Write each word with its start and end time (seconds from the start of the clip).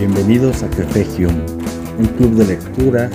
Bienvenidos 0.00 0.62
a 0.62 0.70
Café 0.70 1.06
Hume, 1.18 1.44
un 1.98 2.06
club 2.16 2.34
de 2.36 2.46
lectura, 2.46 3.10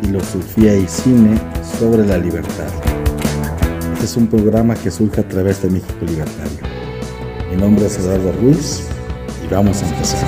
filosofía 0.00 0.76
y 0.76 0.86
cine 0.86 1.36
sobre 1.76 2.06
la 2.06 2.18
libertad. 2.18 2.68
Este 3.94 4.04
es 4.04 4.16
un 4.16 4.28
programa 4.28 4.76
que 4.76 4.92
surge 4.92 5.22
a 5.22 5.28
través 5.28 5.60
de 5.60 5.70
México 5.70 6.04
Libertario. 6.06 6.60
Mi 7.50 7.56
nombre 7.56 7.84
es 7.84 7.98
Eduardo 7.98 8.30
Ruiz 8.40 8.86
y 9.44 9.52
vamos 9.52 9.82
a 9.82 9.88
empezar. 9.88 10.24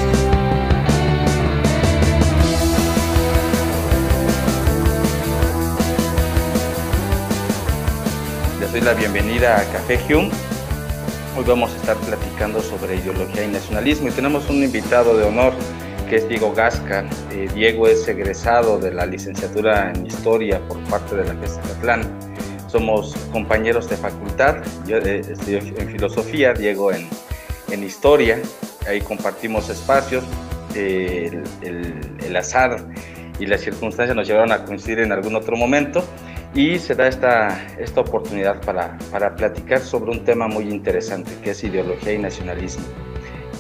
Les 8.59 8.73
doy 8.73 8.80
la 8.80 8.95
bienvenida 8.95 9.60
a 9.60 9.64
Café 9.66 10.00
Hume. 10.12 10.30
Hoy 11.38 11.45
vamos 11.46 11.70
a 11.73 11.77
estar 11.77 11.96
platicando 11.98 12.60
sobre 12.60 12.96
ideología 12.96 13.45
y 13.45 13.52
nacionalismo 13.52 14.09
y 14.09 14.10
tenemos 14.10 14.50
un 14.50 14.64
invitado 14.64 15.16
de 15.16 15.23
honor 15.23 15.52
que 16.12 16.19
es 16.19 16.29
Diego 16.29 16.52
Gasca. 16.52 17.09
Eh, 17.30 17.48
Diego 17.55 17.89
es 17.89 18.07
egresado 18.07 18.79
de 18.79 18.93
la 18.93 19.07
licenciatura 19.07 19.91
en 19.95 20.05
Historia 20.05 20.61
por 20.69 20.79
parte 20.80 21.16
de 21.16 21.25
la 21.25 21.35
Catlán. 21.41 22.02
Somos 22.69 23.16
compañeros 23.33 23.88
de 23.88 23.97
facultad, 23.97 24.57
yo 24.87 24.98
eh, 24.98 25.23
en 25.47 25.88
Filosofía, 25.88 26.52
Diego 26.52 26.93
en, 26.93 27.09
en 27.71 27.83
Historia, 27.83 28.38
ahí 28.87 29.01
compartimos 29.01 29.71
espacios, 29.71 30.23
el, 30.75 31.45
el, 31.62 31.95
el 32.23 32.37
azar 32.37 32.77
y 33.38 33.47
las 33.47 33.63
circunstancias 33.63 34.15
nos 34.15 34.29
llevaron 34.29 34.52
a 34.52 34.66
coincidir 34.66 34.99
en 34.99 35.13
algún 35.13 35.35
otro 35.35 35.57
momento 35.57 36.05
y 36.55 36.79
se 36.79 36.95
da 36.95 37.09
esta, 37.09 37.73
esta 37.79 38.02
oportunidad 38.02 38.60
para, 38.60 38.99
para 39.10 39.35
platicar 39.35 39.80
sobre 39.80 40.10
un 40.10 40.27
tema 40.27 40.47
muy 40.47 40.65
interesante 40.65 41.30
que 41.43 41.52
es 41.52 41.65
ideología 41.65 42.13
y 42.13 42.19
nacionalismo. 42.19 42.85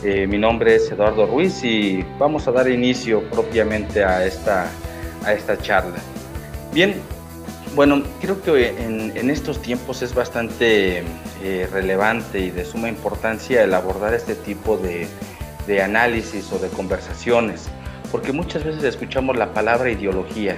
Eh, 0.04 0.26
mi 0.26 0.36
nombre 0.36 0.74
es 0.74 0.90
Eduardo 0.90 1.26
Ruiz 1.26 1.62
y 1.62 2.04
vamos 2.18 2.48
a 2.48 2.50
dar 2.50 2.68
inicio 2.68 3.22
propiamente 3.30 4.02
a 4.02 4.26
esta, 4.26 4.68
a 5.24 5.32
esta 5.32 5.56
charla. 5.56 5.98
Bien, 6.72 6.94
bueno, 7.76 8.02
creo 8.20 8.42
que 8.42 8.68
en, 8.68 9.30
estos 9.30 9.62
tiempos 9.62 10.02
es 10.02 10.12
bastante 10.12 11.04
eh, 11.44 11.68
relevante 11.70 12.40
y 12.40 12.50
de 12.50 12.64
suma 12.64 12.88
importancia 12.88 13.62
el 13.62 13.72
abordar 13.74 14.12
este 14.12 14.34
tipo 14.34 14.76
de, 14.76 15.06
análisis 15.80 16.52
o 16.52 16.58
de 16.58 16.68
conversaciones, 16.68 17.68
porque 18.10 18.32
muchas 18.32 18.64
veces 18.64 18.82
escuchamos 18.82 19.36
la 19.36 19.54
palabra 19.54 19.88
ideología. 19.88 20.56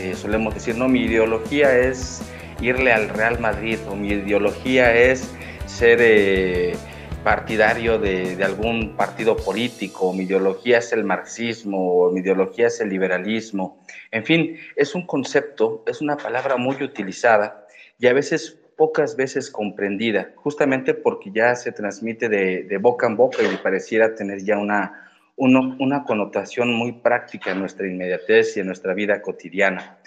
Eh, 0.00 0.14
solemos 0.16 0.52
decir, 0.52 0.76
no, 0.76 0.88
mi 0.88 1.02
ideología 1.02 1.78
es 1.78 2.22
irle 2.60 2.92
al 2.92 3.08
Real 3.08 3.38
Madrid 3.38 3.78
o 3.88 3.94
mi 3.94 4.08
ideología 4.08 4.92
es 4.92 5.30
ser 5.66 6.76
partidario 7.22 7.98
de, 7.98 8.42
algún 8.42 8.96
partido 8.96 9.36
político, 9.36 10.12
mi 10.12 10.24
ideología 10.24 10.78
es 10.78 10.92
el 10.92 11.04
marxismo, 11.04 11.92
o 11.92 12.10
mi 12.10 12.20
ideología 12.20 12.68
es 12.68 12.80
el 12.80 12.88
liberalismo. 12.88 13.82
En 14.10 14.24
fin, 14.24 14.56
es 14.76 14.94
un 14.94 15.06
concepto, 15.06 15.84
es 15.86 16.00
una 16.00 16.16
palabra 16.16 16.56
muy 16.56 16.82
utilizada 16.82 17.66
y 17.98 18.06
a 18.06 18.12
veces 18.12 18.58
pocas 18.76 19.16
veces 19.16 19.50
comprendida, 19.50 20.32
justamente 20.36 20.94
porque 20.94 21.30
ya 21.30 21.54
se 21.54 21.72
transmite 21.72 22.30
de, 22.30 22.78
boca 22.78 23.06
en 23.06 23.16
boca 23.16 23.42
y 23.42 23.56
pareciera 23.58 24.14
tener 24.14 24.42
ya 24.42 24.56
una, 24.56 25.10
una, 25.36 25.76
una 25.78 26.04
connotación 26.04 26.72
muy 26.72 26.92
práctica 26.92 27.50
en 27.50 27.60
nuestra 27.60 27.86
inmediatez 27.86 28.56
y 28.56 28.60
en 28.60 28.66
nuestra 28.66 28.94
vida 28.94 29.20
cotidiana. 29.20 29.98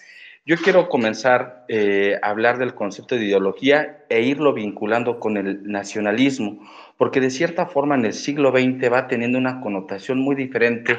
Yo 0.46 0.58
quiero 0.58 0.90
comenzar 0.90 1.64
eh, 1.70 2.20
a 2.22 2.30
hablar 2.30 2.58
del 2.58 2.74
concepto 2.74 3.16
de 3.16 3.24
ideología 3.24 4.04
e 4.10 4.24
irlo 4.24 4.52
vinculando 4.52 5.18
con 5.18 5.38
el 5.38 5.64
nacionalismo, 5.64 6.60
porque 6.98 7.20
de 7.20 7.30
cierta 7.30 7.66
forma 7.66 7.96
en 7.96 8.06
el 8.06 8.14
siglo 8.14 8.52
XX 8.52 8.92
va 8.92 9.08
teniendo 9.08 9.38
una 9.38 9.62
connotación 9.62 10.20
muy 10.20 10.36
diferente 10.36 10.98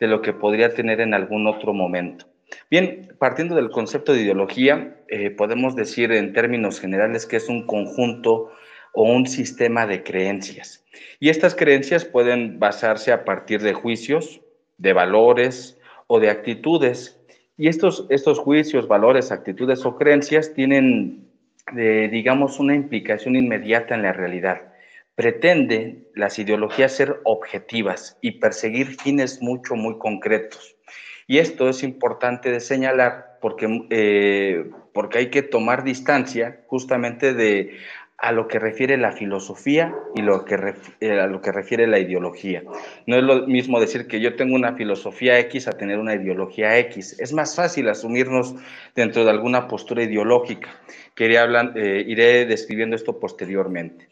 de 0.00 0.06
lo 0.06 0.22
que 0.22 0.32
podría 0.32 0.74
tener 0.74 1.00
en 1.00 1.14
algún 1.14 1.46
otro 1.46 1.72
momento. 1.72 2.26
Bien, 2.70 3.14
partiendo 3.18 3.54
del 3.54 3.70
concepto 3.70 4.12
de 4.12 4.22
ideología, 4.22 4.96
eh, 5.08 5.30
podemos 5.30 5.76
decir 5.76 6.12
en 6.12 6.32
términos 6.32 6.80
generales 6.80 7.26
que 7.26 7.36
es 7.36 7.48
un 7.48 7.66
conjunto 7.66 8.50
o 8.92 9.02
un 9.02 9.26
sistema 9.26 9.86
de 9.86 10.02
creencias. 10.02 10.84
Y 11.20 11.28
estas 11.28 11.54
creencias 11.54 12.04
pueden 12.04 12.58
basarse 12.58 13.12
a 13.12 13.24
partir 13.24 13.60
de 13.62 13.74
juicios, 13.74 14.40
de 14.78 14.92
valores 14.92 15.78
o 16.06 16.20
de 16.20 16.30
actitudes 16.30 17.18
y 17.58 17.66
estos, 17.66 18.06
estos 18.08 18.38
juicios, 18.38 18.86
valores, 18.86 19.32
actitudes 19.32 19.84
o 19.84 19.96
creencias 19.96 20.54
tienen, 20.54 21.26
eh, 21.76 22.08
digamos, 22.10 22.60
una 22.60 22.74
implicación 22.74 23.34
inmediata 23.34 23.96
en 23.96 24.02
la 24.02 24.12
realidad. 24.12 24.62
Pretenden 25.18 26.06
las 26.14 26.38
ideologías 26.38 26.92
ser 26.92 27.18
objetivas 27.24 28.16
y 28.20 28.38
perseguir 28.38 28.86
fines 29.00 29.42
mucho, 29.42 29.74
muy 29.74 29.98
concretos. 29.98 30.76
Y 31.26 31.38
esto 31.38 31.68
es 31.68 31.82
importante 31.82 32.52
de 32.52 32.60
señalar 32.60 33.36
porque, 33.40 33.66
eh, 33.90 34.70
porque 34.92 35.18
hay 35.18 35.26
que 35.30 35.42
tomar 35.42 35.82
distancia 35.82 36.60
justamente 36.68 37.34
de 37.34 37.78
a 38.16 38.30
lo 38.30 38.46
que 38.46 38.60
refiere 38.60 38.96
la 38.96 39.10
filosofía 39.10 39.92
y 40.14 40.22
lo 40.22 40.44
que 40.44 40.54
a 40.54 41.26
lo 41.26 41.40
que 41.40 41.50
refiere 41.50 41.88
la 41.88 41.98
ideología. 41.98 42.62
No 43.06 43.16
es 43.16 43.22
lo 43.24 43.46
mismo 43.46 43.80
decir 43.80 44.06
que 44.06 44.20
yo 44.20 44.36
tengo 44.36 44.54
una 44.54 44.74
filosofía 44.74 45.38
X 45.40 45.66
a 45.66 45.72
tener 45.72 45.98
una 45.98 46.14
ideología 46.14 46.78
X. 46.78 47.18
Es 47.18 47.32
más 47.32 47.56
fácil 47.56 47.88
asumirnos 47.88 48.54
dentro 48.94 49.24
de 49.24 49.30
alguna 49.30 49.66
postura 49.66 50.02
ideológica. 50.04 50.68
Quería 51.14 51.44
eh, 51.76 52.04
iré 52.06 52.44
describiendo 52.46 52.96
esto 52.96 53.20
posteriormente. 53.20 54.08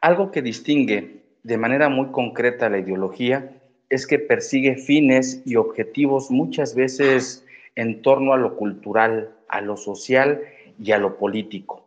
Algo 0.00 0.30
que 0.30 0.42
distingue 0.42 1.22
de 1.42 1.58
manera 1.58 1.88
muy 1.88 2.08
concreta 2.08 2.68
la 2.68 2.78
ideología 2.78 3.50
es 3.90 4.06
que 4.06 4.18
persigue 4.18 4.76
fines 4.76 5.42
y 5.44 5.56
objetivos 5.56 6.30
muchas 6.30 6.74
veces 6.74 7.44
en 7.74 8.02
torno 8.02 8.32
a 8.32 8.36
lo 8.36 8.56
cultural, 8.56 9.34
a 9.48 9.60
lo 9.60 9.76
social 9.76 10.42
y 10.82 10.92
a 10.92 10.98
lo 10.98 11.16
político. 11.16 11.86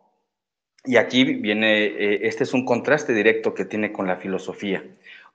Y 0.84 0.96
aquí 0.96 1.24
viene, 1.24 1.84
eh, 1.84 2.26
este 2.26 2.42
es 2.42 2.52
un 2.54 2.64
contraste 2.64 3.14
directo 3.14 3.54
que 3.54 3.64
tiene 3.64 3.92
con 3.92 4.06
la 4.06 4.16
filosofía, 4.16 4.82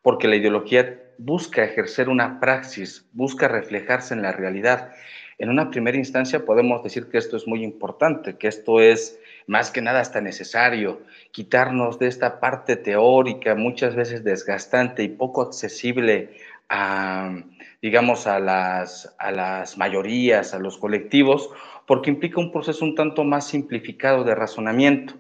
porque 0.01 0.27
la 0.27 0.35
ideología 0.35 0.99
busca 1.17 1.63
ejercer 1.63 2.09
una 2.09 2.39
praxis, 2.39 3.05
busca 3.13 3.47
reflejarse 3.47 4.13
en 4.13 4.21
la 4.21 4.33
realidad. 4.33 4.91
En 5.38 5.49
una 5.49 5.69
primera 5.69 5.97
instancia 5.97 6.44
podemos 6.44 6.83
decir 6.83 7.07
que 7.07 7.17
esto 7.17 7.38
es 7.38 7.47
muy 7.47 7.63
importante, 7.63 8.38
que 8.38 8.47
esto 8.47 8.81
es 8.81 9.19
más 9.47 9.71
que 9.71 9.81
nada 9.81 10.01
hasta 10.01 10.21
necesario, 10.21 11.01
quitarnos 11.31 11.97
de 11.97 12.07
esta 12.07 12.39
parte 12.39 12.75
teórica, 12.75 13.55
muchas 13.55 13.95
veces 13.95 14.23
desgastante 14.23 15.03
y 15.03 15.09
poco 15.09 15.41
accesible 15.41 16.37
a, 16.69 17.35
digamos, 17.81 18.27
a 18.27 18.39
las, 18.39 19.15
a 19.17 19.31
las 19.31 19.77
mayorías, 19.77 20.53
a 20.53 20.59
los 20.59 20.77
colectivos, 20.77 21.49
porque 21.85 22.09
implica 22.11 22.39
un 22.39 22.51
proceso 22.51 22.85
un 22.85 22.93
tanto 22.93 23.23
más 23.23 23.47
simplificado 23.47 24.23
de 24.23 24.35
razonamiento 24.35 25.15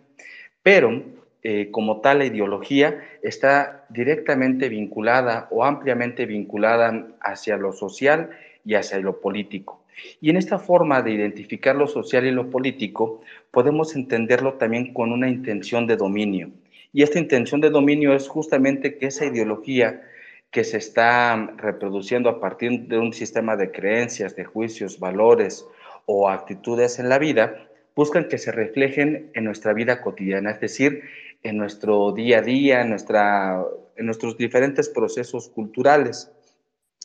pero 0.67 1.01
eh, 1.43 1.69
como 1.71 2.01
tal 2.01 2.17
la 2.17 2.25
ideología 2.25 3.01
está 3.23 3.85
directamente 3.87 4.67
vinculada 4.67 5.47
o 5.49 5.63
ampliamente 5.63 6.25
vinculada 6.25 7.07
hacia 7.21 7.55
lo 7.55 7.71
social 7.71 8.31
y 8.65 8.75
hacia 8.75 8.99
lo 8.99 9.21
político. 9.21 9.81
Y 10.21 10.29
en 10.29 10.37
esta 10.37 10.59
forma 10.59 11.01
de 11.01 11.11
identificar 11.11 11.75
lo 11.75 11.87
social 11.87 12.25
y 12.25 12.31
lo 12.31 12.49
político, 12.49 13.21
podemos 13.51 13.95
entenderlo 13.95 14.53
también 14.53 14.93
con 14.93 15.11
una 15.11 15.29
intención 15.29 15.87
de 15.87 15.97
dominio. 15.97 16.51
Y 16.93 17.03
esta 17.03 17.19
intención 17.19 17.61
de 17.61 17.69
dominio 17.69 18.13
es 18.13 18.27
justamente 18.27 18.97
que 18.97 19.07
esa 19.07 19.25
ideología 19.25 20.01
que 20.51 20.63
se 20.63 20.77
está 20.77 21.53
reproduciendo 21.57 22.29
a 22.29 22.39
partir 22.39 22.87
de 22.87 22.97
un 22.97 23.13
sistema 23.13 23.57
de 23.57 23.71
creencias, 23.71 24.35
de 24.35 24.45
juicios, 24.45 24.99
valores 24.99 25.67
o 26.05 26.29
actitudes 26.29 26.99
en 26.99 27.09
la 27.09 27.19
vida, 27.19 27.67
buscan 27.95 28.27
que 28.29 28.37
se 28.37 28.51
reflejen 28.51 29.31
en 29.33 29.43
nuestra 29.43 29.73
vida 29.73 30.01
cotidiana, 30.01 30.51
es 30.51 30.61
decir, 30.61 31.01
en 31.43 31.57
nuestro 31.57 32.11
día 32.11 32.39
a 32.39 32.41
día, 32.41 32.81
en, 32.81 32.89
nuestros 34.05 34.37
diferentes 34.37 34.89
procesos 34.89 35.49
culturales. 35.49 36.31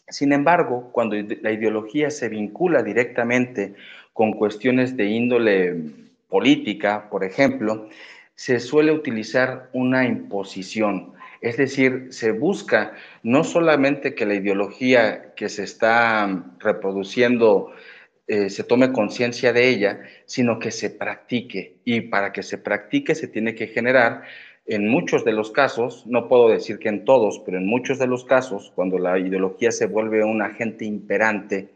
Sin 0.08 0.32
embargo, 0.32 0.90
cuando 0.92 1.16
la 1.16 1.52
ideología 1.52 2.10
se 2.10 2.28
vincula 2.28 2.82
directamente 2.82 3.74
con 4.12 4.32
cuestiones 4.32 4.96
de 4.96 5.06
índole 5.06 5.76
política, 6.28 7.08
por 7.10 7.24
ejemplo, 7.24 7.88
se 8.34 8.60
suele 8.60 8.92
utilizar 8.92 9.68
una 9.72 10.04
imposición, 10.04 11.12
es 11.42 11.56
decir, 11.56 12.06
se 12.10 12.30
busca 12.30 12.94
no 13.22 13.42
solamente 13.42 14.14
que 14.14 14.26
la 14.26 14.34
ideología 14.34 15.34
que 15.34 15.48
se 15.48 15.64
está 15.64 16.44
reproduciendo 16.60 17.72
eh, 18.28 18.48
se 18.48 18.62
tome 18.62 18.92
conciencia 18.92 19.52
de 19.52 19.68
ella, 19.68 20.00
sino 20.24 20.60
que 20.60 20.70
se 20.70 20.88
practique. 20.88 21.78
Y 21.84 22.02
para 22.02 22.32
que 22.32 22.44
se 22.44 22.58
practique 22.58 23.16
se 23.16 23.26
tiene 23.26 23.56
que 23.56 23.66
generar, 23.66 24.22
en 24.66 24.88
muchos 24.88 25.24
de 25.24 25.32
los 25.32 25.50
casos, 25.50 26.06
no 26.06 26.28
puedo 26.28 26.48
decir 26.48 26.78
que 26.78 26.88
en 26.88 27.04
todos, 27.04 27.40
pero 27.40 27.58
en 27.58 27.66
muchos 27.66 27.98
de 27.98 28.06
los 28.06 28.24
casos, 28.24 28.72
cuando 28.74 28.98
la 28.98 29.18
ideología 29.18 29.72
se 29.72 29.86
vuelve 29.86 30.24
un 30.24 30.40
agente 30.40 30.84
imperante 30.84 31.68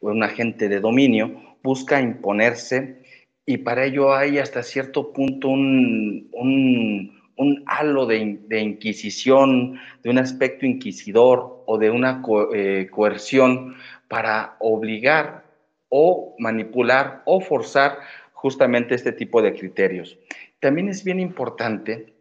o 0.00 0.10
un 0.10 0.22
agente 0.22 0.68
de 0.68 0.80
dominio, 0.80 1.30
busca 1.62 2.00
imponerse 2.00 3.02
y 3.46 3.58
para 3.58 3.84
ello 3.84 4.14
hay 4.14 4.38
hasta 4.38 4.62
cierto 4.62 5.12
punto 5.12 5.48
un, 5.48 6.28
un, 6.32 7.64
halo 7.66 8.06
de, 8.06 8.38
inquisición, 8.60 9.80
de 10.02 10.10
un 10.10 10.18
aspecto 10.18 10.66
inquisidor 10.66 11.64
o 11.66 11.78
de 11.78 11.90
una 11.90 12.22
eh, 12.54 12.88
coerción 12.90 13.74
para 14.08 14.56
obligar 14.60 15.44
o 15.88 16.36
manipular 16.38 17.22
o 17.24 17.40
forzar 17.40 17.98
justamente 18.32 18.94
este 18.94 19.12
tipo 19.12 19.42
de 19.42 19.54
criterios. 19.54 20.18
También 20.60 20.88
es 20.88 21.02
bien 21.02 21.18
importante 21.18 22.11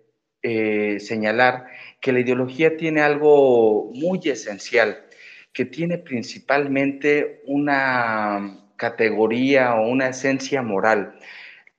eh, 0.43 0.99
señalar 0.99 1.67
que 1.99 2.11
la 2.11 2.19
ideología 2.19 2.77
tiene 2.77 3.01
algo 3.01 3.91
muy 3.93 4.19
esencial, 4.25 5.05
que 5.53 5.65
tiene 5.65 5.97
principalmente 5.97 7.41
una 7.45 8.61
categoría 8.75 9.75
o 9.75 9.87
una 9.87 10.09
esencia 10.09 10.63
moral. 10.63 11.19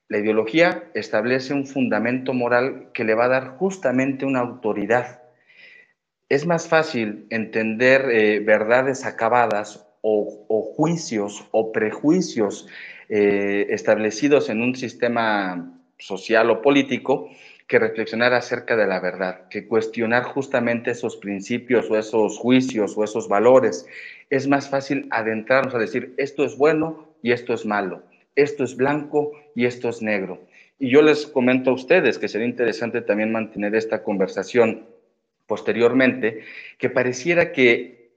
La 0.09 0.19
ideología 0.19 0.85
establece 0.95 1.55
un 1.55 1.67
fundamento 1.67 2.35
moral 2.35 2.91
que 2.93 3.03
le 3.03 3.15
va 3.15 3.25
a 3.25 3.29
dar 3.29 3.57
justamente 3.57 4.25
una 4.25 4.41
autoridad. 4.41 5.23
Es 6.29 6.47
más 6.47 6.69
fácil 6.69 7.27
entender 7.31 8.09
eh, 8.11 8.41
verdades 8.41 9.05
acabadas 9.05 9.87
o, 10.03 10.73
juicios 10.77 11.47
o 11.51 11.73
prejuicios 11.73 12.69
eh, 13.09 13.67
establecidos 13.71 14.49
en 14.49 14.63
un 14.63 14.75
sistema 14.75 15.79
social 15.99 16.51
o 16.51 16.63
político 16.63 17.29
que 17.67 17.79
reflexionar 17.79 18.35
acerca 18.35 18.77
de 18.77 18.87
la 18.87 19.01
verdad, 19.01 19.49
que 19.49 19.67
cuestionar 19.67 20.25
justamente 20.25 20.91
esos 20.91 21.17
principios 21.17 21.91
o 21.91 21.97
esos 21.97 22.39
juicios 22.39 22.97
o 22.97 23.05
esos 23.05 23.29
valores. 23.29 23.87
Es 24.31 24.47
más 24.49 24.69
fácil 24.69 25.09
adentrarnos 25.11 25.75
a 25.75 25.79
decir, 25.79 26.15
esto 26.17 26.45
es 26.45 26.57
bueno 26.57 27.09
y 27.23 27.33
esto 27.33 27.55
es 27.55 27.65
malo 27.65 28.03
esto 28.37 28.65
es 28.65 28.77
blanco 28.77 29.33
y 29.55 29.67
esto 29.67 29.89
es 29.89 30.03
negro. 30.03 30.41
Y 30.79 30.91
yo 30.91 31.03
les 31.03 31.27
comento 31.27 31.71
a 31.71 31.75
ustedes 31.75 32.19
que 32.19 32.29
sería 32.29 32.47
interesante 32.47 33.03
también 33.03 33.33
mantener 33.33 33.75
esta 33.75 34.03
conversación 34.03 34.87
posteriormente, 35.47 36.43
que 36.79 36.89
pareciera 36.89 37.53
que 37.53 38.11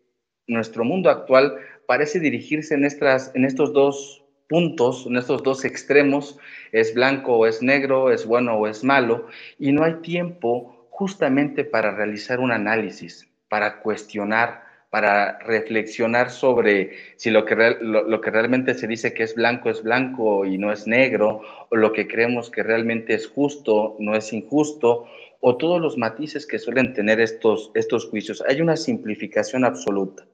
nuestro 0.48 0.84
mundo 0.84 1.10
actual 1.10 1.58
parece 1.86 2.20
dirigirse 2.20 2.76
en, 2.76 2.86
estas, 2.86 3.32
en 3.36 3.46
estos 3.46 3.74
dos 3.74 4.24
puntos, 4.48 5.06
en 5.06 5.18
estos 5.18 5.44
dos 5.44 5.66
extremos, 5.66 6.38
es 6.72 6.94
blanco 6.94 7.38
o 7.38 7.46
es 7.46 7.62
negro, 7.62 8.12
es 8.12 8.26
bueno 8.26 8.56
o 8.56 8.68
es 8.68 8.84
malo, 8.84 9.28
y 9.60 9.72
no 9.72 9.84
hay 9.84 9.96
tiempo 9.96 10.88
justamente 10.90 11.64
para 11.64 11.96
realizar 11.96 12.40
un 12.40 12.52
análisis, 12.52 13.28
para 13.50 13.82
cuestionar, 13.82 14.64
para 14.90 15.40
reflexionar 15.40 16.32
sobre 16.32 16.92
si 17.18 17.30
lo 17.30 17.44
que, 17.44 17.56
lo, 17.82 18.22
que 18.22 18.32
realmente 18.32 18.74
se 18.76 18.88
dice 18.88 19.14
que 19.14 19.24
es 19.24 19.36
blanco 19.36 19.70
es 19.70 19.84
blanco 19.84 20.46
y 20.46 20.58
no 20.58 20.72
es 20.72 20.88
negro, 20.88 21.42
o 21.70 21.76
lo 21.76 21.92
que 21.92 22.08
creemos 22.08 22.50
que 22.50 22.64
realmente 22.64 23.14
es 23.14 23.28
justo 23.28 23.98
no 24.00 24.16
es 24.16 24.32
injusto, 24.32 25.06
o 25.42 25.58
todos 25.58 25.82
los 25.82 25.98
matices 25.98 26.48
que 26.48 26.60
suelen 26.60 26.94
tener 26.94 27.20
estos, 27.20 27.72
estos 27.76 28.06
juicios. 28.06 28.42
Hay 28.48 28.62
una 28.62 28.78
simplificación 28.78 29.66
absoluta, 29.66 30.26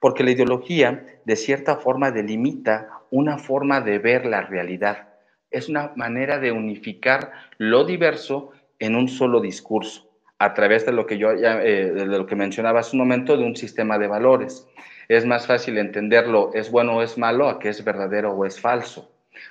porque 0.00 0.24
la 0.24 0.30
ideología 0.30 1.04
de 1.24 1.36
cierta 1.36 1.76
forma 1.76 2.10
delimita 2.10 3.02
una 3.10 3.38
forma 3.38 3.80
de 3.80 3.98
ver 3.98 4.26
la 4.26 4.42
realidad. 4.42 5.08
Es 5.50 5.68
una 5.68 5.92
manera 5.96 6.38
de 6.38 6.52
unificar 6.52 7.32
lo 7.56 7.84
diverso 7.84 8.52
en 8.78 8.94
un 8.94 9.08
solo 9.08 9.40
discurso 9.40 10.08
a 10.38 10.54
través 10.54 10.86
de 10.86 10.92
lo 10.92 11.06
que 11.06 11.18
yo 11.18 11.34
ya, 11.34 11.62
eh, 11.62 11.90
de 11.90 12.06
lo 12.06 12.26
que 12.26 12.36
mencionaba 12.36 12.80
hace 12.80 12.94
un 12.94 13.00
momento, 13.00 13.36
de 13.36 13.44
un 13.44 13.56
sistema 13.56 13.98
de 13.98 14.06
valores. 14.06 14.66
Es 15.08 15.26
más 15.26 15.46
fácil 15.46 15.78
entenderlo 15.78 16.52
es 16.54 16.70
bueno 16.70 16.96
o 16.96 17.02
es 17.02 17.18
malo 17.18 17.48
a 17.48 17.58
que 17.58 17.68
es 17.68 17.84
verdadero 17.84 18.32
o 18.32 18.44
es 18.44 18.60
falso. 18.60 19.10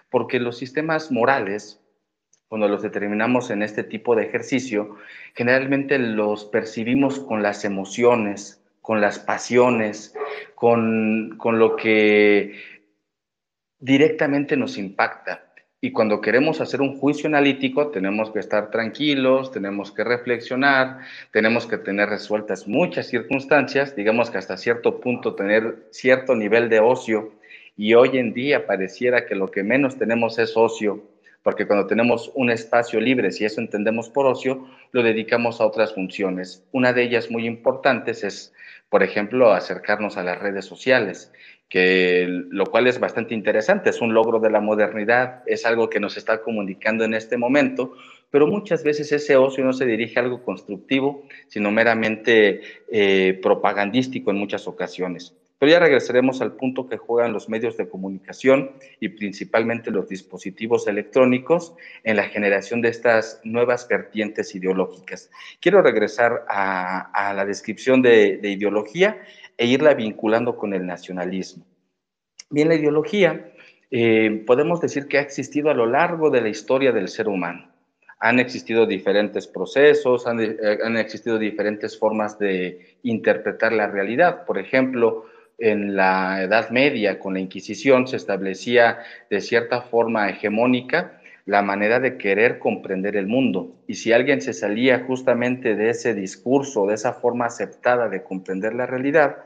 Porque 0.10 0.40
los 0.40 0.58
sistemas 0.58 1.12
morales, 1.12 1.82
cuando 2.48 2.68
los 2.68 2.82
determinamos 2.82 3.50
en 3.50 3.64
este 3.64 3.84
tipo 3.84 4.16
de 4.16 4.24
ejercicio, 4.24 4.96
generalmente 5.34 6.00
los 6.00 6.46
percibimos 6.46 7.20
con 7.20 7.44
las 7.44 7.66
emociones, 7.66 8.64
con 8.88 9.02
las 9.02 9.20
pasiones, 9.20 10.16
con, 10.56 11.36
con 11.38 11.60
lo 11.60 11.76
que 11.76 12.56
directamente 13.80 14.56
nos 14.56 14.78
impacta. 14.78 15.52
Y 15.82 15.92
cuando 15.92 16.22
queremos 16.22 16.62
hacer 16.62 16.80
un 16.80 16.98
juicio 16.98 17.28
analítico, 17.28 17.90
tenemos 17.90 18.32
que 18.32 18.40
estar 18.40 18.72
tranquilos, 18.72 19.52
tenemos 19.52 19.92
que 19.92 20.06
reflexionar, 20.06 21.00
tenemos 21.34 21.68
que 21.68 21.78
tener 21.78 22.08
resueltas 22.08 22.66
muchas 22.66 23.08
circunstancias, 23.08 23.94
digamos 23.94 24.32
que 24.32 24.38
hasta 24.38 24.56
cierto 24.56 25.02
punto 25.02 25.36
tener 25.36 25.90
cierto 25.92 26.34
nivel 26.34 26.70
de 26.70 26.80
ocio. 26.80 27.34
Y 27.76 27.94
hoy 27.94 28.18
en 28.18 28.34
día 28.34 28.68
pareciera 28.68 29.26
que 29.26 29.36
lo 29.36 29.52
que 29.52 29.64
menos 29.64 29.98
tenemos 29.98 30.40
es 30.40 30.56
ocio, 30.56 31.04
porque 31.44 31.68
cuando 31.68 31.88
tenemos 31.88 32.32
un 32.36 32.52
espacio 32.52 33.02
libre, 33.02 33.34
si 33.34 33.44
eso 33.44 33.60
entendemos 33.60 34.10
por 34.10 34.28
ocio, 34.28 34.66
lo 34.94 35.04
dedicamos 35.04 35.60
a 35.60 35.66
otras 35.66 35.94
funciones. 35.94 36.66
Una 36.72 36.94
de 36.94 37.04
ellas 37.04 37.30
muy 37.30 37.46
importantes 37.46 38.24
es, 38.24 38.54
por 38.90 39.04
ejemplo, 39.04 39.52
acercarnos 39.52 40.18
a 40.18 40.24
las 40.24 40.40
redes 40.40 40.66
sociales 40.66 41.32
que 41.70 42.26
lo 42.28 42.66
cual 42.66 42.88
es 42.88 43.00
bastante 43.00 43.34
interesante, 43.34 43.90
es 43.90 44.02
un 44.02 44.14
logro 44.14 44.40
de 44.40 44.50
la 44.50 44.62
modernidad, 44.62 45.44
es 45.46 45.66
algo 45.66 45.90
que 45.90 46.00
nos 46.00 46.16
está 46.16 46.42
comunicando 46.42 47.04
en 47.04 47.14
este 47.14 47.38
momento, 47.38 47.94
pero 48.30 48.48
muchas 48.48 48.84
veces 48.84 49.12
ese 49.12 49.36
ocio 49.36 49.66
no 49.66 49.74
se 49.74 49.86
dirige 49.86 50.20
a 50.20 50.24
algo 50.24 50.44
constructivo, 50.44 51.24
sino 51.48 51.72
meramente 51.72 52.62
eh, 52.90 53.40
propagandístico 53.42 54.32
en 54.32 54.38
muchas 54.38 54.68
ocasiones. 54.68 55.36
Pero 55.60 55.72
ya 55.72 55.80
regresaremos 55.80 56.42
al 56.42 56.54
punto 56.54 56.88
que 56.88 56.98
juegan 56.98 57.34
los 57.34 57.50
medios 57.50 57.78
de 57.78 57.90
comunicación 57.90 58.72
y 59.00 59.10
principalmente 59.10 59.90
los 59.90 60.08
dispositivos 60.08 60.88
electrónicos 60.88 61.74
en 62.04 62.16
la 62.16 62.24
generación 62.24 62.82
de 62.82 62.90
estas 62.90 63.42
nuevas 63.44 63.88
vertientes 63.88 64.54
ideológicas. 64.54 65.32
Quiero 65.60 65.82
regresar 65.82 66.46
a, 66.48 67.34
la 67.36 67.46
descripción 67.46 68.02
de 68.02 68.40
ideología 68.44 69.20
e 69.58 69.66
irla 69.66 69.94
vinculando 69.96 70.56
con 70.56 70.74
el 70.74 70.86
nacionalismo. 70.86 71.66
Bien, 72.50 72.70
la 72.70 72.76
ideología 72.76 73.52
eh, 73.92 74.44
podemos 74.46 74.80
decir 74.80 75.08
que 75.08 75.18
ha 75.18 75.22
existido 75.22 75.70
a 75.70 75.74
lo 75.74 75.86
largo 75.86 76.30
de 76.30 76.42
la 76.42 76.50
historia 76.50 76.92
del 76.92 77.08
ser 77.08 77.28
humano. 77.28 77.72
Han 78.20 78.40
existido 78.40 78.86
diferentes 78.86 79.48
procesos, 79.48 80.28
han, 80.28 80.40
eh, 80.40 80.80
han 80.84 80.98
existido 80.98 81.38
diferentes 81.38 81.98
formas 81.98 82.40
de 82.40 82.98
interpretar 83.04 83.74
la 83.74 83.88
realidad. 83.88 84.46
Por 84.46 84.58
ejemplo, 84.60 85.26
en 85.58 85.96
la 85.96 86.44
Edad 86.44 86.70
Media, 86.70 87.20
con 87.20 87.34
la 87.34 87.40
Inquisición, 87.40 88.08
se 88.08 88.16
establecía 88.16 89.00
de 89.30 89.42
cierta 89.42 89.82
forma 89.82 90.30
hegemónica 90.30 91.20
la 91.46 91.62
manera 91.62 92.00
de 92.00 92.18
querer 92.18 92.60
comprender 92.60 93.16
el 93.16 93.26
mundo. 93.26 93.76
Y 93.88 93.96
si 93.96 94.12
alguien 94.12 94.42
se 94.42 94.54
salía 94.54 95.06
justamente 95.08 95.76
de 95.76 95.90
ese 95.90 96.14
discurso, 96.14 96.86
de 96.86 96.96
esa 96.96 97.14
forma 97.14 97.46
aceptada 97.46 98.10
de 98.10 98.22
comprender 98.22 98.76
la 98.76 98.86
realidad, 98.86 99.38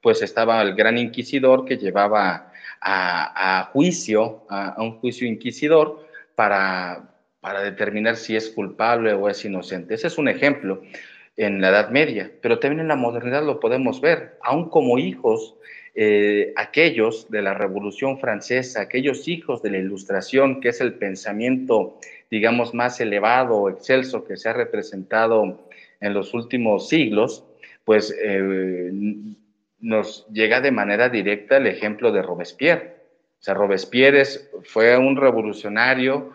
pues 0.00 0.22
estaba 0.22 0.62
el 0.62 0.74
gran 0.74 0.96
inquisidor 0.96 1.66
que 1.66 1.76
llevaba 1.76 2.50
a, 2.80 3.68
juicio, 3.74 4.46
a, 4.48 4.74
un 4.78 4.98
juicio 5.00 5.28
inquisidor, 5.28 6.06
para, 6.34 7.10
para 7.40 7.60
determinar 7.60 8.16
si 8.16 8.34
es 8.34 8.48
culpable 8.48 9.12
o 9.12 9.28
es 9.28 9.44
inocente. 9.44 9.94
Ese 9.94 10.06
es 10.06 10.16
un 10.16 10.28
ejemplo 10.28 10.82
en 11.40 11.62
la 11.62 11.70
Edad 11.70 11.88
Media, 11.88 12.30
pero 12.42 12.58
también 12.58 12.80
en 12.80 12.88
la 12.88 12.96
modernidad 12.96 13.42
lo 13.42 13.60
podemos 13.60 14.02
ver, 14.02 14.36
aún 14.42 14.68
como 14.68 14.98
hijos, 14.98 15.56
eh, 15.94 16.52
aquellos 16.54 17.30
de 17.30 17.40
la 17.40 17.54
Revolución 17.54 18.18
Francesa, 18.20 18.82
aquellos 18.82 19.26
hijos 19.26 19.62
de 19.62 19.70
la 19.70 19.78
Ilustración, 19.78 20.60
que 20.60 20.68
es 20.68 20.82
el 20.82 20.92
pensamiento, 20.92 21.98
digamos, 22.30 22.74
más 22.74 23.00
elevado 23.00 23.56
o 23.56 23.70
excelso 23.70 24.22
que 24.22 24.36
se 24.36 24.50
ha 24.50 24.52
representado 24.52 25.66
en 26.00 26.12
los 26.12 26.34
últimos 26.34 26.90
siglos, 26.90 27.46
pues 27.86 28.14
eh, 28.22 28.90
nos 29.78 30.26
llega 30.28 30.60
de 30.60 30.72
manera 30.72 31.08
directa 31.08 31.56
el 31.56 31.68
ejemplo 31.68 32.12
de 32.12 32.20
Robespierre. 32.20 32.96
O 33.40 33.42
sea, 33.42 33.54
Robespierre 33.54 34.24
fue 34.64 34.98
un 34.98 35.16
revolucionario, 35.16 36.34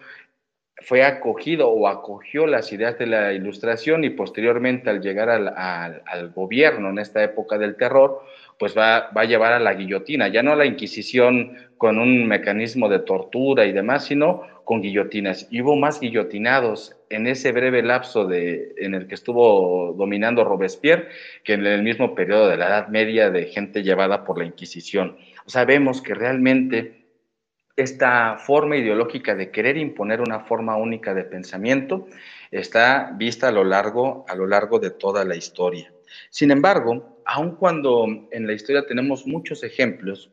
fue 0.82 1.04
acogido 1.04 1.70
o 1.70 1.88
acogió 1.88 2.48
las 2.48 2.72
ideas 2.74 2.98
de 3.00 3.08
la 3.08 3.34
ilustración 3.34 4.04
y 4.04 4.10
posteriormente 4.10 4.90
al 4.90 5.02
llegar 5.02 5.30
al, 5.30 6.30
gobierno 6.34 6.90
en 6.90 7.00
esta 7.00 7.24
época 7.24 7.58
del 7.58 7.76
terror, 7.76 8.22
pues 8.60 8.78
va, 8.78 9.10
va, 9.16 9.22
a 9.22 9.26
llevar 9.26 9.54
a 9.54 9.60
la 9.60 9.74
guillotina, 9.74 10.28
ya 10.28 10.44
no 10.44 10.52
a 10.52 10.56
la 10.56 10.66
Inquisición 10.66 11.58
con 11.78 11.98
un 11.98 12.28
mecanismo 12.28 12.90
de 12.90 13.00
tortura 13.00 13.66
y 13.66 13.72
demás, 13.72 14.06
sino 14.06 14.44
con 14.66 14.82
guillotinas. 14.82 15.48
Hubo 15.52 15.76
más 15.76 16.00
guillotinados 16.00 16.96
en 17.10 17.28
ese 17.28 17.52
breve 17.52 17.82
lapso 17.84 18.26
de, 18.26 18.74
en 18.78 18.96
el 18.96 19.08
que 19.08 19.16
estuvo 19.16 19.94
dominando 19.94 20.44
Robespierre 20.44 21.08
que 21.44 21.54
en 21.54 21.66
el 21.66 21.84
mismo 21.84 22.16
periodo 22.16 22.50
de 22.50 22.58
la 22.58 22.68
Edad 22.68 22.88
Media 22.90 23.30
de 23.30 23.46
gente 23.46 23.84
llevada 23.84 24.26
por 24.26 24.38
la 24.38 24.46
Inquisición. 24.46 25.18
O 25.46 25.50
sea, 25.50 25.64
vemos 25.66 26.02
que 26.02 26.16
realmente 26.16 27.05
esta 27.76 28.38
forma 28.38 28.78
ideológica 28.78 29.36
de 29.36 29.52
querer 29.52 29.78
imponer 29.78 30.22
una 30.22 30.42
forma 30.42 30.78
única 30.78 31.14
de 31.14 31.24
pensamiento 31.24 32.08
está 32.52 33.12
vista 33.18 33.50
a 33.50 33.52
lo 33.52 33.64
largo, 33.64 34.26
a 34.30 34.36
lo 34.36 34.48
largo 34.48 34.80
de 34.80 34.92
toda 34.92 35.26
la 35.26 35.36
historia. 35.36 35.92
Sin 36.30 36.52
embargo, 36.52 37.22
aun 37.26 37.56
cuando 37.56 38.06
en 38.32 38.48
la 38.48 38.54
historia 38.54 38.86
tenemos 38.86 39.28
muchos 39.28 39.64
ejemplos, 39.64 40.32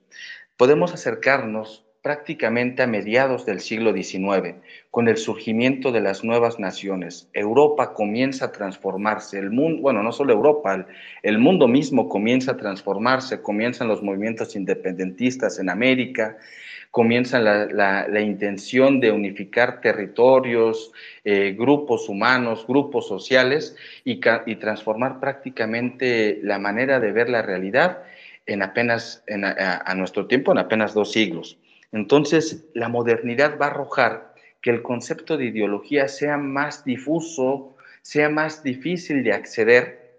podemos 0.56 0.94
acercarnos 0.94 1.84
prácticamente 2.02 2.82
a 2.82 2.88
mediados 2.88 3.46
del 3.46 3.60
siglo 3.60 3.92
XIX, 3.94 4.56
con 4.90 5.06
el 5.08 5.16
surgimiento 5.16 5.92
de 5.92 6.00
las 6.00 6.24
nuevas 6.24 6.58
naciones. 6.58 7.28
Europa 7.32 7.94
comienza 7.94 8.46
a 8.46 8.52
transformarse, 8.52 9.38
el 9.38 9.50
mundo, 9.50 9.80
bueno, 9.82 10.02
no 10.02 10.10
solo 10.10 10.32
Europa, 10.32 10.84
el, 11.22 11.38
mundo 11.38 11.68
mismo 11.68 12.08
comienza 12.08 12.52
a 12.52 12.56
transformarse, 12.56 13.40
comienzan 13.40 13.86
los 13.86 14.02
movimientos 14.02 14.56
independentistas 14.56 15.60
en 15.60 15.70
América, 15.70 16.38
comienza 16.92 17.40
la, 17.40 18.20
intención 18.20 19.00
de 19.00 19.10
unificar 19.10 19.80
territorios, 19.80 20.92
eh, 21.24 21.56
grupos 21.58 22.10
humanos, 22.10 22.66
grupos 22.68 23.08
sociales 23.08 23.74
y, 24.04 24.20
transformar 24.56 25.18
prácticamente 25.18 26.38
la 26.42 26.58
manera 26.58 27.00
de 27.00 27.10
ver 27.10 27.30
la 27.30 27.40
realidad 27.40 28.02
en 28.44 28.62
apenas, 28.62 29.24
a 29.26 29.94
nuestro 29.94 30.26
tiempo, 30.26 30.52
en 30.52 30.58
apenas 30.58 30.92
dos 30.92 31.12
siglos. 31.12 31.56
Entonces, 31.92 32.66
la 32.74 32.90
modernidad 32.90 33.58
va 33.58 33.66
a 33.66 33.70
arrojar 33.70 34.34
que 34.60 34.70
el 34.70 34.82
concepto 34.82 35.38
de 35.38 35.46
ideología 35.46 36.08
sea 36.08 36.36
más 36.36 36.84
difuso, 36.84 37.74
sea 38.02 38.28
más 38.28 38.62
difícil 38.62 39.24
de 39.24 39.32
acceder, 39.32 40.18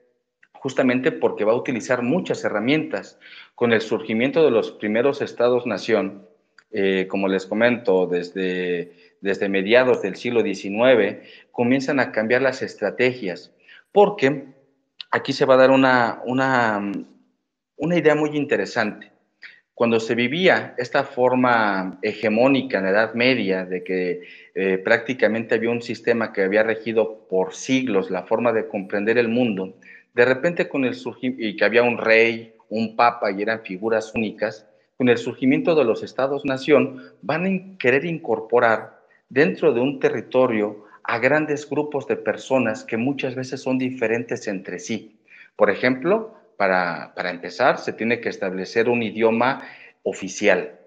justamente 0.54 1.12
porque 1.12 1.46
va 1.46 1.52
a 1.52 1.58
utilizar 1.58 2.02
muchas 2.02 2.44
herramientas. 2.44 3.20
Con 3.54 3.74
el 3.74 3.82
surgimiento 3.82 4.44
de 4.44 4.50
los 4.50 4.72
primeros 4.72 5.22
estados-nación, 5.22 6.33
eh, 6.74 7.08
como 7.08 7.28
les 7.28 7.46
comento, 7.46 8.08
desde, 8.08 8.92
desde 9.22 9.48
mediados 9.48 10.02
del 10.02 10.16
siglo 10.16 10.42
XIX, 10.42 11.20
comienzan 11.52 12.00
a 12.00 12.12
cambiar 12.12 12.42
las 12.42 12.64
estrategias, 12.64 13.52
porque 13.92 14.46
aquí 15.12 15.34
se 15.34 15.46
va 15.46 15.54
a 15.54 15.58
dar 15.58 15.70
una, 15.70 16.22
una, 16.26 16.92
una 17.78 17.96
idea 17.96 18.16
muy 18.16 18.32
interesante. 18.32 19.12
Cuando 19.76 20.00
se 20.00 20.16
vivía 20.16 20.74
esta 20.80 21.04
forma 21.04 22.00
hegemónica 22.02 22.80
en 22.80 22.86
la 22.86 22.90
Edad 22.90 23.14
Media, 23.14 23.66
de 23.66 23.84
que 23.84 24.22
eh, 24.56 24.80
prácticamente 24.80 25.56
había 25.56 25.70
un 25.70 25.82
sistema 25.84 26.34
que 26.34 26.42
había 26.42 26.64
regido 26.64 27.28
por 27.28 27.54
siglos 27.54 28.10
la 28.10 28.24
forma 28.24 28.52
de 28.52 28.68
comprender 28.68 29.20
el 29.20 29.30
mundo, 29.30 29.76
de 30.16 30.26
repente 30.26 30.68
con 30.68 30.86
el 30.86 30.96
surgimiento, 30.96 31.44
y 31.44 31.56
que 31.56 31.66
había 31.66 31.84
un 31.84 32.00
rey, 32.00 32.54
un 32.70 32.96
papa 32.96 33.32
y 33.32 33.44
eran 33.44 33.62
figuras 33.62 34.14
únicas, 34.16 34.68
con 34.98 35.10
el 35.10 35.18
surgimiento 35.18 35.76
de 35.76 35.84
los 35.84 36.04
estados-nación 36.04 37.02
van 37.22 37.46
a 37.46 37.78
querer 37.78 38.06
incorporar 38.06 39.02
dentro 39.30 39.74
de 39.74 39.82
un 39.82 40.00
territorio 40.00 40.86
a 41.04 41.20
grandes 41.20 41.70
grupos 41.70 42.08
de 42.08 42.16
personas 42.16 42.84
que 42.84 42.98
muchas 42.98 43.36
veces 43.36 43.62
son 43.62 43.78
diferentes 43.78 44.48
entre 44.48 44.80
sí. 44.80 45.20
Por 45.56 45.70
ejemplo, 45.70 46.36
para, 46.58 47.30
empezar, 47.30 47.78
se 47.80 47.94
tiene 47.94 48.22
que 48.22 48.30
establecer 48.30 48.90
un 48.90 49.04
idioma 49.04 49.64
oficial. 50.04 50.80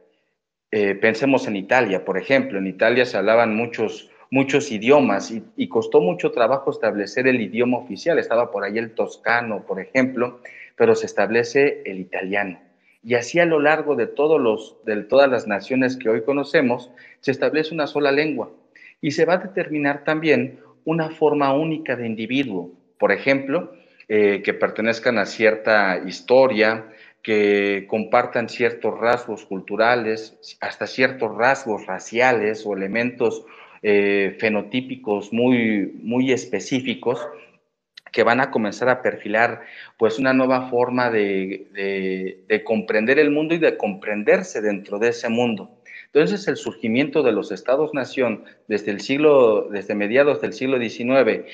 Eh, 0.70 0.94
pensemos 0.94 1.46
en 1.46 1.56
Italia, 1.56 2.04
por 2.04 2.18
ejemplo. 2.18 2.58
En 2.58 2.66
Italia 2.66 3.04
se 3.04 3.16
hablaban 3.16 3.54
muchos, 3.54 4.10
muchos 4.30 4.72
idiomas 4.72 5.30
y, 5.30 5.68
costó 5.68 6.00
mucho 6.00 6.32
trabajo 6.32 6.70
establecer 6.70 7.26
el 7.26 7.40
idioma 7.40 7.78
oficial. 7.78 8.18
Estaba 8.18 8.50
por 8.50 8.64
ahí 8.64 8.78
el 8.78 8.94
toscano, 8.94 9.64
por 9.66 9.80
ejemplo, 9.80 10.40
pero 10.76 10.94
se 10.94 11.06
establece 11.06 11.82
el 11.84 12.00
italiano. 12.00 12.65
Y 13.06 13.14
así 13.14 13.38
a 13.38 13.46
lo 13.46 13.60
largo 13.60 13.94
de, 13.94 14.08
todas 14.08 15.30
las 15.30 15.46
naciones 15.46 15.96
que 15.96 16.08
hoy 16.08 16.24
conocemos, 16.24 16.90
se 17.20 17.30
establece 17.30 17.72
una 17.72 17.86
sola 17.86 18.10
lengua. 18.10 18.50
Y 19.00 19.12
se 19.12 19.24
va 19.24 19.34
a 19.34 19.38
determinar 19.38 20.02
también 20.02 20.58
una 20.84 21.10
forma 21.10 21.54
única 21.54 21.94
de 21.94 22.04
individuo. 22.04 22.72
Por 22.98 23.12
ejemplo, 23.12 23.72
eh, 24.08 24.42
que 24.44 24.54
pertenezcan 24.54 25.18
a 25.18 25.26
cierta 25.26 26.02
historia, 26.04 26.86
que 27.22 27.86
compartan 27.88 28.48
ciertos 28.48 28.98
rasgos 28.98 29.46
culturales, 29.46 30.36
hasta 30.60 30.88
ciertos 30.88 31.32
rasgos 31.36 31.86
raciales 31.86 32.66
o 32.66 32.76
elementos 32.76 33.44
eh, 33.82 34.36
fenotípicos 34.40 35.32
muy, 35.32 35.92
muy 36.02 36.32
específicos 36.32 37.24
que 38.16 38.22
van 38.22 38.40
a 38.40 38.50
comenzar 38.50 38.88
a 38.88 39.02
perfilar 39.02 39.60
pues 39.98 40.18
una 40.18 40.32
nueva 40.32 40.70
forma 40.70 41.10
de, 41.10 41.66
de, 42.48 42.64
comprender 42.64 43.18
el 43.18 43.30
mundo 43.30 43.54
y 43.54 43.58
de 43.58 43.76
comprenderse 43.76 44.62
dentro 44.62 44.98
de 44.98 45.08
ese 45.08 45.28
mundo. 45.28 45.82
Entonces 46.06 46.48
el 46.48 46.56
surgimiento 46.56 47.22
de 47.22 47.32
los 47.32 47.52
estados-nación 47.52 48.44
desde 48.68 48.92
el 48.92 49.02
siglo, 49.02 49.68
desde 49.70 49.94
mediados 49.94 50.40
del 50.40 50.54
siglo 50.54 50.78
XIX 50.80 51.44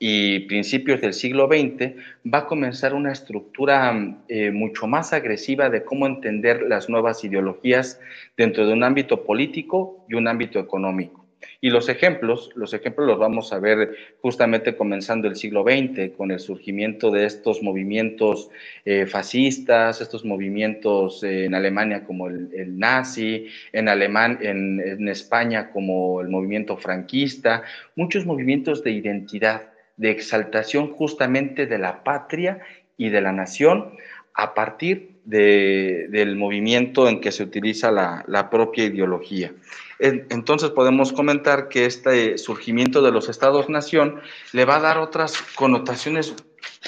y 0.00 0.40
principios 0.48 1.00
del 1.00 1.12
siglo 1.12 1.46
XX, 1.46 1.94
va 2.26 2.38
a 2.38 2.46
comenzar 2.46 2.94
una 2.94 3.12
estructura 3.12 4.16
eh, 4.26 4.50
mucho 4.50 4.88
más 4.88 5.12
agresiva 5.12 5.70
de 5.70 5.84
cómo 5.84 6.08
entender 6.08 6.62
las 6.62 6.88
nuevas 6.88 7.22
ideologías 7.22 8.00
dentro 8.36 8.66
de 8.66 8.72
un 8.72 8.82
ámbito 8.82 9.22
político 9.22 10.04
y 10.08 10.14
un 10.14 10.26
ámbito 10.26 10.58
económico. 10.58 11.17
Y 11.60 11.70
los 11.70 11.88
ejemplos, 11.88 12.50
los 12.54 12.74
ejemplos 12.74 13.06
los 13.06 13.18
vamos 13.18 13.52
a 13.52 13.58
ver 13.58 13.96
justamente 14.20 14.76
comenzando 14.76 15.28
el 15.28 15.36
siglo 15.36 15.62
XX, 15.62 16.16
con 16.16 16.30
el 16.30 16.40
surgimiento 16.40 17.10
de 17.10 17.26
estos 17.26 17.62
movimientos 17.62 18.50
eh, 18.84 19.06
fascistas, 19.06 20.00
estos 20.00 20.24
movimientos 20.24 21.22
en 21.22 21.54
Alemania 21.54 22.04
como 22.04 22.28
el, 22.28 22.78
nazi, 22.78 23.46
en, 23.72 23.88
Alemán, 23.88 24.38
en 24.42 25.08
España 25.08 25.70
como 25.70 26.20
el 26.20 26.28
movimiento 26.28 26.76
franquista, 26.76 27.62
muchos 27.96 28.26
movimientos 28.26 28.82
de 28.82 28.92
identidad 28.92 29.70
de 29.96 30.10
exaltación 30.10 30.92
justamente 30.92 31.66
de 31.66 31.78
la 31.78 32.02
patria 32.04 32.60
y 32.96 33.10
de 33.10 33.20
la 33.20 33.32
nación 33.32 33.92
a 34.34 34.54
partir 34.54 35.18
del 35.24 36.36
movimiento 36.36 37.08
en 37.08 37.20
que 37.20 37.32
se 37.32 37.42
utiliza 37.42 37.90
la, 37.90 38.48
propia 38.50 38.84
ideología. 38.84 39.52
Entonces 39.98 40.70
podemos 40.70 41.12
comentar 41.12 41.68
que 41.68 41.84
este 41.86 42.38
surgimiento 42.38 43.02
de 43.02 43.10
los 43.10 43.28
estados-nación 43.28 44.20
le 44.52 44.64
va 44.64 44.76
a 44.76 44.80
dar 44.80 44.98
otras 44.98 45.40
connotaciones 45.54 46.34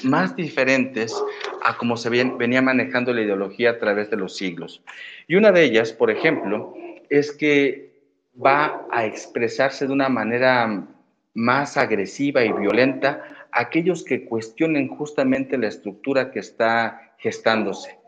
más 0.03 0.37
diferentes 0.37 1.15
a 1.65 1.77
cómo 1.77 1.97
se 1.97 2.09
venía 2.09 2.63
manejando 2.63 3.13
la 3.13 3.23
ideología 3.23 3.71
a 3.71 3.79
través 3.79 4.11
de 4.11 4.17
los 4.17 4.37
siglos. 4.37 4.83
Y 5.27 5.37
una 5.37 5.53
de 5.53 5.65
ellas, 5.65 5.93
por 5.93 6.11
ejemplo, 6.11 6.75
es 7.09 7.33
que 7.33 7.91
va 8.43 8.87
a 8.91 9.05
expresarse 9.05 9.87
de 9.87 9.93
una 9.93 10.09
manera 10.09 10.87
más 11.35 11.77
agresiva 11.77 12.45
y 12.45 12.53
violenta 12.53 13.25
aquellos 13.53 14.05
que 14.05 14.25
cuestionen 14.25 14.89
justamente 14.89 15.59
la 15.59 15.69
estructura 15.69 16.31
que 16.31 16.39
está 16.39 17.15
gestándose. 17.19 18.00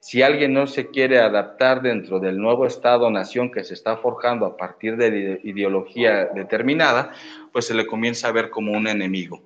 Si 0.00 0.22
alguien 0.22 0.52
no 0.52 0.66
se 0.66 0.88
quiere 0.90 1.18
adaptar 1.18 1.82
dentro 1.82 2.20
del 2.20 2.38
nuevo 2.38 2.66
Estado-nación 2.66 3.50
que 3.50 3.64
se 3.64 3.74
está 3.74 3.96
forjando 3.96 4.46
a 4.46 4.56
partir 4.56 4.96
de 4.96 5.40
ideología 5.42 6.26
determinada, 6.26 7.12
pues 7.52 7.66
se 7.66 7.74
le 7.74 7.86
comienza 7.86 8.28
a 8.28 8.32
ver 8.32 8.50
como 8.50 8.72
un 8.72 8.86
enemigo. 8.86 9.42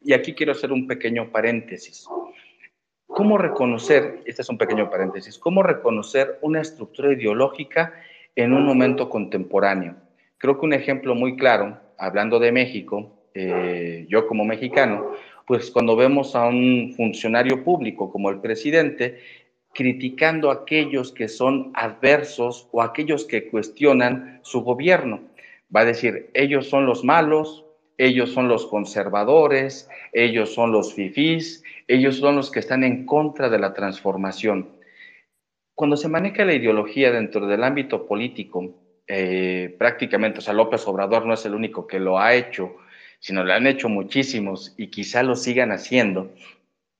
Y 0.00 0.12
aquí 0.12 0.34
quiero 0.34 0.52
hacer 0.52 0.72
un 0.72 0.86
pequeño 0.86 1.30
paréntesis. 1.30 2.06
¿Cómo 3.06 3.36
reconocer, 3.38 4.22
este 4.24 4.42
es 4.42 4.48
un 4.48 4.56
pequeño 4.56 4.88
paréntesis, 4.88 5.38
cómo 5.38 5.62
reconocer 5.62 6.38
una 6.40 6.60
estructura 6.60 7.12
ideológica 7.12 7.92
en 8.34 8.54
un 8.54 8.64
momento 8.64 9.10
contemporáneo? 9.10 9.96
Creo 10.38 10.58
que 10.58 10.66
un 10.66 10.72
ejemplo 10.72 11.14
muy 11.14 11.36
claro 11.36 11.78
hablando 11.98 12.38
de 12.38 12.52
México, 12.52 13.12
eh, 13.34 14.06
yo 14.08 14.26
como 14.26 14.44
mexicano, 14.44 15.12
pues 15.46 15.70
cuando 15.70 15.94
vemos 15.94 16.34
a 16.34 16.46
un 16.46 16.94
funcionario 16.96 17.62
público 17.62 18.10
como 18.10 18.30
el 18.30 18.40
presidente 18.40 19.18
criticando 19.74 20.50
a 20.50 20.54
aquellos 20.54 21.12
que 21.12 21.28
son 21.28 21.72
adversos 21.74 22.68
o 22.72 22.82
aquellos 22.82 23.24
que 23.24 23.48
cuestionan 23.48 24.40
su 24.42 24.62
gobierno, 24.62 25.20
va 25.74 25.80
a 25.80 25.86
decir, 25.86 26.30
ellos 26.34 26.68
son 26.68 26.86
los 26.86 27.04
malos, 27.04 27.64
ellos 27.98 28.32
son 28.32 28.48
los 28.48 28.66
conservadores, 28.66 29.88
ellos 30.12 30.52
son 30.52 30.72
los 30.72 30.94
fifís, 30.94 31.62
ellos 31.88 32.16
son 32.16 32.36
los 32.36 32.50
que 32.50 32.60
están 32.60 32.84
en 32.84 33.06
contra 33.06 33.48
de 33.48 33.58
la 33.58 33.74
transformación. 33.74 34.68
Cuando 35.74 35.96
se 35.96 36.08
maneja 36.08 36.44
la 36.44 36.54
ideología 36.54 37.10
dentro 37.10 37.46
del 37.46 37.64
ámbito 37.64 38.06
político, 38.06 38.74
eh, 39.06 39.74
prácticamente, 39.78 40.38
o 40.38 40.42
sea, 40.42 40.54
López 40.54 40.86
Obrador 40.86 41.26
no 41.26 41.34
es 41.34 41.44
el 41.46 41.54
único 41.54 41.86
que 41.86 41.98
lo 41.98 42.18
ha 42.18 42.34
hecho, 42.34 42.76
sino 43.18 43.44
lo 43.44 43.52
han 43.52 43.66
hecho 43.66 43.88
muchísimos 43.88 44.74
y 44.76 44.88
quizá 44.88 45.22
lo 45.22 45.36
sigan 45.36 45.70
haciendo, 45.72 46.30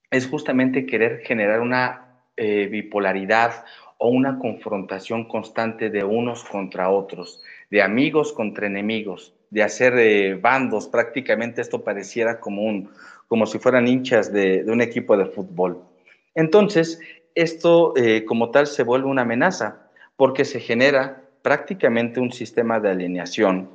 es 0.09 0.27
justamente 0.27 0.85
querer 0.85 1.21
generar 1.25 1.59
una 1.59 2.02
eh, 2.37 2.67
bipolaridad 2.67 3.65
o 3.97 4.09
una 4.09 4.39
confrontación 4.39 5.27
constante 5.27 5.89
de 5.89 6.03
unos 6.03 6.43
contra 6.43 6.89
otros, 6.89 7.41
de 7.69 7.81
amigos 7.81 8.33
contra 8.33 8.67
enemigos, 8.67 9.33
de 9.49 9.63
hacer 9.63 9.97
eh, 9.97 10.35
bandos, 10.35 10.87
prácticamente 10.87 11.61
esto 11.61 11.83
pareciera 11.83 12.39
como, 12.39 12.63
un, 12.63 12.89
como 13.27 13.45
si 13.45 13.59
fueran 13.59 13.87
hinchas 13.87 14.31
de, 14.31 14.63
un 14.67 14.81
equipo 14.81 15.15
de 15.15 15.25
fútbol. 15.25 15.83
Entonces, 16.35 16.99
esto 17.35 17.93
como 18.27 18.51
tal 18.51 18.67
se 18.67 18.83
vuelve 18.83 19.07
una 19.07 19.23
amenaza 19.23 19.89
porque 20.15 20.45
se 20.45 20.59
genera 20.59 21.23
prácticamente 21.41 22.19
un 22.19 22.31
sistema 22.31 22.79
de 22.79 22.89
alineación, 22.89 23.69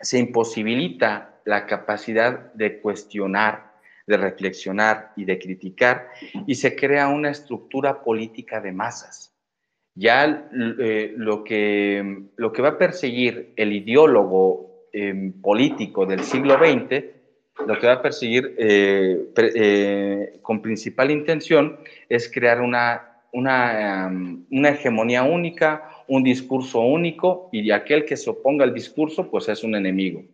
se 0.00 0.18
imposibilita 0.18 1.40
la 1.44 1.66
capacidad 1.66 2.52
de 2.54 2.80
cuestionar, 2.80 3.69
de 4.10 4.18
reflexionar 4.18 5.12
y 5.16 5.24
de 5.24 5.38
criticar, 5.38 6.08
y 6.46 6.54
se 6.56 6.76
crea 6.76 7.08
una 7.08 7.30
estructura 7.30 8.02
política 8.02 8.60
de 8.60 8.72
masas. 8.72 9.32
Ya 9.94 10.48
eh, 10.78 11.14
lo, 11.16 11.44
que, 11.44 12.24
lo 12.36 12.52
que 12.52 12.62
va 12.62 12.70
a 12.70 12.78
perseguir 12.78 13.52
el 13.56 13.72
ideólogo 13.72 14.88
em, 14.92 15.32
político 15.40 16.06
del 16.06 16.20
siglo 16.20 16.58
XX, 16.58 17.04
lo 17.66 17.78
que 17.78 17.86
va 17.86 17.94
a 17.94 18.02
perseguir 18.02 18.54
eh, 18.58 19.26
eh, 19.36 20.38
con 20.42 20.62
principal 20.62 21.10
intención 21.10 21.78
es 22.08 22.30
crear 22.30 22.60
una, 22.60 23.22
una, 23.32 24.06
em, 24.06 24.44
una 24.50 24.70
hegemonía 24.70 25.22
única, 25.22 25.88
un 26.08 26.24
discurso 26.24 26.80
único 26.80 27.48
y 27.52 27.70
aquel 27.70 28.04
que 28.04 28.16
se 28.16 28.30
oponga 28.30 28.64
al 28.64 28.74
discurso 28.74 29.30
pues 29.30 29.48
es 29.48 29.62
un 29.62 29.74
enemigo. 29.74 30.24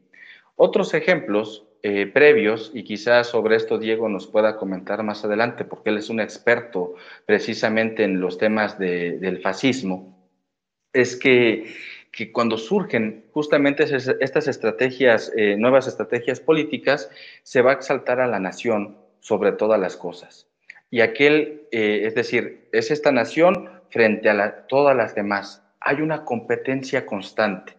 Otros 0.56 0.94
ejemplos 0.94 1.65
eh, 1.88 2.08
previos, 2.08 2.72
y 2.74 2.82
quizás 2.82 3.28
sobre 3.28 3.54
esto 3.54 3.78
Diego 3.78 4.08
nos 4.08 4.26
pueda 4.26 4.56
comentar 4.56 5.04
más 5.04 5.24
adelante, 5.24 5.64
porque 5.64 5.90
él 5.90 5.98
es 5.98 6.10
un 6.10 6.18
experto 6.18 6.96
precisamente 7.26 8.02
en 8.02 8.18
los 8.18 8.38
temas 8.38 8.76
del 8.76 9.40
fascismo, 9.40 10.18
es 10.92 11.14
que, 11.14 11.76
que, 12.10 12.32
cuando 12.32 12.58
surgen 12.58 13.26
justamente 13.30 13.84
estas 14.18 14.48
estrategias, 14.48 15.32
eh, 15.36 15.54
nuevas 15.56 15.86
estrategias 15.86 16.40
políticas, 16.40 17.08
se 17.44 17.62
va 17.62 17.70
a 17.70 17.74
exaltar 17.74 18.18
a 18.18 18.26
la 18.26 18.40
nación 18.40 18.98
sobre 19.20 19.52
todas 19.52 19.78
las 19.78 19.96
cosas. 19.96 20.48
Y 20.90 21.02
aquel, 21.02 21.68
eh, 21.70 22.00
es 22.02 22.16
decir, 22.16 22.68
es 22.72 22.90
esta 22.90 23.12
nación 23.12 23.70
frente 23.90 24.28
a 24.28 24.66
todas 24.66 24.96
las 24.96 25.14
demás. 25.14 25.62
Hay 25.78 26.00
una 26.00 26.24
competencia 26.24 27.06
constante. 27.06 27.75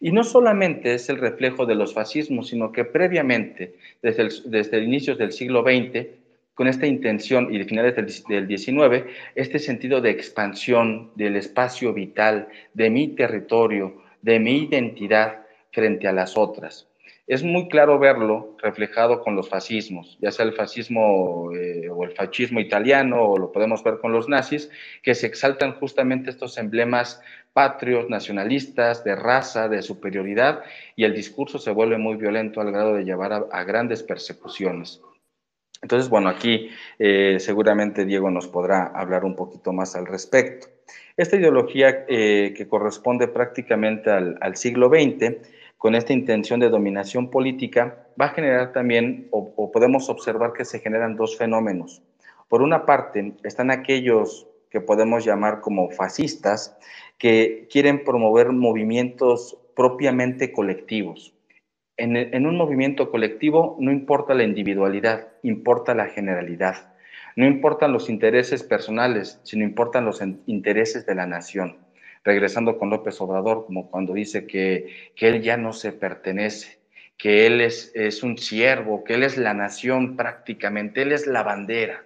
Y 0.00 0.12
no 0.12 0.24
solamente 0.24 0.94
es 0.94 1.08
el 1.08 1.18
reflejo 1.18 1.66
de 1.66 1.74
los 1.74 1.94
fascismos, 1.94 2.48
sino 2.48 2.72
que 2.72 2.84
previamente, 2.84 3.74
desde, 4.02 4.22
el, 4.22 4.32
desde 4.46 4.82
inicios 4.82 5.18
del 5.18 5.32
siglo 5.32 5.62
XX, 5.62 6.06
con 6.54 6.66
esta 6.66 6.86
intención 6.86 7.52
y 7.54 7.58
de 7.58 7.64
finales 7.64 7.96
del, 7.96 8.46
del 8.46 8.58
XIX, 8.58 9.04
este 9.34 9.58
sentido 9.58 10.00
de 10.00 10.10
expansión 10.10 11.10
del 11.14 11.36
espacio 11.36 11.92
vital, 11.92 12.48
de 12.74 12.90
mi 12.90 13.08
territorio, 13.08 14.02
de 14.20 14.38
mi 14.38 14.64
identidad 14.64 15.46
frente 15.70 16.06
a 16.08 16.12
las 16.12 16.36
otras 16.36 16.89
es 17.26 17.42
muy 17.42 17.68
claro 17.68 17.98
verlo 17.98 18.56
reflejado 18.60 19.22
con 19.22 19.36
los 19.36 19.48
fascismos, 19.48 20.18
ya 20.20 20.30
sea 20.32 20.44
el 20.46 20.52
fascismo 20.52 21.52
eh, 21.54 21.88
o 21.88 22.04
el 22.04 22.12
fascismo 22.12 22.60
italiano, 22.60 23.22
o 23.22 23.38
lo 23.38 23.52
podemos 23.52 23.84
ver 23.84 23.98
con 23.98 24.12
los 24.12 24.28
nazis, 24.28 24.70
que 25.02 25.14
se 25.14 25.26
exaltan 25.26 25.74
justamente 25.74 26.30
estos 26.30 26.58
emblemas 26.58 27.22
patrios, 27.52 28.08
nacionalistas, 28.08 29.04
de 29.04 29.16
raza, 29.16 29.68
de 29.68 29.82
superioridad, 29.82 30.62
y 30.96 31.04
el 31.04 31.14
discurso 31.14 31.58
se 31.58 31.70
vuelve 31.70 31.98
muy 31.98 32.16
violento 32.16 32.60
al 32.60 32.72
grado 32.72 32.94
de 32.94 33.04
llevar 33.04 33.48
a, 33.50 33.64
grandes 33.64 34.02
persecuciones. 34.02 35.00
Entonces, 35.82 36.10
bueno, 36.10 36.28
aquí 36.28 36.70
eh, 36.98 37.38
seguramente 37.40 38.04
Diego 38.04 38.30
nos 38.30 38.48
podrá 38.48 38.86
hablar 38.86 39.24
un 39.24 39.34
poquito 39.34 39.72
más 39.72 39.96
al 39.96 40.06
respecto. 40.06 40.68
Esta 41.16 41.36
ideología 41.36 42.04
eh, 42.08 42.54
que 42.56 42.68
corresponde 42.68 43.28
prácticamente 43.28 44.10
al, 44.10 44.36
al 44.40 44.56
siglo 44.56 44.88
XX, 44.88 45.36
con 45.80 45.94
esta 45.94 46.12
intención 46.12 46.60
de 46.60 46.68
dominación 46.68 47.30
política, 47.30 48.06
va 48.20 48.26
a 48.26 48.34
generar 48.34 48.70
también, 48.74 49.28
o, 49.30 49.72
podemos 49.72 50.10
observar 50.10 50.52
que 50.52 50.66
se 50.66 50.78
generan 50.78 51.16
dos 51.16 51.38
fenómenos. 51.38 52.02
Por 52.48 52.60
una 52.60 52.84
parte, 52.84 53.32
están 53.44 53.70
aquellos 53.70 54.46
que 54.68 54.82
podemos 54.82 55.24
llamar 55.24 55.62
como 55.62 55.88
fascistas, 55.88 56.76
que 57.16 57.66
quieren 57.72 58.04
promover 58.04 58.52
movimientos 58.52 59.56
propiamente 59.74 60.52
colectivos. 60.52 61.32
En, 61.96 62.46
un 62.46 62.58
movimiento 62.58 63.10
colectivo 63.10 63.78
no 63.80 63.90
importa 63.90 64.34
la 64.34 64.44
individualidad, 64.44 65.28
importa 65.42 65.94
la 65.94 66.08
generalidad. 66.08 66.92
No 67.36 67.46
importan 67.46 67.94
los 67.94 68.10
intereses 68.10 68.62
personales, 68.62 69.40
sino 69.44 69.64
importan 69.64 70.04
los 70.04 70.20
intereses 70.44 71.06
de 71.06 71.14
la 71.14 71.24
nación 71.24 71.78
regresando 72.24 72.78
con 72.78 72.90
López 72.90 73.20
Obrador, 73.20 73.66
como 73.66 73.90
cuando 73.90 74.12
dice 74.12 74.46
que, 74.46 75.10
que 75.16 75.28
él 75.28 75.42
ya 75.42 75.56
no 75.56 75.72
se 75.72 75.92
pertenece, 75.92 76.78
que 77.16 77.46
él 77.46 77.60
es, 77.60 77.92
es, 77.94 78.22
un 78.22 78.38
siervo, 78.38 79.04
que 79.04 79.14
él 79.14 79.22
es 79.22 79.36
la 79.36 79.54
nación 79.54 80.16
prácticamente, 80.16 81.02
él 81.02 81.12
es 81.12 81.26
la 81.26 81.42
bandera, 81.42 82.04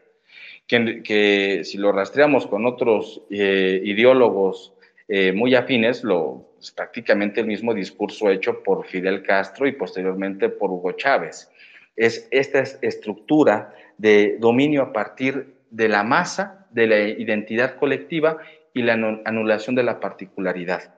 que, 0.67 1.03
que 1.03 1.63
si 1.65 1.79
lo 1.79 1.93
rastreamos 1.93 2.47
con 2.47 2.67
otros 2.67 3.23
eh, 3.31 3.81
ideólogos 3.85 4.73
eh, 5.09 5.33
muy 5.33 5.55
afines, 5.55 6.03
lo, 6.03 6.55
es 6.61 6.71
prácticamente 6.71 7.41
el 7.41 7.47
mismo 7.47 7.75
discurso 7.75 8.31
hecho 8.31 8.63
por 8.63 8.87
Fidel 8.87 9.23
Castro 9.23 9.67
y 9.67 9.73
posteriormente 9.73 10.49
por 10.49 10.71
Hugo 10.71 10.93
Chávez. 10.93 11.51
Es 11.95 12.27
esta 12.31 12.61
estructura 12.81 13.75
de 13.99 14.39
dominio 14.41 14.83
a 14.83 14.93
partir 14.93 15.55
de 15.71 15.89
la 15.89 16.03
masa, 16.03 16.67
de 16.71 16.87
la 16.87 17.01
identidad 17.01 17.77
colectiva 17.77 18.39
y 18.75 18.83
la 18.83 18.95
anulación 19.25 19.77
de 19.77 19.85
la 19.85 20.01
particularidad. 20.01 20.95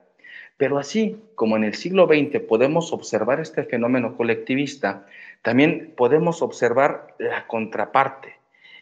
Pero 0.57 0.79
así 0.79 1.21
como 1.35 1.55
en 1.55 1.63
el 1.63 1.75
siglo 1.75 2.07
XX 2.07 2.41
podemos 2.41 2.91
observar 2.91 3.39
este 3.39 3.63
fenómeno 3.63 4.17
colectivista, 4.17 5.05
también 5.43 5.93
podemos 5.95 6.41
observar 6.41 7.15
la 7.19 7.45
contraparte. 7.47 8.35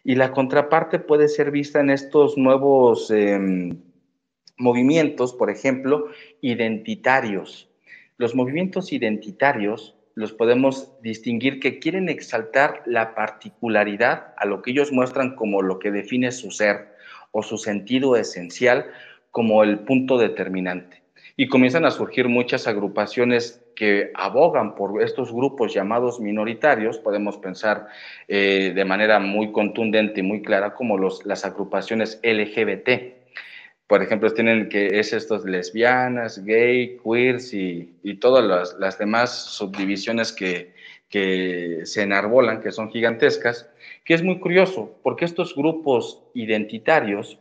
Y 0.03 0.15
la 0.15 0.31
contraparte 0.31 0.99
puede 0.99 1.27
ser 1.27 1.51
vista 1.51 1.81
en 1.81 1.89
estos 1.89 2.37
nuevos 2.37 3.11
em, 3.11 3.77
movimientos, 4.57 5.33
por 5.33 5.49
ejemplo, 5.49 6.07
identitarios. 6.41 7.69
Los 8.17 8.35
movimientos 8.35 8.93
identitarios 8.93 9.97
los 10.13 10.31
podemos 10.31 10.93
distinguir 11.01 11.59
que 11.59 11.79
quieren 11.79 12.07
exaltar 12.07 12.83
la 12.85 13.15
particularidad 13.15 14.33
a 14.37 14.45
lo 14.45 14.61
que 14.61 14.71
ellos 14.71 14.93
muestran 14.93 15.35
como 15.35 15.61
lo 15.61 15.79
que 15.79 15.91
define 15.91 16.31
su 16.31 16.51
ser 16.51 16.94
o 17.35 17.43
su 17.43 17.57
sentido 17.57 18.15
esencial 18.15 18.85
como 19.29 19.61
el 19.61 19.79
punto 19.79 20.17
determinante. 20.17 21.01
Y 21.35 21.49
comienzan 21.49 21.83
a 21.83 21.91
surgir 21.91 22.29
muchas 22.29 22.65
agrupaciones 22.65 23.61
que 23.75 24.11
abogan 24.13 24.73
por 24.75 25.03
estos 25.03 25.33
grupos 25.33 25.73
llamados 25.73 26.21
minoritarios, 26.21 26.97
podemos 26.97 27.37
pensar 27.37 27.87
eh, 28.29 28.71
de 28.73 28.85
manera 28.85 29.19
muy 29.19 29.51
contundente 29.51 30.21
y 30.21 30.23
muy 30.23 30.41
clara 30.41 30.75
como 30.75 30.97
los, 30.97 31.25
las 31.25 31.43
agrupaciones 31.43 32.21
LGBT. 32.23 32.89
Por 33.85 34.01
ejemplo, 34.01 34.33
tienen 34.33 34.69
que 34.69 34.97
es 34.97 35.11
estos 35.11 35.43
lesbianas, 35.43 36.41
gay, 36.45 36.97
queers 37.03 37.53
y, 37.53 37.97
y 38.01 38.13
todas 38.15 38.45
las, 38.45 38.79
las, 38.79 38.97
demás 38.97 39.35
subdivisiones 39.35 40.31
que, 40.31 40.73
que 41.15 41.85
se 41.85 42.01
enarbolan, 42.01 42.59
que 42.59 42.73
son 42.73 42.91
gigantescas, 42.91 43.69
que 44.03 44.15
es 44.15 44.21
muy 44.21 44.37
curioso, 44.37 44.99
porque 45.01 45.23
estos 45.23 45.55
grupos 45.55 46.21
identitarios 46.33 47.39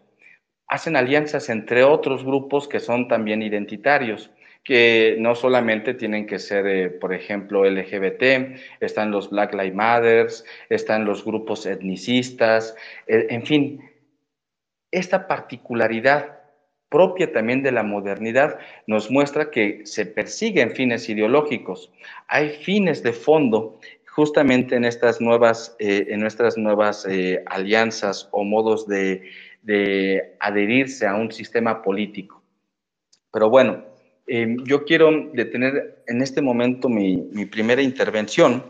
hacen 0.69 0.95
alianzas 0.95 1.49
entre 1.49 1.83
otros 1.83 2.25
grupos 2.25 2.69
que 2.69 2.79
son 2.79 3.09
también 3.09 3.43
identitarios, 3.43 4.31
que 4.63 5.17
no 5.19 5.35
solamente 5.35 5.93
tienen 5.93 6.25
que 6.29 6.39
ser, 6.39 6.69
eh, 6.69 6.89
por 6.89 7.13
ejemplo, 7.13 7.65
LGBT, 7.65 8.55
están 8.79 9.11
los 9.11 9.31
Black 9.31 9.53
Lives 9.55 9.75
Matter, 9.75 10.29
están 10.69 11.05
los 11.05 11.25
grupos 11.25 11.67
etnicistas, 11.67 12.77
eh, 13.09 13.27
en 13.31 13.45
fin, 13.45 13.91
esta 14.93 15.27
particularidad 15.27 16.34
propia 16.95 17.33
también 17.33 17.65
de 17.65 17.73
la 17.73 17.83
modernidad 17.83 18.57
nos 18.87 19.11
muestra 19.11 19.51
que 19.51 19.81
se 19.85 20.07
persiguen 20.07 20.77
fines 20.77 21.09
ideológicos, 21.09 21.91
hay 22.29 22.51
fines 22.51 23.03
de 23.03 23.13
fondo 23.13 23.81
justamente 24.07 24.77
en 24.77 24.85
estas 24.85 25.21
nuevas, 25.21 25.75
eh, 25.81 26.07
en 26.11 26.21
nuestras 26.21 26.57
nuevas 26.57 27.05
eh, 27.11 27.43
alianzas 27.47 28.29
o 28.31 28.45
modos 28.45 28.87
de, 28.87 29.23
adherirse 30.39 31.05
a 31.05 31.17
un 31.17 31.33
sistema 31.33 31.83
político. 31.83 32.41
Pero 33.33 33.51
bueno, 33.51 33.83
em, 34.29 34.63
yo 34.65 34.85
quiero 34.85 35.11
detener 35.33 36.05
en 36.07 36.23
este 36.23 36.43
momento 36.43 36.89
mi, 36.89 37.17
primera 37.47 37.83
intervención 37.83 38.63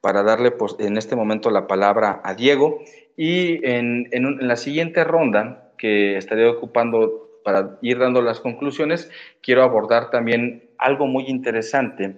para 0.00 0.22
darle 0.22 0.52
pues, 0.52 0.76
en 0.78 0.98
este 0.98 1.16
momento 1.16 1.50
la 1.50 1.66
palabra 1.66 2.20
a 2.22 2.34
Diego 2.34 2.78
y 3.16 3.66
en, 3.66 4.08
en 4.12 4.46
la 4.46 4.56
siguiente 4.56 5.02
ronda 5.02 5.72
que 5.78 6.16
estaré 6.16 6.46
ocupando 6.46 7.31
para 7.44 7.78
ir 7.82 7.98
dando 7.98 8.22
las 8.22 8.40
conclusiones, 8.40 9.10
quiero 9.42 9.62
abordar 9.62 10.10
también 10.10 10.70
algo 10.78 11.06
muy 11.06 11.24
interesante 11.28 12.16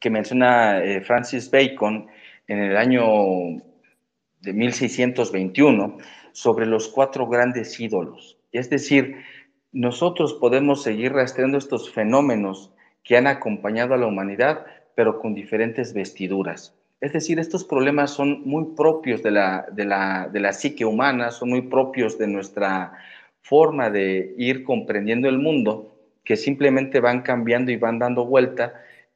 que 0.00 0.10
menciona 0.10 0.82
eh, 0.82 1.00
Francis 1.00 1.50
Bacon 1.50 2.08
en 2.46 2.58
el 2.58 2.76
año 2.76 3.02
de 4.40 4.52
1621 4.52 5.98
sobre 6.32 6.66
los 6.66 6.88
cuatro 6.88 7.26
grandes 7.26 7.78
ídolos. 7.80 8.38
Es 8.52 8.70
decir, 8.70 9.16
nosotros 9.72 10.34
podemos 10.34 10.82
seguir 10.82 11.12
rastreando 11.12 11.58
estos 11.58 11.90
fenómenos 11.90 12.72
que 13.02 13.16
han 13.16 13.26
acompañado 13.26 13.94
a 13.94 13.98
la 13.98 14.06
humanidad, 14.06 14.64
pero 14.94 15.18
con 15.18 15.34
diferentes 15.34 15.92
vestiduras. 15.92 16.74
Es 17.00 17.12
decir, 17.12 17.38
estos 17.38 17.64
problemas 17.64 18.10
son 18.10 18.42
muy 18.44 18.74
propios 18.76 19.22
de 19.22 19.30
la, 19.30 19.66
de 19.70 19.84
la, 19.84 20.28
de 20.32 20.40
la 20.40 20.52
psique 20.52 20.84
humana, 20.84 21.30
son 21.30 21.50
muy 21.50 21.62
propios 21.62 22.18
de 22.18 22.26
nuestra 22.26 22.92
forma 23.48 23.90
de 23.90 24.34
ir 24.36 24.62
comprendiendo 24.62 25.28
el 25.28 25.38
mundo, 25.38 25.94
que 26.24 26.36
simplemente 26.36 27.00
van 27.00 27.22
cambiando 27.22 27.72
y 27.72 27.76
van 27.76 27.98
dando 27.98 28.26
vuelta 28.26 28.74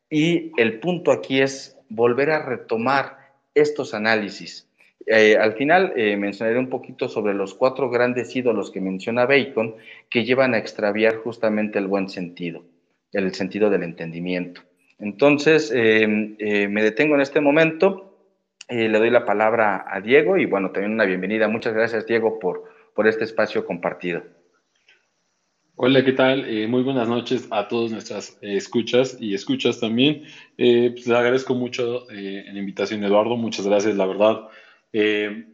y 0.09 0.53
el 0.57 0.79
punto 0.81 1.13
aquí 1.13 1.41
es 1.41 1.79
volver 1.89 2.31
a 2.31 2.45
retomar 2.45 3.19
estos 3.55 3.93
análisis. 3.95 4.69
Eh, 5.07 5.37
al 5.37 5.55
final 5.55 5.93
eh, 5.97 6.17
mencionaré 6.17 6.59
un 6.59 6.69
poquito 6.69 7.09
sobre 7.09 7.35
los 7.35 7.55
cuatro 7.55 7.91
grandes 7.91 8.35
ídolos 8.35 8.71
que 8.71 8.81
menciona 8.81 9.27
Bacon 9.27 9.75
que 10.09 10.25
llevan 10.25 10.55
a 10.55 10.59
extraviar 10.59 11.17
justamente 11.17 11.79
el 11.79 11.87
buen 11.87 12.09
sentido, 12.09 12.63
el 13.13 13.35
sentido 13.35 13.69
del 13.69 13.83
entendimiento. 13.83 14.63
Entonces, 14.99 15.73
eh, 15.75 16.07
me 16.07 16.83
detengo 16.83 17.17
en 17.17 17.21
este 17.21 17.41
momento, 17.41 18.17
le 18.69 18.99
doy 18.99 19.11
la 19.11 19.25
palabra 19.25 19.85
a 19.87 20.01
Diego 20.01 20.39
y 20.39 20.47
bueno, 20.47 20.71
también 20.71 20.93
una 20.93 21.05
bienvenida. 21.05 21.49
Muchas 21.49 21.75
gracias, 21.75 22.07
Diego, 22.07 22.39
por, 22.39 22.72
por 22.95 23.09
este 23.09 23.25
espacio 23.25 23.65
compartido. 23.65 24.23
Hola, 25.77 26.05
¿qué 26.05 26.13
tal? 26.13 26.47
muy 26.69 26.83
buenas 26.83 27.09
noches 27.09 27.49
a 27.51 27.67
todas 27.67 27.91
nuestras 27.91 28.37
escuchas 28.41 29.17
y 29.19 29.35
escuchas 29.35 29.81
también. 29.81 30.23
pues, 30.57 31.07
le 31.07 31.17
agradezco 31.17 31.55
mucho 31.55 32.05
la 32.09 32.59
invitación, 32.59 33.03
Eduardo. 33.03 33.37
Muchas 33.37 33.67
gracias, 33.67 33.97
la 33.97 34.07
verdad. 34.07 34.43
Eh, 34.93 35.47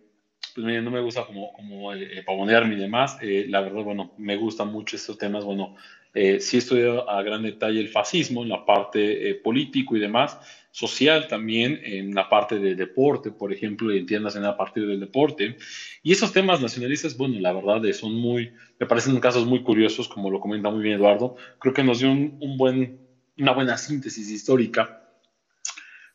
pues 0.58 0.66
mire, 0.66 0.82
no 0.82 0.90
me 0.90 1.00
gusta 1.00 1.24
como, 1.24 1.52
como 1.52 1.94
eh, 1.94 2.20
pavonearme 2.26 2.74
y 2.74 2.78
demás. 2.78 3.16
Eh, 3.20 3.46
la 3.48 3.60
verdad, 3.60 3.84
bueno, 3.84 4.12
me 4.16 4.34
gustan 4.36 4.72
mucho 4.72 4.96
estos 4.96 5.16
temas. 5.16 5.44
Bueno, 5.44 5.72
eh, 6.12 6.40
sí 6.40 6.56
he 6.56 6.58
estudiado 6.58 7.08
a 7.08 7.22
gran 7.22 7.44
detalle 7.44 7.78
el 7.78 7.88
fascismo 7.88 8.42
en 8.42 8.48
la 8.48 8.64
parte 8.64 9.36
político 9.36 9.96
y 9.96 10.00
demás, 10.00 10.36
social 10.78 11.26
también, 11.26 11.80
en 11.82 12.14
la 12.14 12.28
parte 12.28 12.58
de 12.58 12.74
deporte, 12.74 13.30
por 13.32 13.52
ejemplo, 13.52 13.92
y 13.92 13.98
entiendas 13.98 14.36
en 14.36 14.44
a 14.44 14.56
partir 14.56 14.86
del 14.86 15.00
deporte. 15.00 15.56
Y 16.02 16.12
esos 16.12 16.32
temas 16.32 16.60
nacionalistas, 16.60 17.16
bueno, 17.16 17.38
la 17.40 17.52
verdad 17.52 17.82
son 17.92 18.14
muy, 18.14 18.52
me 18.78 18.86
parecen 18.86 19.18
casos 19.20 19.46
muy 19.46 19.62
curiosos, 19.62 20.08
como 20.08 20.30
lo 20.30 20.40
comenta 20.40 20.70
muy 20.70 20.82
bien 20.82 20.96
Eduardo. 20.96 21.34
Creo 21.58 21.74
que 21.74 21.84
nos 21.84 21.98
dio 21.98 22.10
un, 22.10 22.36
un 22.40 22.56
buen, 22.56 22.96
una 23.36 23.52
buena 23.52 23.76
síntesis 23.76 24.30
histórica. 24.30 24.90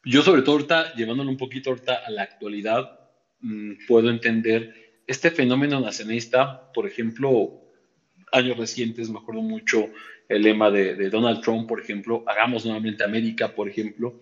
Yo 0.06 0.22
sobre 0.22 0.42
todo 0.42 0.56
ahorita, 0.56 0.94
llevándolo 0.94 1.30
un 1.30 1.38
poquito 1.38 1.70
ahorita 1.70 2.02
a 2.06 2.12
la 2.12 2.24
actualidad, 2.24 2.90
Mm, 3.44 3.74
puedo 3.88 4.10
entender 4.10 4.74
este 5.06 5.30
fenómeno 5.30 5.82
nacionalista, 5.82 6.72
por 6.74 6.88
ejemplo, 6.88 7.52
años 8.32 8.58
recientes, 8.58 9.10
me 9.10 9.20
acuerdo 9.20 9.42
mucho 9.42 9.90
el 10.36 10.44
lema 10.44 10.72
de, 10.72 11.10
Donald 11.10 11.42
Trump, 11.42 11.68
por 11.68 11.82
ejemplo, 11.82 12.24
hagamos 12.28 12.66
nuevamente 12.66 13.04
América, 13.04 13.56
por 13.56 13.70
ejemplo. 13.70 14.20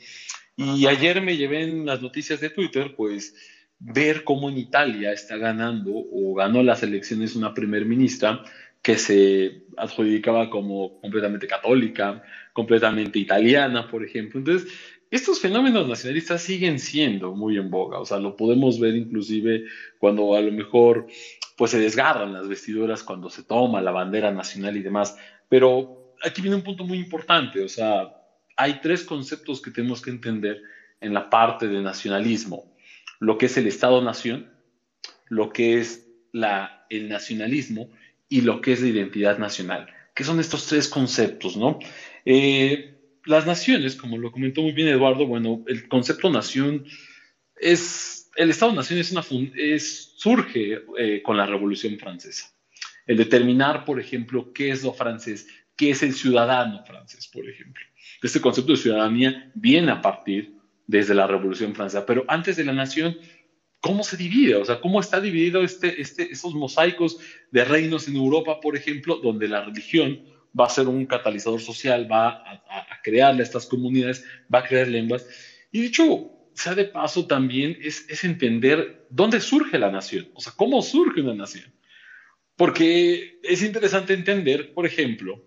Y 0.56 0.86
ayer 0.86 1.22
me 1.22 1.38
llevé 1.38 1.64
en 1.64 1.86
las 1.86 2.02
noticias 2.02 2.40
de 2.40 2.50
Twitter, 2.50 2.94
pues, 2.96 3.36
ver 3.80 4.24
cómo 4.24 4.50
en 4.50 4.58
Italia 4.58 5.12
está 5.12 5.38
ganando 5.38 5.92
o 5.94 6.36
ganó 6.36 6.62
las 6.62 6.84
elecciones 6.84 7.36
una 7.36 7.54
primer 7.54 7.86
ministra 7.86 8.44
que 8.82 8.98
se 8.98 9.64
adjudicaba 9.78 10.50
como 10.50 11.00
completamente 11.02 11.48
católica, 11.48 12.24
completamente 12.54 13.20
italiana, 13.20 13.88
por 13.90 14.04
ejemplo. 14.04 14.40
Entonces, 14.40 14.72
estos 15.10 15.40
fenómenos 15.40 15.88
nacionalistas 15.88 16.42
siguen 16.42 16.80
siendo 16.80 17.34
muy 17.34 17.58
en 17.58 17.70
boga, 17.70 18.00
o 18.00 18.06
sea, 18.06 18.18
lo 18.18 18.36
podemos 18.36 18.80
ver 18.80 18.96
inclusive 18.96 19.66
cuando 20.00 20.36
a 20.36 20.42
lo 20.42 20.52
mejor 20.52 21.08
pues 21.58 21.72
se 21.72 21.80
desgarran 21.80 22.34
las 22.34 22.48
vestiduras 22.48 23.04
cuando 23.04 23.30
se 23.30 23.44
toma 23.44 23.82
la 23.82 23.92
bandera 23.92 24.32
nacional 24.32 24.78
y 24.78 24.82
demás, 24.82 25.18
pero 25.50 26.01
aquí 26.24 26.42
viene 26.42 26.56
un 26.56 26.64
punto 26.64 26.84
muy 26.84 26.98
importante, 26.98 27.64
o 27.64 27.70
sea, 27.70 28.14
hay 28.56 28.80
tres 28.82 29.04
conceptos 29.04 29.62
que 29.62 29.72
tenemos 29.72 30.02
que 30.02 30.10
entender 30.10 30.62
en 31.00 31.14
la 31.14 31.30
parte 31.30 31.68
de 31.68 31.82
nacionalismo, 31.82 32.76
lo 33.20 33.38
que 33.38 33.48
es 33.48 33.58
el 33.58 33.68
Estado-nación, 33.68 34.52
lo 35.30 35.52
que 35.52 35.80
es 35.80 36.08
la, 36.32 36.86
el 36.90 37.10
nacionalismo 37.10 37.90
y 38.30 38.42
lo 38.42 38.62
que 38.62 38.74
es 38.74 38.82
la 38.82 38.90
identidad 38.90 39.38
nacional, 39.38 39.88
que 40.14 40.24
son 40.24 40.40
estos 40.40 40.68
tres 40.68 40.88
conceptos, 40.88 41.58
¿no? 41.58 41.80
Eh, 42.26 42.98
las 43.26 43.46
naciones, 43.46 43.96
como 43.96 44.18
lo 44.18 44.32
comentó 44.32 44.62
muy 44.62 44.72
bien 44.72 44.88
Eduardo, 44.88 45.28
bueno, 45.28 45.64
el 45.68 45.88
concepto 45.88 46.30
nación 46.30 46.86
es, 47.56 48.30
el 48.36 48.50
Estado-nación 48.50 49.00
es 49.00 49.12
una, 49.12 49.24
es, 49.56 50.14
surge 50.18 50.82
eh, 50.98 51.22
con 51.24 51.38
la 51.38 51.46
Revolución 51.46 51.98
Francesa. 52.00 52.54
El 53.06 53.18
determinar, 53.18 53.86
por 53.86 54.00
ejemplo, 54.00 54.54
qué 54.54 54.72
es 54.72 54.84
lo 54.84 54.94
francés, 54.94 55.48
qué 55.82 55.90
es 55.90 56.04
el 56.04 56.14
ciudadano 56.14 56.86
francés, 56.86 57.28
por 57.28 57.50
ejemplo. 57.50 57.84
Este 58.22 58.40
concepto 58.40 58.74
de 58.74 58.78
ciudadanía 58.78 59.52
viene 59.56 59.92
a 59.92 60.00
partir 60.00 60.54
desde 60.86 61.16
la 61.16 61.26
Revolución 61.26 61.74
Francesa, 61.74 62.06
pero 62.06 62.24
antes 62.28 62.56
de 62.56 62.66
la 62.66 62.72
nación, 62.72 63.18
¿cómo 63.80 64.04
se 64.04 64.16
divide? 64.16 64.58
O 64.58 64.64
sea, 64.64 64.80
¿cómo 64.80 65.00
está 65.00 65.20
dividido 65.20 65.64
este, 65.64 66.00
este, 66.00 66.32
estos 66.32 66.54
mosaicos 66.54 67.18
de 67.50 67.66
reinos 67.66 68.08
en 68.08 68.16
Europa, 68.16 68.60
por 68.60 68.78
ejemplo, 68.78 69.16
donde 69.24 69.48
la 69.48 69.66
religión 69.66 70.24
va 70.58 70.68
a 70.68 70.70
ser 70.70 70.88
un 70.88 71.08
catalizador 71.08 71.60
social, 71.60 72.08
va 72.12 72.28
a, 72.28 72.64
a, 72.92 73.02
crearle 73.02 73.42
a 73.42 73.46
estas 73.46 73.66
comunidades, 73.66 74.24
va 74.54 74.60
a 74.60 74.68
crear 74.68 74.88
lenguas. 74.88 75.26
Y 75.72 75.82
dicho 75.82 76.30
sea 76.54 76.76
de 76.76 76.86
paso 76.86 77.26
también 77.26 77.76
es, 77.82 78.08
es 78.08 78.24
entender 78.24 79.08
dónde 79.10 79.42
surge 79.42 79.80
la 79.80 79.90
nación, 79.90 80.30
o 80.36 80.42
sea, 80.42 80.54
cómo 80.56 80.84
surge 80.84 81.22
una 81.22 81.34
nación. 81.34 81.74
Porque 82.56 83.40
es 83.42 83.64
interesante 83.64 84.14
entender, 84.14 84.76
por 84.76 84.86
ejemplo, 84.86 85.44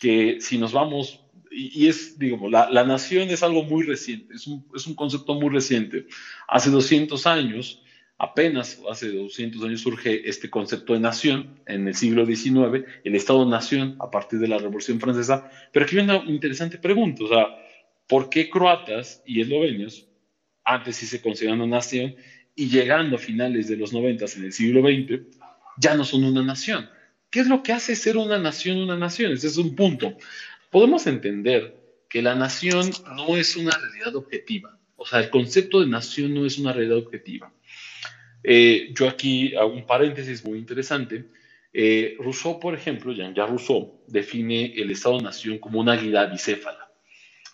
que 0.00 0.40
si 0.40 0.58
nos 0.58 0.72
vamos, 0.72 1.20
y, 1.52 1.86
es, 1.86 2.18
digamos, 2.18 2.50
la, 2.50 2.68
la, 2.70 2.84
nación 2.84 3.28
es 3.30 3.44
algo 3.44 3.62
muy 3.62 3.84
reciente, 3.84 4.34
es 4.34 4.48
un, 4.48 4.66
es 4.74 4.86
un 4.88 4.94
concepto 4.94 5.34
muy 5.34 5.50
reciente. 5.50 6.06
Hace 6.48 6.70
200 6.70 7.26
años, 7.28 7.82
Apenas 8.22 8.78
hace 8.90 9.12
200 9.12 9.64
años 9.64 9.80
surge 9.80 10.28
este 10.28 10.50
concepto 10.50 10.92
de 10.92 11.00
nación 11.00 11.58
en 11.64 11.88
el 11.88 11.94
siglo 11.94 12.26
XIX, 12.26 12.84
el 13.02 13.14
Estado-nación 13.14 13.96
a 13.98 14.10
partir 14.10 14.40
de 14.40 14.48
la 14.48 14.58
Revolución 14.58 15.00
Francesa. 15.00 15.50
Pero 15.72 15.86
aquí 15.86 15.96
viene 15.96 16.18
una 16.18 16.30
interesante 16.30 16.76
pregunta, 16.76 17.24
o 17.24 17.28
sea, 17.28 17.46
¿por 18.06 18.28
qué 18.28 18.50
croatas 18.50 19.22
y 19.24 19.40
eslovenios 19.40 20.06
antes 20.64 20.96
sí 20.96 21.06
se 21.06 21.22
consideraban 21.22 21.62
una 21.62 21.76
nación 21.78 22.14
y 22.54 22.68
llegando 22.68 23.16
a 23.16 23.18
finales 23.18 23.68
de 23.68 23.78
los 23.78 23.94
90 23.94 24.26
en 24.36 24.44
el 24.44 24.52
siglo 24.52 24.82
XX 24.82 25.22
ya 25.78 25.94
no 25.94 26.04
son 26.04 26.24
una 26.24 26.42
nación? 26.42 26.90
¿Qué 27.30 27.40
es 27.40 27.46
lo 27.46 27.62
que 27.62 27.72
hace 27.72 27.94
ser 27.94 28.16
una 28.16 28.38
nación 28.38 28.78
una 28.78 28.96
nación? 28.96 29.32
Ese 29.32 29.46
es 29.46 29.56
un 29.56 29.76
punto. 29.76 30.16
Podemos 30.70 31.06
entender 31.06 31.76
que 32.08 32.22
la 32.22 32.34
nación 32.34 32.90
no 33.16 33.36
es 33.36 33.56
una 33.56 33.70
realidad 33.70 34.16
objetiva. 34.16 34.76
O 34.96 35.06
sea, 35.06 35.20
el 35.20 35.30
concepto 35.30 35.80
de 35.80 35.86
nación 35.86 36.34
no 36.34 36.44
es 36.44 36.58
una 36.58 36.72
realidad 36.72 36.98
objetiva. 36.98 37.52
Eh, 38.42 38.92
yo 38.94 39.08
aquí 39.08 39.54
hago 39.54 39.72
un 39.72 39.86
paréntesis 39.86 40.44
muy 40.44 40.58
interesante. 40.58 41.26
Eh, 41.72 42.16
Rousseau, 42.18 42.58
por 42.58 42.74
ejemplo, 42.74 43.12
Jean-Jacques 43.12 43.50
Rousseau, 43.50 44.02
define 44.08 44.74
el 44.74 44.90
Estado-Nación 44.90 45.58
como 45.58 45.78
una 45.78 45.96
guía 45.96 46.26
bicéfala. 46.26 46.90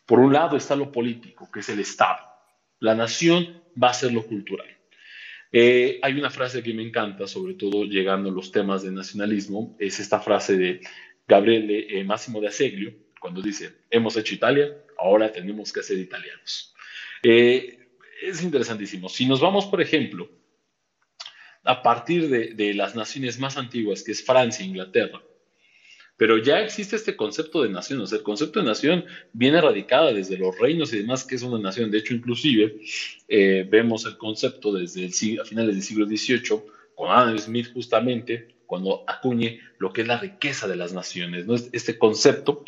Por 0.07 0.21
un 0.21 0.33
lado 0.33 0.57
está 0.57 0.75
lo 0.75 0.91
político, 0.91 1.51
que 1.53 1.61
es 1.61 1.69
el 1.69 1.81
Estado. 1.81 2.25
La 2.81 2.95
nación 2.95 3.63
va 3.81 3.91
a 3.91 3.95
ser 3.95 4.13
lo 4.13 4.25
cultural. 4.25 4.76
Eh, 5.59 6.01
hay 6.03 6.13
una 6.19 6.29
frase 6.29 6.63
que 6.63 6.75
me 6.75 6.83
encanta, 6.83 7.27
sobre 7.27 7.55
todo 7.55 7.87
llegando 7.87 8.29
a 8.29 8.33
los 8.33 8.53
temas 8.53 8.83
de 8.83 8.93
nacionalismo, 8.93 9.75
es 9.81 9.99
esta 9.99 10.21
frase 10.21 10.59
de 10.59 10.81
Gabriele 11.27 12.05
Máximo 12.05 12.43
de 12.43 12.49
Aseglio, 12.49 12.93
cuando 13.19 13.41
dice, 13.41 13.73
hemos 13.89 14.19
hecho 14.19 14.35
Italia, 14.35 14.77
ahora 14.99 15.33
tenemos 15.33 15.73
que 15.73 15.83
ser 15.83 15.97
italianos. 15.97 16.75
es 17.23 18.43
interesantísimo. 18.43 19.09
Si 19.09 19.25
nos 19.25 19.41
vamos, 19.41 19.65
por 19.65 19.81
ejemplo, 19.81 20.29
a 21.65 21.83
partir 21.83 22.29
de, 22.29 22.75
las 22.75 22.95
naciones 22.95 23.39
más 23.39 23.57
antiguas, 23.57 24.03
que 24.03 24.13
es 24.13 24.23
Francia 24.23 24.63
e 24.63 24.69
Inglaterra. 24.69 25.23
Pero 26.17 26.39
ya 26.39 26.61
existe 26.61 26.97
este 26.97 27.15
concepto 27.15 27.63
de 27.63 27.69
nación, 27.69 28.01
o 28.01 28.07
sea, 28.07 28.19
el 28.19 28.25
concepto 28.25 28.61
de 28.61 28.67
nación 28.67 29.05
viene 29.33 29.61
radicada 29.61 30.13
desde 30.13 30.39
los 30.39 30.59
reinos 30.59 30.93
y 30.93 30.99
demás, 30.99 31.25
que 31.25 31.35
es 31.35 31.43
una 31.43 31.59
nación. 31.59 31.91
De 31.91 31.99
hecho, 31.99 32.15
inclusive, 32.15 32.81
eh, 33.29 33.67
vemos 33.69 34.07
el 34.07 34.17
concepto 34.17 34.73
desde 34.73 35.05
el, 35.05 35.41
a 35.41 35.45
finales 35.45 35.75
del 35.75 35.83
siglo 35.83 36.07
XVIII, 36.07 36.63
con 36.95 37.11
Adam 37.11 37.39
Smith 37.39 37.71
justamente, 37.75 38.57
cuando 38.65 39.05
acuñe 39.07 39.61
lo 39.79 39.93
que 39.93 40.01
es 40.01 40.07
la 40.07 40.19
riqueza 40.19 40.67
de 40.67 40.77
las 40.77 40.93
naciones, 40.93 41.47
¿no? 41.47 41.55
este 41.55 41.99
concepto. 41.99 42.65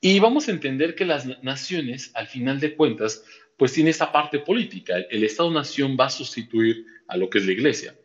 Y 0.00 0.18
vamos 0.18 0.48
a 0.48 0.50
entender 0.50 0.96
que 0.96 1.04
las 1.04 1.26
naciones, 1.44 2.10
al 2.14 2.26
final 2.26 2.58
de 2.58 2.74
cuentas, 2.74 3.24
pues 3.56 3.72
tiene 3.72 3.90
esta 3.90 4.10
parte 4.10 4.40
política. 4.40 4.96
El 5.08 5.22
Estado-nación 5.22 5.96
va 5.98 6.06
a 6.06 6.10
sustituir 6.10 6.84
a 7.06 7.16
lo 7.16 7.30
que 7.30 7.38
es 7.38 7.46
la 7.46 7.52
iglesia. 7.52 7.96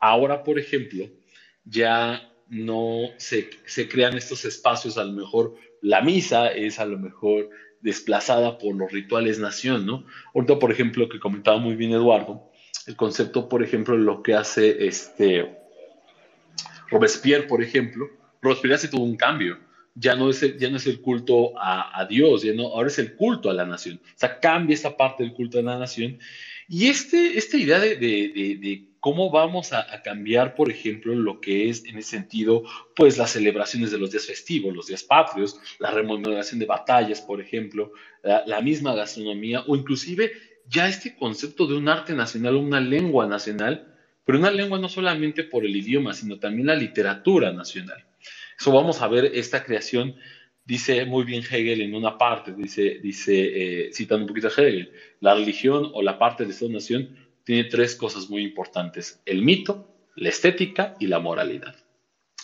Ahora, 0.00 0.42
por 0.42 0.58
ejemplo, 0.58 1.08
ya 1.64 2.32
no 2.48 3.10
se, 3.16 3.50
se, 3.64 3.88
crean 3.88 4.16
estos 4.16 4.44
espacios, 4.44 4.98
a 4.98 5.04
lo 5.04 5.12
mejor 5.12 5.54
la 5.82 6.00
misa 6.00 6.48
es 6.48 6.78
a 6.78 6.86
lo 6.86 6.98
mejor 6.98 7.50
desplazada 7.80 8.58
por 8.58 8.74
los 8.74 8.90
rituales 8.90 9.38
nación, 9.38 9.86
¿no? 9.86 10.04
Ahorita, 10.34 10.58
por 10.58 10.72
ejemplo, 10.72 11.08
que 11.08 11.20
comentaba 11.20 11.58
muy 11.58 11.76
bien 11.76 11.92
Eduardo, 11.92 12.50
el 12.86 12.96
concepto, 12.96 13.48
por 13.48 13.62
ejemplo, 13.62 13.96
lo 13.96 14.22
que 14.22 14.34
hace 14.34 14.86
este 14.86 15.56
Robespierre, 16.88 17.44
por 17.44 17.62
ejemplo, 17.62 18.08
Robespierre 18.40 18.76
hace 18.76 18.88
todo 18.88 19.02
un 19.02 19.16
cambio. 19.16 19.58
Ya 19.94 20.14
no 20.14 20.28
es 20.28 20.42
el, 20.42 20.58
ya 20.58 20.68
no 20.68 20.76
es 20.76 20.86
el 20.86 21.00
culto 21.00 21.58
a, 21.58 21.98
a 21.98 22.06
Dios, 22.06 22.42
ya 22.42 22.52
no, 22.52 22.64
ahora 22.64 22.88
es 22.88 22.98
el 22.98 23.16
culto 23.16 23.50
a 23.50 23.54
la 23.54 23.64
nación. 23.64 24.00
O 24.04 24.18
sea, 24.18 24.38
cambia 24.40 24.74
esa 24.74 24.96
parte 24.96 25.22
del 25.22 25.32
culto 25.32 25.58
a 25.58 25.62
la 25.62 25.78
nación. 25.78 26.18
Y 26.68 26.88
este, 26.88 27.38
esta 27.38 27.56
idea 27.56 27.78
de, 27.78 27.96
de, 27.96 28.58
de 28.60 28.86
¿Cómo 29.06 29.30
vamos 29.30 29.72
a, 29.72 30.02
cambiar, 30.02 30.56
por 30.56 30.68
ejemplo, 30.68 31.14
lo 31.14 31.40
que 31.40 31.68
es 31.68 31.84
en 31.84 31.96
ese 31.96 32.10
sentido, 32.10 32.64
pues 32.96 33.16
las 33.18 33.30
celebraciones 33.30 33.92
de 33.92 33.98
los 33.98 34.10
días 34.10 34.26
festivos, 34.26 34.74
los 34.74 34.88
días 34.88 35.04
patrios, 35.04 35.60
la 35.78 35.92
remuneración 35.92 36.58
de 36.58 36.66
batallas, 36.66 37.20
por 37.20 37.40
ejemplo, 37.40 37.92
la, 38.24 38.60
misma 38.62 38.96
gastronomía 38.96 39.62
o 39.68 39.76
inclusive 39.76 40.32
ya 40.68 40.88
este 40.88 41.14
concepto 41.14 41.68
de 41.68 41.76
un 41.76 41.88
arte 41.88 42.14
nacional, 42.14 42.56
una 42.56 42.80
lengua 42.80 43.28
nacional, 43.28 43.94
pero 44.24 44.40
una 44.40 44.50
lengua 44.50 44.80
no 44.80 44.88
solamente 44.88 45.44
por 45.44 45.64
el 45.64 45.76
idioma, 45.76 46.12
sino 46.12 46.40
también 46.40 46.66
la 46.66 46.74
literatura 46.74 47.52
nacional. 47.52 48.04
Eso 48.58 48.72
vamos 48.72 49.02
a 49.02 49.06
ver 49.06 49.26
esta 49.34 49.62
creación, 49.62 50.16
dice 50.66 51.06
muy 51.06 51.24
bien 51.24 51.42
Hegel 51.48 51.80
en 51.80 51.94
una 51.94 52.18
parte, 52.18 52.52
dice, 52.52 52.98
dice 53.00 53.86
eh, 53.86 53.90
citando 53.92 54.24
un 54.24 54.28
poquito 54.28 54.48
a 54.48 54.50
Hegel, 54.50 54.90
la 55.20 55.34
religión 55.34 55.90
o 55.94 56.02
la 56.02 56.18
parte 56.18 56.44
de 56.44 56.50
esta 56.50 56.68
nación 56.68 57.16
tiene 57.44 57.64
tres 57.64 57.94
cosas 57.94 58.28
muy 58.28 58.42
importantes, 58.42 59.22
el 59.24 59.42
mito, 59.42 59.88
la 60.16 60.28
estética 60.28 60.96
y 60.98 61.06
la 61.06 61.20
moralidad. 61.20 61.76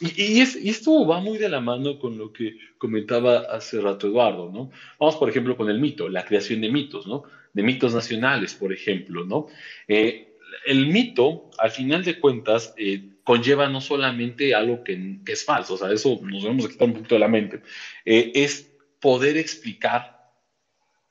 Y, 0.00 0.40
esto 0.40 1.06
va 1.06 1.20
muy 1.20 1.38
de 1.38 1.48
la 1.48 1.60
mano 1.60 1.98
con 1.98 2.18
lo 2.18 2.32
que 2.32 2.56
comentaba 2.78 3.40
hace 3.40 3.80
rato 3.80 4.08
Eduardo, 4.08 4.50
¿no? 4.50 4.70
Vamos, 4.98 5.16
por 5.16 5.28
ejemplo, 5.28 5.56
con 5.56 5.68
el 5.68 5.78
mito, 5.78 6.08
la 6.08 6.24
creación 6.24 6.60
de 6.60 6.70
mitos, 6.70 7.06
¿no? 7.06 7.24
De 7.52 7.62
mitos 7.62 7.94
nacionales, 7.94 8.54
por 8.54 8.72
ejemplo, 8.72 9.24
¿no? 9.24 9.46
Eh, 9.86 10.38
el 10.66 10.86
mito, 10.86 11.50
al 11.58 11.70
final 11.70 12.02
de 12.04 12.18
cuentas, 12.18 12.74
eh, 12.76 13.11
conlleva 13.24 13.68
no 13.68 13.80
solamente 13.80 14.54
algo 14.54 14.82
que, 14.82 15.18
es 15.26 15.44
falso, 15.44 15.74
o 15.74 15.76
sea, 15.76 15.92
eso 15.92 16.20
nos 16.22 16.42
debemos 16.42 16.68
quitar 16.68 16.88
un 16.88 16.94
poquito 16.94 17.14
de 17.14 17.20
la 17.20 17.28
mente, 17.28 17.62
eh, 18.04 18.32
es 18.34 18.70
poder 19.00 19.36
explicar 19.36 20.20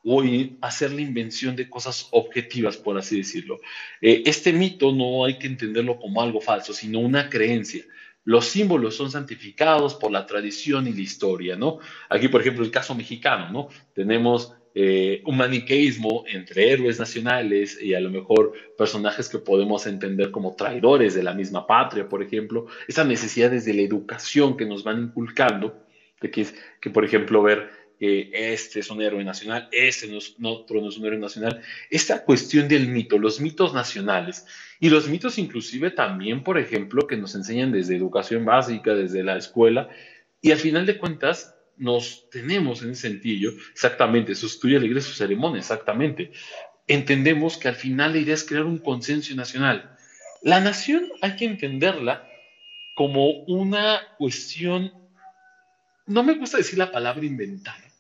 o 0.04 0.24
hacer 0.62 0.92
la 0.92 1.02
invención 1.02 1.56
de 1.56 1.70
cosas 1.70 2.08
objetivas, 2.12 2.76
por 2.76 2.98
así 2.98 3.18
decirlo. 3.18 3.60
este 4.02 4.52
mito 4.52 4.92
no 4.92 5.26
hay 5.26 5.38
que 5.38 5.46
entenderlo 5.46 6.00
como 6.00 6.22
algo 6.22 6.42
falso, 6.42 6.74
sino 6.74 7.00
una 7.00 7.30
creencia 7.30 7.86
los 8.24 8.46
símbolos 8.46 8.96
son 8.96 9.10
santificados 9.10 9.96
por 9.96 10.12
la 10.12 10.26
tradición 10.26 10.88
y 10.88 10.94
la 10.94 11.02
historia, 11.02 11.56
¿no? 11.56 11.80
Aquí, 12.10 12.28
por 12.28 12.42
ejemplo, 12.42 12.64
el 12.64 12.72
caso 12.72 12.94
mexicano, 12.94 13.50
¿no? 13.50 13.70
Tenemos 13.94 14.54
eh, 14.74 15.22
un 15.26 15.38
maniqueísmo 15.38 16.24
entre 16.28 16.72
héroes 16.72 17.00
nacionales 17.00 17.82
y 17.82 17.94
a 17.94 18.00
lo 18.00 18.10
mejor 18.10 18.54
personajes 18.78 19.28
que 19.28 19.40
podemos 19.40 19.86
entender 19.86 20.32
como 20.32 20.56
traidores 20.56 21.14
de 21.14 21.24
la 21.24 21.34
misma 21.34 21.68
patria, 21.68 22.08
por 22.08 22.24
ejemplo, 22.24 22.68
esas 22.88 23.06
necesidades 23.06 23.66
de 23.66 23.74
la 23.74 23.82
educación 23.82 24.56
que 24.56 24.66
nos 24.66 24.84
van 24.84 25.02
inculcando, 25.04 25.86
de 26.22 26.32
que, 26.32 26.46
que 26.80 26.90
por 26.90 27.04
ejemplo, 27.04 27.42
ver 27.42 27.82
este 28.02 28.80
es 28.80 28.90
un 28.90 29.02
héroe 29.02 29.24
nacional, 29.24 29.70
este 29.72 30.08
no 30.08 30.18
es, 30.18 30.40
no, 30.40 30.66
no 30.68 30.90
es 30.90 30.98
un 30.98 31.06
héroe 31.06 31.20
nacional. 31.20 31.62
Esta 31.90 32.24
cuestión 32.24 32.68
del 32.68 32.88
mito, 32.88 33.20
los 33.20 33.40
mitos 33.40 33.76
nacionales 33.76 34.46
y 34.80 34.90
los 34.90 35.08
mitos 35.08 35.38
inclusive 35.38 35.92
también, 35.92 36.44
por 36.44 36.58
ejemplo, 36.58 37.06
que 37.06 37.18
nos 37.18 37.36
enseñan 37.36 37.72
desde 37.72 37.96
educación 37.96 38.44
básica, 38.44 38.96
desde 38.96 39.24
la 39.24 39.38
escuela, 39.38 39.90
y 40.42 40.52
al 40.52 40.58
final 40.58 40.88
de 40.88 40.98
cuentas 40.98 41.56
nos 41.82 42.30
tenemos 42.30 42.84
en 42.84 42.92
ese 42.92 43.10
sentido, 43.10 43.52
exactamente, 43.74 44.36
sustituye 44.36 44.80
la 44.80 44.86
iglesia 44.86 45.10
su 45.10 45.18
ceremonia, 45.18 45.60
exactamente. 45.60 46.32
Entendemos 46.88 47.58
que 47.58 47.70
al 47.70 47.76
final 47.76 48.14
la 48.14 48.20
idea 48.20 48.36
es 48.36 48.44
crear 48.44 48.66
un 48.66 48.78
consenso 48.78 49.34
nacional. 49.34 49.90
La 50.44 50.60
nación 50.60 51.10
hay 51.22 51.36
que 51.36 51.46
entenderla 51.46 52.24
como 52.94 53.32
una 53.48 54.00
cuestión, 54.20 54.94
no 56.06 56.22
me 56.22 56.36
gusta 56.36 56.58
decir 56.58 56.78
la 56.78 56.92
palabra 56.92 57.26
inventada, 57.26 57.92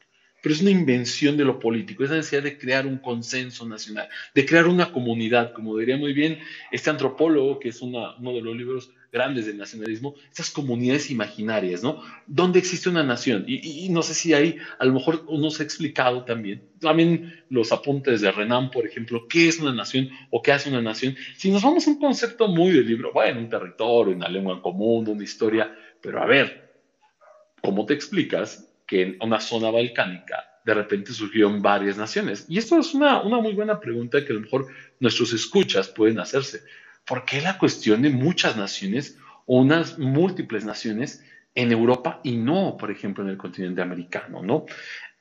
pero 0.43 0.53
es 0.53 0.61
una 0.61 0.69
invención 0.69 1.35
de 1.35 1.45
lo 1.45 1.59
político, 1.59 2.03
es 2.03 2.11
la 2.11 2.17
necesidad 2.17 2.43
de 2.43 2.59
crear 2.59 2.85
un 2.85 2.99
consenso 2.99 3.67
nacional, 3.67 4.07
de 4.35 4.45
crear 4.45 4.67
una 4.67 4.91
comunidad, 4.91 5.53
como 5.53 5.75
diría 5.77 5.97
muy 5.97 6.13
bien 6.13 6.39
este 6.71 6.91
antropólogo, 6.91 7.59
que 7.59 7.69
es 7.69 7.81
uno 7.81 8.13
de 8.19 8.41
los 8.41 8.55
libros 8.55 8.91
grandes 9.11 9.45
del 9.45 9.57
nacionalismo, 9.57 10.15
estas 10.29 10.49
comunidades 10.49 11.11
imaginarias, 11.11 11.83
¿no? 11.83 12.01
¿Dónde 12.27 12.59
existe 12.59 12.89
una 12.89 13.03
nación? 13.03 13.43
Y, 13.47 13.89
no 13.89 14.01
sé 14.01 14.13
si 14.13 14.33
ahí 14.33 14.57
a 14.79 14.85
lo 14.85 14.93
mejor 14.93 15.25
uno 15.27 15.51
se 15.51 15.63
ha 15.63 15.65
explicado 15.65 16.23
también, 16.23 16.63
también 16.79 17.43
los 17.49 17.71
apuntes 17.71 18.21
de 18.21 18.31
Renan, 18.31 18.71
por 18.71 18.85
ejemplo, 18.85 19.27
qué 19.27 19.49
es 19.49 19.59
una 19.59 19.73
nación 19.73 20.09
o 20.29 20.41
qué 20.41 20.53
hace 20.53 20.69
una 20.69 20.81
nación. 20.81 21.15
Si 21.35 21.51
nos 21.51 21.61
vamos 21.61 21.85
a 21.85 21.89
un 21.91 21.99
concepto 21.99 22.47
muy 22.47 22.71
del 22.71 22.87
libro, 22.87 23.11
bueno, 23.11 23.39
un 23.39 23.49
territorio, 23.49 24.15
una 24.15 24.29
lengua 24.29 24.55
en 24.55 24.61
común, 24.61 25.07
una 25.07 25.23
historia, 25.23 25.75
pero 26.01 26.21
a 26.21 26.25
ver, 26.25 26.71
¿cómo 27.61 27.85
te 27.85 27.93
explicas 27.93 28.67
que 28.87 29.01
en 29.01 29.17
una 29.21 29.39
zona 29.39 29.71
balcánica 29.71 30.51
de 30.63 30.73
repente 30.73 31.11
surgieron 31.13 31.61
varias 31.61 31.97
naciones. 31.97 32.45
Y 32.47 32.57
esto 32.57 32.77
es 32.79 32.93
una, 32.93 33.21
una 33.21 33.39
muy 33.39 33.53
buena 33.53 33.79
pregunta 33.79 34.23
que 34.23 34.31
a 34.31 34.35
lo 34.35 34.41
mejor 34.41 34.67
nuestros 34.99 35.33
escuchas 35.33 35.89
pueden 35.89 36.19
hacerse. 36.19 36.61
¿Por 37.11 37.25
qué 37.25 37.41
la 37.41 37.57
cuestión 37.57 38.03
de 38.03 38.09
muchas 38.09 38.55
naciones 38.55 39.17
o 39.45 39.57
unas 39.57 39.99
múltiples 39.99 40.63
naciones 40.63 41.21
en 41.55 41.73
Europa 41.73 42.21
y 42.23 42.37
no, 42.37 42.77
por 42.79 42.89
ejemplo, 42.89 43.21
en 43.21 43.31
el 43.31 43.37
continente 43.37 43.81
americano, 43.81 44.41
¿no? 44.41 44.65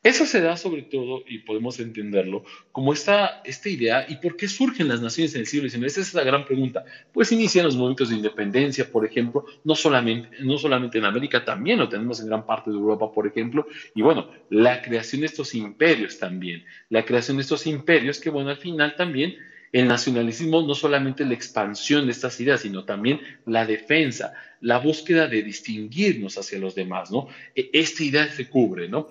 Eso 0.04 0.24
se 0.24 0.40
da 0.40 0.56
sobre 0.56 0.82
todo, 0.82 1.24
y 1.26 1.38
podemos 1.38 1.80
entenderlo, 1.80 2.44
como 2.70 2.92
esta, 2.92 3.42
esta 3.44 3.68
idea, 3.68 4.06
¿y 4.08 4.18
por 4.18 4.36
qué 4.36 4.46
surgen 4.46 4.86
las 4.86 5.00
naciones 5.00 5.34
en 5.34 5.40
el 5.40 5.48
siglo? 5.48 5.66
Esa 5.66 6.00
es 6.00 6.14
la 6.14 6.22
gran 6.22 6.44
pregunta. 6.44 6.84
Pues 7.12 7.32
inician 7.32 7.64
los 7.64 7.74
movimientos 7.74 8.10
de 8.10 8.16
independencia, 8.18 8.88
por 8.88 9.04
ejemplo, 9.04 9.44
no 9.64 9.74
solamente, 9.74 10.28
no 10.44 10.58
solamente 10.58 10.98
en 10.98 11.06
América, 11.06 11.44
también 11.44 11.80
lo 11.80 11.88
tenemos 11.88 12.20
en 12.20 12.28
gran 12.28 12.46
parte 12.46 12.70
de 12.70 12.76
Europa, 12.76 13.10
por 13.10 13.26
ejemplo, 13.26 13.66
y 13.96 14.02
bueno, 14.02 14.30
la 14.48 14.80
creación 14.80 15.22
de 15.22 15.26
estos 15.26 15.56
imperios 15.56 16.20
también, 16.20 16.64
la 16.88 17.04
creación 17.04 17.38
de 17.38 17.42
estos 17.42 17.66
imperios 17.66 18.20
que, 18.20 18.30
bueno, 18.30 18.50
al 18.50 18.58
final 18.58 18.94
también 18.94 19.34
el 19.72 19.86
nacionalismo 19.86 20.62
no 20.62 20.74
solamente 20.74 21.24
la 21.24 21.34
expansión 21.34 22.06
de 22.06 22.12
estas 22.12 22.40
ideas, 22.40 22.60
sino 22.62 22.84
también 22.84 23.20
la 23.46 23.64
defensa, 23.66 24.32
la 24.60 24.78
búsqueda 24.78 25.26
de 25.28 25.42
distinguirnos 25.42 26.38
hacia 26.38 26.58
los 26.58 26.74
demás, 26.74 27.10
¿no? 27.10 27.28
E, 27.54 27.70
esta 27.72 28.02
idea 28.02 28.28
se 28.28 28.48
cubre, 28.48 28.88
¿no? 28.88 29.08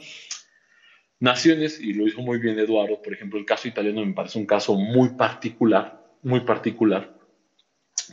naciones, 1.20 1.80
y 1.80 1.94
lo 1.94 2.06
dijo 2.06 2.22
muy 2.22 2.40
bien 2.40 2.58
Eduardo, 2.58 3.02
por 3.02 3.14
ejemplo, 3.14 3.40
el 3.40 3.46
caso 3.46 3.68
italiano 3.68 4.06
me 4.06 4.14
parece 4.14 4.40
un 4.40 4.46
caso 4.46 4.76
muy 4.76 5.10
particular, 5.10 6.02
muy 6.24 6.42
particular, 6.42 7.14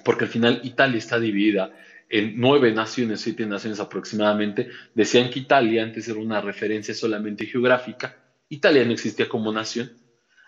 porque 0.04 0.24
al 0.24 0.30
final 0.30 0.60
Italia 0.64 0.98
está 0.98 1.18
dividida 1.18 1.72
en 2.08 2.38
nueve 2.38 2.72
naciones, 2.72 3.20
siete 3.20 3.46
naciones 3.46 3.80
aproximadamente. 3.80 4.68
Decían 4.94 5.30
que 5.30 5.40
Italia 5.40 5.82
antes 5.82 6.08
era 6.08 6.18
una 6.18 6.40
referencia 6.40 6.94
solamente 6.94 7.46
geográfica. 7.46 8.16
Italia 8.48 8.84
no 8.84 8.92
existía 8.92 9.28
como 9.28 9.52
nación. 9.52 9.90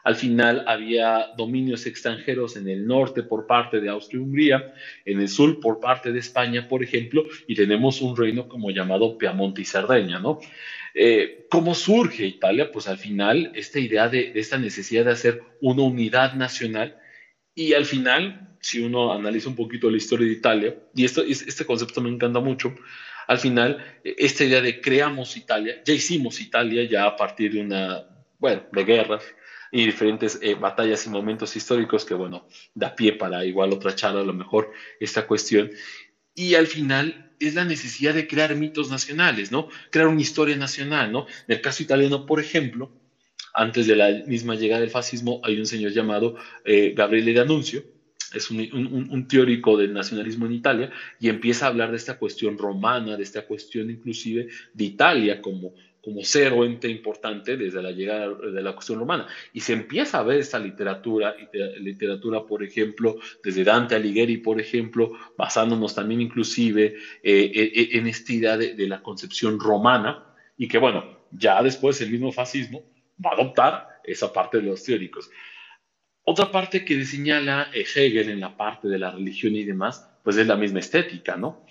Al 0.08 0.16
final 0.16 0.64
había 0.66 1.32
dominios 1.36 1.84
extranjeros 1.84 2.56
en 2.56 2.66
el 2.66 2.86
norte 2.86 3.24
por 3.24 3.46
parte 3.46 3.78
de 3.78 3.90
Austria-Hungría, 3.90 4.72
en 5.04 5.20
el 5.20 5.28
sur 5.28 5.60
por 5.60 5.80
parte 5.80 6.12
de 6.12 6.18
España, 6.18 6.66
por 6.66 6.82
ejemplo, 6.82 7.24
y 7.46 7.54
tenemos 7.54 8.00
un 8.00 8.16
reino 8.16 8.48
como 8.48 8.70
llamado 8.70 9.18
Piamonte 9.18 9.60
y 9.60 9.66
Cerdeña, 9.66 10.18
¿no? 10.18 10.38
Eh, 10.94 11.46
¿Cómo 11.50 11.74
surge 11.74 12.24
Italia? 12.24 12.72
Pues 12.72 12.88
al 12.88 12.96
final 12.96 13.52
esta 13.54 13.80
idea 13.80 14.08
de, 14.08 14.32
esta 14.34 14.56
necesidad 14.56 15.04
de 15.04 15.10
hacer 15.10 15.42
una 15.60 15.82
unidad 15.82 16.32
nacional 16.32 16.96
y 17.54 17.74
al 17.74 17.84
final, 17.84 18.56
si 18.62 18.80
uno 18.80 19.12
analiza 19.12 19.50
un 19.50 19.56
poquito 19.56 19.90
la 19.90 19.98
historia 19.98 20.26
de 20.26 20.32
Italia, 20.32 20.74
y 20.94 21.04
esto, 21.04 21.22
este 21.22 21.66
concepto 21.66 22.00
me 22.00 22.08
encanta 22.08 22.40
mucho, 22.40 22.74
al 23.26 23.36
final 23.36 23.84
esta 24.02 24.42
idea 24.42 24.62
de 24.62 24.80
creamos 24.80 25.36
Italia, 25.36 25.82
ya 25.84 25.92
hicimos 25.92 26.40
Italia 26.40 26.84
ya 26.84 27.04
a 27.04 27.14
partir 27.14 27.52
de 27.52 27.60
una, 27.60 28.04
bueno, 28.38 28.62
de 28.72 28.84
guerras 28.84 29.22
y 29.70 29.86
diferentes 29.86 30.38
eh, 30.42 30.54
batallas 30.54 31.06
y 31.06 31.10
momentos 31.10 31.56
históricos 31.56 32.04
que, 32.04 32.14
bueno, 32.14 32.46
da 32.74 32.94
pie 32.94 33.12
para 33.12 33.44
igual 33.44 33.72
otra 33.72 33.94
charla 33.94 34.20
a 34.20 34.24
lo 34.24 34.34
mejor 34.34 34.70
esta 35.00 35.26
cuestión. 35.26 35.70
Y 36.34 36.54
al 36.54 36.66
final 36.66 37.34
es 37.40 37.54
la 37.54 37.64
necesidad 37.64 38.14
de 38.14 38.26
crear 38.26 38.54
mitos 38.56 38.90
nacionales, 38.90 39.52
¿no? 39.52 39.68
Crear 39.90 40.08
una 40.08 40.20
historia 40.20 40.56
nacional, 40.56 41.12
¿no? 41.12 41.26
En 41.46 41.56
el 41.56 41.60
caso 41.60 41.82
italiano, 41.82 42.26
por 42.26 42.40
ejemplo, 42.40 42.92
antes 43.54 43.86
de 43.86 43.96
la 43.96 44.10
misma 44.26 44.54
llegada 44.54 44.80
del 44.80 44.90
fascismo, 44.90 45.40
hay 45.44 45.58
un 45.58 45.66
señor 45.66 45.92
llamado 45.92 46.36
eh, 46.64 46.92
Gabriele 46.96 47.32
D'Annunzio, 47.32 47.84
es 48.34 48.50
un, 48.50 48.60
un, 49.10 49.26
teórico 49.26 49.76
del 49.78 49.94
nacionalismo 49.94 50.44
en 50.46 50.52
Italia, 50.52 50.90
y 51.18 51.28
empieza 51.28 51.64
a 51.64 51.68
hablar 51.68 51.90
de 51.90 51.96
esta 51.96 52.18
cuestión 52.18 52.58
romana, 52.58 53.16
de 53.16 53.22
esta 53.22 53.46
cuestión 53.46 53.90
inclusive 53.90 54.48
de 54.74 54.84
Italia 54.84 55.40
como 55.40 55.72
como 56.08 56.24
ser 56.24 56.54
o 56.54 56.64
ente 56.64 56.88
importante 56.88 57.58
desde 57.58 57.82
la 57.82 57.90
llegada 57.90 58.28
de 58.32 58.62
la 58.62 58.72
cuestión 58.72 58.98
romana. 58.98 59.26
Y 59.52 59.60
se 59.60 59.74
empieza 59.74 60.18
a 60.18 60.22
ver 60.22 60.38
esta 60.38 60.58
literatura, 60.58 61.36
literatura, 61.80 62.46
por 62.46 62.62
ejemplo, 62.62 63.16
desde 63.44 63.62
Dante 63.62 63.94
Alighieri, 63.94 64.38
por 64.38 64.58
ejemplo, 64.58 65.12
basándonos 65.36 65.94
también 65.94 66.22
inclusive 66.22 66.96
eh, 67.22 67.52
eh, 67.54 67.72
eh, 67.74 67.88
en 67.92 68.06
esta 68.06 68.32
idea 68.32 68.56
de, 68.56 68.88
la 68.88 69.02
concepción 69.02 69.60
romana, 69.60 70.24
y 70.56 70.66
que 70.66 70.78
bueno, 70.78 71.18
ya 71.30 71.62
después 71.62 72.00
el 72.00 72.10
mismo 72.10 72.32
fascismo 72.32 72.82
va 73.22 73.32
a 73.32 73.34
adoptar 73.34 73.88
esa 74.02 74.32
parte 74.32 74.56
de 74.56 74.62
los 74.62 74.82
teóricos. 74.82 75.28
Otra 76.24 76.50
parte 76.50 76.86
que 76.86 77.04
señala 77.04 77.68
Hegel 77.74 78.30
en 78.30 78.40
la 78.40 78.56
parte 78.56 78.88
de 78.88 78.98
la 78.98 79.10
religión 79.10 79.54
y 79.56 79.64
demás, 79.64 80.08
pues 80.24 80.38
es 80.38 80.46
la 80.46 80.56
misma 80.56 80.78
estética, 80.78 81.36
¿no? 81.36 81.66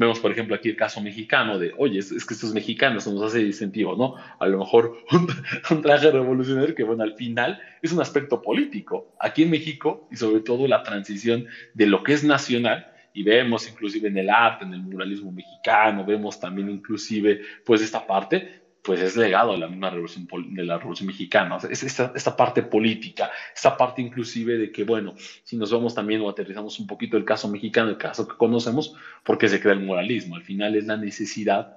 Vemos, 0.00 0.18
por 0.18 0.32
ejemplo, 0.32 0.56
aquí 0.56 0.70
el 0.70 0.76
caso 0.76 1.02
mexicano 1.02 1.58
de, 1.58 1.74
oye, 1.76 1.98
es, 1.98 2.24
que 2.24 2.32
estos 2.32 2.54
mexicanos 2.54 3.06
nos 3.06 3.22
hace 3.22 3.40
distintivo, 3.40 3.96
¿no? 3.96 4.14
A 4.38 4.46
lo 4.46 4.60
mejor 4.60 4.96
un, 5.70 5.82
traje 5.82 6.10
revolucionario 6.10 6.74
que, 6.74 6.84
bueno, 6.84 7.02
al 7.02 7.16
final 7.16 7.60
es 7.82 7.92
un 7.92 8.00
aspecto 8.00 8.40
político. 8.40 9.14
Aquí 9.20 9.42
en 9.42 9.50
México, 9.50 10.08
y 10.10 10.16
sobre 10.16 10.40
todo 10.40 10.66
la 10.66 10.82
transición 10.82 11.48
de 11.74 11.86
lo 11.86 12.02
que 12.02 12.14
es 12.14 12.24
nacional, 12.24 12.90
y 13.12 13.24
vemos 13.24 13.68
inclusive 13.68 14.08
en 14.08 14.16
el 14.16 14.30
arte, 14.30 14.64
en 14.64 14.72
el 14.72 14.80
muralismo 14.80 15.32
mexicano, 15.32 16.02
vemos 16.06 16.40
también 16.40 16.70
inclusive, 16.70 17.42
pues, 17.66 17.82
esta 17.82 18.06
parte, 18.06 18.59
pues 18.82 19.00
es 19.00 19.16
legado 19.16 19.52
de 19.52 19.58
la 19.58 19.68
misma 19.68 19.90
revolución 19.90 20.26
de 20.54 20.64
la 20.64 20.78
revolución 20.78 21.06
mexicana. 21.06 21.58
es 21.68 21.82
esta, 21.82 22.12
esta, 22.14 22.36
parte 22.36 22.62
política, 22.62 23.30
esta 23.54 23.76
parte 23.76 24.00
inclusive 24.00 24.56
de 24.56 24.72
que, 24.72 24.84
bueno, 24.84 25.14
si 25.44 25.56
nos 25.56 25.70
vamos 25.70 25.94
también 25.94 26.20
o 26.22 26.30
aterrizamos 26.30 26.78
un 26.78 26.86
poquito 26.86 27.16
el 27.16 27.24
caso 27.24 27.48
mexicano, 27.48 27.90
el 27.90 27.98
caso 27.98 28.26
que 28.26 28.36
conocemos, 28.36 28.94
porque 29.24 29.48
se 29.48 29.60
crea 29.60 29.74
el 29.74 29.80
moralismo. 29.80 30.36
Al 30.36 30.42
final 30.42 30.76
es 30.76 30.86
la 30.86 30.96
necesidad 30.96 31.76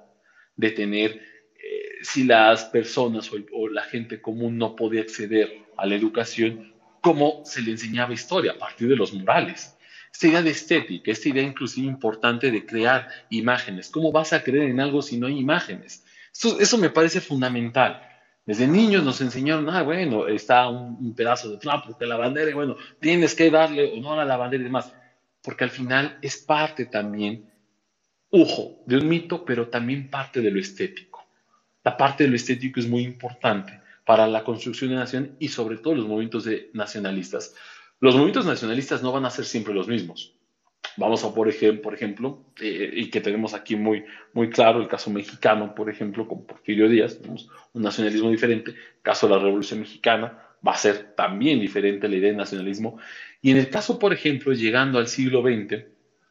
de 0.56 0.72
tener, 0.72 1.12
eh, 1.12 1.89
si 2.02 2.24
las 2.24 2.66
personas 2.66 3.32
o, 3.32 3.38
o, 3.52 3.68
la 3.68 3.84
gente 3.84 4.22
común 4.22 4.58
no 4.58 4.76
podía 4.76 5.02
acceder 5.02 5.52
a 5.78 5.86
la 5.86 5.96
educación, 5.96 6.74
¿cómo 7.02 7.42
se 7.44 7.62
le 7.62 7.72
enseñaba 7.72 8.13
historia? 8.13 8.54
A 8.54 8.58
partir 8.58 8.88
de 8.88 8.96
los 8.96 9.13
murales. 9.13 9.78
Esta 10.13 10.28
idea 10.28 10.42
de 10.44 10.52
estética, 10.52 11.12
esta 11.12 11.30
idea 11.30 11.44
inclusive 11.44 11.88
importante 11.88 12.52
de 12.52 12.66
crear 12.66 13.10
imágenes. 13.30 13.89
¿Cómo 13.89 14.12
vas 14.12 14.32
a 14.32 14.44
creer 14.44 14.70
en 14.70 14.80
algo 14.80 15.02
si 15.02 15.18
no 15.18 15.26
hay 15.28 15.39
imágenes? 15.39 16.06
Eso, 16.34 16.78
me 16.78 16.89
parece 16.89 17.22
fundamental. 17.22 18.02
Desde 18.46 18.67
niños 18.67 19.04
nos 19.04 19.22
enseñaron, 19.22 19.69
ah, 19.69 19.84
bueno, 19.84 20.28
está 20.28 20.67
un, 20.67 21.13
pedazo 21.15 21.50
de 21.50 21.58
trapo, 21.58 21.98
que 21.98 22.06
la 22.06 22.17
bandera, 22.17 22.50
y 22.50 22.54
bueno, 22.54 22.76
tienes 23.00 23.36
que 23.36 23.50
darle 23.50 23.93
honor 23.93 24.19
a 24.19 24.26
la 24.26 24.36
bandera 24.36 24.62
y 24.62 24.65
demás. 24.65 24.93
Porque 25.41 25.63
al 25.63 25.69
final 25.69 26.17
es 26.22 26.38
parte 26.38 26.86
también, 26.86 27.50
ojo, 28.32 28.84
de 28.86 28.98
un 28.98 29.08
mito, 29.08 29.46
pero 29.46 29.69
también 29.69 30.10
parte 30.10 30.41
de 30.41 30.52
lo 30.52 30.60
estético. 30.60 31.26
La 31.84 31.96
parte 31.96 32.24
de 32.24 32.30
lo 32.30 32.36
estético 32.36 32.80
es 32.80 32.88
muy 32.88 33.04
importante 33.04 33.80
para 34.06 34.28
la 34.28 34.43
construcción 34.43 34.89
de 34.89 34.98
nación 34.98 35.36
y 35.39 35.50
sobre 35.50 35.78
todo 35.78 35.96
los 35.96 36.08
movimientos 36.08 36.46
de 36.46 36.69
nacionalistas. 36.74 37.56
Los 38.00 38.15
movimientos 38.15 38.46
nacionalistas 38.46 39.04
no 39.04 39.12
van 39.12 39.26
a 39.26 39.30
ser 39.30 39.46
siempre 39.46 39.74
los 39.74 39.88
mismos. 39.88 40.34
Vamos 40.97 41.23
a 41.23 41.34
por, 41.34 41.49
ejemplo, 41.49 41.82
por 41.82 41.93
ejemplo 41.93 42.45
eh, 42.62 42.91
y 42.93 43.10
que 43.10 43.21
tenemos 43.21 43.53
aquí 43.53 43.75
muy, 43.75 44.03
muy 44.34 44.49
claro 44.49 44.79
el 44.79 44.88
caso 44.88 45.10
mexicano, 45.10 45.73
por 45.73 45.89
ejemplo, 45.89 46.27
con 46.27 46.45
Porfirio 46.45 46.88
Díaz, 46.88 47.19
tenemos 47.19 47.49
un 47.73 47.82
nacionalismo 47.82 48.29
diferente. 48.29 48.75
Caso 49.01 49.27
de 49.27 49.36
la 49.36 49.41
Revolución 49.41 49.79
Mexicana 49.79 50.39
va 50.65 50.73
a 50.73 50.77
ser 50.77 51.15
también 51.15 51.60
diferente 51.60 52.08
la 52.08 52.15
idea 52.15 52.32
de 52.32 52.38
nacionalismo. 52.38 52.99
Y 53.41 53.51
en 53.51 53.58
el 53.58 53.69
caso, 53.69 53.99
por 53.99 54.13
ejemplo, 54.13 54.53
llegando 54.53 54.99
al 54.99 55.08
siglo 55.08 55.41
XX, 55.41 55.86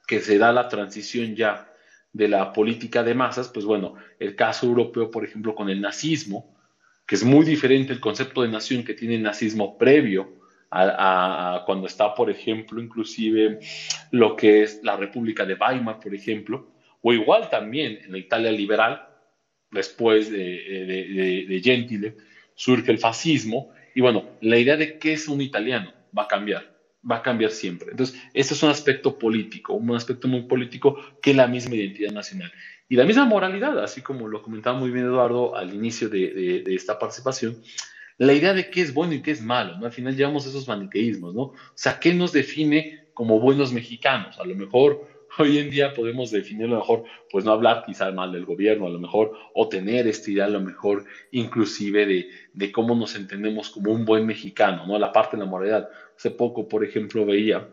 que 0.06 0.20
se 0.20 0.38
da 0.38 0.52
la 0.52 0.68
transición 0.68 1.34
ya 1.34 1.68
de 2.12 2.28
la 2.28 2.52
política 2.52 3.02
de 3.02 3.14
masas, 3.14 3.48
pues 3.48 3.64
bueno, 3.64 3.94
el 4.18 4.36
caso 4.36 4.66
europeo, 4.66 5.10
por 5.10 5.24
ejemplo, 5.24 5.54
con 5.54 5.70
el 5.70 5.80
nazismo, 5.80 6.54
que 7.06 7.16
es 7.16 7.24
muy 7.24 7.44
diferente 7.44 7.92
el 7.92 8.00
concepto 8.00 8.42
de 8.42 8.48
nación 8.48 8.84
que 8.84 8.94
tiene 8.94 9.16
el 9.16 9.22
nazismo 9.22 9.76
previo 9.76 10.41
a, 10.72 11.62
cuando 11.66 11.86
está, 11.86 12.14
por 12.14 12.30
ejemplo, 12.30 12.80
inclusive 12.80 13.60
lo 14.10 14.36
que 14.36 14.62
es 14.62 14.80
la 14.82 14.96
República 14.96 15.44
de 15.44 15.54
Weimar, 15.54 16.00
por 16.00 16.14
ejemplo, 16.14 16.72
o 17.02 17.12
igual 17.12 17.50
también 17.50 17.98
en 18.04 18.12
la 18.12 18.18
Italia 18.18 18.50
liberal, 18.50 19.06
después 19.70 20.30
de, 20.30 21.46
de, 21.48 21.60
Gentile, 21.62 22.16
surge 22.54 22.90
el 22.90 22.98
fascismo, 22.98 23.72
y 23.94 24.00
bueno, 24.00 24.24
la 24.40 24.58
idea 24.58 24.76
de 24.76 24.98
qué 24.98 25.12
es 25.12 25.28
un 25.28 25.40
italiano 25.40 25.92
va 26.16 26.24
a 26.24 26.28
cambiar, 26.28 26.74
va 27.08 27.16
a 27.16 27.22
cambiar 27.22 27.50
siempre. 27.50 27.90
Entonces, 27.90 28.20
este 28.32 28.54
es 28.54 28.62
un 28.62 28.70
aspecto 28.70 29.18
político, 29.18 29.74
un 29.74 29.94
aspecto 29.94 30.28
muy 30.28 30.42
político 30.42 30.98
que 31.20 31.34
la 31.34 31.46
misma 31.46 31.74
identidad 31.74 32.12
nacional. 32.12 32.52
Y 32.88 32.96
la 32.96 33.04
misma 33.04 33.24
moralidad, 33.24 33.82
así 33.82 34.02
como 34.02 34.28
lo 34.28 34.42
comentaba 34.42 34.78
muy 34.78 34.90
bien 34.90 35.06
Eduardo 35.06 35.56
al 35.56 35.72
inicio 35.74 36.08
de, 36.08 36.62
esta 36.66 36.98
participación, 36.98 37.62
la 38.22 38.34
idea 38.34 38.54
de 38.54 38.70
qué 38.70 38.82
es 38.82 38.94
bueno 38.94 39.14
y 39.14 39.20
qué 39.20 39.32
es 39.32 39.42
malo, 39.42 39.76
¿no? 39.78 39.86
Al 39.86 39.92
final 39.92 40.16
llevamos 40.16 40.46
esos 40.46 40.68
maniqueísmos, 40.68 41.34
¿no? 41.34 41.42
O 41.42 41.56
sea, 41.74 41.98
¿qué 41.98 42.14
nos 42.14 42.30
define 42.30 43.08
como 43.14 43.40
buenos 43.40 43.72
mexicanos? 43.72 44.38
A 44.38 44.44
lo 44.44 44.54
mejor 44.54 45.08
hoy 45.38 45.58
en 45.58 45.70
día 45.70 45.92
podemos 45.92 46.30
definir 46.30 46.66
a 46.66 46.70
lo 46.70 46.76
mejor, 46.76 47.02
pues 47.32 47.44
no 47.44 47.50
hablar 47.50 47.82
quizá 47.84 48.12
mal 48.12 48.30
del 48.30 48.44
gobierno, 48.44 48.86
a 48.86 48.90
lo 48.90 49.00
mejor, 49.00 49.32
o 49.54 49.68
tener 49.68 50.06
esta 50.06 50.30
idea 50.30 50.44
a 50.44 50.50
lo 50.50 50.60
mejor 50.60 51.04
inclusive 51.32 52.06
de, 52.06 52.28
de 52.52 52.70
cómo 52.70 52.94
nos 52.94 53.16
entendemos 53.16 53.70
como 53.70 53.90
un 53.90 54.04
buen 54.04 54.24
mexicano, 54.24 54.86
¿no? 54.86 54.96
La 55.00 55.10
parte 55.10 55.36
de 55.36 55.42
la 55.42 55.50
moralidad. 55.50 55.88
Hace 56.16 56.30
poco, 56.30 56.68
por 56.68 56.84
ejemplo, 56.84 57.26
veía 57.26 57.68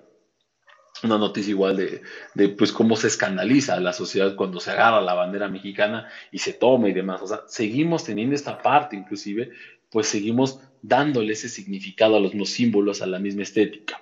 una 1.03 1.17
noticia 1.17 1.51
igual 1.51 1.77
de, 1.77 2.01
de, 2.33 2.49
pues 2.49 2.71
cómo 2.71 2.95
se 2.95 3.07
escandaliza 3.07 3.79
la 3.79 3.93
sociedad 3.93 4.35
cuando 4.35 4.59
se 4.59 4.71
agarra 4.71 4.99
la 4.99 5.13
bandera 5.13 5.47
mexicana 5.47 6.09
y 6.31 6.39
se 6.39 6.53
toma 6.53 6.89
y 6.89 6.93
demás. 6.93 7.21
O 7.21 7.27
sea, 7.27 7.41
seguimos 7.47 8.03
teniendo 8.03 8.35
esta 8.35 8.61
parte 8.61 8.95
inclusive 8.95 9.51
pues 9.89 10.07
seguimos 10.07 10.59
dándole 10.81 11.33
ese 11.33 11.49
significado 11.49 12.15
a 12.15 12.19
los 12.19 12.31
mismos 12.33 12.49
símbolos, 12.49 13.01
a 13.01 13.07
la 13.07 13.19
misma 13.19 13.43
estética. 13.43 14.01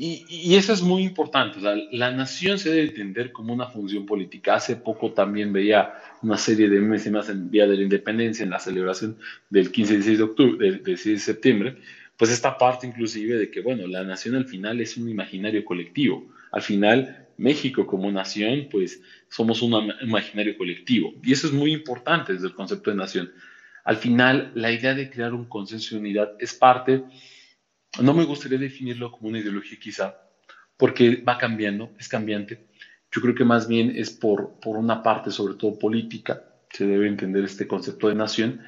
Y, 0.00 0.54
eso 0.54 0.72
es 0.72 0.80
muy 0.80 1.02
importante. 1.02 1.58
la 1.90 2.12
nación 2.12 2.60
se 2.60 2.70
debe 2.70 2.88
entender 2.88 3.32
como 3.32 3.52
una 3.52 3.66
función 3.66 4.06
política. 4.06 4.54
Hace 4.54 4.76
poco 4.76 5.12
también 5.12 5.52
veía 5.52 5.92
una 6.22 6.38
serie 6.38 6.68
de 6.68 6.78
meses 6.78 7.10
más 7.10 7.28
en 7.28 7.50
Día 7.50 7.66
de 7.66 7.76
la 7.76 7.82
Independencia, 7.82 8.44
en 8.44 8.50
la 8.50 8.60
celebración 8.60 9.18
del 9.50 9.72
15 9.72 9.92
y 9.92 9.96
16 9.96 10.18
de, 10.18 10.24
octubre, 10.24 10.70
del 10.70 10.84
16 10.84 11.16
de 11.16 11.32
septiembre, 11.32 11.76
pues 12.16 12.30
esta 12.30 12.56
parte 12.56 12.86
inclusive 12.86 13.36
de 13.38 13.50
que, 13.50 13.60
bueno, 13.60 13.88
la 13.88 14.04
nación 14.04 14.36
al 14.36 14.46
final 14.46 14.80
es 14.80 14.96
un 14.96 15.08
imaginario 15.08 15.64
colectivo. 15.64 16.28
Al 16.52 16.62
final, 16.62 17.26
México 17.36 17.84
como 17.84 18.12
nación, 18.12 18.68
pues 18.70 19.02
somos 19.28 19.62
un 19.62 19.92
imaginario 20.00 20.56
colectivo. 20.56 21.12
Y 21.24 21.32
eso 21.32 21.48
es 21.48 21.52
muy 21.52 21.72
importante 21.72 22.32
desde 22.32 22.46
el 22.46 22.54
concepto 22.54 22.90
de 22.90 22.96
nación. 22.96 23.32
Al 23.84 23.96
final, 23.96 24.50
la 24.54 24.70
idea 24.72 24.94
de 24.94 25.08
crear 25.08 25.32
un 25.34 25.46
consenso 25.46 25.94
de 25.94 26.00
unidad 26.00 26.30
es 26.38 26.54
parte, 26.54 27.04
no 28.00 28.14
me 28.14 28.24
gustaría 28.24 28.58
definirlo 28.58 29.10
como 29.10 29.28
una 29.28 29.38
ideología 29.38 29.78
quizá, 29.80 30.14
porque 30.76 31.22
va 31.26 31.38
cambiando, 31.38 31.94
es 31.98 32.08
cambiante. 32.08 32.62
Yo 33.10 33.20
creo 33.22 33.34
que 33.34 33.44
más 33.44 33.66
bien 33.66 33.92
es 33.96 34.10
por, 34.10 34.58
por 34.60 34.76
una 34.76 35.02
parte, 35.02 35.30
sobre 35.30 35.54
todo 35.54 35.78
política, 35.78 36.42
se 36.70 36.86
debe 36.86 37.08
entender 37.08 37.44
este 37.44 37.66
concepto 37.66 38.08
de 38.08 38.14
nación, 38.14 38.60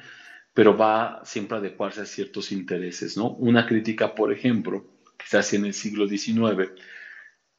pero 0.53 0.75
va 0.75 1.21
siempre 1.23 1.57
a 1.57 1.59
adecuarse 1.59 2.01
a 2.01 2.05
ciertos 2.05 2.51
intereses, 2.51 3.15
¿no? 3.15 3.35
Una 3.35 3.65
crítica, 3.65 4.13
por 4.15 4.33
ejemplo, 4.33 4.87
que 5.17 5.27
se 5.27 5.37
hacía 5.37 5.59
en 5.59 5.65
el 5.65 5.73
siglo 5.73 6.07
XIX, 6.07 6.71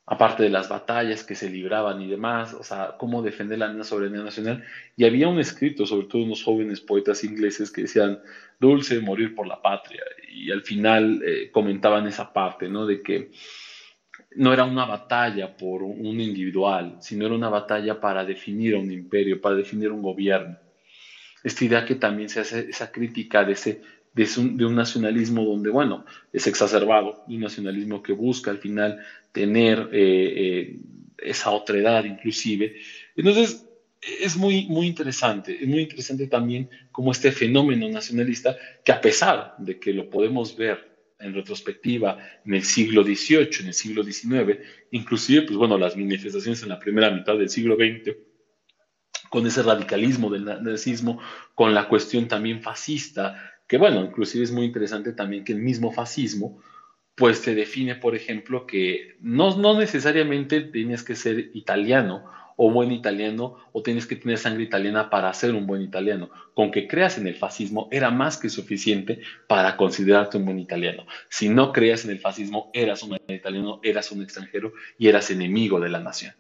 aparte 0.06 0.42
de 0.42 0.50
las 0.50 0.68
batallas 0.68 1.24
que 1.24 1.34
se 1.34 1.48
libraban 1.48 2.00
y 2.00 2.08
demás, 2.08 2.54
o 2.54 2.64
sea, 2.64 2.96
cómo 2.98 3.22
defender 3.22 3.58
la 3.58 3.84
soberanía 3.84 4.22
nacional. 4.22 4.64
Y 4.96 5.04
había 5.04 5.28
un 5.28 5.38
escrito, 5.38 5.86
sobre 5.86 6.06
todo 6.06 6.22
unos 6.22 6.42
jóvenes 6.42 6.80
poetas 6.80 7.22
ingleses 7.24 7.70
que 7.70 7.82
decían, 7.82 8.20
dulce 8.58 9.00
morir 9.00 9.34
por 9.34 9.46
la 9.46 9.60
patria. 9.60 10.02
Y 10.28 10.50
al 10.50 10.62
final 10.62 11.22
eh, 11.24 11.50
comentaban 11.50 12.06
esa 12.06 12.32
parte, 12.32 12.68
¿no? 12.68 12.86
De 12.86 13.00
que 13.00 13.30
no 14.36 14.52
era 14.52 14.64
una 14.64 14.84
batalla 14.86 15.56
por 15.56 15.82
un 15.82 16.20
individual, 16.20 16.96
sino 17.00 17.26
era 17.26 17.34
una 17.34 17.48
batalla 17.48 18.00
para 18.00 18.24
definir 18.24 18.74
un 18.76 18.90
imperio, 18.90 19.40
para 19.40 19.56
definir 19.56 19.92
un 19.92 20.02
gobierno. 20.02 20.58
Esta 21.42 21.64
idea 21.64 21.84
que 21.84 21.96
también 21.96 22.28
se 22.28 22.40
hace 22.40 22.68
esa 22.68 22.90
crítica 22.90 23.44
de 23.44 23.52
ese 23.52 23.80
de 24.14 24.66
un, 24.66 24.74
nacionalismo 24.74 25.44
donde, 25.44 25.70
bueno, 25.70 26.04
es 26.32 26.46
exacerbado, 26.46 27.24
un 27.28 27.40
nacionalismo 27.40 28.02
que 28.02 28.12
busca 28.12 28.50
al 28.50 28.58
final 28.58 28.98
tener 29.32 29.88
eh, 29.92 30.32
eh, 30.36 30.80
esa 31.18 31.50
otredad 31.50 32.04
inclusive. 32.04 32.76
Entonces, 33.16 33.66
es 34.02 34.36
muy, 34.36 34.66
muy 34.66 34.86
interesante, 34.86 35.56
es 35.60 35.68
muy 35.68 35.82
interesante 35.82 36.26
también 36.26 36.68
como 36.90 37.12
este 37.12 37.30
fenómeno 37.32 37.88
nacionalista, 37.88 38.56
que 38.84 38.92
a 38.92 39.00
pesar 39.00 39.54
de 39.58 39.78
que 39.78 39.92
lo 39.92 40.10
podemos 40.10 40.56
ver 40.56 40.92
en 41.20 41.34
retrospectiva 41.34 42.18
en 42.44 42.54
el 42.54 42.64
siglo 42.64 43.04
XVIII, 43.04 43.60
en 43.60 43.66
el 43.68 43.74
siglo 43.74 44.02
XIX, 44.02 44.58
inclusive, 44.90 45.42
pues 45.42 45.56
bueno, 45.56 45.78
las 45.78 45.96
manifestaciones 45.96 46.62
en 46.62 46.68
la 46.68 46.80
primera 46.80 47.10
mitad 47.10 47.38
del 47.38 47.48
siglo 47.48 47.76
XX, 47.76 48.16
con 49.30 49.46
ese 49.46 49.62
radicalismo 49.62 50.28
del 50.28 50.44
nazismo, 50.44 51.20
con 51.54 51.72
la 51.72 51.88
cuestión 51.88 52.28
también 52.28 52.60
fascista, 52.60 53.51
que 53.66 53.78
bueno, 53.78 54.04
inclusive 54.04 54.44
es 54.44 54.52
muy 54.52 54.64
interesante 54.64 55.12
también 55.12 55.44
que 55.44 55.52
el 55.52 55.60
mismo 55.60 55.92
fascismo, 55.92 56.60
pues 57.14 57.38
se 57.38 57.54
define, 57.54 57.94
por 57.94 58.14
ejemplo, 58.14 58.66
que 58.66 59.16
no, 59.20 59.56
no 59.56 59.78
necesariamente 59.78 60.60
tienes 60.60 61.02
que 61.02 61.14
ser 61.14 61.50
italiano 61.54 62.24
o 62.56 62.70
buen 62.70 62.92
italiano 62.92 63.56
o 63.72 63.82
tienes 63.82 64.06
que 64.06 64.16
tener 64.16 64.38
sangre 64.38 64.62
italiana 64.62 65.10
para 65.10 65.32
ser 65.34 65.54
un 65.54 65.66
buen 65.66 65.82
italiano. 65.82 66.30
Con 66.54 66.70
que 66.70 66.86
creas 66.86 67.18
en 67.18 67.26
el 67.26 67.34
fascismo 67.34 67.88
era 67.90 68.10
más 68.10 68.36
que 68.36 68.48
suficiente 68.48 69.20
para 69.48 69.76
considerarte 69.76 70.36
un 70.36 70.44
buen 70.44 70.58
italiano. 70.58 71.06
Si 71.28 71.48
no 71.48 71.72
creas 71.72 72.04
en 72.04 72.12
el 72.12 72.20
fascismo, 72.20 72.70
eras 72.72 73.02
un 73.02 73.16
italiano, 73.28 73.80
eras 73.82 74.12
un 74.12 74.22
extranjero 74.22 74.72
y 74.98 75.08
eras 75.08 75.30
enemigo 75.30 75.80
de 75.80 75.88
la 75.88 76.00
nación. 76.00 76.34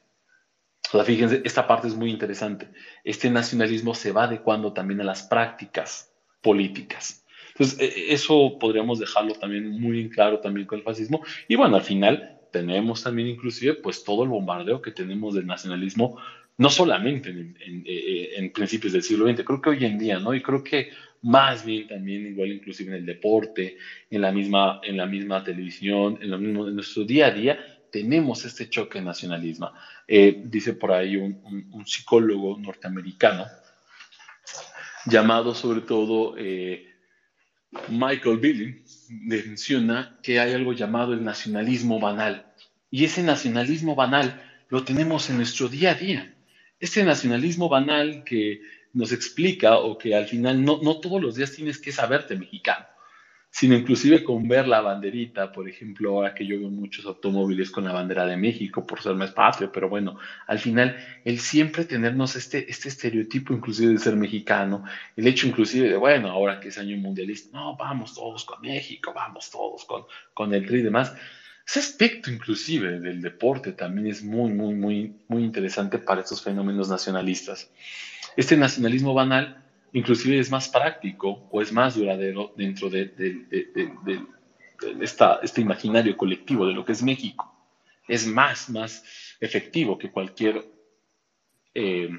O 0.92 0.98
sea, 0.98 1.04
fíjense, 1.04 1.40
esta 1.44 1.66
parte 1.66 1.88
es 1.88 1.94
muy 1.94 2.10
interesante. 2.10 2.68
Este 3.02 3.30
nacionalismo 3.30 3.94
se 3.94 4.12
va 4.12 4.24
adecuando 4.24 4.72
también 4.72 5.00
a 5.00 5.04
las 5.04 5.22
prácticas 5.22 6.11
políticas. 6.42 7.24
Entonces, 7.50 7.78
e, 7.80 8.12
eso 8.12 8.58
podríamos 8.58 8.98
dejarlo 8.98 9.34
también 9.34 9.80
muy 9.80 10.08
claro 10.10 10.40
también 10.40 10.66
con 10.66 10.78
el 10.78 10.84
fascismo. 10.84 11.22
Y 11.48 11.56
bueno, 11.56 11.76
al 11.76 11.82
final 11.82 12.40
tenemos 12.50 13.02
también 13.02 13.28
inclusive 13.28 13.74
pues 13.74 14.04
todo 14.04 14.24
el 14.24 14.28
bombardeo 14.28 14.82
que 14.82 14.90
tenemos 14.90 15.34
del 15.34 15.46
nacionalismo, 15.46 16.18
no 16.58 16.68
solamente 16.68 17.30
en, 17.30 17.56
en, 17.60 17.82
e, 17.86 18.34
e, 18.36 18.50
principios 18.50 18.92
del 18.92 19.02
siglo 19.02 19.26
XX, 19.26 19.44
creo 19.44 19.60
que 19.60 19.70
hoy 19.70 19.84
en 19.84 19.98
día, 19.98 20.18
¿no? 20.18 20.34
Y 20.34 20.42
creo 20.42 20.62
que 20.62 20.90
más 21.22 21.64
bien 21.64 21.86
también 21.86 22.26
igual 22.26 22.52
inclusive 22.52 22.90
en 22.90 22.96
el 22.96 23.06
deporte, 23.06 23.76
en 24.10 24.20
la 24.20 24.32
misma, 24.32 24.80
en 24.82 24.96
la 24.96 25.06
misma 25.06 25.42
televisión, 25.42 26.18
en, 26.20 26.30
lo 26.30 26.38
mismo, 26.38 26.68
en 26.68 26.74
nuestro 26.74 27.04
día 27.04 27.28
a 27.28 27.30
día, 27.30 27.58
tenemos 27.90 28.44
este 28.44 28.68
choque 28.68 28.98
de 28.98 29.04
nacionalismo. 29.04 29.70
Eh, 30.08 30.42
dice 30.44 30.74
por 30.74 30.92
ahí 30.92 31.16
un 31.16 31.86
psicólogo 31.86 32.58
norteamericano, 32.58 33.46
llamado 35.06 35.54
sobre 35.54 35.80
todo 35.80 36.34
eh, 36.38 36.86
Michael 37.88 38.38
Billing, 38.38 38.84
menciona 39.08 40.18
que 40.22 40.40
hay 40.40 40.52
algo 40.52 40.72
llamado 40.72 41.12
el 41.12 41.24
nacionalismo 41.24 42.00
banal. 42.00 42.52
Y 42.90 43.04
ese 43.04 43.22
nacionalismo 43.22 43.94
banal 43.94 44.42
lo 44.68 44.84
tenemos 44.84 45.30
en 45.30 45.36
nuestro 45.38 45.68
día 45.68 45.92
a 45.92 45.94
día. 45.94 46.34
Este 46.78 47.04
nacionalismo 47.04 47.68
banal 47.68 48.24
que 48.24 48.60
nos 48.92 49.12
explica 49.12 49.78
o 49.78 49.96
que 49.96 50.14
al 50.14 50.26
final 50.26 50.62
no, 50.64 50.80
no 50.82 51.00
todos 51.00 51.22
los 51.22 51.36
días 51.36 51.52
tienes 51.52 51.78
que 51.78 51.92
saberte 51.92 52.36
mexicano 52.36 52.86
sino 53.52 53.76
inclusive 53.76 54.24
con 54.24 54.48
ver 54.48 54.66
la 54.66 54.80
banderita, 54.80 55.52
por 55.52 55.68
ejemplo, 55.68 56.08
ahora 56.08 56.34
que 56.34 56.46
yo 56.46 56.58
veo 56.58 56.70
muchos 56.70 57.04
automóviles 57.04 57.70
con 57.70 57.84
la 57.84 57.92
bandera 57.92 58.24
de 58.24 58.38
México 58.38 58.86
por 58.86 59.02
ser 59.02 59.14
más 59.14 59.32
patrio, 59.32 59.70
pero 59.70 59.90
bueno, 59.90 60.18
al 60.46 60.58
final 60.58 60.96
el 61.22 61.38
siempre 61.38 61.84
tenernos 61.84 62.34
este, 62.34 62.70
este 62.70 62.88
estereotipo 62.88 63.52
inclusive 63.52 63.92
de 63.92 63.98
ser 63.98 64.16
mexicano, 64.16 64.84
el 65.14 65.26
hecho 65.26 65.46
inclusive 65.46 65.90
de, 65.90 65.96
bueno, 65.98 66.30
ahora 66.30 66.60
que 66.60 66.68
es 66.68 66.78
año 66.78 66.96
mundialista, 66.96 67.50
no, 67.52 67.76
vamos 67.76 68.14
todos 68.14 68.46
con 68.46 68.62
México, 68.62 69.12
vamos 69.14 69.50
todos 69.50 69.84
con, 69.84 70.04
con 70.32 70.54
el 70.54 70.66
tri 70.66 70.78
y 70.78 70.82
demás. 70.82 71.12
Ese 71.66 71.80
aspecto 71.80 72.30
inclusive 72.30 73.00
del 73.00 73.20
deporte 73.20 73.72
también 73.72 74.06
es 74.06 74.24
muy, 74.24 74.50
muy, 74.50 74.74
muy, 74.74 75.14
muy 75.28 75.44
interesante 75.44 75.98
para 75.98 76.22
estos 76.22 76.42
fenómenos 76.42 76.88
nacionalistas. 76.88 77.70
Este 78.34 78.56
nacionalismo 78.56 79.12
banal 79.12 79.61
inclusive 79.92 80.38
es 80.38 80.50
más 80.50 80.68
práctico 80.68 81.46
o 81.50 81.60
es 81.62 81.72
más 81.72 81.96
duradero 81.96 82.52
dentro 82.56 82.88
de, 82.90 83.12
este 85.00 85.60
imaginario 85.60 86.16
colectivo 86.16 86.66
de 86.66 86.74
lo 86.74 86.84
que 86.84 86.92
es 86.92 87.02
México. 87.02 87.48
Es 88.08 88.26
más, 88.26 88.68
más 88.68 89.36
efectivo 89.40 89.96
que 89.96 90.10
cualquier 90.10 90.64
eh, 91.74 92.10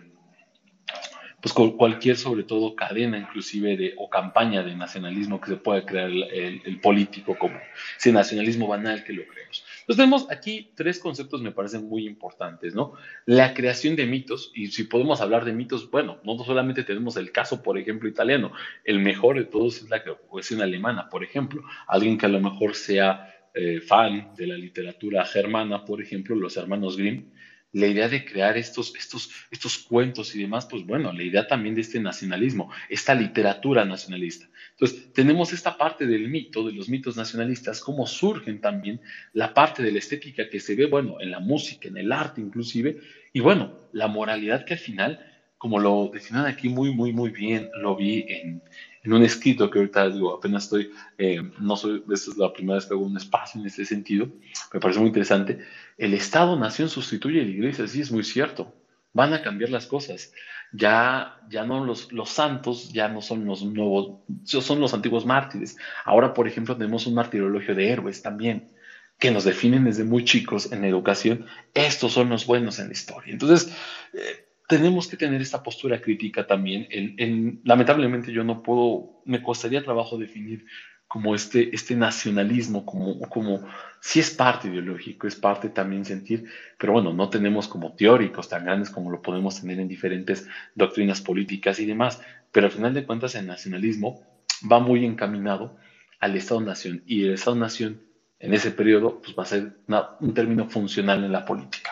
pues 1.44 1.54
cualquier, 1.54 2.16
sobre 2.16 2.46
todo, 2.46 2.74
cadena 2.74 3.18
inclusive 3.18 3.94
o 3.98 4.10
campaña 4.10 4.64
de 4.64 4.76
nacionalismo 4.76 5.42
que 5.42 5.52
se 5.52 5.58
pueda 5.58 5.86
crear 5.86 6.10
el, 6.10 6.80
político 6.80 7.38
como 7.38 7.60
ese 7.98 8.14
nacionalismo 8.14 8.66
banal 8.66 9.04
que 9.04 9.12
lo 9.12 9.28
creemos. 9.28 9.66
Entonces 9.84 9.98
tenemos 9.98 10.32
aquí 10.32 10.72
tres 10.76 10.98
conceptos 10.98 11.42
me 11.42 11.52
parecen 11.52 11.90
muy 11.90 12.08
importantes, 12.08 12.74
¿no? 12.74 12.94
La 13.26 13.54
creación 13.54 13.98
de 13.98 14.06
mitos, 14.06 14.50
y 14.56 14.68
si 14.68 14.86
podemos 14.86 15.20
hablar 15.20 15.44
de 15.44 15.52
mitos, 15.52 15.92
bueno, 15.92 16.20
no 16.24 16.42
solamente 16.44 16.84
tenemos 16.84 17.18
el 17.18 17.34
caso, 17.34 17.62
por 17.62 17.78
ejemplo, 17.78 18.08
italiano, 18.08 18.54
el 18.86 19.00
mejor 19.00 19.38
de 19.38 19.46
todos 19.46 19.82
es 19.82 19.90
la 19.90 20.02
cohesión 20.04 20.62
alemana, 20.62 21.10
por 21.10 21.22
ejemplo, 21.24 21.64
alguien 21.86 22.18
que 22.18 22.28
a 22.28 22.30
lo 22.30 22.40
mejor 22.40 22.76
sea 22.76 23.30
eh, 23.54 23.82
fan 23.82 24.34
de 24.38 24.48
la 24.48 24.56
literatura 24.56 25.26
germana, 25.26 25.84
por 25.84 26.02
ejemplo, 26.02 26.34
los 26.34 26.56
hermanos 26.56 26.96
Grimm, 26.96 27.33
la 27.74 27.88
idea 27.88 28.08
de 28.08 28.24
crear 28.24 28.56
estos, 28.56 28.96
estos, 28.96 29.30
estos 29.52 29.80
cuentos 29.80 30.34
y 30.36 30.42
demás, 30.42 30.68
pues 30.70 30.86
bueno, 30.86 31.12
la 31.12 31.24
idea 31.24 31.48
también 31.48 31.76
de 31.76 31.82
este 31.82 32.00
nacionalismo, 32.00 32.72
esta 32.88 33.16
literatura 33.16 33.84
nacionalista. 33.84 34.48
Entonces, 34.72 35.12
tenemos 35.12 35.52
esta 35.54 35.76
parte 35.76 36.06
del 36.06 36.30
mito, 36.30 36.66
de 36.66 36.74
los 36.74 36.88
mitos 36.88 37.18
nacionalistas, 37.18 37.82
cómo 37.82 38.06
surgen 38.06 38.62
también 38.62 39.02
la 39.34 39.54
parte 39.54 39.84
de 39.84 39.92
la 39.92 40.00
estética 40.00 40.48
que 40.50 40.60
se 40.60 40.76
ve, 40.76 40.86
bueno, 40.86 41.18
en 41.20 41.32
la 41.32 41.40
música, 41.40 41.88
en 41.88 41.98
el 41.98 42.12
arte 42.12 42.42
inclusive, 42.42 42.98
y 43.34 43.40
bueno, 43.40 43.90
la 43.92 44.08
moralidad 44.08 44.64
que 44.66 44.74
al 44.74 44.80
final, 44.80 45.20
como 45.64 45.80
lo 45.80 46.10
definen 46.12 46.44
aquí 46.46 46.68
muy, 46.68 46.94
muy, 46.94 47.14
muy 47.14 47.30
bien, 47.30 47.70
lo 47.78 47.96
vi 47.96 48.26
en, 48.28 48.62
en 49.02 49.14
un 49.14 49.24
escrito 49.24 49.70
que 49.70 49.80
ahorita 49.80 50.10
digo, 50.10 50.36
apenas 50.36 50.66
estoy, 50.66 50.92
eh, 51.18 51.42
no 51.58 51.78
soy, 51.78 52.04
esta 52.12 52.32
es 52.32 52.38
la 52.38 52.52
primera 52.52 52.76
vez 52.76 52.86
que 52.86 52.94
hago 52.94 53.06
un 53.06 53.16
espacio 53.16 53.62
en 53.62 53.68
este 53.68 53.86
sentido, 53.86 54.28
me 54.74 54.82
parece 54.82 55.00
muy 55.00 55.08
interesante. 55.08 55.60
El 55.98 56.14
Estado-Nación 56.16 56.90
sustituye 56.90 57.40
a 57.40 57.46
la 57.46 57.50
Iglesia, 57.50 57.88
sí 57.88 58.02
es 58.02 58.12
muy 58.12 58.26
cierto, 58.26 58.76
van 59.14 59.32
a 59.32 59.42
cambiar 59.42 59.70
las 59.70 59.88
cosas. 59.88 60.34
Ya, 60.74 61.40
ya 61.50 61.64
no 61.64 61.86
los, 61.86 62.12
los 62.12 62.30
santos, 62.30 62.92
ya 62.92 63.08
no 63.08 63.22
son 63.22 63.46
los 63.46 63.64
nuevos, 63.64 64.18
son 64.44 64.82
los 64.82 64.94
antiguos 64.94 65.26
mártires. 65.26 65.78
Ahora, 66.04 66.34
por 66.34 66.46
ejemplo, 66.46 66.76
tenemos 66.76 67.08
un 67.08 67.14
martirologio 67.14 67.74
de 67.74 67.90
héroes 67.90 68.22
también, 68.22 68.70
que 69.18 69.32
nos 69.32 69.46
definen 69.46 69.86
desde 69.86 70.04
muy 70.04 70.26
chicos 70.26 70.74
en 70.74 70.84
educación. 70.84 71.46
Estos 71.74 72.12
son 72.12 72.28
los 72.28 72.46
buenos 72.46 72.80
en 72.80 72.88
la 72.88 72.94
historia. 72.94 73.32
Entonces, 73.32 73.74
eh, 74.14 74.50
tenemos 74.68 75.08
que 75.08 75.18
tener 75.18 75.42
esta 75.42 75.62
postura 75.62 76.02
crítica 76.02 76.48
también. 76.48 76.88
En, 76.90 77.62
lamentablemente 77.64 78.32
yo 78.32 78.44
no 78.44 78.64
puedo, 78.64 79.22
me 79.26 79.42
costaría 79.42 79.84
trabajo 79.84 80.18
definir 80.18 80.66
como 81.08 81.36
este, 81.36 81.76
este 81.76 81.96
nacionalismo, 81.96 82.86
como, 82.86 83.20
como 83.30 83.68
si 84.02 84.20
es 84.20 84.32
parte 84.32 84.68
ideológico, 84.68 85.28
es 85.28 85.36
parte 85.36 85.70
también 85.70 86.06
sentir, 86.06 86.50
pero 86.80 86.94
bueno, 86.94 87.14
no 87.14 87.30
tenemos 87.30 87.68
como 87.68 87.94
teóricos 87.94 88.50
tan 88.50 88.66
grandes 88.66 88.90
como 88.90 89.12
lo 89.12 89.22
podemos 89.22 89.62
tener 89.62 89.80
en 89.80 89.88
diferentes 89.88 90.48
doctrinas 90.74 91.22
políticas 91.22 91.80
y 91.80 91.86
demás, 91.86 92.20
pero 92.52 92.66
al 92.66 92.72
final 92.72 92.96
de 92.96 93.06
cuentas 93.06 93.36
el 93.36 93.46
nacionalismo 93.46 94.24
va 94.72 94.80
muy 94.80 95.06
encaminado 95.06 95.78
al 96.20 96.36
Estado-Nación 96.36 97.04
y 97.06 97.26
el 97.26 97.34
Estado-Nación 97.34 98.02
en 98.40 98.54
ese 98.54 98.72
periodo 98.72 99.22
pues, 99.22 99.36
va 99.38 99.44
a 99.44 99.46
ser 99.46 99.78
un 100.20 100.34
término 100.34 100.68
funcional 100.68 101.24
en 101.24 101.32
la 101.32 101.46
política. 101.46 101.92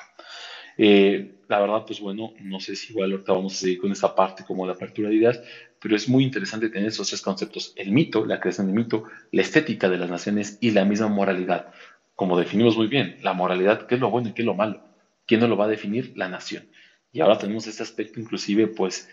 Eh, 0.78 1.40
la 1.52 1.60
verdad, 1.60 1.84
pues 1.86 1.99
bueno, 1.99 2.34
no 2.39 2.62
sé 2.62 2.78
si 2.78 2.93
igual 2.93 3.12
ahorita 3.12 3.34
vamos 3.34 3.54
a 3.54 3.58
seguir 3.58 3.78
con 3.78 3.91
esta 3.91 4.16
parte 4.16 4.45
como 4.45 4.66
la 4.66 4.72
apertura 4.72 5.10
de 5.10 5.16
ideas, 5.16 5.41
pero 5.82 5.97
es 5.97 6.08
muy 6.08 6.24
interesante 6.24 6.70
tener 6.70 6.88
esos 6.88 7.10
tres 7.10 7.22
conceptos, 7.22 7.74
el 7.76 7.91
mito, 7.91 8.26
la 8.26 8.39
creación 8.39 8.68
del 8.68 8.76
mito, 8.78 9.04
la 9.34 9.41
estética 9.41 9.89
de 9.89 9.97
las 9.97 10.10
naciones 10.10 10.58
y 10.62 10.72
la 10.72 10.86
misma 10.86 11.10
moralidad. 11.10 11.74
Como 12.16 12.39
definimos 12.39 12.78
muy 12.78 12.88
bien, 12.88 13.18
la 13.22 13.34
moralidad, 13.34 13.86
qué 13.86 13.95
es 13.95 14.02
lo 14.02 14.10
bueno 14.10 14.30
y 14.30 14.32
qué 14.32 14.43
es 14.43 14.45
lo 14.45 14.54
malo. 14.54 14.82
¿Quién 15.26 15.41
nos 15.41 15.49
lo 15.49 15.58
va 15.58 15.66
a 15.66 15.68
definir? 15.68 16.14
La 16.16 16.30
nación. 16.30 16.70
Y 17.12 17.20
ahora 17.20 17.38
tenemos 17.38 17.68
este 17.68 17.84
aspecto 17.84 18.22
inclusive, 18.22 18.68
pues, 18.68 19.10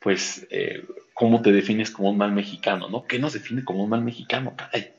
pues, 0.00 0.46
eh, 0.50 0.84
cómo 1.12 1.42
te 1.42 1.50
defines 1.50 1.90
como 1.90 2.10
un 2.10 2.18
mal 2.18 2.30
mexicano, 2.30 2.88
¿no? 2.88 3.04
¿Qué 3.04 3.18
nos 3.18 3.32
define 3.32 3.64
como 3.64 3.82
un 3.82 3.90
mal 3.90 4.04
mexicano? 4.04 4.54
Caray. 4.56 4.92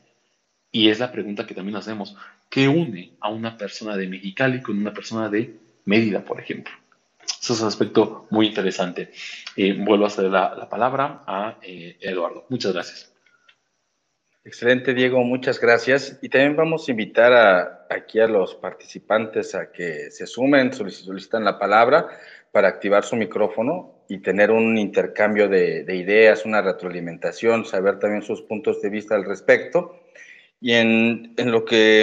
Y 0.70 0.90
es 0.90 0.98
la 0.98 1.10
pregunta 1.10 1.46
que 1.46 1.54
también 1.54 1.76
hacemos. 1.76 2.16
¿Qué 2.50 2.68
une 2.68 3.16
a 3.20 3.30
una 3.30 3.56
persona 3.56 3.96
de 3.96 4.08
Mexicali 4.08 4.60
con 4.60 4.78
una 4.78 4.92
persona 4.92 5.30
de 5.30 5.58
Mérida, 5.86 6.22
por 6.22 6.38
ejemplo? 6.38 6.81
Eso 7.24 7.54
es 7.54 7.60
un 7.60 7.68
aspecto 7.68 8.26
muy 8.30 8.46
interesante. 8.46 9.10
Eh, 9.56 9.74
vuelvo 9.78 10.04
a 10.04 10.08
hacer 10.08 10.24
la, 10.24 10.68
palabra 10.68 11.22
a 11.26 11.58
eh, 11.62 11.96
Eduardo. 12.00 12.46
Muchas 12.48 12.72
gracias. 12.72 13.12
Excelente, 14.44 14.92
Diego, 14.92 15.22
muchas 15.22 15.60
gracias. 15.60 16.18
Y 16.20 16.28
también 16.28 16.56
vamos 16.56 16.88
a 16.88 16.90
invitar 16.90 17.32
a, 17.32 17.86
aquí 17.88 18.18
a 18.18 18.26
los 18.26 18.56
participantes 18.56 19.54
a 19.54 19.70
que 19.70 20.10
se 20.10 20.26
sumen, 20.26 20.72
solicitan 20.72 21.44
la 21.44 21.58
palabra 21.58 22.08
para 22.50 22.68
activar 22.68 23.04
su 23.04 23.14
micrófono 23.14 24.04
y 24.08 24.18
tener 24.18 24.50
un 24.50 24.76
intercambio 24.76 25.48
de, 25.48 25.84
ideas, 25.94 26.44
una 26.44 26.60
retroalimentación, 26.60 27.64
saber 27.64 27.98
también 28.00 28.22
sus 28.22 28.42
puntos 28.42 28.82
de 28.82 28.90
vista 28.90 29.14
al 29.14 29.24
respecto. 29.24 30.00
Y 30.60 30.72
en, 30.72 31.34
lo, 31.36 31.64
que, 31.64 32.02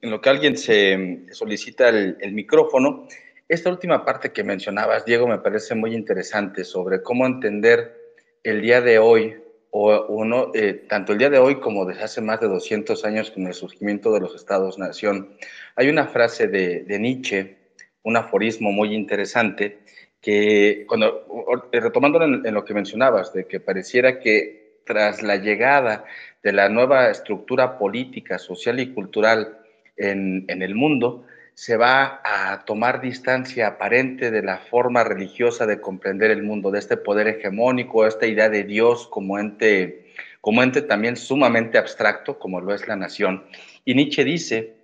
en 0.00 0.10
lo 0.10 0.20
que 0.20 0.30
alguien 0.30 0.56
se 0.56 1.26
solicita 1.30 1.88
el 1.88 2.32
micrófono, 2.32 3.06
esta 3.48 3.70
última 3.70 4.04
parte 4.04 4.30
que 4.30 4.44
mencionabas, 4.44 5.06
Diego, 5.06 5.26
me 5.26 5.38
parece 5.38 5.74
muy 5.74 5.94
interesante 5.94 6.64
sobre 6.64 7.02
cómo 7.02 7.26
entender 7.26 8.14
el 8.42 8.60
día 8.60 8.82
de 8.82 8.98
hoy, 8.98 9.36
o 9.70 10.06
uno, 10.06 10.50
eh, 10.54 10.84
tanto 10.86 11.12
el 11.12 11.18
día 11.18 11.30
de 11.30 11.38
hoy 11.38 11.58
como 11.60 11.86
desde 11.86 12.02
hace 12.02 12.20
más 12.20 12.40
de 12.40 12.48
200 12.48 13.04
años 13.06 13.30
con 13.30 13.46
el 13.46 13.54
surgimiento 13.54 14.12
de 14.12 14.20
los 14.20 14.34
estados-nación. 14.34 15.36
Hay 15.76 15.88
una 15.88 16.06
frase 16.08 16.46
de, 16.46 16.98
Nietzsche, 16.98 17.56
un 18.02 18.16
aforismo 18.16 18.70
muy 18.70 18.94
interesante, 18.94 19.78
que 20.20 20.84
cuando, 20.86 21.24
retomando 21.72 22.22
en, 22.22 22.52
lo 22.52 22.64
que 22.64 22.74
mencionabas, 22.74 23.32
de 23.32 23.46
que 23.46 23.60
pareciera 23.60 24.18
que 24.20 24.80
tras 24.84 25.22
la 25.22 25.36
llegada 25.36 26.04
de 26.42 26.52
la 26.52 26.68
nueva 26.68 27.10
estructura 27.10 27.78
política, 27.78 28.38
social 28.38 28.80
y 28.80 28.92
cultural 28.92 29.58
en, 29.96 30.44
en 30.48 30.62
el 30.62 30.74
mundo, 30.74 31.24
se 31.58 31.76
va 31.76 32.20
a 32.22 32.64
tomar 32.64 33.00
distancia 33.00 33.66
aparente 33.66 34.30
de 34.30 34.42
la 34.42 34.58
forma 34.58 35.02
religiosa 35.02 35.66
de 35.66 35.80
comprender 35.80 36.30
el 36.30 36.44
mundo, 36.44 36.70
de 36.70 36.78
este 36.78 36.96
poder 36.96 37.26
hegemónico, 37.26 38.06
esta 38.06 38.28
idea 38.28 38.48
de 38.48 38.62
Dios 38.62 39.08
como 39.08 39.40
ente, 39.40 40.12
como 40.40 40.62
ente 40.62 40.82
también 40.82 41.16
sumamente 41.16 41.76
abstracto, 41.76 42.38
como 42.38 42.60
lo 42.60 42.72
es 42.72 42.86
la 42.86 42.94
nación. 42.94 43.44
Y 43.84 43.96
Nietzsche 43.96 44.22
dice, 44.22 44.76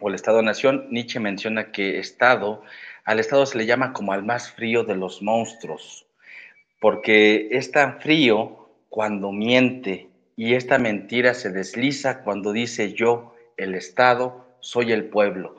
o 0.00 0.08
el 0.08 0.16
Estado-nación, 0.16 0.88
Nietzsche 0.90 1.20
menciona 1.20 1.70
que 1.70 2.00
Estado, 2.00 2.64
al 3.04 3.20
Estado 3.20 3.46
se 3.46 3.58
le 3.58 3.66
llama 3.66 3.92
como 3.92 4.12
al 4.12 4.24
más 4.24 4.50
frío 4.50 4.82
de 4.82 4.96
los 4.96 5.22
monstruos, 5.22 6.08
porque 6.80 7.50
es 7.52 7.70
tan 7.70 8.00
frío 8.00 8.68
cuando 8.88 9.30
miente 9.30 10.08
y 10.34 10.54
esta 10.54 10.78
mentira 10.80 11.34
se 11.34 11.52
desliza 11.52 12.24
cuando 12.24 12.50
dice 12.50 12.94
yo, 12.94 13.36
el 13.56 13.76
Estado, 13.76 14.58
soy 14.58 14.90
el 14.90 15.04
pueblo. 15.04 15.56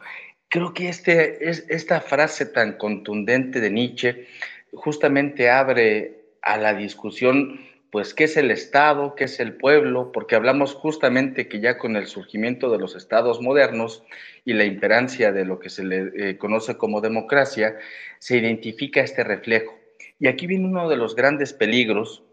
Creo 0.50 0.74
que 0.74 0.88
este, 0.88 1.50
es, 1.50 1.66
esta 1.70 2.00
frase 2.00 2.45
tan 2.45 2.74
contundente 2.78 3.60
de 3.60 3.70
Nietzsche 3.70 4.28
justamente 4.74 5.50
abre 5.50 6.22
a 6.41 6.58
la 6.58 6.74
discusión, 6.74 7.60
pues, 7.91 8.14
qué 8.14 8.26
es 8.26 8.38
el 8.38 8.52
Estado, 8.52 9.16
qué 9.16 9.26
es 9.26 9.39
el 9.39 9.54
pueblo, 9.54 10.12
porque 10.12 10.36
hablamos 10.36 10.74
justamente 10.74 11.48
que 11.48 11.60
ya 11.60 11.78
con 11.78 11.95
el 11.95 12.08
surgimiento 12.08 12.70
de 12.72 12.78
los 12.78 12.95
estados 12.95 13.41
modernos 13.41 14.04
y 14.45 14.54
la 14.54 14.64
imperancia 14.64 15.32
de 15.32 15.45
lo 15.45 15.60
que 15.60 15.70
se 15.70 15.84
le 15.84 16.12
eh, 16.16 16.38
conoce 16.38 16.78
como 16.78 17.02
democracia, 17.02 17.78
se 18.20 18.38
identifica 18.38 19.02
este 19.02 19.24
reflejo. 19.24 19.78
Y 20.20 20.28
aquí 20.28 20.48
viene 20.48 20.66
uno 20.66 20.89
de 20.89 20.98
los 20.98 21.16
grandes 21.16 21.54
peligros 21.54 22.24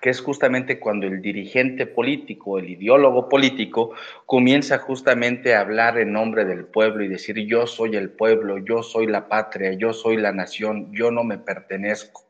que 0.00 0.10
es 0.10 0.20
justamente 0.20 0.78
cuando 0.78 1.06
el 1.06 1.20
dirigente 1.20 1.86
político, 1.86 2.58
el 2.58 2.70
ideólogo 2.70 3.28
político, 3.28 3.92
comienza 4.26 4.78
justamente 4.78 5.54
a 5.54 5.60
hablar 5.60 5.98
en 5.98 6.12
nombre 6.12 6.44
del 6.44 6.64
pueblo 6.64 7.04
y 7.04 7.08
decir 7.08 7.36
yo 7.46 7.66
soy 7.66 7.96
el 7.96 8.10
pueblo, 8.10 8.58
yo 8.58 8.82
soy 8.82 9.06
la 9.06 9.28
patria, 9.28 9.72
yo 9.72 9.92
soy 9.92 10.16
la 10.16 10.32
nación, 10.32 10.92
yo 10.92 11.10
no 11.10 11.24
me 11.24 11.38
pertenezco. 11.38 12.24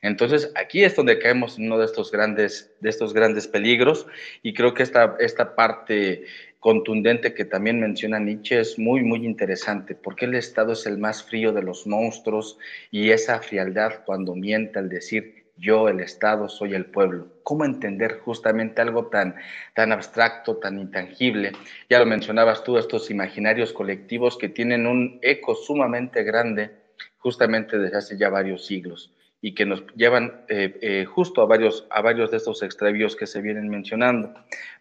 Entonces, 0.00 0.50
aquí 0.56 0.82
es 0.82 0.96
donde 0.96 1.20
caemos 1.20 1.58
en 1.58 1.66
uno 1.66 1.78
de 1.78 1.84
estos 1.84 2.10
grandes, 2.10 2.74
de 2.80 2.90
estos 2.90 3.14
grandes 3.14 3.46
peligros 3.46 4.06
y 4.42 4.52
creo 4.52 4.74
que 4.74 4.82
esta, 4.82 5.16
esta 5.20 5.54
parte 5.54 6.24
contundente 6.58 7.34
que 7.34 7.44
también 7.44 7.80
menciona 7.80 8.18
Nietzsche 8.18 8.60
es 8.60 8.78
muy, 8.78 9.02
muy 9.02 9.24
interesante, 9.24 9.94
porque 9.94 10.24
el 10.26 10.34
Estado 10.34 10.72
es 10.72 10.86
el 10.86 10.98
más 10.98 11.22
frío 11.22 11.52
de 11.52 11.62
los 11.62 11.86
monstruos 11.86 12.58
y 12.90 13.10
esa 13.10 13.40
frialdad 13.40 14.04
cuando 14.04 14.34
miente 14.34 14.78
al 14.78 14.88
decir 14.88 15.41
yo, 15.56 15.88
el 15.88 16.00
Estado, 16.00 16.48
soy 16.48 16.74
el 16.74 16.86
pueblo. 16.86 17.28
¿Cómo 17.42 17.64
entender 17.64 18.18
justamente 18.18 18.82
algo 18.82 19.06
tan, 19.06 19.36
tan 19.74 19.92
abstracto, 19.92 20.56
tan 20.56 20.78
intangible? 20.78 21.52
Ya 21.88 21.98
lo 21.98 22.06
mencionabas 22.06 22.64
tú, 22.64 22.78
estos 22.78 23.10
imaginarios 23.10 23.72
colectivos 23.72 24.36
que 24.38 24.48
tienen 24.48 24.86
un 24.86 25.18
eco 25.22 25.54
sumamente 25.54 26.22
grande 26.22 26.70
justamente 27.18 27.78
desde 27.78 27.96
hace 27.96 28.18
ya 28.18 28.28
varios 28.28 28.66
siglos 28.66 29.12
y 29.44 29.54
que 29.54 29.66
nos 29.66 29.84
llevan 29.96 30.44
eh, 30.48 30.78
eh, 30.80 31.04
justo 31.04 31.42
a 31.42 31.46
varios, 31.46 31.84
a 31.90 32.00
varios 32.00 32.30
de 32.30 32.36
estos 32.36 32.62
extravíos 32.62 33.16
que 33.16 33.26
se 33.26 33.42
vienen 33.42 33.68
mencionando. 33.68 34.32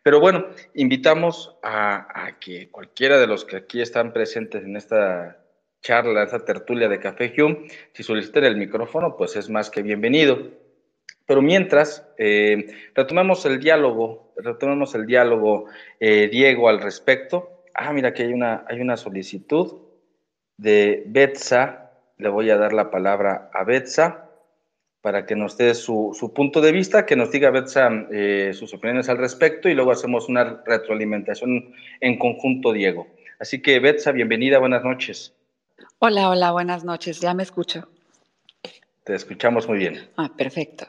Pero 0.03 0.19
bueno, 0.19 0.45
invitamos 0.76 1.57
a, 1.63 2.38
que 2.39 2.69
cualquiera 2.69 3.19
de 3.19 3.26
los 3.26 3.43
que 3.43 3.57
aquí 3.57 3.82
están 3.82 4.13
presentes 4.13 4.63
en 4.63 4.78
esta 4.78 5.43
charla, 5.82 6.24
esta 6.24 6.45
tertulia 6.45 6.88
de 6.88 6.99
Café 6.99 7.34
Hume, 7.36 7.67
si 7.91 8.03
solicitan 8.03 8.43
el 8.43 8.55
micrófono, 8.55 9.17
pues 9.17 9.36
es 9.36 9.49
más 9.49 9.72
que 9.72 9.82
bienvenido. 9.82 10.61
Pero 11.32 11.41
mientras, 11.41 12.05
eh, 12.17 12.67
retomemos 12.93 13.45
el 13.45 13.61
diálogo, 13.61 14.34
retomemos 14.36 14.93
el 14.95 15.05
diálogo, 15.05 15.67
Diego, 15.97 16.67
al 16.67 16.82
respecto. 16.82 17.63
Ah, 17.73 17.93
mira 17.93 18.13
que 18.13 18.23
hay 18.23 18.34
una, 18.34 18.65
hay 18.67 18.82
una 18.82 18.97
solicitud 18.97 19.77
de 20.57 21.03
Betsa, 21.07 21.93
le 22.17 22.27
voy 22.27 22.49
a 22.49 22.57
dar 22.57 22.73
la 22.73 22.91
palabra 22.91 23.49
a 23.53 23.63
Betsa 23.63 24.29
para 24.99 25.25
que 25.25 25.38
nos 25.38 25.55
dé 25.55 25.73
su, 25.73 26.11
su, 26.13 26.34
punto 26.34 26.59
de 26.59 26.73
vista, 26.73 27.05
que 27.05 27.15
nos 27.15 27.32
diga 27.32 27.49
Betsa 27.49 27.89
eh, 28.11 28.51
sus 28.53 28.73
opiniones 28.73 29.07
al 29.07 29.17
respecto 29.17 29.69
y 29.69 29.73
luego 29.73 29.91
hacemos 29.91 30.27
una 30.27 30.61
retroalimentación 30.65 31.73
en 32.01 32.19
conjunto, 32.19 32.73
Diego. 32.73 33.07
Así 33.39 33.61
que 33.61 33.79
Betsa, 33.79 34.11
bienvenida, 34.11 34.59
buenas 34.59 34.84
noches. 34.84 35.34
Hola, 35.99 36.29
hola, 36.29 36.51
buenas 36.51 36.84
noches, 36.84 37.21
ya 37.21 37.34
me 37.34 37.43
escucho. 37.43 37.88
Te 39.05 39.15
escuchamos 39.15 39.65
muy 39.69 39.77
bien. 39.77 40.09
Ah, 40.17 40.29
perfecto. 40.36 40.88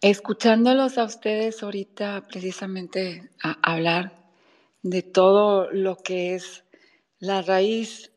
Escuchándolos 0.00 0.96
a 0.96 1.02
ustedes 1.02 1.60
ahorita 1.60 2.22
precisamente 2.28 3.30
a 3.42 3.58
hablar 3.62 4.30
de 4.82 5.02
todo 5.02 5.72
lo 5.72 5.96
que 5.96 6.36
es 6.36 6.64
la 7.18 7.42
raíz 7.42 8.12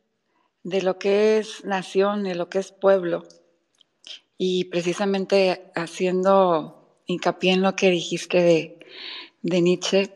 de 0.61 0.83
lo 0.83 0.99
que 0.99 1.39
es 1.39 1.65
nación, 1.65 2.21
de 2.21 2.35
lo 2.35 2.49
que 2.49 2.59
es 2.59 2.71
pueblo, 2.71 3.23
y 4.37 4.65
precisamente 4.65 5.71
haciendo 5.73 6.99
hincapié 7.07 7.53
en 7.53 7.63
lo 7.63 7.75
que 7.75 7.89
dijiste 7.89 8.77
de, 9.41 9.61
Nietzsche, 9.61 10.13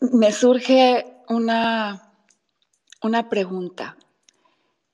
me 0.00 0.32
surge 0.32 1.04
una, 1.28 2.14
una 3.02 3.28
pregunta. 3.28 3.98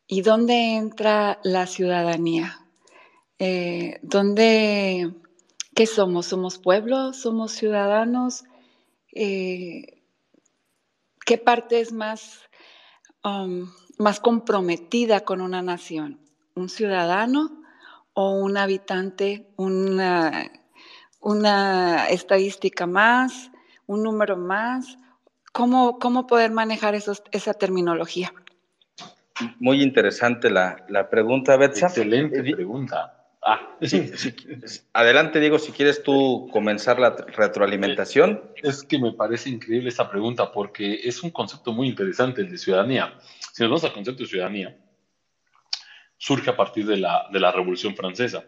¿Y 0.08 0.22
dónde 0.22 0.74
entra 0.74 1.38
la 1.44 1.68
ciudadanía? 1.68 2.66
Eh, 3.38 4.00
¿Dónde, 4.02 5.14
qué 5.78 5.86
somos? 5.86 6.26
¿Somos 6.26 6.58
pueblo? 6.58 7.12
¿Somos 7.12 7.52
ciudadanos? 7.52 8.42
Eh, 9.14 10.02
¿Qué 11.24 11.38
parte 11.38 11.78
es 11.78 11.92
más, 11.92 12.40
um, 13.22 13.70
más 13.96 14.18
comprometida 14.18 15.20
con 15.20 15.40
una 15.40 15.62
nación? 15.62 16.18
¿Un 16.56 16.68
ciudadano 16.68 17.62
o 18.12 18.32
un 18.32 18.56
habitante, 18.56 19.52
una, 19.56 20.50
una 21.20 22.08
estadística 22.08 22.88
más, 22.88 23.52
un 23.86 24.02
número 24.02 24.36
más? 24.36 24.98
¿Cómo, 25.52 26.00
cómo 26.00 26.26
poder 26.26 26.50
manejar 26.50 26.96
esos, 26.96 27.22
esa 27.30 27.54
terminología? 27.54 28.34
Muy 29.60 29.84
interesante 29.84 30.50
la, 30.50 30.84
la 30.88 31.08
pregunta, 31.08 31.56
Betsa. 31.56 31.86
Excelente 31.86 32.42
pregunta. 32.42 33.17
Ah. 33.42 33.76
Sí, 33.80 34.08
sí. 34.16 34.34
Adelante, 34.92 35.38
Diego, 35.40 35.58
si 35.58 35.72
quieres 35.72 36.02
tú 36.02 36.48
comenzar 36.52 36.98
la 36.98 37.14
retroalimentación. 37.14 38.42
Es 38.62 38.82
que 38.82 38.98
me 38.98 39.12
parece 39.12 39.50
increíble 39.50 39.88
esta 39.88 40.10
pregunta 40.10 40.50
porque 40.50 41.00
es 41.04 41.22
un 41.22 41.30
concepto 41.30 41.72
muy 41.72 41.88
interesante 41.88 42.40
el 42.40 42.50
de 42.50 42.58
ciudadanía. 42.58 43.18
Si 43.52 43.62
nos 43.62 43.70
vamos 43.70 43.84
al 43.84 43.92
concepto 43.92 44.24
de 44.24 44.28
ciudadanía, 44.28 44.76
surge 46.16 46.50
a 46.50 46.56
partir 46.56 46.86
de 46.86 46.96
la, 46.96 47.26
de 47.32 47.38
la 47.38 47.52
Revolución 47.52 47.94
Francesa. 47.94 48.44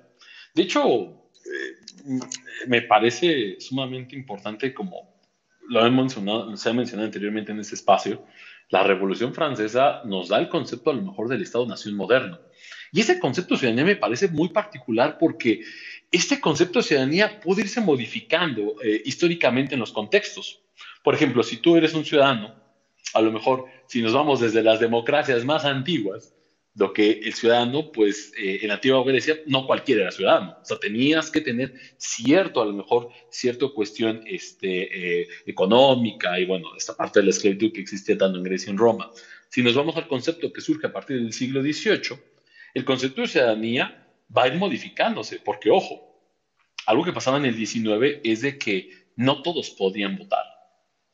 De 0.55 0.63
hecho, 0.63 0.83
eh, 0.85 2.19
me 2.67 2.83
parece 2.83 3.57
sumamente 3.61 4.17
importante, 4.17 4.75
como 4.75 5.21
lo 5.69 5.87
he 5.87 5.91
mencionado, 5.91 6.57
se 6.57 6.69
ha 6.69 6.73
mencionado 6.73 7.07
anteriormente 7.07 7.53
en 7.53 7.61
este 7.61 7.77
espacio, 7.77 8.25
la 8.71 8.83
Revolución 8.83 9.33
Francesa 9.35 10.03
nos 10.05 10.29
da 10.29 10.39
el 10.39 10.49
concepto 10.49 10.91
a 10.91 10.95
lo 10.95 11.03
mejor 11.03 11.29
del 11.29 11.43
Estado-Nación 11.43 11.95
moderno. 11.95 12.41
Y 12.93 13.01
ese 13.01 13.19
concepto 13.19 13.55
de 13.55 13.61
ciudadanía 13.61 13.85
me 13.85 13.97
parece 13.97 14.29
muy 14.29 14.49
particular 14.49 15.19
porque 15.19 15.63
este 16.11 16.41
concepto 16.41 16.81
de 16.81 16.85
ciudadanía 16.85 17.41
puede 17.41 17.63
irse 17.63 17.81
modificando 17.81 18.77
eh, 18.83 19.03
históricamente 19.05 19.75
en 19.75 19.81
los 19.81 19.93
contextos. 19.93 20.61
Por 21.03 21.15
ejemplo, 21.15 21.43
si 21.43 21.59
tú 21.59 21.77
eres 21.77 21.95
un 21.95 22.05
ciudadano, 22.05 22.55
a 23.15 23.21
lo 23.21 23.33
mejor 23.33 23.67
si 23.87 24.03
nos 24.03 24.13
vamos 24.13 24.41
desde 24.41 24.63
las 24.63 24.81
democracias 24.81 25.45
más 25.45 25.65
antiguas, 25.65 26.35
lo 26.77 26.93
que 26.93 27.11
el 27.11 27.35
ciudadano, 27.35 27.91
pues 27.91 28.33
eh, 28.39 28.61
en 28.63 28.69
la 28.69 28.75
antigua 28.75 29.03
Grecia, 29.05 29.41
no 29.47 29.67
cualquiera 29.67 30.03
era 30.03 30.13
ciudadano. 30.13 30.57
O 30.63 30.65
sea, 30.65 30.79
tenías 30.79 31.31
que 31.31 31.41
tener 31.41 31.75
cierto, 31.97 32.63
a 32.63 32.65
lo 32.65 32.73
mejor, 32.73 33.09
cierta 33.29 33.67
cuestión 33.75 34.23
este, 34.27 35.21
eh, 35.23 35.29
económica 35.47 36.39
y, 36.39 36.47
bueno, 36.47 36.69
esta 36.77 36.97
parte 36.97 37.21
de 37.21 37.25
la 37.25 37.31
esclavitud 37.31 37.73
que 37.73 37.81
existía 37.81 38.17
tanto 38.17 38.39
en 38.39 38.45
Grecia 38.45 38.69
y 38.69 38.71
en 38.71 38.79
Roma. 38.79 39.11
Si 39.49 39.63
nos 39.63 39.75
vamos 39.75 39.97
al 39.97 40.07
concepto 40.07 40.53
que 40.53 40.61
surge 40.61 40.87
a 40.87 40.93
partir 40.93 41.21
del 41.21 41.33
siglo 41.33 41.61
XVIII, 41.61 42.19
el 42.75 42.85
concepto 42.85 43.23
de 43.23 43.29
ciudadanía 43.29 44.07
va 44.37 44.45
a 44.45 44.49
ir 44.49 44.55
modificándose, 44.55 45.39
porque, 45.39 45.71
ojo, 45.71 46.11
algo 46.87 47.05
que 47.05 47.13
pasaba 47.13 47.39
en 47.39 47.47
el 47.47 47.55
XIX 47.55 48.21
es 48.25 48.43
de 48.43 48.59
que 48.59 48.91
no 49.17 49.43
todos 49.43 49.71
podían 49.71 50.17
votar. 50.17 50.45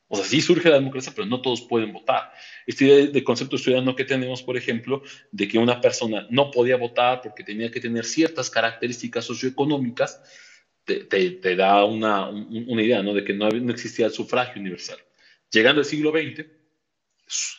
O 0.09 0.15
sea, 0.15 0.25
sí 0.25 0.39
surge 0.39 0.69
la 0.69 0.75
democracia, 0.75 1.11
pero 1.13 1.27
no 1.27 1.41
todos 1.41 1.61
pueden 1.61 1.91
votar. 1.91 2.31
Este 2.65 2.85
de, 2.85 3.07
de 3.07 3.23
concepto 3.23 3.57
ciudadano 3.57 3.95
que 3.95 4.05
tenemos, 4.05 4.41
por 4.41 4.55
ejemplo, 4.55 5.01
de 5.31 5.47
que 5.49 5.57
una 5.57 5.81
persona 5.81 6.25
no 6.29 6.49
podía 6.49 6.77
votar 6.77 7.21
porque 7.21 7.43
tenía 7.43 7.69
que 7.69 7.81
tener 7.81 8.05
ciertas 8.05 8.49
características 8.49 9.25
socioeconómicas, 9.25 10.21
te, 10.85 11.03
te, 11.03 11.55
da 11.57 11.83
una, 11.83 12.31
idea 12.49 13.03
¿no? 13.03 13.13
de 13.13 13.25
que 13.25 13.33
no 13.33 13.49
existía 13.69 14.05
el 14.05 14.13
sufragio 14.13 14.61
universal. 14.61 14.97
Llegando 15.51 15.81
al 15.81 15.85
siglo 15.85 16.11
XX, 16.11 16.45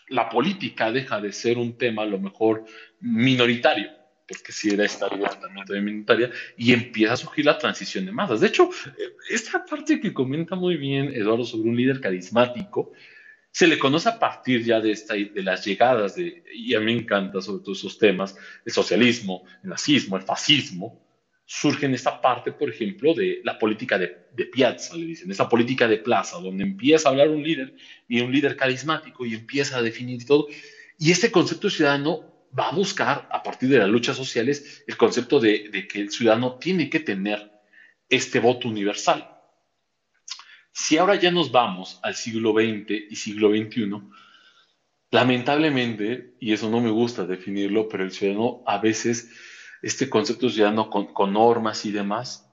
la 0.08 0.28
política 0.28 0.90
deja 0.90 1.20
de 1.20 1.32
ser 1.32 1.58
un 1.58 1.76
tema 1.76 2.02
a 2.02 2.06
lo 2.06 2.18
mejor 2.18 2.64
minoritario 3.00 3.98
porque 4.28 4.52
si 4.52 4.68
era 4.68 4.84
esta 4.84 5.08
también 5.08 5.84
minoritaria, 5.84 6.30
y 6.56 6.72
empieza 6.72 7.14
a 7.14 7.16
surgir 7.16 7.46
la 7.46 7.56
transición 7.56 8.04
de 8.04 8.12
masas. 8.12 8.40
De 8.40 8.48
hecho, 8.48 8.68
esta 9.30 9.64
parte 9.64 10.00
que 10.00 10.12
comenta 10.12 10.54
muy 10.54 10.76
bien 10.76 11.10
Eduardo 11.14 11.44
sobre 11.44 11.70
un 11.70 11.76
líder 11.76 12.00
carismático, 12.00 12.92
se 13.50 13.66
le 13.66 13.78
conoce 13.78 14.10
a 14.10 14.18
partir 14.18 14.62
ya 14.62 14.80
de, 14.80 14.92
esta, 14.92 15.14
de 15.14 15.42
las 15.42 15.64
llegadas 15.64 16.14
de, 16.14 16.44
y 16.52 16.74
a 16.74 16.80
mí 16.80 16.86
me 16.86 17.00
encanta 17.00 17.40
sobre 17.40 17.64
todos 17.64 17.78
esos 17.78 17.96
temas, 17.96 18.36
el 18.66 18.72
socialismo, 18.72 19.44
el 19.64 19.70
nazismo, 19.70 20.18
el 20.18 20.22
fascismo, 20.22 21.02
surge 21.50 21.86
en 21.86 21.94
esta 21.94 22.20
parte, 22.20 22.52
por 22.52 22.68
ejemplo, 22.68 23.14
de 23.14 23.40
la 23.42 23.58
política 23.58 23.96
de, 23.96 24.28
de 24.32 24.44
piazza, 24.44 24.94
le 24.94 25.06
dicen, 25.06 25.30
esa 25.30 25.48
política 25.48 25.88
de 25.88 25.96
plaza, 25.96 26.36
donde 26.36 26.62
empieza 26.62 27.08
a 27.08 27.12
hablar 27.12 27.30
un 27.30 27.42
líder 27.42 27.74
y 28.06 28.20
un 28.20 28.30
líder 28.30 28.54
carismático 28.54 29.24
y 29.24 29.32
empieza 29.32 29.78
a 29.78 29.82
definir 29.82 30.26
todo. 30.26 30.46
Y 30.98 31.10
este 31.10 31.30
concepto 31.30 31.70
ciudadano 31.70 32.38
va 32.56 32.68
a 32.68 32.74
buscar, 32.74 33.26
a 33.32 33.42
partir 33.42 33.70
de 33.70 33.78
las 33.78 33.88
luchas 33.88 34.14
sociales, 34.14 34.84
el 34.86 34.98
concepto 34.98 35.40
de, 35.40 35.88
que 35.90 36.00
el 36.00 36.10
ciudadano 36.10 36.58
tiene 36.58 36.90
que 36.90 37.00
tener 37.00 37.50
este 38.10 38.40
voto 38.40 38.68
universal. 38.68 39.34
Si 40.70 40.98
ahora 40.98 41.14
ya 41.14 41.30
nos 41.30 41.50
vamos 41.50 41.98
al 42.02 42.14
siglo 42.14 42.52
XX 42.52 42.90
y 43.08 43.16
siglo 43.16 43.48
XXI, 43.48 43.90
lamentablemente, 45.10 46.34
y 46.40 46.52
eso 46.52 46.68
no 46.68 46.82
me 46.82 46.90
gusta 46.90 47.24
definirlo, 47.24 47.88
pero 47.88 48.04
el 48.04 48.12
ciudadano 48.12 48.62
a 48.66 48.76
veces, 48.76 49.30
este 49.82 50.08
concepto 50.08 50.48
ciudadano 50.48 50.90
con, 50.90 51.32
normas 51.32 51.84
y 51.84 51.92
demás, 51.92 52.50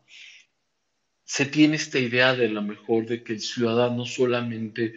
se 1.23 1.45
tiene 1.45 1.75
esta 1.75 1.97
idea 1.97 2.35
de 2.35 2.49
lo 2.49 2.61
mejor 2.61 3.05
de 3.05 3.23
que 3.23 3.33
el 3.33 3.39
ciudadano 3.39 4.05
solamente, 4.05 4.93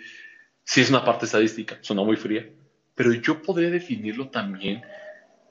si 0.64 0.82
es 0.82 0.90
una 0.90 1.04
parte 1.04 1.24
estadística, 1.24 1.78
suena 1.80 2.02
muy 2.02 2.16
fría, 2.16 2.48
pero 2.94 3.12
yo 3.14 3.40
podría 3.40 3.70
definirlo 3.70 4.28
también 4.28 4.82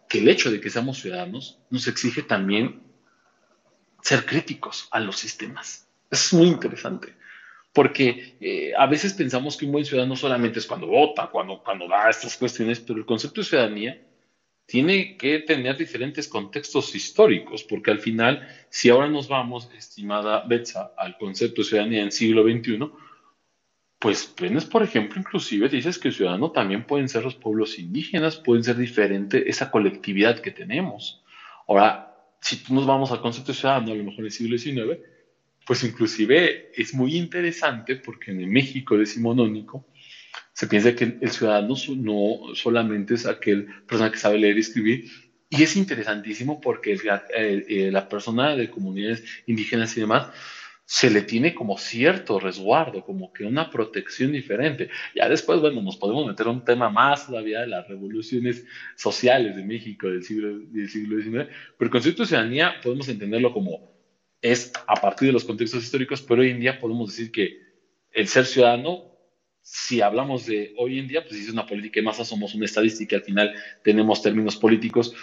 que 0.07 0.19
el 0.19 0.27
hecho 0.29 0.51
de 0.51 0.61
que 0.61 0.69
seamos 0.69 0.99
ciudadanos 0.99 1.59
nos 1.69 1.87
exige 1.87 2.21
también 2.21 2.83
ser 4.01 4.25
críticos 4.25 4.87
a 4.91 4.99
los 4.99 5.17
sistemas. 5.17 5.89
Es 6.09 6.31
muy 6.31 6.47
interesante, 6.47 7.15
porque 7.73 8.37
eh, 8.39 8.73
a 8.77 8.85
veces 8.85 9.13
pensamos 9.13 9.57
que 9.57 9.65
un 9.65 9.71
buen 9.71 9.85
ciudadano 9.85 10.15
solamente 10.15 10.59
es 10.59 10.65
cuando 10.65 10.87
vota, 10.87 11.27
cuando, 11.27 11.61
cuando 11.61 11.87
da 11.87 12.09
estas 12.09 12.37
cuestiones, 12.37 12.79
pero 12.79 12.99
el 12.99 13.05
concepto 13.05 13.41
de 13.41 13.47
ciudadanía 13.47 14.06
tiene 14.67 15.15
que 15.15 15.39
tener 15.39 15.77
diferentes 15.77 16.27
contextos 16.27 16.93
históricos, 16.93 17.63
porque 17.63 17.89
al 17.89 17.99
final, 17.99 18.45
si 18.69 18.89
ahora 18.89 19.07
nos 19.07 19.29
vamos, 19.29 19.69
estimada 19.75 20.43
Betsa, 20.45 20.91
al 20.97 21.17
concepto 21.17 21.61
de 21.61 21.67
ciudadanía 21.69 22.03
en 22.03 22.11
siglo 22.11 22.43
XXI, 22.43 22.91
pues 23.97 24.35
tienes, 24.35 24.65
por 24.65 24.83
ejemplo, 24.83 25.19
inclusive 25.19 25.69
dices 25.69 25.97
que 25.97 26.11
ciudadano 26.11 26.51
también 26.51 26.85
pueden 26.85 27.07
ser 27.07 27.23
los 27.23 27.35
pueblos 27.35 27.79
indígenas, 27.79 28.35
pueden 28.35 28.63
ser 28.63 28.75
diferente 28.75 29.49
esa 29.49 29.71
colectividad 29.71 30.39
que 30.39 30.51
tenemos. 30.51 31.23
Ahora, 31.65 32.13
si 32.41 32.61
nos 32.69 32.85
vamos 32.85 33.11
al 33.13 33.21
concepto 33.21 33.53
de 33.53 33.57
ciudadano, 33.57 33.93
a 33.93 33.95
lo 33.95 34.03
mejor 34.03 34.19
en 34.19 34.25
el 34.25 34.31
siglo 34.31 34.57
XIX, 34.57 34.99
pues 35.65 35.81
inclusive 35.85 36.71
es 36.75 36.93
muy 36.93 37.15
interesante 37.15 37.95
porque 37.95 38.31
en 38.31 38.41
el 38.41 38.47
México 38.47 38.97
decimonónico 38.97 39.87
se 40.53 40.67
piensa 40.67 40.95
que 40.95 41.17
el 41.21 41.31
ciudadano 41.31 41.75
no 41.97 42.55
solamente 42.55 43.15
es 43.15 43.25
aquel 43.25 43.67
persona 43.87 44.11
que 44.11 44.17
sabe 44.17 44.37
leer 44.37 44.57
y 44.57 44.61
escribir, 44.61 45.05
y 45.49 45.63
es 45.63 45.75
interesantísimo 45.75 46.59
porque 46.59 46.97
eh, 47.35 47.89
la 47.91 48.09
persona 48.09 48.55
de 48.55 48.69
comunidades 48.69 49.23
indígenas 49.45 49.95
y 49.95 50.01
demás 50.01 50.27
se 50.89 51.09
le 51.09 51.21
tiene 51.21 51.53
como 51.53 51.77
cierto 51.77 52.39
resguardo, 52.39 53.03
como 53.03 53.33
que 53.33 53.43
una 53.43 53.69
protección 53.69 54.31
diferente. 54.31 54.89
Ya 55.13 55.27
después, 55.27 55.59
bueno, 55.59 55.81
nos 55.81 55.97
podemos 55.97 56.25
meter 56.25 56.47
un 56.47 56.63
tema 56.63 56.89
más 56.89 57.27
todavía 57.27 57.59
de 57.61 57.67
las 57.67 57.87
revoluciones 57.89 58.65
sociales 58.95 59.57
de 59.57 59.63
México 59.63 60.07
del 60.07 60.23
siglo, 60.23 60.59
del 60.59 60.89
siglo 60.89 61.21
XIX, 61.21 61.49
pero 61.77 61.87
el 61.87 61.89
concepto 61.89 62.23
de 62.23 62.27
ciudadanía 62.27 62.75
podemos 62.81 63.09
entenderlo 63.09 63.51
como 63.51 63.91
es 64.41 64.71
a 64.87 64.95
partir 64.95 65.27
de 65.27 65.33
los 65.33 65.43
contextos 65.43 65.83
históricos, 65.83 66.21
pero 66.21 66.41
hoy 66.41 66.51
en 66.51 66.61
día 66.61 66.79
podemos 66.79 67.09
decir 67.09 67.33
que 67.33 67.59
el 68.13 68.29
ser 68.29 68.45
ciudadano, 68.45 69.16
si 69.69 69.99
hablamos 69.99 70.45
de 70.45 70.73
hoy 70.77 70.97
en 70.97 71.09
día, 71.09 71.23
pues 71.23 71.41
es 71.41 71.49
una 71.49 71.65
política 71.65 71.99
de 71.99 72.05
masa, 72.05 72.23
somos 72.23 72.55
una 72.55 72.63
estadística, 72.63 73.17
al 73.17 73.23
final 73.23 73.53
tenemos 73.83 74.21
términos 74.21 74.55
políticos, 74.55 75.13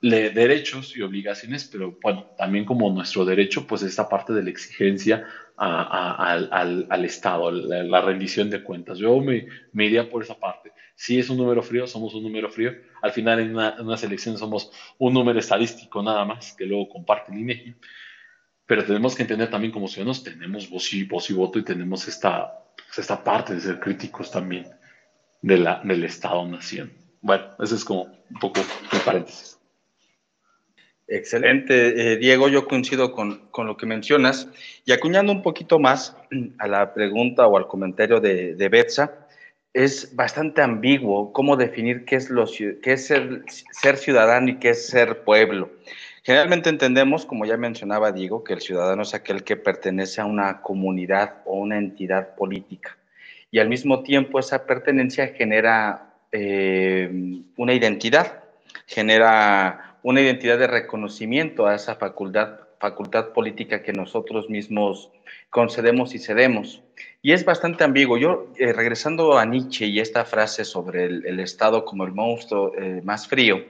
derechos 0.00 0.96
y 0.96 1.02
obligaciones, 1.02 1.68
pero 1.70 1.98
bueno, 2.02 2.30
también 2.38 2.64
como 2.64 2.90
nuestro 2.90 3.26
derecho, 3.26 3.66
pues 3.66 3.82
esta 3.82 4.08
parte 4.08 4.32
de 4.32 4.42
la 4.42 4.48
exigencia 4.48 5.26
al, 5.58 7.04
Estado, 7.04 7.50
la, 7.50 8.00
rendición 8.00 8.48
de 8.48 8.62
cuentas. 8.62 8.96
Yo 8.96 9.20
me, 9.20 9.46
me, 9.72 9.84
iría 9.84 10.08
por 10.08 10.22
esa 10.22 10.40
parte. 10.40 10.72
Si 10.94 11.18
es 11.18 11.28
un 11.28 11.36
número 11.36 11.62
frío, 11.62 11.86
somos 11.86 12.14
un 12.14 12.22
número 12.22 12.48
frío. 12.48 12.72
Al 13.02 13.12
final 13.12 13.38
en 13.38 13.50
una, 13.50 13.76
en 13.78 14.06
elección 14.06 14.38
somos 14.38 14.72
un 14.98 15.12
número 15.12 15.38
estadístico 15.38 16.02
nada 16.02 16.24
más, 16.24 16.54
que 16.54 16.64
luego 16.64 16.88
comparte 16.88 17.32
el 17.32 17.40
INEGI. 17.40 17.74
Pero 18.64 18.82
tenemos 18.82 19.14
que 19.14 19.22
entender 19.22 19.50
también 19.50 19.72
como 19.72 19.88
ciudadanos, 19.88 20.24
tenemos 20.24 20.70
voz 20.70 20.90
y, 20.94 21.04
voz 21.04 21.28
y 21.28 21.34
voto 21.34 21.58
y 21.58 21.64
tenemos 21.64 22.08
esta, 22.08 22.61
pues, 22.76 22.98
esta 22.98 23.22
parte 23.22 23.54
de 23.54 23.60
ser 23.60 23.80
críticos 23.80 24.30
también 24.30 24.66
de 25.40 25.58
la, 25.58 25.80
del 25.84 26.04
Estado-Nación. 26.04 26.92
Bueno, 27.20 27.44
ese 27.60 27.76
es 27.76 27.84
como 27.84 28.02
un 28.04 28.38
poco 28.40 28.60
mi 28.92 28.98
paréntesis. 29.00 29.58
Excelente, 31.08 32.12
eh, 32.12 32.16
Diego, 32.16 32.48
yo 32.48 32.66
coincido 32.66 33.12
con, 33.12 33.48
con, 33.50 33.66
lo 33.66 33.76
que 33.76 33.86
mencionas 33.86 34.48
y 34.86 34.92
acuñando 34.92 35.32
un 35.32 35.42
poquito 35.42 35.78
más 35.78 36.16
a 36.58 36.66
la 36.68 36.94
pregunta 36.94 37.46
o 37.46 37.56
al 37.56 37.66
comentario 37.66 38.20
de, 38.20 38.54
de 38.54 38.68
Betsa, 38.68 39.26
es 39.74 40.14
bastante 40.14 40.62
ambiguo 40.62 41.32
cómo 41.32 41.56
definir 41.56 42.04
qué 42.04 42.16
es, 42.16 42.30
lo, 42.30 42.46
qué 42.46 42.92
es 42.92 43.06
ser, 43.06 43.44
ser, 43.46 43.96
ciudadano 43.96 44.50
y 44.50 44.58
qué 44.58 44.70
es 44.70 44.86
ser 44.86 45.24
pueblo. 45.24 45.70
Generalmente 46.22 46.70
entendemos, 46.70 47.26
como 47.26 47.44
ya 47.44 47.56
mencionaba 47.56 48.12
Diego, 48.12 48.44
que 48.44 48.54
el 48.54 48.60
ciudadano 48.60 49.02
es 49.02 49.14
aquel 49.14 49.42
que 49.44 49.56
pertenece 49.56 50.20
a 50.20 50.24
una 50.24 50.62
comunidad 50.62 51.42
o 51.44 51.58
una 51.58 51.78
entidad 51.78 52.34
política 52.36 52.96
y 53.52 53.58
al 53.58 53.68
mismo 53.68 54.02
tiempo 54.02 54.40
esa 54.40 54.66
pertenencia 54.66 55.28
genera 55.28 56.14
eh, 56.32 57.08
una 57.56 57.74
identidad, 57.74 58.42
genera 58.86 59.98
una 60.02 60.22
identidad 60.22 60.58
de 60.58 60.66
reconocimiento 60.66 61.66
a 61.66 61.74
esa 61.74 61.94
facultad, 61.94 62.58
política 63.34 63.82
que 63.82 63.92
nosotros 63.92 64.48
mismos 64.48 65.10
concedemos 65.50 66.14
y 66.14 66.18
cedemos. 66.18 66.82
Y 67.20 67.32
es 67.32 67.44
bastante 67.44 67.84
ambiguo. 67.84 68.16
Yo, 68.16 68.48
eh, 68.56 68.72
regresando 68.72 69.38
a 69.38 69.44
Nietzsche 69.44 69.86
y 69.86 70.00
esta 70.00 70.24
frase 70.24 70.64
sobre 70.64 71.04
el, 71.04 71.38
Estado 71.38 71.84
como 71.84 72.04
el 72.04 72.12
monstruo 72.12 72.72
eh, 72.74 73.02
más 73.04 73.28
frío, 73.28 73.62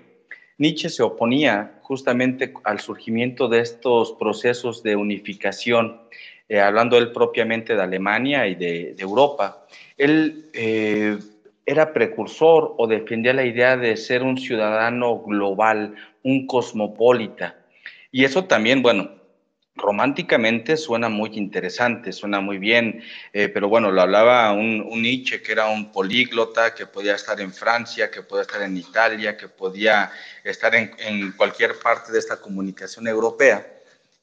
Nietzsche 0.62 0.88
se 0.88 1.02
oponía 1.02 1.80
justamente 1.82 2.54
al 2.62 2.78
surgimiento 2.78 3.48
de 3.48 3.58
estos 3.58 4.12
procesos 4.12 4.84
de 4.84 4.94
unificación, 4.94 6.00
eh, 6.48 6.60
hablando 6.60 6.96
él 6.96 7.10
propiamente 7.10 7.74
de 7.74 7.82
Alemania 7.82 8.46
y 8.46 8.54
de, 8.54 8.94
de 8.94 9.02
Europa. 9.02 9.66
Él 9.98 10.46
era 11.66 11.92
precursor 11.92 12.74
o 12.78 12.86
defendía 12.86 13.32
la 13.32 13.44
idea 13.44 13.76
de 13.76 13.96
ser 13.96 14.22
un 14.22 14.38
ciudadano 14.38 15.18
global, 15.18 15.96
un 16.22 16.46
cosmopolita. 16.46 17.56
Y 18.12 18.24
eso 18.24 18.44
también, 18.44 18.82
bueno, 18.82 19.10
románticamente 19.82 20.76
suena 20.76 21.08
muy 21.08 21.36
interesante, 21.36 22.12
suena 22.12 22.40
muy 22.40 22.58
bien, 22.58 23.02
eh, 23.32 23.48
pero 23.48 23.68
bueno, 23.68 23.90
lo 23.90 24.00
hablaba 24.00 24.52
un, 24.52 24.88
Nietzsche 25.02 25.42
que 25.42 25.52
era 25.52 25.68
un 25.68 25.92
políglota, 25.92 26.74
que 26.74 26.86
podía 26.86 27.16
estar 27.16 27.40
en 27.40 27.52
Francia, 27.52 28.10
que 28.10 28.22
podía 28.22 28.42
estar 28.42 28.62
en 28.62 28.76
Italia, 28.76 29.36
que 29.36 29.48
podía 29.48 30.10
estar 30.44 30.74
en, 30.74 30.92
en 30.98 31.32
cualquier 31.32 31.78
parte 31.78 32.12
de 32.12 32.18
esta 32.18 32.40
comunicación 32.40 33.06
europea. 33.08 33.66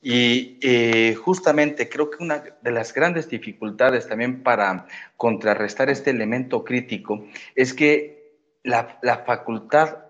Y 0.01 1.13
justamente 1.21 1.89
creo 1.89 2.09
que 2.09 2.23
una 2.23 2.41
de 2.61 2.71
las 2.71 2.93
grandes 2.93 3.29
dificultades 3.29 4.07
también 4.07 4.43
para 4.43 4.87
contrarrestar 5.17 5.89
este 5.89 6.11
elemento 6.11 6.63
crítico 6.63 7.27
es 7.53 7.73
que 7.73 8.37
la, 8.63 8.97
la 9.01 9.17
facultad 9.25 10.08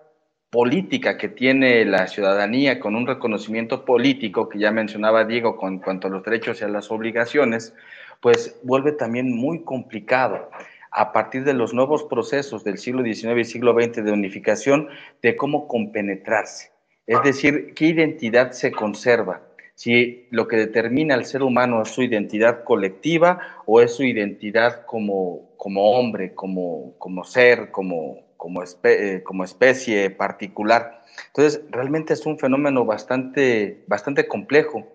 política 0.50 1.18
que 1.18 1.30
tiene 1.30 1.86
la 1.86 2.08
ciudadanía 2.08 2.80
con 2.80 2.96
un 2.96 3.06
reconocimiento 3.06 3.86
político 3.86 4.50
que 4.50 4.60
ya 4.60 4.72
mencionaba 4.72 5.26
Diego 5.26 5.58
con 5.58 5.80
cuanto 5.80 6.08
a 6.08 6.12
los 6.12 6.24
derechos 6.24 6.62
y 6.62 6.64
a 6.64 6.68
las 6.68 6.90
obligaciones, 6.92 7.76
pues 8.20 8.60
vuelve 8.64 8.92
también 8.92 9.32
muy 9.36 9.64
complicado 9.64 10.50
a 10.92 11.12
partir 11.14 11.44
de 11.44 11.54
los 11.54 11.74
nuevos 11.74 12.04
procesos 12.04 12.64
del 12.64 12.80
siglo 12.80 13.04
XIX 13.04 13.40
y 13.40 13.44
siglo 13.46 13.74
XX 13.74 14.04
de 14.04 14.12
unificación 14.12 14.90
de 15.22 15.36
cómo 15.36 15.68
compenetrarse. 15.68 16.72
Es 17.06 17.22
decir, 17.24 17.74
qué 17.76 17.86
identidad 17.86 18.52
se 18.52 18.72
conserva, 18.72 19.42
si 19.80 20.28
lo 20.30 20.48
que 20.48 20.58
determina 20.58 21.16
al 21.16 21.26
ser 21.26 21.42
humano 21.42 21.82
es 21.82 21.90
su 21.90 22.04
identidad 22.04 22.66
colectiva 22.66 23.40
o 23.66 23.82
es 23.82 23.96
su 23.96 24.04
identidad 24.04 24.86
como, 24.86 25.52
como 25.58 25.92
hombre, 25.92 26.34
como, 26.36 26.96
como 26.98 27.24
ser, 27.24 27.72
como, 27.72 28.29
como, 28.40 28.64
eh, 28.84 29.22
como 29.26 29.44
especie 29.44 30.10
particular. 30.10 31.04
Entonces, 31.28 31.62
realmente 31.70 32.14
es 32.14 32.26
un 32.26 32.40
fenómeno 32.40 32.86
bastante, 32.86 33.84
bastante 33.86 34.30
complejo. 34.30 34.88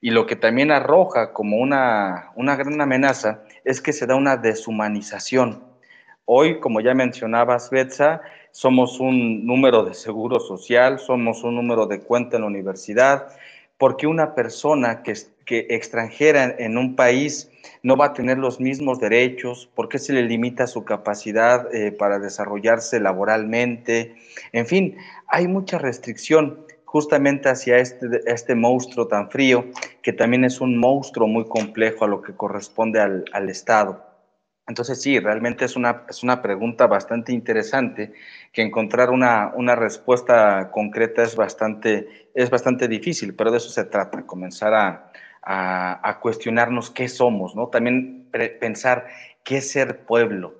Y 0.00 0.10
lo 0.10 0.26
que 0.26 0.34
también 0.34 0.72
arroja 0.72 1.32
como 1.32 1.58
una, 1.58 2.32
una 2.34 2.56
gran 2.56 2.80
amenaza 2.80 3.44
es 3.64 3.80
que 3.80 3.92
se 3.92 4.06
da 4.06 4.16
una 4.16 4.36
deshumanización. 4.36 5.62
Hoy, 6.24 6.58
como 6.58 6.80
ya 6.80 6.92
mencionabas, 6.92 7.70
Betsa, 7.70 8.20
somos 8.50 8.98
un 8.98 9.46
número 9.46 9.84
de 9.84 9.94
seguro 9.94 10.40
social, 10.40 10.98
somos 10.98 11.44
un 11.44 11.54
número 11.54 11.86
de 11.86 12.00
cuenta 12.00 12.36
en 12.36 12.42
la 12.42 12.48
universidad, 12.48 13.28
porque 13.78 14.08
una 14.08 14.34
persona 14.34 15.04
que, 15.04 15.14
que 15.44 15.68
extranjera 15.70 16.56
en 16.58 16.76
un 16.76 16.96
país 16.96 17.48
no 17.82 17.96
va 17.96 18.06
a 18.06 18.12
tener 18.12 18.38
los 18.38 18.60
mismos 18.60 19.00
derechos, 19.00 19.70
por 19.74 19.88
qué 19.88 19.98
se 19.98 20.12
le 20.12 20.22
limita 20.22 20.66
su 20.66 20.84
capacidad 20.84 21.74
eh, 21.74 21.92
para 21.92 22.18
desarrollarse 22.18 23.00
laboralmente, 23.00 24.16
en 24.52 24.66
fin, 24.66 24.96
hay 25.26 25.48
mucha 25.48 25.78
restricción 25.78 26.66
justamente 26.84 27.50
hacia 27.50 27.78
este, 27.78 28.06
este 28.26 28.54
monstruo 28.54 29.08
tan 29.08 29.30
frío, 29.30 29.66
que 30.02 30.12
también 30.12 30.44
es 30.44 30.60
un 30.60 30.78
monstruo 30.78 31.28
muy 31.28 31.46
complejo 31.46 32.04
a 32.04 32.08
lo 32.08 32.22
que 32.22 32.34
corresponde 32.34 33.00
al, 33.00 33.24
al 33.32 33.50
Estado. 33.50 34.08
Entonces 34.68 35.00
sí, 35.00 35.18
realmente 35.18 35.64
es 35.64 35.76
una, 35.76 36.04
es 36.08 36.22
una 36.22 36.42
pregunta 36.42 36.86
bastante 36.86 37.32
interesante 37.32 38.12
que 38.52 38.62
encontrar 38.62 39.10
una, 39.10 39.52
una 39.56 39.74
respuesta 39.74 40.70
concreta 40.70 41.22
es 41.22 41.36
bastante, 41.36 42.30
es 42.34 42.50
bastante 42.50 42.86
difícil, 42.86 43.34
pero 43.34 43.50
de 43.50 43.56
eso 43.56 43.70
se 43.70 43.84
trata, 43.84 44.26
comenzar 44.26 44.74
a, 44.74 45.10
a, 45.50 46.18
cuestionarnos 46.20 46.90
qué 46.90 47.08
somos, 47.08 47.56
¿no? 47.56 47.68
También 47.68 48.26
pensar 48.60 49.06
qué 49.44 49.58
es 49.58 49.70
ser 49.70 50.00
pueblo. 50.00 50.54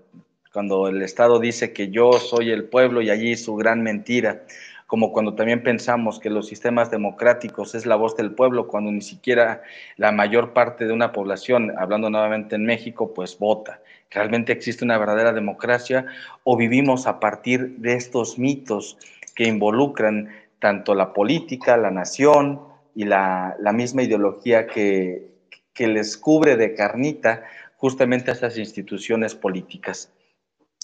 Cuando 0.52 0.88
el 0.88 1.02
Estado 1.02 1.38
dice 1.38 1.74
que 1.74 1.90
yo 1.90 2.12
soy 2.14 2.50
el 2.50 2.64
pueblo 2.64 3.02
y 3.02 3.10
allí 3.10 3.36
su 3.36 3.54
gran 3.54 3.82
mentira, 3.82 4.44
como 4.86 5.12
cuando 5.12 5.34
también 5.34 5.62
pensamos 5.62 6.18
que 6.18 6.30
los 6.30 6.46
sistemas 6.46 6.90
democráticos 6.90 7.74
es 7.74 7.84
la 7.84 7.96
voz 7.96 8.16
del 8.16 8.30
pueblo, 8.32 8.66
cuando 8.66 8.90
ni 8.90 9.02
siquiera 9.02 9.60
la 9.98 10.10
mayor 10.10 10.54
parte 10.54 10.86
de 10.86 10.94
una 10.94 11.12
población, 11.12 11.74
hablando 11.78 12.08
nuevamente 12.08 12.56
en 12.56 12.64
México, 12.64 13.12
pues 13.12 13.38
vota 13.38 13.80
realmente 14.10 14.52
existe 14.52 14.84
una 14.84 14.98
verdadera 14.98 15.32
democracia 15.32 16.06
o 16.44 16.56
vivimos 16.56 17.06
a 17.06 17.20
partir 17.20 17.76
de 17.76 17.94
estos 17.94 18.38
mitos 18.38 18.96
que 19.34 19.44
involucran 19.44 20.30
tanto 20.58 20.94
la 20.94 21.12
política, 21.12 21.76
la 21.76 21.90
nación 21.90 22.67
y 22.98 23.04
la, 23.04 23.56
misma 23.72 24.02
ideología 24.02 24.66
que, 24.66 25.30
que 25.72 25.86
les 25.86 26.16
cubre 26.16 26.56
de 26.56 26.74
carnita 26.74 27.44
justamente 27.76 28.28
a 28.28 28.34
estas 28.34 28.58
instituciones 28.58 29.36
políticas. 29.36 30.10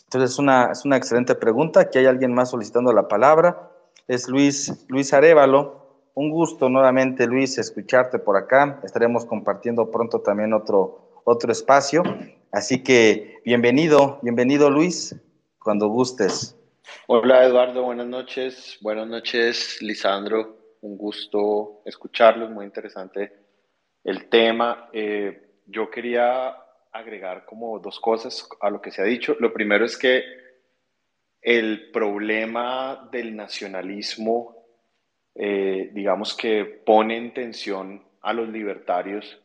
Entonces, 0.05 0.31
es 0.31 0.39
una, 0.39 0.71
es 0.71 0.85
una 0.85 0.97
excelente 0.97 1.35
pregunta. 1.35 1.81
Aquí 1.81 1.99
hay 1.99 2.07
alguien 2.07 2.33
más 2.33 2.51
solicitando 2.51 2.93
la 2.93 3.09
palabra. 3.09 3.69
Es 4.07 4.29
Luis, 4.29 4.87
Luis 4.87 5.13
Arevalo. 5.13 6.05
Un 6.15 6.31
gusto 6.31 6.69
nuevamente, 6.69 7.27
Luis, 7.27 7.59
escucharte 7.59 8.21
por 8.21 8.37
acá. 8.37 8.81
Estaremos 8.85 9.27
compartiendo 9.27 9.91
pronto 9.91 10.21
también 10.21 10.53
otro, 10.53 11.21
otro 11.25 11.51
espacio. 11.51 12.05
Así 12.53 12.85
que 12.85 13.41
bienvenido, 13.45 14.21
bienvenido 14.23 14.71
Luis, 14.71 15.17
cuando 15.59 15.89
gustes. 15.89 16.57
Hola 17.09 17.45
Eduardo, 17.45 17.83
buenas 17.83 18.07
noches. 18.07 18.79
Buenas 18.83 19.09
noches, 19.09 19.79
Lisandro. 19.81 20.64
Un 20.85 20.99
gusto 20.99 21.81
escucharlos, 21.87 22.51
muy 22.51 22.67
interesante 22.67 23.33
el 24.05 24.29
tema. 24.29 24.91
Eh, 24.93 25.63
yo 25.65 25.91
quería 25.91 26.55
agregar 26.93 27.47
como 27.47 27.79
dos 27.79 27.99
cosas 27.99 28.47
a 28.61 28.69
lo 28.69 28.83
que 28.83 28.91
se 28.91 29.01
ha 29.01 29.07
dicho. 29.07 29.35
Lo 29.41 29.51
primero 29.51 29.87
es 29.87 29.97
que 29.97 30.23
el 31.41 31.91
problema 31.91 33.09
del 33.11 33.35
nacionalismo, 33.35 34.67
eh, 35.35 35.89
digamos 35.95 36.37
que 36.37 36.67
pone 36.67 37.17
en 37.17 37.33
tensión 37.33 38.05
a 38.21 38.35
los 38.35 38.51
libertarios 38.51 39.41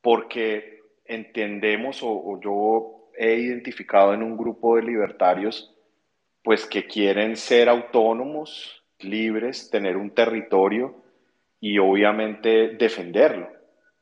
porque 0.00 0.80
entendemos 1.04 2.00
o, 2.02 2.40
yo 2.40 3.10
he 3.14 3.34
identificado 3.34 4.14
en 4.14 4.22
un 4.22 4.38
grupo 4.38 4.76
de 4.76 4.84
libertarios 4.84 5.76
pues 6.42 6.64
que 6.64 6.86
quieren 6.86 7.36
ser 7.36 7.68
autónomos, 7.68 8.81
libres, 9.04 9.70
tener 9.70 9.96
un 9.96 10.10
territorio 10.10 10.94
y 11.60 11.78
obviamente 11.78 12.70
defenderlo. 12.70 13.48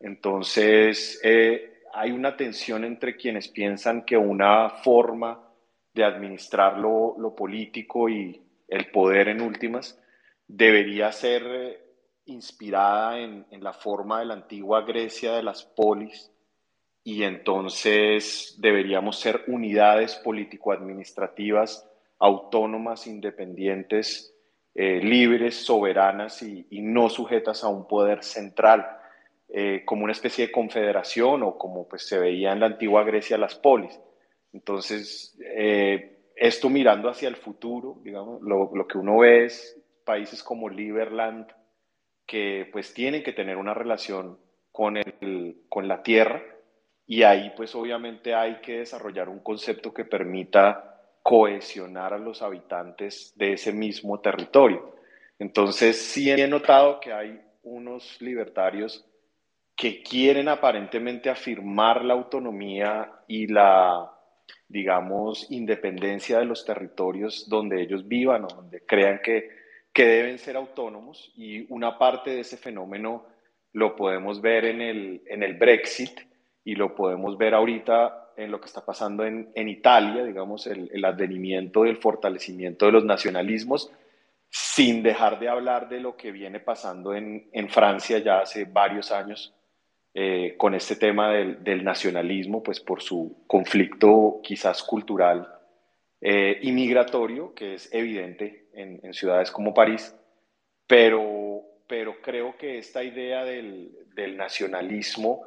Entonces, 0.01 1.21
eh, 1.23 1.83
hay 1.93 2.13
una 2.13 2.37
tensión 2.37 2.85
entre 2.85 3.17
quienes 3.17 3.49
piensan 3.49 4.05
que 4.05 4.17
una 4.17 4.71
forma 4.71 5.47
de 5.93 6.05
administrar 6.05 6.79
lo, 6.79 7.35
político 7.37 8.09
y 8.09 8.41
el 8.69 8.91
poder 8.91 9.29
en 9.29 9.43
últimas 9.43 10.01
debería 10.47 11.11
ser 11.13 11.43
eh, 11.47 11.81
inspirada 12.27 13.19
en, 13.19 13.47
la 13.51 13.73
forma 13.73 14.21
de 14.21 14.27
la 14.27 14.35
antigua 14.35 14.83
Grecia 14.83 15.35
de 15.35 15.43
las 15.43 15.65
polis 15.65 16.31
y 17.03 17.25
entonces 17.25 18.57
deberíamos 18.59 19.19
ser 19.19 19.45
unidades 19.49 20.17
político-administrativas 20.17 21.87
autónomas, 22.19 23.07
independientes, 23.07 24.35
eh, 24.75 25.01
libres, 25.03 25.65
soberanas 25.65 26.43
y, 26.43 26.67
no 26.71 27.09
sujetas 27.09 27.65
a 27.65 27.69
un 27.69 27.87
poder 27.87 28.23
central 28.23 28.87
eh, 29.49 29.83
como 29.85 30.05
una 30.05 30.13
especie 30.13 30.47
de 30.47 30.53
confederación 30.53 31.43
o 31.43 31.59
como 31.59 31.89
pues, 31.89 32.07
se 32.07 32.19
veía 32.19 32.53
en 32.53 32.61
la 32.61 32.67
antigua 32.67 33.03
Grecia 33.03 33.37
las 33.37 33.57
polis. 33.57 33.99
Entonces, 34.53 35.37
eh, 35.45 36.19
esto 36.37 36.71
mirando 36.71 37.09
hacia 37.09 37.29
el 37.29 37.37
futuro, 37.37 37.99
digamos, 38.03 38.41
lo, 38.43 38.87
que 38.87 38.99
uno 38.99 39.19
ve 39.19 39.45
es 39.45 39.77
países 40.05 40.43
como 40.43 40.69
Liberland 40.69 41.47
que 42.27 42.69
pues 42.73 42.95
tienen 42.95 43.23
que 43.23 43.33
tener 43.33 43.57
una 43.57 43.75
relación 43.75 44.39
con, 44.71 44.97
el, 44.97 45.63
con 45.69 45.89
la 45.89 46.03
tierra 46.03 46.43
y 47.07 47.25
ahí 47.25 47.53
pues 47.57 47.75
obviamente 47.75 48.35
hay 48.35 48.61
que 48.61 48.79
desarrollar 48.79 49.29
un 49.29 49.41
concepto 49.41 49.93
que 49.93 50.05
permita 50.05 50.90
cohesionar 51.23 52.15
a 52.15 52.19
los 52.19 52.43
habitantes 52.43 53.33
de 53.37 53.55
ese 53.55 53.73
mismo 53.73 54.21
territorio. 54.21 54.97
Entonces 55.39 56.01
sí 56.01 56.31
he 56.31 56.47
notado 56.49 57.01
que 57.01 57.13
hay 57.13 57.41
unos 57.63 58.21
libertarios 58.21 59.05
que 59.77 60.03
quieren 60.03 60.49
aparentemente 60.49 61.31
afirmar 61.31 62.05
la 62.05 62.15
autonomía 62.15 63.11
y 63.27 63.47
la, 63.47 64.13
digamos, 64.69 65.51
independencia 65.51 66.39
de 66.39 66.45
los 66.45 66.65
territorios 66.67 67.49
donde 67.49 67.81
ellos 67.81 68.07
vivan 68.07 68.45
o 68.45 68.49
donde 68.49 68.85
crean 68.85 69.21
que, 69.23 69.49
que 69.93 70.05
deben 70.05 70.39
ser 70.39 70.57
autónomos. 70.57 71.33
Y 71.35 71.65
una 71.73 71.99
parte 71.99 72.31
de 72.31 72.41
ese 72.41 72.59
fenómeno 72.59 73.25
lo 73.73 73.97
podemos 73.97 74.43
ver 74.43 74.67
en 74.67 74.83
el, 74.83 75.23
en 75.27 75.43
el 75.43 75.55
Brexit 75.55 76.21
y 76.65 76.75
lo 76.75 76.95
podemos 76.95 77.39
ver 77.39 77.55
ahorita 77.55 78.20
en 78.45 78.51
lo 78.51 78.61
que 78.61 78.67
está 78.67 78.85
pasando 78.85 79.25
en, 79.25 79.51
en 79.55 79.69
Italia, 79.69 80.25
digamos, 80.25 80.67
el, 80.67 80.91
el 80.93 81.05
advenimiento 81.05 81.83
del 81.83 81.99
fortalecimiento 81.99 82.87
de 82.87 82.93
los 82.93 83.05
nacionalismos, 83.05 83.91
sin 84.51 85.03
dejar 85.03 85.39
de 85.39 85.49
hablar 85.49 85.89
de 85.89 86.01
lo 86.01 86.17
que 86.17 86.33
viene 86.33 86.59
pasando 86.59 87.15
en, 87.15 87.49
en 87.53 87.69
Francia 87.69 88.19
ya 88.19 88.41
hace 88.41 88.65
varios 88.65 89.13
años 89.13 89.55
eh, 90.13 90.55
con 90.57 90.75
este 90.75 90.97
tema 90.97 91.33
del, 91.33 91.85
nacionalismo, 91.85 92.65
pues 92.65 92.81
por 92.81 93.01
su 93.01 93.45
conflicto 93.47 94.41
quizás 94.43 94.83
cultural 94.83 95.49
eh, 96.21 96.59
y 96.63 96.73
migratorio, 96.73 97.55
que 97.55 97.75
es 97.75 97.95
evidente 97.95 98.67
en, 98.73 99.15
ciudades 99.15 99.53
como 99.53 99.73
París, 99.73 100.17
pero, 100.89 101.63
pero 101.87 102.21
creo 102.21 102.57
que 102.57 102.79
esta 102.79 103.05
idea 103.05 103.45
del, 103.45 103.93
del 104.15 104.37
nacionalismo 104.37 105.47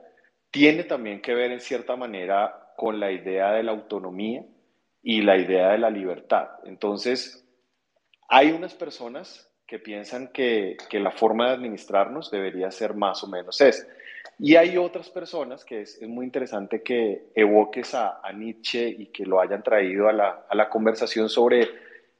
tiene 0.49 0.85
también 0.85 1.21
que 1.21 1.35
ver 1.35 1.51
en 1.51 1.59
cierta 1.59 1.97
manera 1.97 2.62
con 2.75 2.99
la 2.99 3.11
idea 3.11 3.51
de 3.51 3.63
la 3.63 3.71
autonomía 3.71 4.43
y 5.01 5.21
la 5.21 5.37
idea 5.37 5.71
de 5.71 5.77
la 5.77 5.89
libertad. 5.89 6.47
Entonces, 6.65 7.45
hay 8.29 8.51
unas 8.51 8.73
personas 8.73 9.49
que 9.67 9.79
piensan 9.79 10.29
que, 10.29 10.77
que, 10.89 10.99
la 10.99 11.11
forma 11.11 11.47
de 11.47 11.55
administrarnos 11.55 12.31
debería 12.31 12.71
ser 12.71 12.93
más 12.93 13.23
o 13.23 13.27
menos 13.27 13.59
esa. 13.61 13.87
Y 14.39 14.55
hay 14.55 14.77
otras 14.77 15.09
personas 15.09 15.63
que 15.63 15.81
es, 15.81 16.01
muy 16.01 16.25
interesante 16.25 16.81
que 16.81 17.31
evoques 17.35 17.93
a, 17.93 18.21
Nietzsche 18.33 18.87
y 18.87 19.07
que 19.07 19.25
lo 19.25 19.39
hayan 19.39 19.63
traído 19.63 20.09
a 20.09 20.13
la, 20.13 20.45
a 20.49 20.55
la 20.55 20.69
conversación 20.69 21.29
sobre 21.29 21.67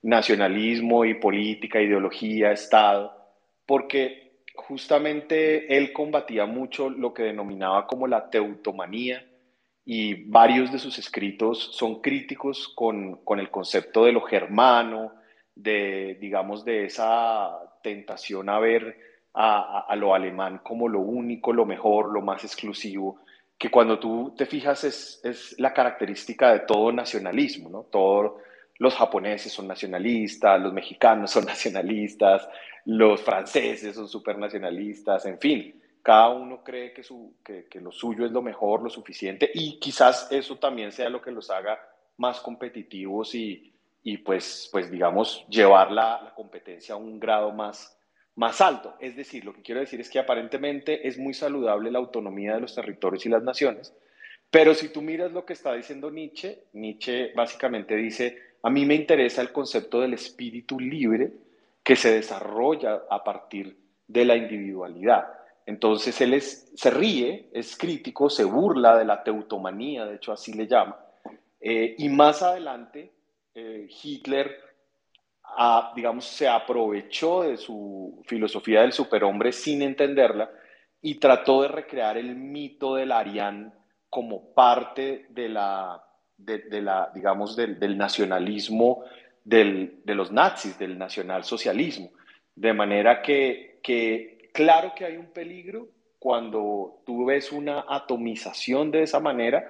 nacionalismo 0.04 1.06
y 1.06 1.16
política, 1.16 1.82
ideología, 1.82 2.52
Estado, 2.52 3.16
porque 3.66 4.44
justamente 4.56 5.76
él 5.76 5.92
combatía 5.94 6.46
mucho 6.46 6.90
lo 6.90 7.14
que 7.14 7.24
denominaba 7.24 7.88
como 7.88 8.08
la 8.08 8.30
teutomanía 8.30 9.26
y 9.86 10.26
varios 10.30 10.72
de 10.72 10.80
sus 10.80 10.98
escritos 10.98 11.72
son 11.74 12.02
críticos 12.02 12.70
con, 12.70 13.18
con 13.24 13.40
el 13.40 13.50
concepto 13.50 14.06
de 14.06 14.14
lo 14.14 14.22
germano, 14.22 15.14
de, 15.56 16.18
digamos, 16.20 16.64
de 16.64 16.86
esa 16.86 17.60
tentación 17.82 18.50
a 18.50 18.60
ver 18.60 18.98
a, 19.34 19.94
lo 19.96 20.14
alemán 20.14 20.60
como 20.64 20.88
lo 20.88 21.00
único, 21.00 21.54
lo 21.54 21.66
mejor, 21.66 22.14
lo 22.14 22.22
más 22.22 22.44
exclusivo, 22.44 23.20
que 23.58 23.70
cuando 23.70 24.00
tú 24.00 24.34
te 24.38 24.46
fijas 24.46 24.84
es, 24.84 25.22
es 25.24 25.60
la 25.60 25.74
característica 25.74 26.54
de 26.54 26.60
todo 26.62 26.92
nacionalismo, 26.92 27.70
¿no? 27.70 27.84
Todos 27.84 28.34
los 28.78 28.96
japoneses 28.96 29.52
son 29.52 29.68
nacionalistas, 29.68 30.62
los 30.62 30.74
mexicanos 30.74 31.32
son 31.32 31.46
nacionalistas, 31.48 32.48
los 32.86 33.22
franceses 33.22 33.96
son 33.96 34.08
supernacionalistas, 34.08 35.26
en 35.26 35.40
fin, 35.40 35.83
cada 36.04 36.30
uno 36.30 36.64
cree 36.64 36.94
que, 36.94 37.02
su, 37.02 37.36
que, 37.44 37.66
que, 37.66 37.80
lo 37.80 37.92
suyo 37.92 38.26
es 38.26 38.32
lo 38.32 38.42
mejor, 38.42 38.84
lo 38.84 38.90
suficiente, 38.90 39.50
y 39.54 39.80
quizás 39.80 40.28
eso 40.32 40.58
también 40.58 40.92
sea 40.92 41.10
lo 41.10 41.22
que 41.22 41.32
los 41.32 41.50
haga 41.50 41.80
más 42.18 42.42
competitivos 42.42 43.34
y, 43.34 43.74
y 44.04 44.18
pues, 44.18 44.70
pues, 44.72 44.92
digamos, 44.92 45.46
llevar 45.50 45.92
la, 45.92 46.22
la 46.22 46.34
competencia 46.36 46.96
a 46.96 46.98
un 46.98 47.20
grado 47.20 47.52
más, 47.54 47.98
más 48.36 48.60
alto. 48.60 48.96
Es 49.00 49.16
decir, 49.16 49.46
lo 49.46 49.54
que 49.54 49.62
quiero 49.62 49.80
decir 49.80 50.02
es 50.02 50.10
que 50.10 50.20
aparentemente 50.20 51.08
es 51.08 51.18
muy 51.18 51.34
saludable 51.34 51.90
la 51.90 52.00
autonomía 52.00 52.56
de 52.56 52.62
los 52.62 52.76
territorios 52.76 53.26
y 53.26 53.30
las 53.30 53.44
naciones, 53.44 53.96
pero 54.52 54.76
si 54.76 54.90
tú 54.90 55.02
miras 55.02 55.32
lo 55.32 55.46
que 55.46 55.54
está 55.54 55.74
diciendo 55.74 56.12
Nietzsche, 56.12 56.66
Nietzsche 56.74 57.32
básicamente 57.34 57.96
dice, 57.96 58.38
a 58.62 58.70
mí 58.70 58.86
me 58.86 58.94
interesa 58.94 59.42
el 59.42 59.52
concepto 59.52 60.02
del 60.02 60.14
espíritu 60.14 60.80
libre 60.80 61.32
que 61.82 61.96
se 61.96 62.14
desarrolla 62.14 63.04
a 63.10 63.24
partir 63.24 63.76
de 64.08 64.26
la 64.26 64.36
individualidad. 64.36 65.43
Entonces 65.66 66.20
él 66.22 66.42
se 66.42 66.90
ríe, 66.90 67.50
es 67.54 67.78
crítico, 67.78 68.30
se 68.30 68.44
burla 68.44 68.98
de 68.98 69.06
la 69.06 69.24
teutomanía, 69.24 70.06
de 70.06 70.16
hecho 70.16 70.32
así 70.32 70.54
le 70.54 70.68
llama, 70.68 70.98
eh, 71.60 71.96
y 71.98 72.10
más 72.10 72.42
adelante 72.42 73.14
eh, 73.56 73.88
Hitler 74.04 74.64
digamos, 75.96 76.26
se 76.26 76.48
aprovechó 76.48 77.44
de 77.44 77.58
su 77.58 78.22
filosofía 78.26 78.82
del 78.82 78.92
superhombre 78.92 79.52
sin 79.52 79.82
entenderla 79.82 80.50
y 81.02 81.16
trató 81.16 81.62
de 81.62 81.68
recrear 81.68 82.18
el 82.18 82.36
mito 82.36 82.96
del 82.96 83.12
Arián 83.12 83.74
como 84.10 84.54
parte 84.54 85.28
de 85.30 85.50
la, 85.50 86.04
de, 86.38 86.82
la 86.82 87.12
digamos, 87.14 87.56
del, 87.56 87.98
nacionalismo 87.98 89.04
de 89.44 89.92
los 90.06 90.32
nazis, 90.32 90.78
del 90.78 90.98
nacionalsocialismo. 90.98 92.12
De 92.56 92.74
manera 92.74 93.22
que, 93.22 93.80
que, 93.84 94.33
claro 94.54 94.94
que 94.96 95.06
hay 95.06 95.18
un 95.18 95.28
peligro 95.28 95.90
cuando 96.20 97.02
tú 97.06 97.26
ves 97.26 97.52
una 97.52 97.86
atomización 97.88 98.92
de 98.92 99.04
esa 99.04 99.20
manera 99.20 99.70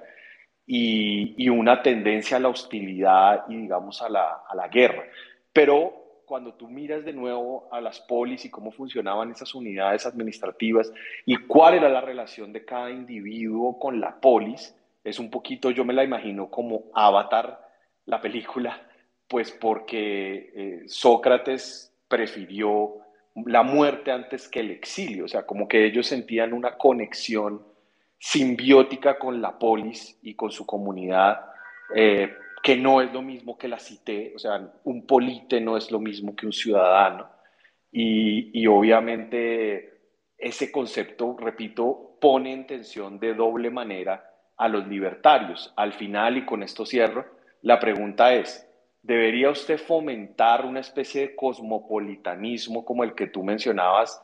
y, 0.66 1.48
una 1.48 1.82
tendencia 1.82 2.36
a 2.36 2.40
la 2.40 2.48
hostilidad 2.48 3.44
y, 3.48 3.56
digamos, 3.56 4.00
a 4.02 4.08
la, 4.08 4.44
a 4.48 4.54
la 4.54 4.68
guerra. 4.68 5.04
Pero 5.52 6.22
cuando 6.24 6.54
tú 6.54 6.68
miras 6.68 7.04
de 7.04 7.12
nuevo 7.12 7.68
a 7.72 7.80
las 7.80 8.00
polis 8.00 8.44
y 8.44 8.50
cómo 8.50 8.70
funcionaban 8.70 9.30
esas 9.30 9.54
unidades 9.54 10.06
administrativas 10.06 10.92
y 11.26 11.36
cuál 11.36 11.74
era 11.74 11.88
la 11.88 12.00
relación 12.00 12.52
de 12.52 12.64
cada 12.64 12.90
individuo 12.90 13.78
con 13.78 14.00
la 14.00 14.20
polis, 14.20 14.74
es 15.02 15.18
un 15.18 15.30
poquito, 15.30 15.70
yo 15.70 15.84
me 15.84 15.92
la 15.92 16.04
imagino 16.04 16.48
como 16.48 16.84
Avatar, 16.94 17.68
la 18.06 18.20
película, 18.20 18.80
pues 19.28 19.52
porque 19.52 20.52
eh, 20.54 20.82
Sócrates 20.86 21.94
prefirió 22.08 23.03
la 23.34 23.62
muerte 23.62 24.12
antes 24.12 24.48
que 24.48 24.60
el 24.60 24.70
exilio, 24.70 25.24
o 25.24 25.28
sea, 25.28 25.44
como 25.44 25.66
que 25.66 25.84
ellos 25.84 26.06
sentían 26.06 26.52
una 26.52 26.76
conexión 26.76 27.62
simbiótica 28.18 29.18
con 29.18 29.42
la 29.42 29.58
polis 29.58 30.18
y 30.22 30.34
con 30.34 30.50
su 30.50 30.64
comunidad, 30.64 31.40
eh, 31.94 32.32
que 32.62 32.76
no 32.76 33.02
es 33.02 33.12
lo 33.12 33.22
mismo 33.22 33.58
que 33.58 33.68
la 33.68 33.78
cité, 33.78 34.32
o 34.34 34.38
sea, 34.38 34.72
un 34.84 35.06
polite 35.06 35.60
no 35.60 35.76
es 35.76 35.90
lo 35.90 36.00
mismo 36.00 36.34
que 36.34 36.46
un 36.46 36.52
ciudadano, 36.52 37.28
y, 37.92 38.50
y 38.58 38.66
obviamente 38.66 39.94
ese 40.38 40.70
concepto, 40.70 41.36
repito, 41.38 42.16
pone 42.20 42.52
en 42.52 42.66
tensión 42.66 43.18
de 43.18 43.34
doble 43.34 43.70
manera 43.70 44.30
a 44.56 44.68
los 44.68 44.86
libertarios. 44.86 45.72
Al 45.76 45.92
final, 45.92 46.36
y 46.36 46.44
con 46.44 46.62
esto 46.62 46.86
cierro, 46.86 47.26
la 47.62 47.78
pregunta 47.78 48.34
es, 48.34 48.68
¿debería 49.04 49.50
usted 49.50 49.78
fomentar 49.78 50.64
una 50.64 50.80
especie 50.80 51.20
de 51.20 51.36
cosmopolitanismo 51.36 52.84
como 52.84 53.04
el 53.04 53.14
que 53.14 53.26
tú 53.26 53.44
mencionabas, 53.44 54.20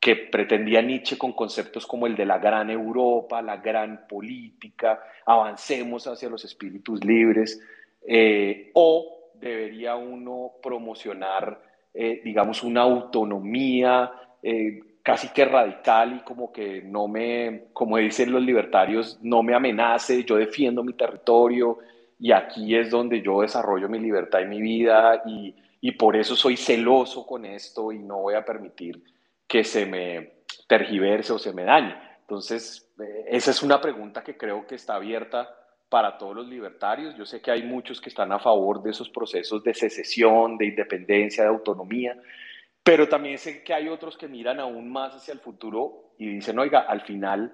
que 0.00 0.16
pretendía 0.16 0.80
Nietzsche 0.82 1.18
con 1.18 1.32
conceptos 1.32 1.86
como 1.86 2.06
el 2.06 2.16
de 2.16 2.26
la 2.26 2.38
gran 2.38 2.70
Europa, 2.70 3.42
la 3.42 3.58
gran 3.58 4.06
política, 4.08 5.00
avancemos 5.26 6.06
hacia 6.06 6.30
los 6.30 6.44
espíritus 6.44 7.04
libres? 7.04 7.60
Eh, 8.08 8.70
¿O 8.72 9.30
debería 9.34 9.96
uno 9.96 10.52
promocionar, 10.62 11.60
eh, 11.92 12.22
digamos, 12.24 12.62
una 12.62 12.80
autonomía? 12.80 14.12
Eh, 14.42 14.80
casi 15.02 15.28
que 15.28 15.44
radical 15.44 16.16
y 16.16 16.20
como 16.20 16.50
que 16.50 16.80
no 16.82 17.06
me, 17.06 17.64
como 17.72 17.98
dicen 17.98 18.32
los 18.32 18.42
libertarios, 18.42 19.18
no 19.20 19.42
me 19.42 19.54
amenace, 19.54 20.24
yo 20.24 20.36
defiendo 20.36 20.82
mi 20.82 20.94
territorio 20.94 21.78
y 22.22 22.30
aquí 22.30 22.76
es 22.76 22.88
donde 22.88 23.20
yo 23.20 23.40
desarrollo 23.40 23.88
mi 23.88 23.98
libertad 23.98 24.38
y 24.42 24.44
mi 24.44 24.60
vida 24.60 25.24
y, 25.26 25.56
y 25.80 25.90
por 25.90 26.14
eso 26.14 26.36
soy 26.36 26.56
celoso 26.56 27.26
con 27.26 27.44
esto 27.44 27.90
y 27.90 27.98
no 27.98 28.18
voy 28.18 28.34
a 28.34 28.44
permitir 28.44 29.02
que 29.48 29.64
se 29.64 29.86
me 29.86 30.44
tergiverse 30.68 31.32
o 31.32 31.38
se 31.40 31.52
me 31.52 31.64
dañe. 31.64 31.96
Entonces, 32.20 32.88
eh, 33.00 33.24
esa 33.26 33.50
es 33.50 33.60
una 33.64 33.80
pregunta 33.80 34.22
que 34.22 34.36
creo 34.36 34.68
que 34.68 34.76
está 34.76 34.94
abierta 34.94 35.52
para 35.88 36.16
todos 36.16 36.36
los 36.36 36.46
libertarios. 36.46 37.16
Yo 37.16 37.26
sé 37.26 37.42
que 37.42 37.50
hay 37.50 37.64
muchos 37.64 38.00
que 38.00 38.10
están 38.10 38.30
a 38.30 38.38
favor 38.38 38.84
de 38.84 38.90
esos 38.90 39.10
procesos 39.10 39.64
de 39.64 39.74
secesión, 39.74 40.56
de 40.56 40.66
independencia, 40.66 41.42
de 41.42 41.50
autonomía, 41.50 42.16
pero 42.84 43.08
también 43.08 43.36
sé 43.36 43.64
que 43.64 43.74
hay 43.74 43.88
otros 43.88 44.16
que 44.16 44.28
miran 44.28 44.60
aún 44.60 44.92
más 44.92 45.12
hacia 45.12 45.34
el 45.34 45.40
futuro 45.40 46.14
y 46.18 46.28
dicen, 46.28 46.56
oiga, 46.60 46.82
al 46.82 47.00
final 47.00 47.52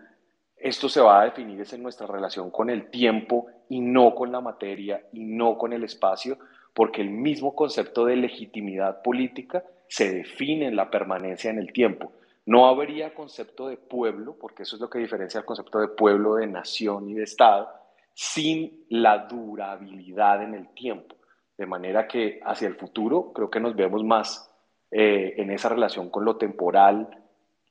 esto 0.60 0.88
se 0.88 1.00
va 1.00 1.20
a 1.20 1.24
definir 1.24 1.64
en 1.70 1.82
nuestra 1.82 2.06
relación 2.06 2.50
con 2.50 2.70
el 2.70 2.90
tiempo 2.90 3.46
y 3.68 3.80
no 3.80 4.14
con 4.14 4.32
la 4.32 4.40
materia 4.40 5.04
y 5.12 5.20
no 5.20 5.56
con 5.56 5.72
el 5.72 5.84
espacio, 5.84 6.38
porque 6.74 7.00
el 7.00 7.10
mismo 7.10 7.54
concepto 7.54 8.04
de 8.04 8.16
legitimidad 8.16 9.02
política 9.02 9.64
se 9.88 10.12
define 10.12 10.66
en 10.66 10.76
la 10.76 10.90
permanencia 10.90 11.50
en 11.50 11.58
el 11.58 11.72
tiempo. 11.72 12.12
No 12.46 12.66
habría 12.66 13.14
concepto 13.14 13.68
de 13.68 13.76
pueblo, 13.76 14.36
porque 14.40 14.62
eso 14.62 14.76
es 14.76 14.80
lo 14.80 14.88
que 14.88 14.98
diferencia 14.98 15.40
el 15.40 15.46
concepto 15.46 15.80
de 15.80 15.88
pueblo, 15.88 16.36
de 16.36 16.46
nación 16.46 17.08
y 17.08 17.14
de 17.14 17.24
Estado, 17.24 17.68
sin 18.14 18.84
la 18.88 19.26
durabilidad 19.26 20.42
en 20.42 20.54
el 20.54 20.68
tiempo. 20.68 21.16
De 21.56 21.66
manera 21.66 22.08
que 22.08 22.40
hacia 22.44 22.68
el 22.68 22.76
futuro 22.76 23.32
creo 23.32 23.50
que 23.50 23.60
nos 23.60 23.76
vemos 23.76 24.04
más 24.04 24.50
eh, 24.90 25.34
en 25.36 25.50
esa 25.50 25.68
relación 25.68 26.08
con 26.08 26.24
lo 26.24 26.36
temporal 26.36 27.08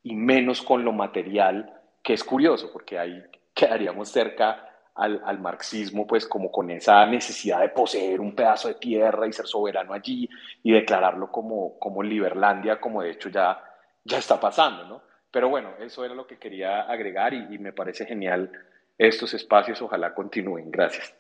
y 0.03 0.15
menos 0.15 0.61
con 0.61 0.85
lo 0.85 0.91
material, 0.91 1.76
que 2.08 2.14
es 2.14 2.24
curioso, 2.24 2.72
porque 2.72 2.97
ahí 2.97 3.22
quedaríamos 3.53 4.08
cerca 4.08 4.64
al, 4.95 5.22
al, 5.26 5.39
marxismo, 5.39 6.08
pues 6.08 6.26
como 6.26 6.49
con 6.49 6.72
esa 6.72 7.05
necesidad 7.05 7.60
de 7.60 7.68
poseer 7.68 8.22
un 8.22 8.34
pedazo 8.34 8.70
de 8.70 8.76
tierra 8.76 9.28
y 9.28 9.34
ser 9.34 9.45
soberano 9.45 9.93
allí 9.93 10.28
y 10.64 10.72
declararlo 10.72 11.30
como, 11.30 11.78
como 11.78 12.01
Liberlandia, 12.01 12.80
como 12.80 13.01
de 13.01 13.12
hecho 13.12 13.28
ya, 13.28 13.62
ya 14.05 14.20
está 14.20 14.39
pasando, 14.39 14.86
¿no? 14.86 15.03
Pero 15.30 15.49
bueno, 15.49 15.74
eso 15.82 16.05
era 16.05 16.16
lo 16.16 16.26
que 16.26 16.38
quería 16.38 16.84
agregar 16.84 17.34
y, 17.34 17.60
me 17.60 17.74
parece 17.74 18.05
genial 18.05 18.49
estos 18.97 19.34
espacios, 19.34 19.82
ojalá 19.82 20.16
continúen. 20.16 20.72
Gracias. 20.72 21.14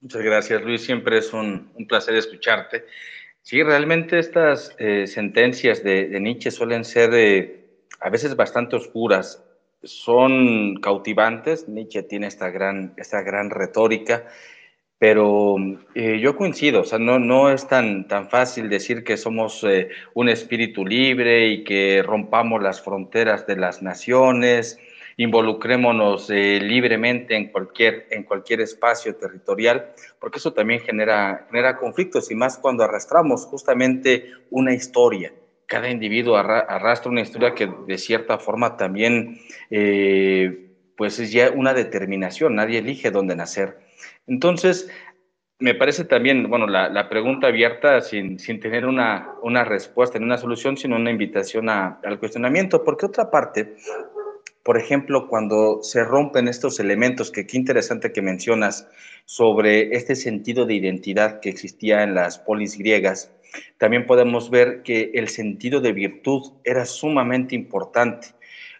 Muchas 0.00 0.20
gracias, 0.20 0.62
Luis. 0.62 0.84
Siempre 0.84 1.18
es 1.18 1.32
un, 1.32 1.70
un 1.74 1.86
placer 1.86 2.16
escucharte. 2.16 2.84
Sí, 3.40 3.62
realmente 3.62 4.18
estas 4.18 4.74
eh, 4.78 5.06
sentencias 5.06 5.84
de, 5.84 6.08
Nietzsche 6.20 6.50
suelen 6.50 6.84
ser 6.84 7.14
eh, 7.14 7.64
a 8.00 8.10
veces 8.10 8.34
bastante 8.34 8.74
oscuras, 8.76 9.42
son 9.84 10.76
cautivantes, 10.76 11.68
Nietzsche 11.68 12.02
tiene 12.02 12.26
esta 12.26 12.50
gran, 12.50 12.94
esta 12.96 13.22
gran 13.22 13.50
retórica, 13.50 14.26
pero 14.98 15.56
eh, 15.94 16.18
yo 16.20 16.36
coincido, 16.36 16.82
o 16.82 16.84
sea, 16.84 16.98
no, 16.98 17.18
no 17.18 17.50
es 17.50 17.66
tan, 17.68 18.08
tan 18.08 18.30
fácil 18.30 18.68
decir 18.68 19.04
que 19.04 19.16
somos 19.16 19.64
un 20.14 20.28
espíritu 20.28 20.86
libre 20.86 21.48
y 21.48 21.64
que 21.64 22.02
rompamos 22.02 22.62
las 22.62 22.80
fronteras 22.80 23.46
de 23.46 23.56
las 23.56 23.82
naciones, 23.82 24.78
involucrémonos 25.16 26.28
eh, 26.30 26.58
libremente 26.60 27.36
en 27.36 27.50
cualquier, 27.50 28.06
en 28.10 28.24
cualquier 28.24 28.60
espacio 28.60 29.14
territorial, 29.16 29.92
porque 30.18 30.38
eso 30.38 30.52
también 30.52 30.80
genera, 30.80 31.46
genera 31.50 31.76
conflictos 31.76 32.30
y 32.30 32.34
más 32.34 32.58
cuando 32.58 32.84
arrastramos 32.84 33.46
justamente 33.46 34.32
una 34.50 34.74
historia. 34.74 35.32
Cada 35.74 35.90
individuo 35.90 36.36
arrastra 36.36 37.10
una 37.10 37.22
historia 37.22 37.52
que 37.52 37.68
de 37.88 37.98
cierta 37.98 38.38
forma 38.38 38.76
también 38.76 39.40
eh, 39.70 40.70
pues 40.96 41.18
es 41.18 41.32
ya 41.32 41.50
una 41.50 41.74
determinación, 41.74 42.54
nadie 42.54 42.78
elige 42.78 43.10
dónde 43.10 43.34
nacer. 43.34 43.80
Entonces, 44.28 44.88
me 45.58 45.74
parece 45.74 46.04
también, 46.04 46.48
bueno, 46.48 46.68
la, 46.68 46.88
la 46.90 47.08
pregunta 47.08 47.48
abierta 47.48 48.00
sin, 48.02 48.38
sin 48.38 48.60
tener 48.60 48.86
una, 48.86 49.32
una, 49.42 49.64
respuesta, 49.64 50.16
ni 50.16 50.24
una 50.24 50.38
solución, 50.38 50.76
sino 50.76 50.94
una 50.94 51.10
invitación 51.10 51.68
a, 51.68 51.98
al 52.04 52.20
cuestionamiento, 52.20 52.84
porque 52.84 53.06
otra 53.06 53.32
parte, 53.32 53.74
por 54.62 54.78
ejemplo, 54.78 55.26
cuando 55.26 55.82
se 55.82 56.04
rompen 56.04 56.46
estos 56.46 56.78
elementos, 56.78 57.32
que 57.32 57.48
qué 57.48 57.56
interesante 57.56 58.12
que 58.12 58.22
mencionas 58.22 58.88
sobre 59.24 59.96
este 59.96 60.14
sentido 60.14 60.66
de 60.66 60.74
identidad 60.74 61.40
que 61.40 61.48
existía 61.48 62.04
en 62.04 62.14
las 62.14 62.38
polis 62.38 62.78
griegas, 62.78 63.32
también 63.78 64.06
podemos 64.06 64.50
ver 64.50 64.82
que 64.82 65.12
el 65.14 65.28
sentido 65.28 65.80
de 65.80 65.92
virtud 65.92 66.52
era 66.64 66.84
sumamente 66.84 67.54
importante. 67.54 68.28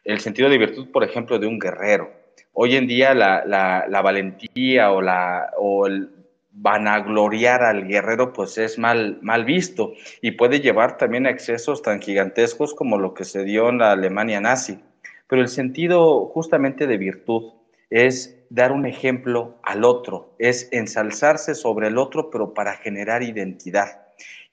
El 0.04 0.20
sentido 0.20 0.48
de 0.48 0.58
virtud, 0.58 0.90
por 0.90 1.04
ejemplo, 1.04 1.38
de 1.38 1.46
un 1.46 1.58
guerrero. 1.58 2.12
Hoy 2.52 2.76
en 2.76 2.86
día 2.86 3.14
la, 3.14 3.44
la, 3.44 4.02
valentía 4.02 4.92
o, 4.92 5.00
la, 5.00 5.50
o 5.58 5.86
el 5.86 6.10
vanagloriar 6.52 7.62
al 7.64 7.88
guerrero 7.88 8.32
pues 8.32 8.58
es 8.58 8.78
mal, 8.78 9.18
mal 9.22 9.44
visto 9.44 9.92
y 10.22 10.32
puede 10.32 10.60
llevar 10.60 10.96
también 10.96 11.26
a 11.26 11.30
excesos 11.30 11.82
tan 11.82 12.00
gigantescos 12.00 12.74
como 12.74 12.96
lo 12.96 13.12
que 13.12 13.24
se 13.24 13.44
dio 13.44 13.68
en 13.68 13.78
la 13.78 13.92
Alemania 13.92 14.40
nazi. 14.40 14.78
Pero 15.26 15.42
el 15.42 15.48
sentido 15.48 16.26
justamente 16.26 16.86
de 16.86 16.96
virtud 16.96 17.54
es 17.90 18.38
dar 18.50 18.72
un 18.72 18.86
ejemplo 18.86 19.56
al 19.62 19.84
otro, 19.84 20.34
es 20.38 20.68
ensalzarse 20.70 21.54
sobre 21.54 21.88
el 21.88 21.98
otro, 21.98 22.30
pero 22.30 22.54
para 22.54 22.74
generar 22.74 23.22
identidad. 23.22 24.03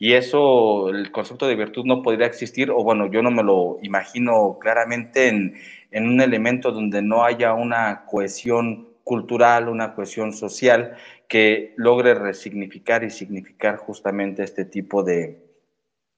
Y 0.04 0.14
eso, 0.14 0.89
el 0.89 1.12
concepto 1.12 1.45
de 1.45 1.56
virtud 1.56 1.86
no 1.86 2.02
podría 2.02 2.26
existir, 2.26 2.72
o 2.72 2.84
bueno, 2.84 3.12
yo 3.12 3.22
no 3.22 3.30
me 3.30 3.43
lo 3.43 3.78
imagino 3.84 4.58
claramente 4.60 5.28
en, 5.28 5.54
en 5.91 6.08
un 6.08 6.20
elemento 6.22 6.72
donde 6.72 7.04
no 7.04 7.24
haya 7.24 7.54
una 7.54 8.06
cohesión 8.08 8.89
cultural, 9.04 9.70
una 9.70 9.93
cohesión 9.93 10.34
social 10.34 10.97
que 11.28 11.76
logre 11.78 12.16
resignificar 12.16 13.04
y 13.04 13.12
significar 13.12 13.78
justamente 13.78 14.41
este 14.41 14.66
tipo 14.66 15.04
de, 15.04 15.38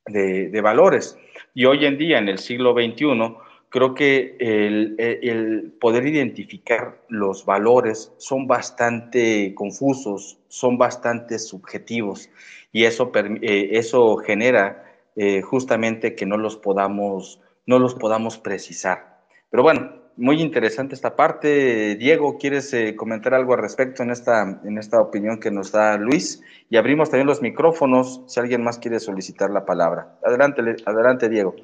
de, 0.06 0.48
de 0.48 0.62
valores. 0.62 1.20
Y 1.54 1.66
hoy 1.66 1.86
en 1.86 1.98
día, 1.98 2.20
en 2.20 2.30
el 2.30 2.40
siglo 2.40 2.72
XXI, 2.72 3.36
creo 3.74 3.96
que 3.96 4.38
el, 4.40 5.74
poder 5.82 6.06
identificar 6.06 7.02
los 7.10 7.44
valores 7.44 8.14
son 8.18 8.46
bastante 8.46 9.56
confusos, 9.56 10.38
son 10.48 10.78
bastante 10.78 11.40
subjetivos 11.40 12.30
y 12.72 12.84
eso, 12.84 13.12
eh, 13.16 13.70
eso 13.72 14.18
genera 14.18 14.86
eh, 15.16 15.42
justamente 15.42 16.14
que 16.14 16.28
no 16.28 16.38
los, 16.38 16.56
podamos, 16.56 17.42
no 17.66 17.80
los 17.80 17.96
podamos 17.96 18.38
precisar. 18.38 19.24
Pero 19.50 19.64
bueno, 19.64 20.04
muy 20.18 20.40
interesante 20.40 20.94
esta 20.94 21.16
parte. 21.16 21.96
Diego, 21.96 22.38
¿quieres 22.38 22.72
eh, 22.76 22.96
comentar 22.96 23.34
algo 23.34 23.56
al 23.56 23.60
respecto 23.62 24.04
en 24.04 24.12
esta, 24.12 24.62
en 24.64 24.78
esta 24.78 25.02
opinión 25.02 25.40
que 25.40 25.50
nos 25.50 25.72
da 25.72 25.98
Luis? 25.98 26.44
Y 26.70 26.78
abrimos 26.78 27.10
también 27.10 27.26
los 27.26 27.42
micrófonos 27.42 28.22
si 28.28 28.40
alguien 28.40 28.64
más 28.64 28.78
quiere 28.78 29.00
solicitar 29.00 29.50
la 29.50 29.66
palabra. 29.66 30.20
Adelante, 30.24 30.62
adelante 30.86 31.28
Diego. 31.28 31.56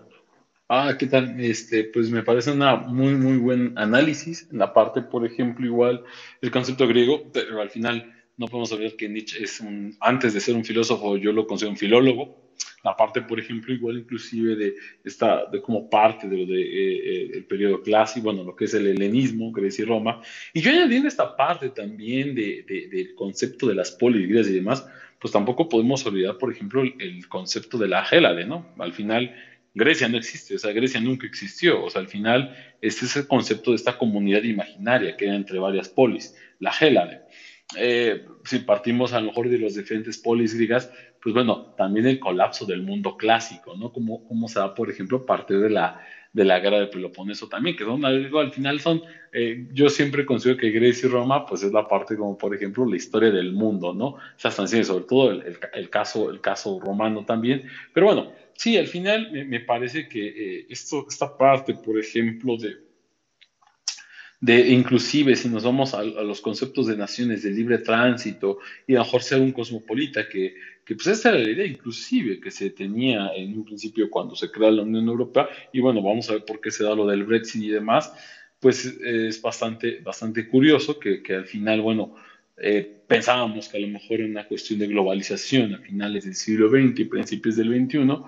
Ah, 0.72 0.96
¿qué 1.00 1.08
tal? 1.08 1.40
Este, 1.40 1.84
pues 1.86 2.12
me 2.12 2.22
parece 2.22 2.52
una 2.52 2.76
muy, 2.76 3.16
muy 3.16 3.38
buen 3.38 3.76
análisis. 3.76 4.48
En 4.52 4.60
la 4.60 4.72
parte, 4.72 5.02
por 5.02 5.26
ejemplo, 5.26 5.66
igual 5.66 6.04
el 6.42 6.52
concepto 6.52 6.88
griego, 6.88 7.24
pero 7.34 7.60
al 7.60 7.72
final 7.72 8.14
no 8.38 8.46
podemos 8.46 8.72
olvidar 8.72 8.96
que 8.96 9.10
Nietzsche 9.10 9.44
es 9.44 9.60
un, 9.62 9.98
antes 10.00 10.36
de 10.36 10.40
ser 10.40 10.56
un 10.56 10.64
filósofo, 10.64 11.18
yo 11.18 11.32
lo 11.32 11.48
considero 11.48 11.72
un 11.72 11.78
filólogo. 11.78 12.54
la 12.84 12.96
parte, 12.96 13.24
por 13.24 13.40
ejemplo, 13.40 13.74
igual 13.74 13.98
inclusive 13.98 14.56
de 14.56 14.76
esta, 15.04 15.48
de 15.48 15.60
como 15.60 15.90
parte 15.90 16.30
de 16.30 16.38
lo 16.38 16.46
de, 16.46 16.62
eh, 16.62 17.32
el 17.34 17.46
periodo 17.46 17.82
clásico, 17.82 18.26
bueno, 18.26 18.44
lo 18.44 18.56
que 18.56 18.66
es 18.66 18.74
el 18.76 18.86
helenismo, 18.86 19.52
Grecia 19.52 19.84
y 19.84 19.88
Roma, 19.88 20.22
y 20.54 20.62
yo 20.62 20.70
añadiendo 20.70 21.08
esta 21.08 21.36
parte 21.36 21.70
también 21.70 22.36
de, 22.36 22.64
del 22.92 23.16
concepto 23.16 23.68
de 23.68 23.76
las 23.76 23.92
polis 23.92 24.48
y 24.48 24.54
demás, 24.54 24.86
pues 25.20 25.34
tampoco 25.34 25.68
podemos 25.68 26.06
olvidar, 26.06 26.38
por 26.38 26.52
ejemplo, 26.52 26.82
el, 26.82 27.28
concepto 27.28 27.78
de 27.78 27.90
la 27.90 28.06
Gélade, 28.06 28.46
¿no? 28.46 28.74
Al 28.78 28.94
final, 28.94 29.36
Grecia 29.80 30.08
no 30.08 30.18
existe, 30.18 30.56
o 30.56 30.60
sea, 30.60 30.72
Grecia 30.74 31.00
nunca 31.00 31.26
existió, 31.26 31.84
o 31.84 31.90
sea, 31.90 32.02
al 32.02 32.08
final, 32.08 32.52
este 32.82 33.06
es 33.06 33.16
el 33.16 33.26
concepto 33.28 33.72
de 33.72 33.78
esta 33.78 33.98
comunidad 33.98 34.44
imaginaria 34.44 35.16
que 35.16 35.26
era 35.26 35.36
entre 35.36 35.58
varias 35.58 35.90
polis, 35.90 36.36
la 36.60 36.72
Gélade. 36.72 37.22
Eh, 37.76 38.24
si 38.46 38.60
partimos 38.60 39.14
a 39.14 39.20
lo 39.20 39.28
mejor 39.28 39.50
de 39.50 39.60
los 39.60 39.76
diferentes 39.76 40.18
polis 40.18 40.54
griegas, 40.56 40.90
pues 41.22 41.34
bueno, 41.34 41.72
también 41.76 42.08
el 42.08 42.20
colapso 42.20 42.66
del 42.66 42.82
mundo 42.82 43.16
clásico, 43.16 43.76
¿no? 43.76 43.92
Como, 43.92 44.48
se 44.48 44.60
da, 44.60 44.74
por 44.74 44.90
ejemplo, 44.90 45.26
parte 45.26 45.56
de 45.56 45.70
la, 45.70 45.96
de 46.32 46.46
la 46.46 46.60
guerra 46.60 46.80
de 46.80 46.88
Peloponeso 46.88 47.48
también, 47.48 47.76
que 47.76 47.84
son 47.84 48.06
algo, 48.06 48.40
al 48.40 48.52
final 48.52 48.80
son, 48.80 49.02
eh, 49.34 49.68
yo 49.72 49.90
siempre 49.90 50.26
considero 50.26 50.60
que 50.60 50.70
Grecia 50.70 51.08
y 51.08 51.12
Roma, 51.12 51.46
pues 51.46 51.64
es 51.64 51.72
la 51.72 51.88
parte 51.88 52.16
como, 52.16 52.38
por 52.38 52.54
ejemplo, 52.56 52.86
la 52.86 52.96
historia 52.96 53.32
del 53.32 53.52
mundo, 53.52 53.94
¿no? 53.94 54.16
Esas 54.38 54.56
canciones, 54.56 54.88
sobre 54.88 55.06
todo 55.06 55.32
el, 55.32 55.58
el, 55.74 55.90
caso, 55.90 56.30
el 56.30 56.40
caso 56.40 56.80
romano 56.80 57.26
también, 57.26 57.64
pero 57.94 58.08
bueno, 58.08 58.32
sí, 58.54 58.78
al 58.78 58.88
final 58.88 59.32
me, 59.32 59.60
parece 59.62 60.08
que 60.08 60.28
eh, 60.28 60.66
esto, 60.70 61.06
esta 61.10 61.36
parte, 61.36 61.74
por 61.74 62.00
ejemplo, 62.00 62.58
de 62.58 62.90
de 64.42 64.70
inclusive 64.70 65.36
si 65.36 65.50
nos 65.50 65.64
vamos 65.64 65.94
a, 65.94 66.04
los 66.04 66.40
conceptos 66.40 66.88
de 66.88 66.96
naciones 66.96 67.44
de 67.44 67.52
libre 67.52 67.80
tránsito 67.80 68.60
y 68.88 68.96
a 68.96 69.00
lo 69.00 69.04
mejor 69.04 69.22
ser 69.22 69.42
un 69.42 69.52
cosmopolita 69.52 70.30
que, 70.30 70.56
que 70.90 70.96
pues 70.96 71.06
esta 71.06 71.30
era 71.30 71.38
la 71.38 71.52
idea 71.52 71.68
inclusive 71.68 72.40
que 72.40 72.50
se 72.50 72.72
tenía 72.72 73.30
en 73.36 73.56
un 73.56 73.64
principio 73.64 74.10
cuando 74.10 74.36
se 74.36 74.50
crea 74.50 74.72
la 74.72 74.82
Unión 74.82 75.08
Europea 75.08 75.48
y 75.72 75.82
bueno 75.82 76.02
vamos 76.02 76.28
a 76.28 76.34
ver 76.34 76.46
por 76.46 76.60
qué 76.60 76.72
se 76.72 76.84
da 76.84 76.96
lo 76.96 77.06
del 77.06 77.26
Brexit 77.26 77.62
y 77.62 77.70
demás 77.70 78.12
pues 78.60 78.86
es 78.86 79.40
bastante 79.40 80.00
bastante 80.00 80.48
curioso 80.48 81.00
que, 81.00 81.22
que 81.22 81.36
al 81.36 81.46
final 81.46 81.82
bueno 81.82 82.16
eh, 82.58 83.04
pensábamos 83.06 83.70
que 83.70 83.78
a 83.78 83.82
lo 83.82 83.88
mejor 83.88 84.22
en 84.22 84.32
una 84.32 84.48
cuestión 84.48 84.80
de 84.80 84.88
globalización 84.88 85.76
a 85.76 85.78
finales 85.78 86.26
del 86.26 86.34
siglo 86.34 86.72
XX 86.72 87.02
y 87.02 87.06
principios 87.06 87.56
del 87.56 87.68
XXI 87.68 88.24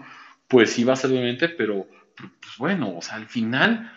pues 0.48 0.78
iba 0.78 0.94
a 0.94 0.98
ser 0.98 1.10
obviamente 1.10 1.50
pero 1.50 1.88
pues 2.16 2.58
bueno 2.60 2.96
o 2.96 3.02
sea 3.02 3.16
al 3.16 3.26
final 3.26 3.92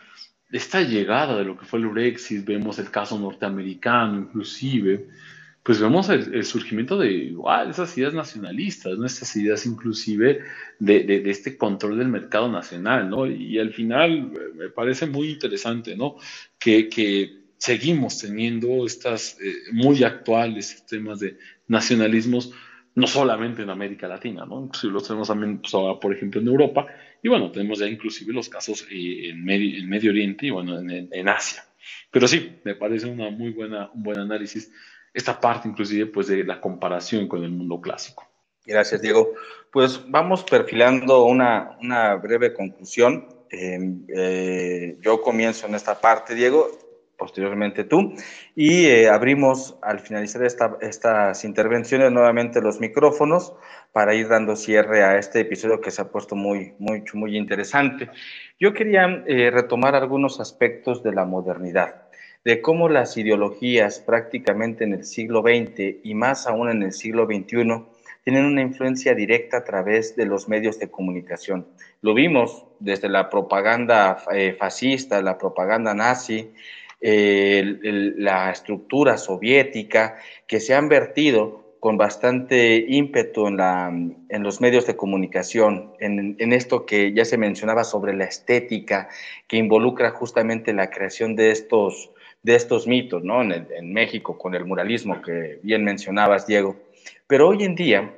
esta 0.51 0.81
llegada 0.81 1.37
de 1.37 1.45
lo 1.45 1.59
que 1.59 1.67
fue 1.67 1.81
el 1.81 1.89
Brexit, 1.89 2.47
vemos 2.47 2.79
el 2.79 2.91
caso 2.91 3.19
norteamericano 3.19 4.21
inclusive, 4.21 5.09
pues 5.65 5.81
vemos 5.81 6.11
el, 6.11 6.45
surgimiento 6.45 6.99
de 6.99 7.35
esas 7.71 7.97
ideas 7.97 8.13
nacionalistas, 8.13 8.99
¿no? 8.99 9.07
ideas 9.41 9.65
inclusive 9.65 10.41
de, 10.79 11.05
de, 11.05 11.31
este 11.31 11.57
control 11.57 11.97
del 11.97 12.09
mercado 12.09 12.53
nacional, 12.53 13.09
¿no? 13.09 13.27
Y, 13.27 13.59
al 13.59 13.73
final 13.73 14.31
eh, 14.35 14.39
me 14.55 14.69
parece 14.69 15.07
muy 15.07 15.31
interesante, 15.31 15.97
¿no? 15.97 16.17
Que, 16.59 16.91
que 16.91 17.45
seguimos 17.57 18.19
teniendo 18.19 18.85
estas 18.85 19.41
eh, 19.41 19.55
muy 19.73 20.05
actuales 20.05 20.85
temas 20.85 21.21
de 21.21 21.39
nacionalismos, 21.67 22.53
no 22.95 23.07
solamente 23.07 23.63
en 23.63 23.71
América 23.71 24.07
Latina, 24.07 24.45
¿no? 24.45 24.71
Si 24.79 24.89
los 24.89 25.07
tenemos 25.07 25.29
también, 25.29 25.63
pues, 25.63 25.73
por 25.73 26.15
ejemplo, 26.15 26.43
en 26.43 26.49
Europa, 26.49 26.89
y 27.23 27.29
bueno, 27.31 27.51
tenemos 27.51 27.79
ya 27.79 27.87
inclusive 27.87 28.35
los 28.35 28.51
casos 28.51 28.87
eh, 28.91 29.31
en, 29.31 29.43
Medio, 29.43 29.79
en 29.79 29.89
Medio 29.89 30.11
Oriente 30.11 30.45
y 30.47 30.51
bueno, 30.51 30.79
en, 30.79 31.09
en, 31.11 31.29
Asia. 31.31 31.65
Pero 32.11 32.29
sí, 32.29 32.51
me 32.65 32.75
parece 32.75 33.07
una 33.07 33.31
muy 33.31 33.49
buena, 33.49 33.91
un 33.95 34.03
buen 34.03 34.19
análisis 34.19 34.71
esta 35.15 35.41
parte 35.41 35.69
inclusive 35.69 36.07
pues 36.07 36.27
de 36.27 36.45
la 36.45 36.61
comparación 36.61 37.29
con 37.29 37.43
el 37.43 37.51
mundo 37.51 37.81
clásico. 37.81 38.29
Gracias, 38.67 39.01
Diego. 39.01 39.33
Pues 39.71 40.03
vamos 40.09 40.43
perfilando 40.45 41.25
una, 41.25 41.77
una 41.81 42.15
breve 42.17 42.53
conclusión. 42.53 43.29
Em, 43.51 44.05
eh, 44.15 44.97
yo 45.01 45.23
comienzo 45.23 45.67
en 45.67 45.75
esta 45.75 46.01
parte, 46.01 46.35
Diego, 46.35 46.71
posteriormente 47.17 47.85
tú, 47.85 48.15
y 48.55 48.87
eh, 48.87 49.09
abrimos 49.09 49.77
al 49.83 50.01
finalizar 50.01 50.45
esta, 50.45 50.77
estas 50.81 51.45
intervenciones 51.45 52.11
nuevamente 52.11 52.61
los 52.61 52.81
micrófonos 52.81 53.55
para 53.93 54.15
ir 54.15 54.29
dando 54.29 54.57
cierre 54.57 55.05
a 55.05 55.19
este 55.19 55.41
episodio 55.41 55.81
que 55.81 55.91
se 55.91 56.03
ha 56.03 56.11
puesto 56.11 56.35
muy, 56.35 56.75
muy, 56.79 57.05
muy 57.13 57.37
interesante. 57.37 58.11
Yo 58.59 58.73
quería 58.73 59.25
eh, 59.27 59.51
retomar 59.51 59.95
algunos 59.95 60.41
aspectos 60.41 61.03
de 61.03 61.13
la 61.13 61.25
modernidad, 61.25 62.04
de 62.45 62.61
cómo 62.61 62.89
las 62.89 63.17
ideologías 63.17 64.01
prácticamente 64.01 64.85
en 64.85 64.93
el 64.93 65.05
siglo 65.05 65.43
XX 65.43 65.97
y 66.03 66.15
más 66.15 66.47
aún 66.47 66.69
en 66.71 66.83
el 66.83 66.93
siglo 66.93 67.27
XXI 67.27 67.85
tienen 68.25 68.45
una 68.45 68.63
influencia 68.63 69.15
directa 69.15 69.59
a 69.59 69.65
través 69.65 70.17
de 70.17 70.27
los 70.27 70.49
medios 70.49 70.79
de 70.79 70.91
comunicación. 70.91 71.67
Lo 72.01 72.15
vimos 72.15 72.65
desde 72.81 73.09
la 73.09 73.29
propaganda 73.29 74.23
eh, 74.33 74.57
fascista, 74.59 75.21
la 75.23 75.39
propaganda 75.39 75.95
nazi, 75.95 76.53
la 77.01 78.51
estructura 78.51 79.19
soviética, 79.19 80.17
que 80.47 80.59
se 80.59 80.75
han 80.75 80.89
vertido 80.89 81.77
con 81.81 81.99
bastante 81.99 82.83
ímpetu 82.89 83.47
en, 83.47 83.59
la, 83.59 83.89
en 83.91 84.43
los 84.43 84.63
medios 84.63 84.87
de 84.87 84.97
comunicación, 84.97 85.93
en, 86.01 86.35
en, 86.39 86.53
esto 86.55 86.87
que 86.87 87.13
ya 87.13 87.27
se 87.27 87.37
mencionaba 87.37 87.85
sobre 87.85 88.15
la 88.15 88.25
estética, 88.25 89.11
que 89.49 89.59
involucra 89.59 90.13
justamente 90.13 90.73
la 90.73 90.89
creación 90.89 91.37
de 91.37 91.51
estos, 91.51 92.14
de 92.45 92.55
estos 92.55 92.87
mitos, 92.87 93.25
¿no? 93.25 93.43
En, 93.43 93.93
México 93.93 94.39
con 94.39 94.55
el 94.55 94.65
muralismo 94.65 95.21
que 95.23 95.59
bien 95.63 95.83
mencionabas, 95.83 96.47
Diego. 96.47 96.77
Pero 97.27 97.49
hoy 97.49 97.65
en 97.65 97.75
día 97.75 98.15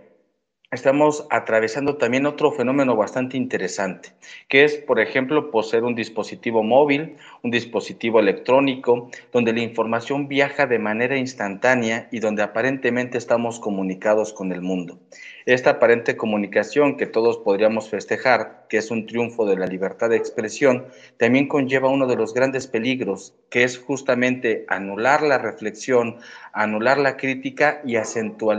estamos 0.73 1.27
atravesando 1.31 1.97
también 1.97 2.27
otro 2.27 2.51
fenómeno 2.51 2.97
bastante 2.97 3.37
interesante, 3.37 4.11
que 4.49 4.65
es, 4.65 4.77
por 4.79 4.99
ejemplo, 4.99 5.53
poseer 5.53 5.85
un 5.85 5.95
dispositivo 5.95 6.65
móvil, 6.65 7.17
un 7.43 7.53
dispositivo 7.53 8.19
electrónico, 8.19 9.11
donde 9.33 9.53
la 9.53 9.61
información 9.61 10.27
viaja 10.27 10.67
de 10.67 10.81
manera 10.81 11.17
instantánea 11.17 12.09
y 12.11 12.19
donde 12.19 12.43
aparentemente 12.43 13.19
estamos 13.19 13.61
comunicados 13.61 14.33
con 14.33 14.53
el 14.53 14.61
mundo. 14.61 14.99
Esta 15.47 15.71
aparente 15.71 16.17
comunicación 16.17 16.97
que 16.97 17.07
todos 17.07 17.39
podríamos 17.39 17.89
festejar, 17.89 18.67
que 18.69 18.79
es 18.79 18.91
un 18.91 19.07
triunfo 19.07 19.47
de 19.47 19.57
la 19.57 19.69
libertad 19.69 20.11
de 20.11 20.17
expresión, 20.17 20.87
también 21.19 21.47
conlleva 21.47 21.89
uno 21.89 22.09
de 22.09 22.17
los 22.17 22.35
grandes 22.35 22.67
peligros, 22.67 23.33
que 23.49 23.63
es 23.63 23.79
justamente 23.79 24.67
anular 24.67 25.23
la 25.23 25.39
reflexión, 25.39 26.17
anular 26.53 26.99
la 26.99 27.17
crítica 27.17 27.81
y 27.85 27.95
acentuar 27.95 28.59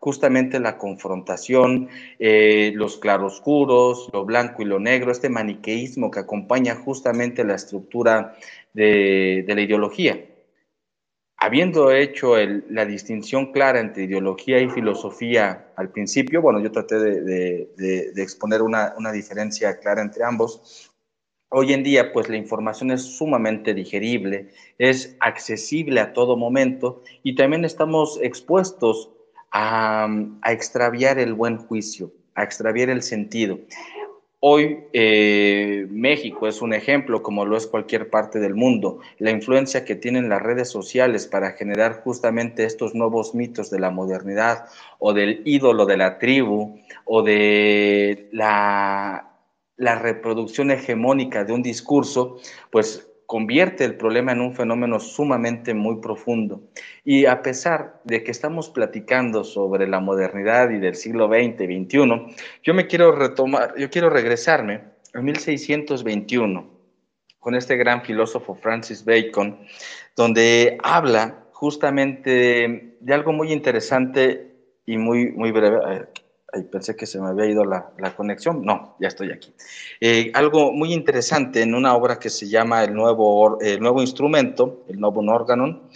justamente 0.00 0.58
la 0.58 0.78
confrontación, 0.78 1.88
eh, 2.18 2.72
los 2.74 2.98
claroscuros, 2.98 4.10
lo 4.12 4.24
blanco 4.24 4.62
y 4.62 4.64
lo 4.64 4.80
negro, 4.80 5.12
este 5.12 5.28
maniqueísmo 5.28 6.10
que 6.10 6.18
acompaña 6.18 6.74
justamente 6.74 7.44
la 7.44 7.54
estructura 7.54 8.34
de, 8.72 9.44
la 9.46 9.60
ideología. 9.60 10.33
Habiendo 11.44 11.92
hecho 11.92 12.36
la 12.70 12.86
distinción 12.86 13.52
clara 13.52 13.78
entre 13.78 14.04
ideología 14.04 14.60
y 14.60 14.70
filosofía 14.70 15.68
al 15.76 15.90
principio, 15.90 16.40
bueno, 16.40 16.58
yo 16.58 16.72
traté 16.72 16.98
de, 16.98 18.12
exponer 18.16 18.62
una, 18.62 19.12
diferencia 19.12 19.78
clara 19.78 20.00
entre 20.00 20.24
ambos, 20.24 20.90
Hoy 21.50 21.74
en 21.74 21.82
día, 21.84 22.12
pues 22.12 22.28
la 22.30 22.36
información 22.36 22.90
es 22.90 23.02
sumamente 23.02 23.74
digerible, 23.74 24.48
es 24.78 25.16
accesible 25.20 26.00
a 26.00 26.12
todo 26.12 26.36
momento 26.36 27.02
y 27.22 27.36
también 27.36 27.64
estamos 27.64 28.18
expuestos 28.22 29.10
a, 29.52 30.08
extraviar 30.46 31.18
el 31.18 31.34
buen 31.34 31.58
juicio, 31.58 32.10
a 32.34 32.42
extraviar 32.42 32.88
el 32.88 33.02
sentido. 33.02 33.60
Hoy 34.46 34.84
eh, 34.92 35.86
México 35.88 36.46
es 36.46 36.60
un 36.60 36.74
ejemplo, 36.74 37.22
como 37.22 37.46
lo 37.46 37.56
es 37.56 37.66
cualquier 37.66 38.10
parte 38.10 38.40
del 38.40 38.54
mundo, 38.54 38.98
la 39.16 39.30
influencia 39.30 39.86
que 39.86 39.94
tienen 39.94 40.28
las 40.28 40.42
redes 40.42 40.68
sociales 40.68 41.26
para 41.26 41.52
generar 41.52 42.02
justamente 42.02 42.66
estos 42.66 42.94
nuevos 42.94 43.34
mitos 43.34 43.70
de 43.70 43.80
la 43.80 43.90
modernidad 43.90 44.66
o 44.98 45.14
del 45.14 45.40
ídolo 45.46 45.86
de 45.86 45.96
la 45.96 46.18
tribu 46.18 46.78
o 47.06 47.22
de 47.22 48.28
la, 48.32 49.30
la 49.78 49.98
reproducción 49.98 50.70
hegemónica 50.70 51.44
de 51.44 51.54
un 51.54 51.62
discurso, 51.62 52.36
pues 52.70 53.03
convierte 53.26 53.84
el 53.84 53.96
problema 53.96 54.32
en 54.32 54.40
un 54.40 54.54
fenómeno 54.54 55.00
sumamente 55.00 55.74
muy 55.74 56.00
profundo. 56.00 56.62
Y 57.04 57.26
a 57.26 57.42
pesar 57.42 58.00
de 58.04 58.22
que 58.22 58.30
estamos 58.30 58.70
platicando 58.70 59.44
sobre 59.44 59.86
la 59.86 60.00
modernidad 60.00 60.70
y 60.70 60.78
del 60.78 60.94
siglo 60.94 61.28
XX, 61.28 61.56
XXI, 61.56 62.36
yo 62.62 62.74
me 62.74 62.86
quiero 62.86 63.12
retomar, 63.12 63.74
yo 63.76 63.90
quiero 63.90 64.10
regresarme 64.10 64.82
a 65.14 65.20
1621 65.20 66.70
con 67.38 67.54
este 67.54 67.76
gran 67.76 68.02
filósofo 68.02 68.54
Francis 68.54 69.04
Bacon, 69.04 69.58
donde 70.16 70.78
habla 70.82 71.44
justamente 71.52 72.96
de 73.00 73.14
algo 73.14 73.32
muy 73.32 73.52
interesante 73.52 74.54
y 74.86 74.96
muy, 74.96 75.30
muy 75.32 75.52
breve 75.52 76.06
pensé 76.62 76.94
que 76.94 77.06
se 77.06 77.20
me 77.20 77.28
había 77.28 77.46
ido 77.46 77.64
la, 77.64 77.92
conexión. 78.16 78.64
No, 78.64 78.96
ya 79.00 79.08
estoy 79.08 79.32
aquí. 79.32 79.52
Eh, 80.00 80.30
algo 80.34 80.72
muy 80.72 80.92
interesante 80.92 81.62
en 81.62 81.74
una 81.74 81.94
obra 81.94 82.18
que 82.18 82.30
se 82.30 82.48
llama 82.48 82.84
El 82.84 82.94
Nuevo, 82.94 83.60
el 83.60 83.80
nuevo 83.80 84.00
Instrumento, 84.00 84.84
el 84.88 85.00
Nuevo 85.00 85.20
Organon, 85.20 85.88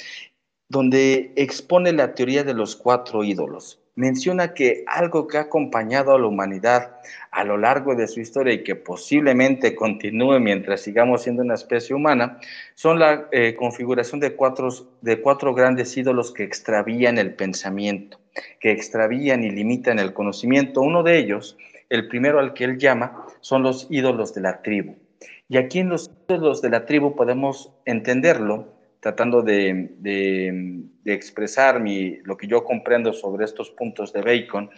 donde 0.68 1.32
expone 1.36 1.92
la 1.92 2.14
teoría 2.14 2.44
de 2.44 2.54
los 2.54 2.76
cuatro 2.76 3.24
ídolos. 3.24 3.80
menciona 3.94 4.54
que 4.54 4.84
algo 4.86 5.26
que 5.26 5.38
ha 5.38 5.42
acompañado 5.42 6.14
a 6.14 6.18
la 6.20 6.28
humanidad 6.28 7.00
a 7.32 7.42
lo 7.42 7.56
largo 7.56 7.96
de 7.96 8.06
su 8.06 8.20
historia 8.20 8.52
y 8.52 8.62
que 8.62 8.76
posiblemente 8.76 9.74
continúe 9.74 10.38
mientras 10.38 10.82
sigamos 10.82 11.22
siendo 11.22 11.42
una 11.42 11.54
especie 11.54 11.96
humana, 11.96 12.38
son 12.76 13.00
la 13.00 13.28
eh, 13.32 13.56
configuración 13.56 14.20
de 14.20 14.36
cuatro, 14.36 14.68
de 15.00 15.20
cuatro 15.20 15.52
grandes 15.52 15.96
ídolos 15.96 16.32
que 16.32 16.44
extravían 16.44 17.18
el 17.18 17.34
pensamiento, 17.34 18.20
que 18.60 18.72
extravían 18.72 19.44
y 19.44 19.50
limitan 19.50 19.98
el 19.98 20.12
conocimiento. 20.12 20.80
Uno 20.80 21.02
de 21.02 21.18
ellos, 21.18 21.56
el 21.88 22.08
primero 22.08 22.38
al 22.38 22.54
que 22.54 22.64
él 22.64 22.78
llama, 22.78 23.26
son 23.40 23.62
los 23.62 23.86
ídolos 23.90 24.34
de 24.34 24.40
la 24.40 24.62
tribu. 24.62 24.96
Y 25.48 25.56
aquí 25.56 25.80
en 25.80 25.88
los 25.88 26.10
ídolos 26.28 26.60
de 26.60 26.70
la 26.70 26.84
tribu 26.84 27.16
podemos 27.16 27.72
entenderlo 27.84 28.78
tratando 29.00 29.42
de, 29.42 30.84
expresar 31.04 31.80
mi, 31.80 32.16
lo 32.24 32.36
que 32.36 32.46
yo 32.46 32.64
comprendo 32.64 33.12
sobre 33.12 33.44
estos 33.44 33.70
puntos 33.70 34.12
de 34.12 34.22
Bacon, 34.22 34.70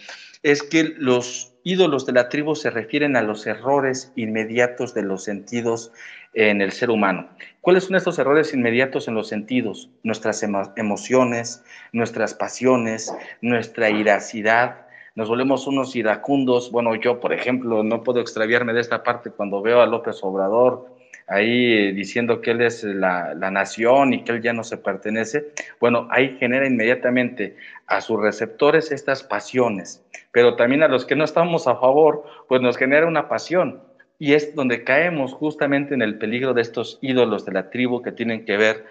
es 0.43 0.63
que 0.63 0.95
los 0.97 1.55
ídolos 1.65 2.07
de 2.07 2.13
la 2.13 2.29
tribu 2.29 2.55
se 2.55 2.71
refieren 2.71 3.17
a 3.17 3.23
los 3.23 3.47
errores 3.47 4.13
inmediatos 4.17 4.95
de 4.95 5.03
los 5.03 5.25
sentidos 5.25 5.93
en 6.35 6.61
el 6.61 6.73
ser 6.73 6.91
humano. 6.91 7.29
¿Cuáles 7.61 7.85
son 7.85 7.97
estos 7.97 8.19
errores 8.19 8.55
inmediatos 8.55 9.09
en 9.09 9.15
los 9.15 9.29
sentidos? 9.29 9.91
Nuestras 10.03 10.43
emociones, 10.77 11.65
nuestras 11.93 12.35
pasiones, 12.35 13.15
nuestra 13.41 13.91
iracidad. 13.91 14.87
Nos 15.15 15.29
volvemos 15.29 15.67
unos 15.67 15.95
iracundos. 15.97 16.71
Bueno, 16.71 16.95
yo, 16.95 17.21
por 17.21 17.33
ejemplo, 17.33 17.83
no 17.83 18.03
puedo 18.03 18.21
extraviarme 18.21 18.73
de 18.73 18.81
esta 18.81 19.03
parte 19.03 19.31
cuando 19.31 19.61
veo 19.61 19.81
a 19.81 19.87
López 19.87 20.19
Obrador 20.23 21.01
ahí 21.31 21.75
eh, 21.75 21.93
diciendo 21.93 22.41
que 22.41 22.51
él 22.51 22.61
es 22.61 22.83
la, 22.83 23.35
nación 23.35 24.13
y 24.13 24.25
que 24.25 24.33
él 24.33 24.43
ya 24.43 24.53
no 24.53 24.65
se 24.65 24.77
pertenece, 24.77 25.53
bueno, 25.79 26.09
ahí 26.11 26.37
genera 26.39 26.67
inmediatamente 26.67 27.57
a 27.87 28.01
sus 28.01 28.21
receptores 28.21 28.91
estas 28.91 29.23
pasiones, 29.23 30.05
pero 30.33 30.57
también 30.57 30.83
a 30.83 30.89
los 30.89 31.07
que 31.07 31.17
no 31.17 31.25
estamos 31.25 31.69
a 31.69 31.77
favor, 31.77 32.25
pues 32.49 32.61
nos 32.61 32.77
genera 32.77 33.07
una 33.07 33.29
pasión. 33.29 33.81
Y 34.21 34.35
es 34.35 34.55
donde 34.55 34.85
caemos 34.85 35.33
justamente 35.33 35.95
en 35.95 36.03
el 36.03 36.19
peligro 36.19 36.53
de 36.53 36.61
estos 36.61 36.99
ídolos 37.01 37.47
de 37.47 37.53
la 37.53 37.71
tribu 37.71 38.03
que 38.03 38.13
tienen 38.13 38.45
que 38.45 38.59
ver 38.59 38.85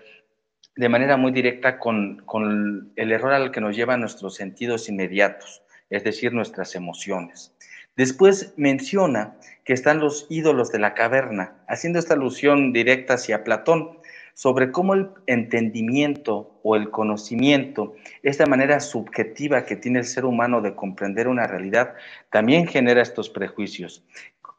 de 0.76 0.90
manera 0.90 1.18
muy 1.18 1.32
directa 1.32 1.78
con, 1.78 2.24
con 2.26 2.92
el 2.96 3.12
error 3.12 3.34
al 3.34 3.52
que 3.52 3.62
nos 3.62 3.76
llevan 3.76 4.00
nuestros 4.00 4.34
sentidos 4.34 4.90
inmediatos, 4.90 5.62
es 5.92 6.04
decir, 6.04 6.34
nuestras 6.34 6.74
emociones. 6.74 7.56
Después 7.96 8.56
menciona 8.58 9.36
que 9.66 9.74
están 9.74 10.00
los 10.00 10.26
ídolos 10.32 10.72
de 10.72 10.80
la 10.80 10.96
caverna, 10.96 11.54
haciendo 11.68 12.00
esta 12.00 12.16
alusión 12.16 12.74
directa 12.74 13.14
hacia 13.14 13.44
Platón 13.44 14.00
sobre 14.34 14.72
cómo 14.72 14.96
el 14.96 15.10
entendimiento 15.28 16.60
o 16.64 16.76
el 16.76 16.90
conocimiento, 16.90 17.94
esta 18.24 18.48
manera 18.48 18.80
subjetiva 18.80 19.66
que 19.66 19.76
tiene 19.76 20.00
el 20.00 20.06
ser 20.06 20.26
humano 20.26 20.62
de 20.62 20.74
comprender 20.74 21.28
una 21.28 21.46
realidad, 21.46 21.94
también 22.32 22.66
genera 22.66 23.04
estos 23.04 23.30
prejuicios 23.30 24.04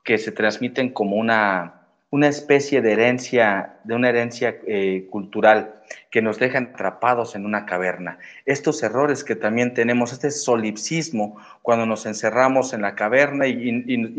que 0.05 0.19
se 0.19 0.33
transmiten 0.33 0.91
como 0.91 1.17
una 1.17 1.81
una 2.11 2.27
especie 2.27 2.83
de 2.83 2.93
herencia, 2.93 3.77
de 3.85 3.95
una 3.95 4.09
herencia 4.09 4.59
eh, 4.67 5.07
cultural 5.11 5.77
que 6.11 6.23
nos 6.23 6.39
dejan 6.39 6.71
atrapados 6.75 7.37
en 7.37 7.47
una 7.47 7.67
caverna. 7.67 8.19
Estos 8.47 8.83
errores 8.83 9.23
que 9.23 9.37
también 9.37 9.75
tenemos, 9.75 10.13
este 10.13 10.33
solipsismo 10.33 11.37
cuando 11.63 11.87
nos 11.87 12.07
encerramos 12.07 12.73
en 12.73 12.83
la 12.83 12.97
caverna 12.97 13.47
y, 13.47 13.71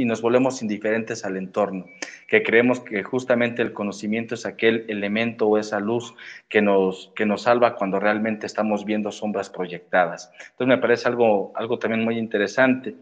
nos 0.06 0.22
volvemos 0.22 0.62
indiferentes 0.62 1.26
al 1.26 1.36
entorno, 1.36 1.86
que 2.28 2.44
creemos 2.44 2.80
que 2.80 3.04
justamente 3.04 3.62
el 3.62 3.74
conocimiento 3.74 4.36
es 4.36 4.46
aquel 4.46 4.86
elemento 4.88 5.48
o 5.48 5.58
esa 5.58 5.80
luz 5.80 6.14
que 6.48 6.62
nos, 6.62 7.12
que 7.16 7.26
nos 7.26 7.44
salva 7.44 7.76
cuando 7.76 8.00
realmente 8.00 8.46
estamos 8.46 8.86
viendo 8.86 9.12
sombras 9.12 9.50
proyectadas. 9.50 10.32
Entonces 10.52 10.68
me 10.68 10.78
parece 10.78 11.10
algo, 11.10 11.52
algo 11.56 11.78
también 11.78 12.06
muy 12.06 12.18
interesante. 12.18 12.96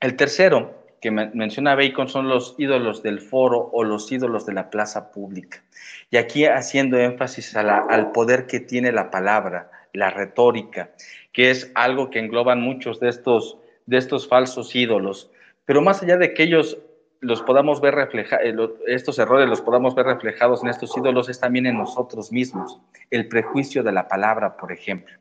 El 0.00 0.16
tercero, 0.16 0.81
que 1.02 1.10
menciona 1.10 1.74
Bacon 1.74 2.08
son 2.08 2.28
los 2.28 2.54
ídolos 2.58 3.02
del 3.02 3.20
foro 3.20 3.68
o 3.72 3.82
los 3.82 4.10
ídolos 4.12 4.46
de 4.46 4.54
la 4.54 4.70
plaza 4.70 5.10
pública. 5.10 5.62
Y 6.10 6.16
aquí 6.16 6.46
haciendo 6.46 6.96
énfasis 6.96 7.56
al 7.56 8.12
poder 8.12 8.46
que 8.46 8.60
tiene 8.60 8.92
la 8.92 9.10
palabra, 9.10 9.70
la 9.92 10.10
retórica, 10.10 10.90
que 11.32 11.50
es 11.50 11.72
algo 11.74 12.08
que 12.08 12.20
engloban 12.20 12.60
muchos 12.60 13.00
de 13.00 13.08
estos, 13.08 13.58
de 13.86 13.98
estos 13.98 14.28
falsos 14.28 14.74
ídolos. 14.76 15.28
Pero 15.64 15.82
más 15.82 16.02
allá 16.04 16.16
de 16.16 16.34
que 16.34 16.44
ellos 16.44 16.78
los 17.18 17.42
podamos 17.42 17.80
ver 17.80 17.96
reflejados, 17.96 18.46
eh, 18.46 18.56
estos 18.86 19.18
errores 19.18 19.48
los 19.48 19.60
podamos 19.60 19.96
ver 19.96 20.06
reflejados 20.06 20.62
en 20.62 20.70
estos 20.70 20.96
ídolos, 20.96 21.28
es 21.28 21.40
también 21.40 21.66
en 21.66 21.78
nosotros 21.78 22.30
mismos. 22.30 22.78
El 23.10 23.26
prejuicio 23.26 23.82
de 23.82 23.90
la 23.90 24.06
palabra, 24.06 24.56
por 24.56 24.70
ejemplo 24.70 25.16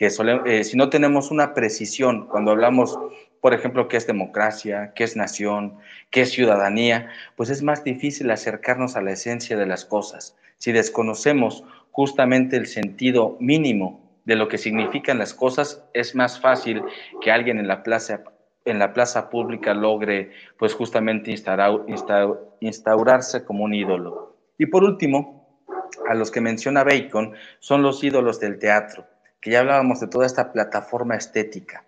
que 0.00 0.06
eh, 0.46 0.64
si 0.64 0.78
no 0.78 0.88
tenemos 0.88 1.30
una 1.30 1.52
precisión 1.52 2.26
cuando 2.28 2.52
hablamos 2.52 2.98
por 3.40 3.54
ejemplo, 3.54 3.88
qué 3.88 3.96
es 3.96 4.06
democracia, 4.06 4.92
qué 4.94 5.04
es 5.04 5.16
nación, 5.16 5.78
qué 6.10 6.22
es 6.22 6.30
ciudadanía, 6.30 7.08
pues 7.36 7.50
es 7.50 7.62
más 7.62 7.84
difícil 7.84 8.30
acercarnos 8.30 8.96
a 8.96 9.02
la 9.02 9.12
esencia 9.12 9.56
de 9.56 9.66
las 9.66 9.84
cosas. 9.84 10.36
Si 10.58 10.72
desconocemos 10.72 11.64
justamente 11.90 12.56
el 12.56 12.66
sentido 12.66 13.36
mínimo 13.40 14.00
de 14.24 14.36
lo 14.36 14.48
que 14.48 14.58
significan 14.58 15.18
las 15.18 15.32
cosas, 15.32 15.82
es 15.94 16.14
más 16.14 16.38
fácil 16.40 16.82
que 17.20 17.32
alguien 17.32 17.58
en 17.58 17.66
la 17.66 17.82
plaza, 17.82 18.22
en 18.64 18.78
la 18.78 18.92
plaza 18.92 19.30
pública 19.30 19.72
logre 19.72 20.32
pues 20.58 20.74
justamente 20.74 21.34
instaurarse 22.60 23.44
como 23.44 23.64
un 23.64 23.74
ídolo. 23.74 24.36
Y 24.58 24.66
por 24.66 24.84
último, 24.84 25.58
a 26.08 26.14
los 26.14 26.30
que 26.30 26.42
menciona 26.42 26.84
Bacon, 26.84 27.32
son 27.58 27.82
los 27.82 28.04
ídolos 28.04 28.38
del 28.38 28.58
teatro 28.58 29.06
que 29.40 29.50
ya 29.50 29.60
hablábamos 29.60 30.00
de 30.00 30.06
toda 30.06 30.26
esta 30.26 30.52
plataforma 30.52 31.16
estética, 31.16 31.84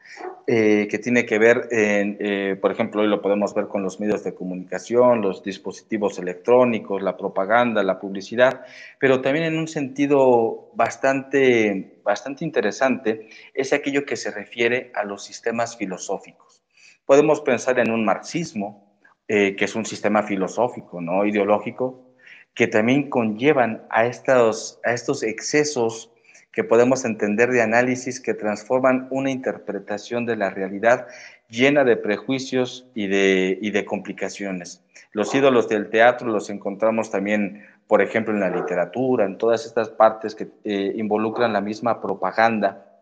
eh, 0.46 0.88
que 0.90 0.98
tiene 0.98 1.24
que 1.24 1.38
ver, 1.38 1.68
en, 1.70 2.16
eh, 2.20 2.56
por 2.60 2.72
ejemplo, 2.72 3.02
hoy 3.02 3.08
lo 3.08 3.22
podemos 3.22 3.54
ver 3.54 3.68
con 3.68 3.82
los 3.82 4.00
medios 4.00 4.24
de 4.24 4.34
comunicación, 4.34 5.20
los 5.20 5.42
dispositivos 5.42 6.18
electrónicos, 6.18 7.02
la 7.02 7.16
propaganda, 7.16 7.82
la 7.82 8.00
publicidad, 8.00 8.64
pero 8.98 9.20
también 9.20 9.44
en 9.44 9.58
un 9.58 9.68
sentido 9.68 10.70
bastante, 10.74 12.00
bastante 12.04 12.44
interesante 12.44 13.28
es 13.54 13.72
aquello 13.72 14.04
que 14.04 14.16
se 14.16 14.30
refiere 14.30 14.90
a 14.94 15.04
los 15.04 15.24
sistemas 15.24 15.76
filosóficos. 15.76 16.62
Podemos 17.06 17.40
pensar 17.40 17.78
en 17.78 17.90
un 17.90 18.04
marxismo, 18.04 18.98
eh, 19.28 19.56
que 19.56 19.64
es 19.64 19.74
un 19.74 19.86
sistema 19.86 20.22
filosófico, 20.22 21.00
¿no? 21.00 21.24
ideológico, 21.24 22.12
que 22.54 22.66
también 22.66 23.08
conllevan 23.08 23.86
a 23.90 24.06
estos, 24.06 24.80
a 24.84 24.92
estos 24.92 25.22
excesos 25.22 26.11
que 26.52 26.64
podemos 26.64 27.04
entender 27.04 27.50
de 27.50 27.62
análisis 27.62 28.20
que 28.20 28.34
transforman 28.34 29.08
una 29.10 29.30
interpretación 29.30 30.26
de 30.26 30.36
la 30.36 30.50
realidad 30.50 31.06
llena 31.48 31.82
de 31.82 31.96
prejuicios 31.96 32.86
y 32.94 33.06
de, 33.06 33.58
de 33.60 33.84
complicaciones. 33.86 34.82
Los 35.12 35.34
ídolos 35.34 35.68
del 35.68 35.88
teatro 35.88 36.28
los 36.28 36.50
encontramos 36.50 37.10
también, 37.10 37.64
por 37.86 38.02
ejemplo, 38.02 38.34
en 38.34 38.40
la 38.40 38.50
literatura, 38.50 39.24
en 39.24 39.38
todas 39.38 39.64
estas 39.64 39.88
partes 39.88 40.34
que 40.34 40.48
eh, 40.64 40.92
involucran 40.96 41.54
la 41.54 41.62
misma 41.62 42.02
propaganda 42.02 43.00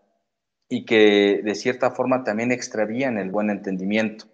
y 0.68 0.84
que 0.84 1.40
de 1.42 1.54
cierta 1.56 1.90
forma 1.90 2.22
también 2.22 2.52
extravían 2.52 3.18
el 3.18 3.30
buen 3.30 3.50
entendimiento. 3.50 4.26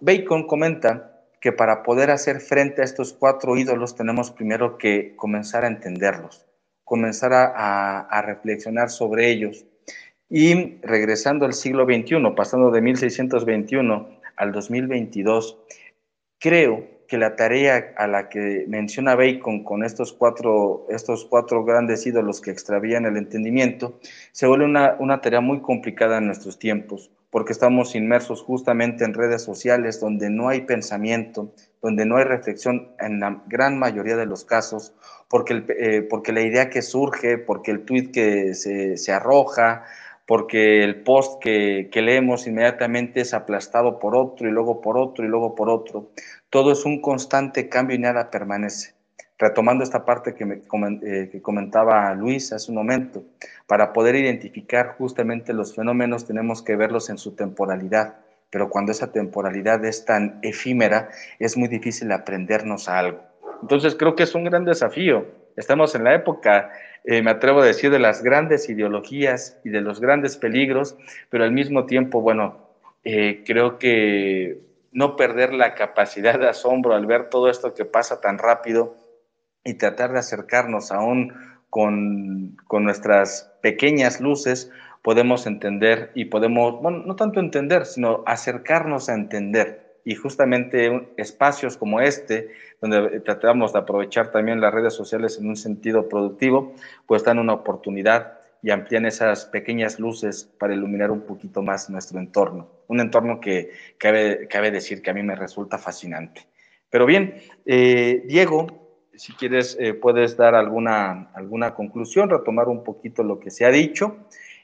Bacon 0.00 0.46
comenta 0.46 1.12
que 1.40 1.50
para 1.50 1.82
poder 1.82 2.10
hacer 2.12 2.40
frente 2.40 2.82
a 2.82 2.84
estos 2.84 3.12
cuatro 3.12 3.56
ídolos 3.56 3.96
tenemos 3.96 4.30
primero 4.30 4.78
que 4.78 5.14
comenzar 5.16 5.64
a 5.64 5.68
entenderlos 5.68 6.45
comenzar 6.86 7.32
a, 7.34 8.22
reflexionar 8.22 8.90
sobre 8.90 9.28
ellos. 9.28 9.66
Y 10.30 10.76
regresando 10.82 11.44
al 11.44 11.52
siglo 11.52 11.84
XXI, 11.84 12.16
pasando 12.36 12.70
de 12.70 12.80
1621 12.80 14.08
al 14.36 14.52
2022, 14.52 15.58
creo 16.38 16.86
que 17.08 17.18
la 17.18 17.34
tarea 17.34 17.92
a 17.96 18.06
la 18.06 18.28
que 18.28 18.66
menciona 18.68 19.16
Bacon 19.16 19.64
con 19.64 19.84
estos 19.84 20.12
cuatro, 20.12 20.86
estos 20.88 21.24
cuatro 21.24 21.64
grandes 21.64 22.06
ídolos 22.06 22.40
que 22.40 22.52
extravían 22.52 23.04
el 23.04 23.16
entendimiento, 23.16 23.98
se 24.30 24.46
vuelve 24.46 24.64
una, 24.64 24.94
una 25.00 25.20
tarea 25.20 25.40
muy 25.40 25.60
complicada 25.62 26.18
en 26.18 26.26
nuestros 26.26 26.56
tiempos, 26.56 27.10
porque 27.30 27.52
estamos 27.52 27.96
inmersos 27.96 28.42
justamente 28.42 29.04
en 29.04 29.14
redes 29.14 29.42
sociales 29.42 29.98
donde 29.98 30.30
no 30.30 30.48
hay 30.48 30.62
pensamiento, 30.62 31.52
donde 31.82 32.06
no 32.06 32.16
hay 32.16 32.24
reflexión 32.24 32.92
en 33.00 33.18
la 33.18 33.42
gran 33.48 33.76
mayoría 33.76 34.16
de 34.16 34.26
los 34.26 34.44
casos, 34.44 34.94
porque, 35.28 35.64
eh, 35.68 36.02
porque 36.02 36.32
la 36.32 36.42
idea 36.42 36.70
que 36.70 36.82
surge, 36.82 37.38
porque 37.38 37.70
el 37.70 37.84
tweet 37.84 38.10
que 38.12 38.54
se, 38.54 39.12
arroja, 39.12 39.84
porque 40.26 40.82
el 40.84 41.02
post 41.02 41.42
que, 41.42 41.90
leemos 41.94 42.46
inmediatamente 42.46 43.20
es 43.20 43.34
aplastado 43.34 43.98
por 43.98 44.16
otro 44.16 44.48
y 44.48 44.50
luego 44.52 44.80
por 44.80 44.98
otro 44.98 45.24
y 45.24 45.28
luego 45.28 45.54
por 45.54 45.68
otro. 45.68 46.10
Todo 46.50 46.72
es 46.72 46.84
un 46.84 47.00
constante 47.00 47.68
cambio 47.68 47.96
y 47.96 48.00
nada 48.00 48.30
permanece. 48.30 48.94
Retomando 49.38 49.84
esta 49.84 50.04
parte 50.04 50.34
que, 50.34 50.46
me, 50.46 50.62
eh, 51.02 51.28
que 51.30 51.42
comentaba 51.42 52.14
Luis 52.14 52.52
hace 52.52 52.70
un 52.70 52.76
momento, 52.78 53.24
para 53.66 53.92
poder 53.92 54.14
identificar 54.14 54.94
justamente 54.96 55.52
los 55.52 55.74
fenómenos 55.74 56.26
tenemos 56.26 56.62
que 56.62 56.76
verlos 56.76 57.10
en 57.10 57.18
su 57.18 57.34
temporalidad, 57.34 58.14
pero 58.50 58.70
cuando 58.70 58.92
esa 58.92 59.12
temporalidad 59.12 59.84
es 59.84 60.06
tan 60.06 60.38
efímera, 60.40 61.10
es 61.38 61.56
muy 61.56 61.68
difícil 61.68 62.10
aprendernos 62.12 62.88
a 62.88 62.98
algo. 62.98 63.20
Entonces 63.62 63.94
creo 63.94 64.14
que 64.14 64.24
es 64.24 64.34
un 64.34 64.44
gran 64.44 64.64
desafío 64.64 65.26
estamos 65.56 65.94
en 65.94 66.04
la 66.04 66.14
época, 66.14 66.70
eh, 67.04 67.22
me 67.22 67.30
atrevo 67.30 67.60
a 67.60 67.66
decir, 67.66 67.90
de 67.90 67.98
las 67.98 68.22
grandes 68.22 68.68
ideologías 68.68 69.58
y 69.64 69.70
de 69.70 69.80
los 69.80 70.00
grandes 70.00 70.36
peligros, 70.36 70.96
pero 71.30 71.44
al 71.44 71.52
mismo 71.52 71.86
tiempo, 71.86 72.20
bueno, 72.20 72.68
eh, 73.04 73.42
creo 73.44 73.78
que 73.78 74.60
no 74.92 75.16
perder 75.16 75.52
la 75.52 75.74
capacidad 75.74 76.38
de 76.38 76.48
asombro 76.48 76.94
al 76.94 77.06
ver 77.06 77.28
todo 77.28 77.50
esto 77.50 77.74
que 77.74 77.84
pasa 77.84 78.20
tan 78.20 78.38
rápido 78.38 78.96
y 79.64 79.74
tratar 79.74 80.12
de 80.12 80.20
acercarnos 80.20 80.92
aún 80.92 81.34
con, 81.70 82.56
con 82.66 82.84
nuestras 82.84 83.52
pequeñas 83.62 84.20
luces, 84.20 84.70
podemos 85.02 85.46
entender 85.46 86.10
y 86.14 86.26
podemos, 86.26 86.80
bueno, 86.80 87.02
no 87.04 87.16
tanto 87.16 87.40
entender, 87.40 87.86
sino 87.86 88.22
acercarnos 88.26 89.08
a 89.08 89.14
entender. 89.14 89.85
Y 90.06 90.14
justamente 90.14 91.10
espacios 91.16 91.76
como 91.76 92.00
este, 92.00 92.52
donde 92.80 93.18
tratamos 93.20 93.72
de 93.72 93.80
aprovechar 93.80 94.30
también 94.30 94.60
las 94.60 94.72
redes 94.72 94.94
sociales 94.94 95.36
en 95.36 95.48
un 95.48 95.56
sentido 95.56 96.08
productivo, 96.08 96.74
pues 97.06 97.24
dan 97.24 97.40
una 97.40 97.54
oportunidad 97.54 98.38
y 98.62 98.70
amplían 98.70 99.04
esas 99.04 99.46
pequeñas 99.46 99.98
luces 99.98 100.48
para 100.58 100.74
iluminar 100.74 101.10
un 101.10 101.22
poquito 101.22 101.60
más 101.60 101.90
nuestro 101.90 102.20
entorno. 102.20 102.68
Un 102.86 103.00
entorno 103.00 103.40
que 103.40 103.72
cabe, 103.98 104.46
cabe 104.46 104.70
decir 104.70 105.02
que 105.02 105.10
a 105.10 105.14
mí 105.14 105.24
me 105.24 105.34
resulta 105.34 105.76
fascinante. 105.76 106.46
Pero 106.88 107.04
bien, 107.04 107.42
eh, 107.64 108.22
Diego, 108.26 108.66
si 109.16 109.32
quieres, 109.32 109.76
eh, 109.80 109.92
puedes 109.92 110.36
dar 110.36 110.54
alguna, 110.54 111.30
alguna 111.34 111.74
conclusión, 111.74 112.30
retomar 112.30 112.68
un 112.68 112.84
poquito 112.84 113.24
lo 113.24 113.40
que 113.40 113.50
se 113.50 113.64
ha 113.64 113.70
dicho 113.72 114.18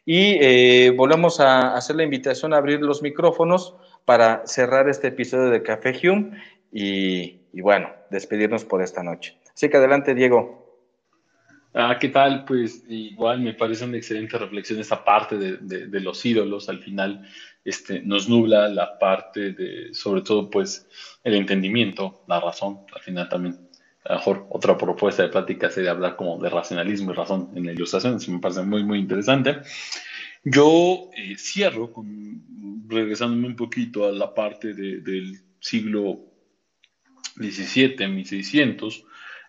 y 0.04 0.36
eh, 0.40 0.92
volvemos 0.96 1.38
a 1.38 1.76
hacer 1.76 1.96
la 1.96 2.02
invitación 2.02 2.52
a 2.52 2.56
abrir 2.56 2.80
los 2.80 3.02
micrófonos 3.02 3.76
para 4.04 4.46
cerrar 4.46 4.88
este 4.88 5.08
episodio 5.08 5.50
de 5.50 5.62
Café 5.62 5.98
Hume 6.02 6.42
y, 6.72 7.60
bueno, 7.60 7.90
despedirnos 8.10 8.64
por 8.64 8.82
esta 8.82 9.02
noche. 9.02 9.36
Así 9.54 9.68
que 9.68 9.76
adelante, 9.76 10.14
Diego. 10.14 10.62
Ah, 11.74 11.96
¿qué 11.98 12.08
tal? 12.08 12.44
Pues 12.44 12.84
igual 12.88 13.40
me 13.40 13.54
parece 13.54 13.84
una 13.84 13.96
excelente 13.96 14.36
reflexión 14.36 14.78
esta 14.78 15.02
parte 15.04 15.38
de, 15.38 15.86
de, 15.86 16.00
los 16.00 16.24
ídolos. 16.24 16.68
Al 16.68 16.80
final 16.80 17.26
este, 17.64 18.00
nos 18.02 18.28
nubla 18.28 18.68
la 18.68 18.98
parte 18.98 19.52
de, 19.52 19.94
sobre 19.94 20.20
todo, 20.20 20.50
pues, 20.50 20.86
el 21.24 21.34
entendimiento, 21.34 22.24
la 22.26 22.40
razón. 22.40 22.80
Al 22.94 23.00
final 23.00 23.28
también, 23.28 23.68
a 24.04 24.12
lo 24.12 24.18
mejor 24.18 24.46
otra 24.50 24.76
propuesta 24.76 25.22
de 25.22 25.30
plática 25.30 25.70
sería 25.70 25.92
hablar 25.92 26.16
como 26.16 26.38
de 26.38 26.50
racionalismo 26.50 27.12
y 27.12 27.14
razón 27.14 27.50
en 27.54 27.64
la 27.64 27.72
ilustración. 27.72 28.16
Eso 28.16 28.32
me 28.32 28.40
parece 28.40 28.62
muy, 28.62 28.84
muy 28.84 28.98
interesante. 28.98 29.62
Yo 30.44 31.10
eh, 31.16 31.36
cierro 31.36 31.92
con, 31.92 32.88
regresándome 32.88 33.46
un 33.46 33.56
poquito 33.56 34.06
a 34.06 34.12
la 34.12 34.34
parte 34.34 34.74
del 34.74 35.40
siglo 35.60 36.20
XVII, 37.36 38.08
1600 38.08 39.04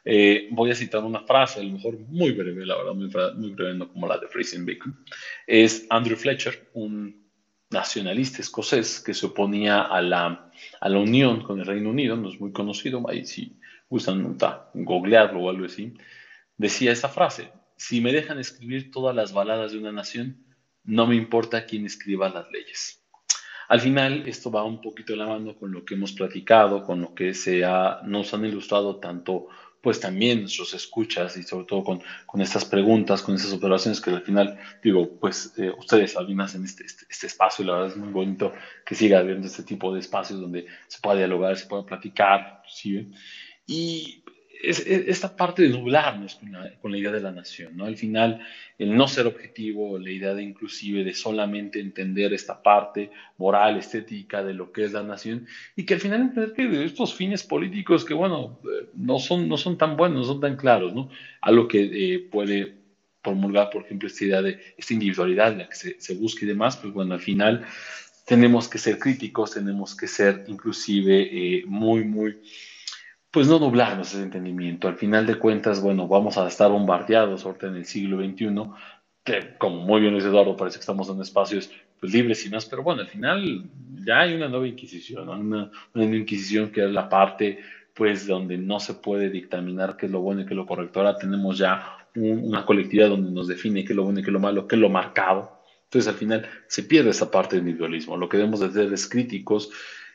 eh, 0.06 0.50
voy 0.52 0.72
a 0.72 0.76
citar 0.76 1.04
una 1.04 1.22
frase, 1.22 1.62
a 1.62 1.64
lo 1.64 1.72
mejor 1.72 1.98
muy 2.00 2.32
breve, 2.32 2.66
la 2.66 2.76
verdad, 2.76 2.94
muy, 2.94 3.52
breve, 3.52 3.76
no 3.76 3.88
como 3.88 4.08
la 4.08 4.18
de 4.18 4.28
Fraser 4.28 4.62
Bacon. 4.62 4.98
Es 5.48 5.86
Andrew 5.90 6.18
Fletcher, 6.18 6.70
un 6.74 7.24
nacionalista 7.70 8.42
escocés 8.42 9.00
que 9.00 9.14
se 9.14 9.26
oponía 9.26 9.82
a 9.82 10.02
la, 10.02 10.52
a 10.80 10.90
la 10.90 11.00
unión 11.00 11.42
con 11.42 11.60
el 11.60 11.66
Reino 11.66 11.90
Unido, 11.90 12.18
no 12.18 12.30
es 12.30 12.40
muy 12.40 12.52
conocido, 12.52 13.02
ahí 13.10 13.26
si 13.26 13.58
gustan 13.90 14.38
googlearlo 14.74 15.42
o 15.42 15.50
algo 15.50 15.66
así, 15.66 15.94
decía 16.58 16.92
esa 16.92 17.10
frase, 17.10 17.52
si 17.78 18.02
me 18.02 18.12
dejan 18.12 18.40
escribir 18.40 18.92
todas 18.92 19.16
las 19.16 19.34
baladas 19.34 19.72
de 19.72 19.80
una 19.80 19.92
nación, 19.92 20.46
no 20.84 21.08
me 21.08 21.16
importa 21.16 21.66
quién 21.66 21.86
escriba 21.86 22.30
las 22.30 22.50
leyes. 22.52 23.04
Al 23.70 23.80
final, 23.80 24.28
esto 24.28 24.52
va 24.52 24.64
un 24.64 24.82
poquito 24.82 25.14
de 25.14 25.20
la 25.20 25.28
mano 25.28 25.56
con 25.56 25.72
lo 25.72 25.86
que 25.86 25.96
hemos 25.96 26.12
platicado, 26.12 26.84
con 26.84 27.02
lo 27.02 27.16
que 27.16 27.34
se 27.34 27.64
ha, 27.64 28.02
nos 28.04 28.34
han 28.34 28.46
ilustrado 28.46 28.98
tanto 28.98 29.48
pues 29.84 30.00
también 30.00 30.40
nuestros 30.40 30.74
escuchas 30.74 31.36
y 31.36 31.44
sobre 31.44 31.66
todo 31.66 31.84
con, 31.84 32.02
con, 32.26 32.40
estas 32.40 32.64
preguntas, 32.64 33.22
con 33.22 33.36
estas 33.36 33.52
observaciones 33.52 34.00
que 34.00 34.12
al 34.12 34.22
final, 34.22 34.58
digo, 34.82 35.20
pues 35.20 35.54
eh, 35.58 35.74
ustedes 35.78 36.16
además 36.16 36.56
en 36.56 36.64
este, 36.64 36.86
este, 36.86 37.06
este, 37.10 37.28
espacio 37.28 37.64
y 37.64 37.68
la 37.68 37.74
verdad 37.74 37.90
es 37.90 37.98
muy 37.98 38.14
bonito 38.14 38.54
que 38.86 38.96
siga 38.96 39.20
habiendo 39.20 39.46
este 39.46 39.64
tipo 39.64 39.94
de 39.94 40.00
espacios 40.00 40.40
donde 40.40 40.68
se 40.88 41.02
pueda 41.02 41.18
dialogar, 41.18 41.58
se 41.58 41.66
pueda 41.66 41.86
platicar, 41.86 42.64
¿sí? 42.66 43.12
Y 43.68 44.23
es, 44.64 44.80
esta 44.88 45.36
parte 45.36 45.62
de 45.62 45.70
nublarnos 45.70 46.36
con 46.36 46.52
la, 46.54 46.74
con 46.82 46.92
la, 46.92 46.98
idea 46.98 47.12
de 47.12 47.20
la 47.20 47.32
nación, 47.32 47.76
¿no? 47.76 47.86
Al 47.86 47.98
final, 47.98 48.40
el 48.80 48.96
no 48.96 49.08
ser 49.10 49.28
objetivo, 49.28 50.00
la 50.00 50.10
idea 50.10 50.34
de 50.34 50.42
inclusive 50.42 51.04
de 51.04 51.14
solamente 51.14 51.82
entender 51.82 52.34
esta 52.34 52.64
parte 52.64 53.12
moral, 53.38 53.78
estética 53.78 54.42
de 54.42 54.54
lo 54.54 54.72
que 54.72 54.86
es 54.86 54.94
la 54.94 55.04
nación, 55.04 55.46
y 55.76 55.86
que 55.86 55.96
al 55.96 56.00
final 56.00 56.22
entender 56.22 56.54
que 56.54 56.86
estos 56.86 57.14
fines 57.14 57.44
políticos 57.44 58.06
que, 58.06 58.14
bueno, 58.14 58.60
eh, 58.64 58.88
no 58.96 59.20
son, 59.20 59.50
no 59.50 59.58
son 59.58 59.78
tan 59.78 59.98
buenos, 59.98 60.20
no 60.20 60.34
son 60.34 60.40
tan 60.40 60.56
claros, 60.56 60.94
¿no? 60.94 61.10
Algo 61.42 61.68
que 61.68 61.82
eh, 61.84 62.20
puede 62.20 62.78
promulgar, 63.22 63.70
por 63.70 63.84
ejemplo, 63.84 64.08
esta 64.08 64.24
idea 64.24 64.42
de 64.42 64.60
esta 64.78 64.94
individualidad, 64.94 65.58
la 65.58 65.68
que 65.68 65.76
se, 65.76 66.00
se 66.00 66.16
busque 66.16 66.46
y 66.46 66.48
demás, 66.48 66.78
pues 66.78 66.94
bueno, 66.94 67.14
al 67.14 67.22
final 67.22 67.66
tenemos 68.26 68.70
que 68.70 68.78
ser 68.78 68.98
críticos, 68.98 69.52
tenemos 69.52 69.96
que 69.96 70.08
ser 70.08 70.46
inclusive 70.48 71.58
eh, 71.58 71.64
muy, 71.68 72.06
muy 72.06 72.38
pues 73.34 73.48
no 73.48 73.58
nublarnos 73.58 74.14
ese 74.14 74.22
entendimiento. 74.22 74.88
Al 74.88 74.96
final 74.96 75.26
de 75.26 75.40
cuentas, 75.40 75.82
bueno, 75.82 76.08
vamos 76.08 76.38
a 76.38 76.48
estar 76.48 76.70
bombardeados 76.70 77.44
ahorita 77.44 77.66
en 77.66 77.78
el 77.78 77.86
siglo 77.86 78.24
XXI, 78.24 78.54
que 79.24 79.58
como 79.58 79.82
muy 79.82 80.02
bien 80.02 80.14
dice 80.14 80.28
Eduardo, 80.28 80.56
parece 80.56 80.78
que 80.78 80.82
estamos 80.82 81.10
en 81.10 81.20
espacios 81.20 81.72
pues, 82.00 82.14
libres 82.14 82.46
y 82.46 82.52
más, 82.52 82.68
pero 82.68 82.84
bueno, 82.84 83.02
al 83.02 83.08
final 83.08 83.64
ya 84.06 84.20
hay 84.20 84.36
una 84.36 84.50
nueva 84.50 84.68
Inquisición, 84.68 85.28
una, 85.30 85.72
nueva 85.96 86.16
Inquisición 86.16 86.70
que 86.70 86.86
es 86.86 86.92
la 86.92 87.10
parte 87.10 87.58
pues 87.96 88.28
donde 88.28 88.56
no 88.60 88.80
se 88.80 88.94
puede 88.94 89.32
dictaminar 89.32 89.98
qué 89.98 90.06
es 90.06 90.12
lo 90.12 90.22
bueno 90.22 90.42
y 90.42 90.46
qué 90.46 90.54
es 90.54 90.58
lo 90.58 90.68
correcto. 90.68 91.00
Ahora 91.00 91.18
tenemos 91.18 91.58
ya 91.58 92.08
una 92.14 92.64
colectividad 92.68 93.10
donde 93.10 93.32
nos 93.32 93.48
define 93.48 93.84
qué 93.84 93.94
es 93.94 93.98
lo 93.98 94.04
bueno 94.04 94.20
y 94.20 94.24
qué 94.24 94.30
es 94.30 94.34
lo 94.34 94.40
malo, 94.40 94.68
qué 94.68 94.76
es 94.76 94.82
lo 94.82 94.90
marcado. 94.90 95.60
Entonces 95.86 96.08
al 96.08 96.20
final 96.20 96.48
se 96.68 96.84
pierde 96.84 97.10
esa 97.10 97.32
parte 97.32 97.56
del 97.56 97.66
individualismo. 97.66 98.16
Lo 98.16 98.30
que 98.30 98.38
debemos 98.38 98.60
de 98.60 98.68
hacer 98.68 98.94
es 98.94 99.10
críticos 99.10 99.72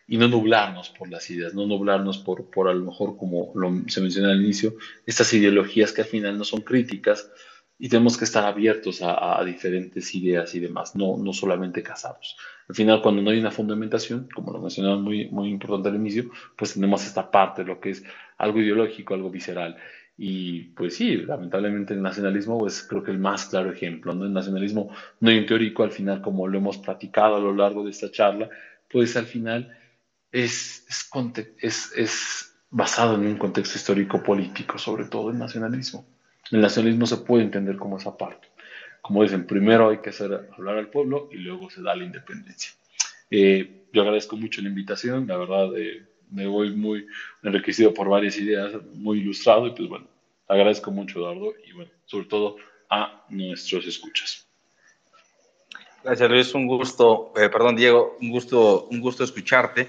y 0.09 0.17
no 0.17 0.27
nublarnos 0.27 0.89
por 0.89 1.11
las 1.11 1.29
ideas, 1.31 1.55
no 1.55 1.67
nublarnos 1.67 2.19
por, 2.19 2.51
por 2.51 2.69
a 2.69 2.73
lo 2.73 2.87
mejor, 2.87 3.19
como 3.19 3.53
se 3.89 4.01
mencionó 4.01 4.31
al 4.31 4.43
inicio, 4.43 4.75
estas 5.05 5.33
ideologías 5.35 5.93
que 5.93 6.01
al 6.01 6.07
final 6.09 6.39
no 6.39 6.45
son 6.45 6.63
críticas 6.63 7.31
y 7.79 7.91
tenemos 7.91 8.17
que 8.17 8.25
estar 8.25 8.45
abiertos 8.45 9.03
a, 9.03 9.39
a, 9.39 9.45
diferentes 9.45 10.13
ideas 10.15 10.55
y 10.55 10.61
demás, 10.61 10.97
no, 10.97 11.19
no 11.19 11.33
solamente 11.35 11.83
casados. 11.83 12.37
Al 12.69 12.75
final, 12.75 13.03
cuando 13.03 13.21
no 13.21 13.31
hay 13.31 13.39
una 13.39 13.51
fundamentación, 13.51 14.29
como 14.35 14.51
lo 14.51 14.61
mencionaba 14.61 14.97
muy, 14.97 15.29
muy 15.29 15.51
importante 15.51 15.91
al 15.91 15.97
inicio, 15.97 16.31
pues 16.57 16.73
tenemos 16.73 17.05
esta 17.05 17.31
parte, 17.31 17.63
lo 17.63 17.79
que 17.79 17.91
es 17.91 18.03
algo 18.39 18.61
ideológico, 18.61 19.15
algo 19.15 19.31
visceral. 19.31 19.77
Y 20.17 20.71
pues 20.71 20.97
sí, 20.97 21.19
lamentablemente 21.19 21.95
el 21.95 22.03
nacionalismo 22.03 22.67
es 22.67 22.83
creo 22.83 23.05
que 23.05 23.13
el 23.13 23.19
más 23.19 23.47
claro 23.47 23.71
ejemplo, 23.71 24.13
¿no? 24.15 24.25
El 24.25 24.33
nacionalismo 24.33 24.91
no 25.21 25.31
hay 25.31 25.39
un 25.39 25.47
teórico, 25.47 25.85
al 25.85 25.93
final, 25.93 26.21
como 26.23 26.49
lo 26.49 26.59
hemos 26.59 26.79
platicado 26.79 27.37
a 27.37 27.41
lo 27.41 27.55
largo 27.55 27.85
de 27.85 27.91
esta 27.91 28.11
charla, 28.11 28.49
pues 28.91 29.17
al 29.17 29.27
final 29.27 29.77
es, 30.33 30.87
es, 31.61 31.93
es, 31.97 32.55
basado 32.71 33.15
en 33.15 33.27
un 33.27 33.39
contexto 33.39 33.79
histórico-político, 33.79 34.79
sobre 34.79 35.07
todo 35.07 35.31
el 35.31 35.39
nacionalismo. 35.39 36.07
El 36.51 36.61
nacionalismo 36.61 37.07
se 37.07 37.17
puede 37.19 37.45
entender 37.45 37.77
como 37.77 37.97
esa 37.97 38.17
parte. 38.17 38.49
Como 39.01 39.23
dicen, 39.23 39.47
primero 39.47 39.89
hay 39.89 39.99
que 39.99 40.11
hacer 40.11 40.51
hablar 40.57 40.77
al 40.77 40.91
pueblo 40.91 41.29
y 41.33 41.37
luego 41.37 41.71
se 41.71 41.81
da 41.81 41.97
la 41.97 42.05
independencia. 42.05 42.73
Eh, 43.31 43.87
yo 43.93 44.03
agradezco 44.03 44.37
mucho 44.37 44.61
la 44.61 44.69
invitación, 44.69 45.27
la 45.27 45.37
verdad 45.39 45.77
eh, 45.79 46.07
me 46.31 46.47
voy 46.47 46.75
muy 46.75 47.07
enriquecido 47.43 47.95
por 47.95 48.09
varias 48.09 48.37
ideas, 48.37 48.73
muy 48.95 49.21
ilustrado 49.21 49.67
y 49.67 49.71
pues 49.71 49.89
bueno, 49.89 50.07
agradezco 50.47 50.91
mucho 50.91 51.19
Eduardo 51.19 51.55
y 51.67 51.73
bueno, 51.73 51.91
sobre 52.05 52.27
todo 52.27 52.57
a 52.91 53.25
nuestros 53.31 53.87
escuchas. 53.87 54.47
Gracias 56.05 56.31
Luis, 56.31 56.55
un 56.55 56.67
gusto, 56.67 57.33
eh, 57.37 57.49
perdón 57.49 57.77
Diego, 57.77 58.17
un 58.21 58.31
gusto, 58.31 58.89
un 58.91 59.01
gusto 59.01 59.25
escucharte. 59.25 59.89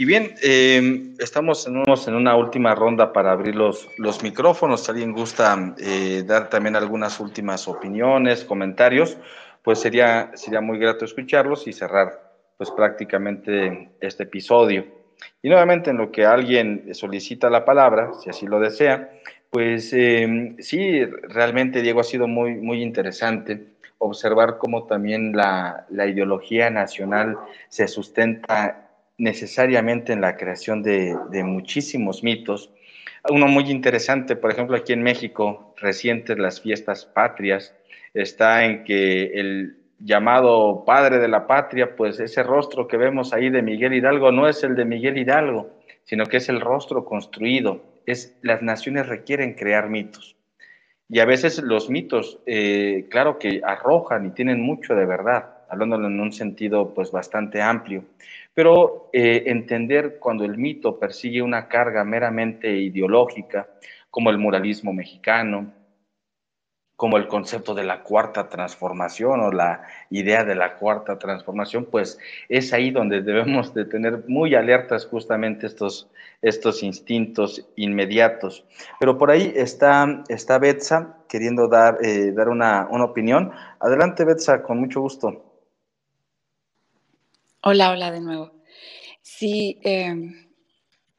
Y 0.00 0.06
bien, 0.06 0.34
eh, 0.42 1.12
estamos 1.18 1.66
en, 1.66 1.76
una 2.16 2.34
última 2.34 2.74
ronda 2.74 3.12
para 3.12 3.32
abrir 3.32 3.54
los, 3.54 3.86
los 3.98 4.22
micrófonos. 4.22 4.82
Si 4.82 4.90
alguien 4.90 5.12
gusta 5.12 5.74
eh, 5.76 6.22
dar 6.26 6.48
también 6.48 6.74
algunas 6.74 7.20
últimas 7.20 7.68
opiniones, 7.68 8.46
comentarios, 8.46 9.18
pues 9.62 9.78
sería, 9.78 10.30
sería 10.32 10.62
muy 10.62 10.78
grato 10.78 11.04
escucharlos 11.04 11.66
y 11.66 11.74
cerrar 11.74 12.32
pues 12.56 12.70
prácticamente 12.70 13.90
este 14.00 14.22
episodio. 14.22 14.86
Y 15.42 15.50
nuevamente 15.50 15.90
en 15.90 15.98
lo 15.98 16.10
que 16.10 16.24
alguien 16.24 16.94
solicita 16.94 17.50
la 17.50 17.66
palabra, 17.66 18.12
si 18.22 18.30
así 18.30 18.46
lo 18.46 18.58
desea, 18.58 19.10
pues 19.50 19.92
eh, 19.92 20.56
sí, 20.60 21.04
realmente 21.04 21.82
Diego 21.82 22.00
ha 22.00 22.04
sido 22.04 22.26
muy, 22.26 22.54
muy 22.54 22.82
interesante 22.82 23.66
observar 23.98 24.56
cómo 24.56 24.84
también 24.84 25.36
la, 25.36 25.84
la 25.90 26.06
ideología 26.06 26.70
nacional 26.70 27.36
se 27.68 27.86
sustenta 27.86 28.86
necesariamente 29.20 30.14
en 30.14 30.22
la 30.22 30.36
creación 30.36 30.82
de, 30.82 31.14
muchísimos 31.44 32.24
mitos. 32.24 32.70
Uno 33.28 33.46
muy 33.48 33.70
interesante, 33.70 34.34
por 34.34 34.50
ejemplo, 34.50 34.76
aquí 34.76 34.94
en 34.94 35.02
México, 35.02 35.74
recientes 35.76 36.38
las 36.38 36.62
fiestas 36.62 37.04
patrias, 37.04 37.74
está 38.14 38.64
en 38.64 38.82
que 38.82 39.24
el 39.34 39.76
llamado 39.98 40.84
padre 40.86 41.18
de 41.18 41.28
la 41.28 41.46
patria, 41.46 41.94
pues 41.96 42.18
ese 42.18 42.42
rostro 42.42 42.88
que 42.88 42.96
vemos 42.96 43.34
ahí 43.34 43.50
de 43.50 43.60
Miguel 43.60 43.92
Hidalgo 43.92 44.32
no 44.32 44.48
es 44.48 44.64
el 44.64 44.74
de 44.74 44.86
Miguel 44.86 45.18
Hidalgo, 45.18 45.70
sino 46.04 46.24
que 46.24 46.38
es 46.38 46.48
el 46.48 46.62
rostro 46.62 47.04
construido. 47.04 47.84
Es, 48.06 48.38
las 48.40 48.62
naciones 48.62 49.06
requieren 49.06 49.52
crear 49.52 49.90
mitos. 49.90 50.34
Y 51.10 51.18
a 51.18 51.26
veces 51.26 51.58
los 51.62 51.90
mitos, 51.90 52.38
eh, 52.46 53.06
claro 53.10 53.38
que 53.38 53.60
arrojan 53.64 54.26
y 54.26 54.30
tienen 54.30 54.62
mucho 54.62 54.94
de 54.94 55.04
verdad, 55.04 55.58
hablándolo 55.68 56.06
en 56.06 56.20
un 56.20 56.32
sentido 56.32 56.94
pues 56.94 57.10
bastante 57.10 57.60
amplio, 57.60 58.04
pero 58.60 59.08
eh, 59.14 59.44
entender 59.46 60.18
cuando 60.18 60.44
el 60.44 60.58
mito 60.58 60.98
persigue 60.98 61.40
una 61.40 61.66
carga 61.66 62.04
meramente 62.04 62.70
ideológica, 62.76 63.70
como 64.10 64.28
el 64.28 64.36
muralismo 64.36 64.92
mexicano, 64.92 65.72
como 66.94 67.16
el 67.16 67.26
concepto 67.26 67.74
de 67.74 67.84
la 67.84 68.02
cuarta 68.02 68.50
transformación 68.50 69.40
o 69.40 69.50
la 69.50 69.84
idea 70.10 70.44
de 70.44 70.56
la 70.56 70.74
cuarta 70.74 71.18
transformación, 71.18 71.86
pues 71.90 72.18
es 72.50 72.74
ahí 72.74 72.90
donde 72.90 73.22
debemos 73.22 73.72
de 73.72 73.86
tener 73.86 74.24
muy 74.28 74.54
alertas 74.54 75.06
justamente 75.06 75.66
estos, 75.66 76.10
estos 76.42 76.82
instintos 76.82 77.66
inmediatos. 77.76 78.66
Pero 78.98 79.16
por 79.16 79.30
ahí 79.30 79.54
está, 79.56 80.22
está 80.28 80.58
Betsa 80.58 81.16
queriendo 81.30 81.66
dar, 81.66 81.96
eh, 82.02 82.32
dar 82.32 82.50
una, 82.50 82.88
una, 82.90 83.04
opinión. 83.04 83.52
Adelante, 83.78 84.26
Betsa, 84.26 84.62
con 84.62 84.80
mucho 84.80 85.00
gusto. 85.00 85.49
Hola, 87.62 87.90
hola 87.90 88.10
de 88.10 88.20
nuevo. 88.20 88.52
Sí, 89.20 89.78
eh, 89.84 90.14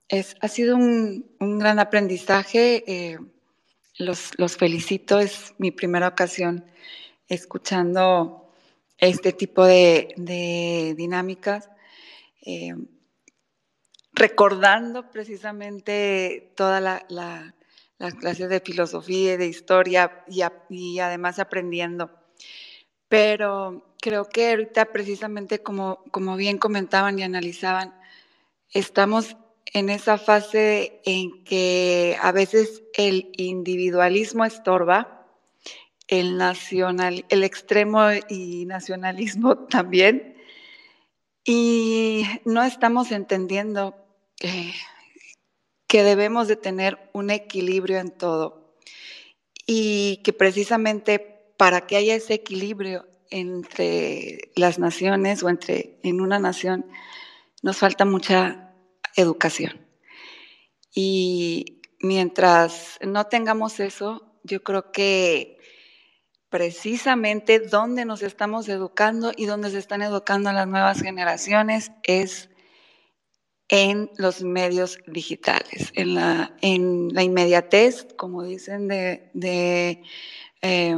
es, 0.07 0.35
ha 0.41 0.47
sido 0.47 0.76
un, 0.76 1.35
un 1.39 1.59
gran 1.59 1.77
aprendizaje. 1.77 2.84
Eh, 2.88 3.19
los, 3.99 4.31
los 4.39 4.57
felicito, 4.57 5.19
es 5.19 5.53
mi 5.59 5.69
primera 5.69 6.07
ocasión 6.07 6.65
escuchando 7.27 8.51
este 8.97 9.34
tipo 9.34 9.63
de, 9.65 10.15
de 10.18 10.95
dinámicas, 10.97 11.69
eh, 12.43 12.73
recordando 14.11 15.11
precisamente 15.11 16.53
toda 16.55 16.81
la, 16.81 17.05
la, 17.07 17.53
las 17.99 18.15
clases 18.15 18.49
de 18.49 18.61
filosofía 18.61 19.34
y 19.34 19.38
de 19.38 19.45
historia 19.45 20.23
y, 20.27 20.41
y, 20.69 20.99
además 21.01 21.38
aprendiendo. 21.38 22.09
Pero 23.07 23.90
creo 24.02 24.28
que 24.28 24.49
ahorita 24.49 24.86
precisamente 24.86 25.60
como, 25.60 26.03
como 26.11 26.36
bien 26.36 26.57
comentaban 26.57 27.18
y 27.18 27.23
analizaban, 27.23 27.94
estamos 28.72 29.38
en 29.73 29.90
esa 29.90 30.18
fase 30.18 31.02
en 31.06 31.44
que 31.45 32.18
a 32.22 32.32
veces 32.34 32.84
el 32.95 33.32
individualismo 33.38 34.44
estorba, 34.44 35.28
el, 36.07 36.38
nacional, 36.38 37.26
el 37.30 37.44
extremo 37.44 38.02
y 38.28 38.65
nacionalismo 38.65 39.57
también, 39.69 40.36
y 41.45 42.23
no 42.44 42.64
estamos 42.64 43.11
entendiendo 43.11 43.95
que 45.88 46.03
debemos 46.03 46.48
de 46.48 46.56
tener 46.56 47.10
un 47.14 47.30
equilibrio 47.30 47.99
en 47.99 48.10
todo 48.10 48.76
y 49.68 50.18
que 50.23 50.34
precisamente 50.34 51.19
para 51.57 51.86
que 51.86 51.95
haya 51.95 52.15
ese 52.15 52.34
equilibrio 52.34 53.06
entre 53.32 54.52
las 54.56 54.78
naciones 54.78 55.41
o 55.41 55.49
entre 55.49 55.99
en 56.03 56.22
una 56.22 56.38
nación 56.38 56.86
nos 57.64 57.78
falta 57.78 58.06
mucha 58.06 58.74
educación. 59.16 59.88
Y 60.94 61.82
mientras 61.99 62.99
no 63.02 63.26
tengamos 63.28 63.80
eso, 63.80 64.36
yo 64.44 64.62
creo 64.64 64.91
que 64.91 65.58
precisamente 66.49 67.60
donde 67.60 68.03
nos 68.03 68.22
estamos 68.24 68.68
educando 68.68 69.32
y 69.36 69.45
donde 69.45 69.72
se 69.72 69.80
están 69.80 70.02
educando 70.02 70.52
las 70.52 70.68
nuevas 70.68 71.02
generaciones 71.02 71.91
es 72.03 72.49
en 73.70 74.12
los 74.18 74.44
medios 74.44 74.99
digitales, 75.08 75.94
en 75.94 76.16
la, 76.16 76.58
en 76.62 77.08
la 77.14 77.24
inmediatez, 77.24 78.06
como 78.18 78.44
dicen, 78.44 78.90
de, 78.90 79.32
de 79.34 80.03
eh, 80.62 80.98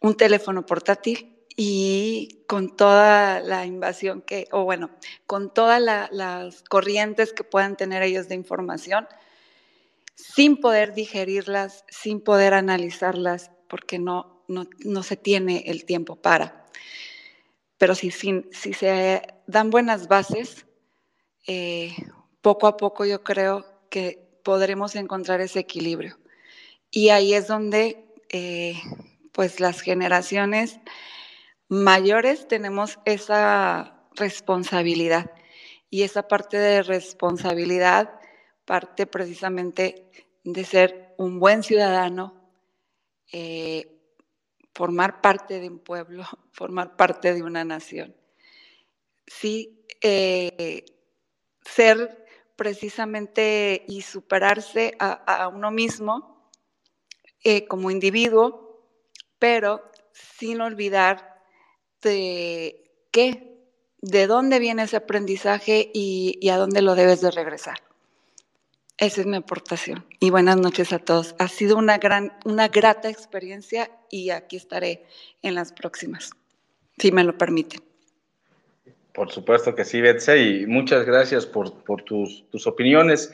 un 0.00 0.16
teléfono 0.16 0.66
portátil 0.66 1.31
y 1.56 2.44
con 2.46 2.76
toda 2.76 3.40
la 3.40 3.66
invasión 3.66 4.22
que, 4.22 4.48
o 4.52 4.64
bueno, 4.64 4.90
con 5.26 5.52
todas 5.52 5.80
la, 5.80 6.08
las 6.12 6.62
corrientes 6.62 7.32
que 7.32 7.44
puedan 7.44 7.76
tener 7.76 8.02
ellos 8.02 8.28
de 8.28 8.34
información, 8.34 9.06
sin 10.14 10.58
poder 10.58 10.94
digerirlas, 10.94 11.84
sin 11.88 12.20
poder 12.20 12.54
analizarlas, 12.54 13.50
porque 13.68 13.98
no, 13.98 14.44
no, 14.48 14.66
no 14.84 15.02
se 15.02 15.16
tiene 15.16 15.64
el 15.66 15.84
tiempo 15.84 16.16
para. 16.16 16.66
Pero 17.78 17.94
si, 17.94 18.10
si, 18.10 18.44
si 18.52 18.72
se 18.74 19.22
dan 19.46 19.70
buenas 19.70 20.08
bases, 20.08 20.66
eh, 21.46 21.94
poco 22.40 22.66
a 22.66 22.76
poco 22.76 23.04
yo 23.04 23.22
creo 23.24 23.66
que 23.90 24.38
podremos 24.44 24.94
encontrar 24.94 25.40
ese 25.40 25.60
equilibrio. 25.60 26.18
Y 26.90 27.08
ahí 27.08 27.34
es 27.34 27.46
donde 27.46 28.04
eh, 28.30 28.76
pues 29.32 29.60
las 29.60 29.80
generaciones 29.80 30.78
mayores 31.72 32.46
tenemos 32.48 32.98
esa 33.06 34.04
responsabilidad 34.14 35.32
y 35.88 36.02
esa 36.02 36.28
parte 36.28 36.58
de 36.58 36.82
responsabilidad 36.82 38.20
parte 38.66 39.06
precisamente 39.06 40.06
de 40.44 40.64
ser 40.64 41.14
un 41.16 41.40
buen 41.40 41.62
ciudadano, 41.62 42.34
eh, 43.32 43.98
formar 44.74 45.22
parte 45.22 45.60
de 45.60 45.70
un 45.70 45.78
pueblo, 45.78 46.24
formar 46.52 46.94
parte 46.94 47.32
de 47.32 47.42
una 47.42 47.64
nación. 47.64 48.14
Sí, 49.26 49.86
eh, 50.02 50.84
ser 51.64 52.26
precisamente 52.54 53.86
y 53.88 54.02
superarse 54.02 54.94
a, 54.98 55.48
uno 55.48 55.70
mismo 55.70 56.50
eh, 57.42 57.66
como 57.66 57.90
individuo, 57.90 58.90
pero 59.38 59.90
sin 60.12 60.60
olvidar 60.60 61.31
de 62.02 62.84
qué, 63.10 63.56
de 64.00 64.26
dónde 64.26 64.58
viene 64.58 64.82
ese 64.82 64.96
aprendizaje 64.96 65.90
y, 65.94 66.48
a 66.48 66.56
dónde 66.56 66.82
lo 66.82 66.94
debes 66.94 67.20
de 67.20 67.30
regresar. 67.30 67.78
Esa 68.98 69.22
es 69.22 69.26
mi 69.26 69.36
aportación. 69.36 70.04
Y 70.20 70.30
buenas 70.30 70.56
noches 70.56 70.92
a 70.92 70.98
todos. 70.98 71.34
Ha 71.38 71.48
sido 71.48 71.76
una, 71.76 71.98
gran, 71.98 72.32
una 72.44 72.68
grata 72.68 73.08
experiencia 73.08 73.90
y 74.10 74.30
aquí 74.30 74.56
estaré 74.56 75.04
en 75.42 75.54
las 75.54 75.72
próximas, 75.72 76.30
si 76.98 77.10
me 77.10 77.24
lo 77.24 77.36
permiten. 77.38 77.80
Por 79.12 79.30
supuesto 79.30 79.74
que 79.74 79.84
sí, 79.84 80.00
Betsy, 80.00 80.62
y 80.62 80.66
muchas 80.66 81.04
gracias 81.04 81.46
por, 81.46 81.70
tus, 82.04 82.66
opiniones. 82.66 83.32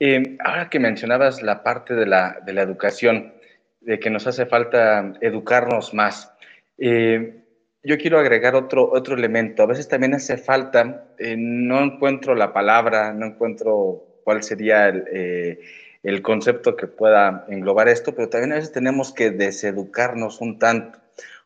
Eh, 0.00 0.36
ahora 0.44 0.68
que 0.68 0.80
mencionabas 0.80 1.42
la 1.42 1.62
parte 1.62 1.94
de 1.94 2.06
la, 2.06 2.40
de 2.44 2.52
la, 2.52 2.62
educación, 2.62 3.32
de 3.80 4.00
que 4.00 4.10
nos 4.10 4.26
hace 4.26 4.46
falta 4.46 5.12
educarnos 5.20 5.94
más, 5.94 6.32
eh, 6.78 7.41
yo 7.84 7.98
quiero 7.98 8.18
agregar 8.18 8.54
otro, 8.54 8.90
otro 8.92 9.14
elemento. 9.14 9.62
A 9.62 9.66
veces 9.66 9.88
también 9.88 10.14
hace 10.14 10.36
falta, 10.36 11.06
eh, 11.18 11.36
no 11.36 11.82
encuentro 11.82 12.34
la 12.34 12.52
palabra, 12.52 13.12
no 13.12 13.26
encuentro 13.26 14.20
cuál 14.24 14.42
sería 14.42 14.88
el, 14.88 15.04
eh, 15.12 15.60
el, 16.02 16.22
concepto 16.22 16.76
que 16.76 16.86
pueda 16.86 17.44
englobar 17.48 17.88
esto, 17.88 18.14
pero 18.14 18.28
también 18.28 18.52
a 18.52 18.56
veces 18.56 18.72
tenemos 18.72 19.12
que 19.12 19.30
deseducarnos 19.30 20.40
un 20.40 20.58
tanto, 20.58 21.00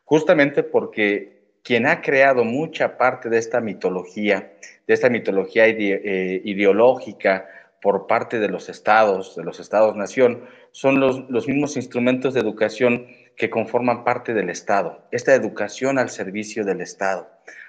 justamente 0.04 0.62
porque 0.62 1.36
quien 1.62 1.86
ha 1.86 2.02
creado 2.02 2.44
mucha 2.44 2.98
parte 2.98 3.28
de 3.30 3.38
esta 3.38 3.60
mitología, 3.60 4.52
de 4.86 4.94
esta 4.94 5.08
mitología 5.08 5.66
eh, 5.66 6.40
ideológica 6.44 7.48
por 7.80 8.06
parte 8.06 8.38
de 8.38 8.48
los 8.48 8.68
estados, 8.68 9.36
de 9.36 9.44
los 9.44 9.58
estados-nación, 9.58 10.44
son 10.70 11.00
los, 11.00 11.28
los 11.30 11.48
mismos 11.48 11.76
instrumentos 11.76 12.34
de 12.34 12.40
educación 12.40 13.06
que 13.36 13.50
conforman 13.50 14.04
parte 14.04 14.34
del 14.34 14.50
Estado, 14.50 15.06
esta 15.10 15.34
educación 15.34 15.98
al 15.98 16.10
servicio 16.10 16.64
del 16.64 16.80
Estado. 16.80 17.28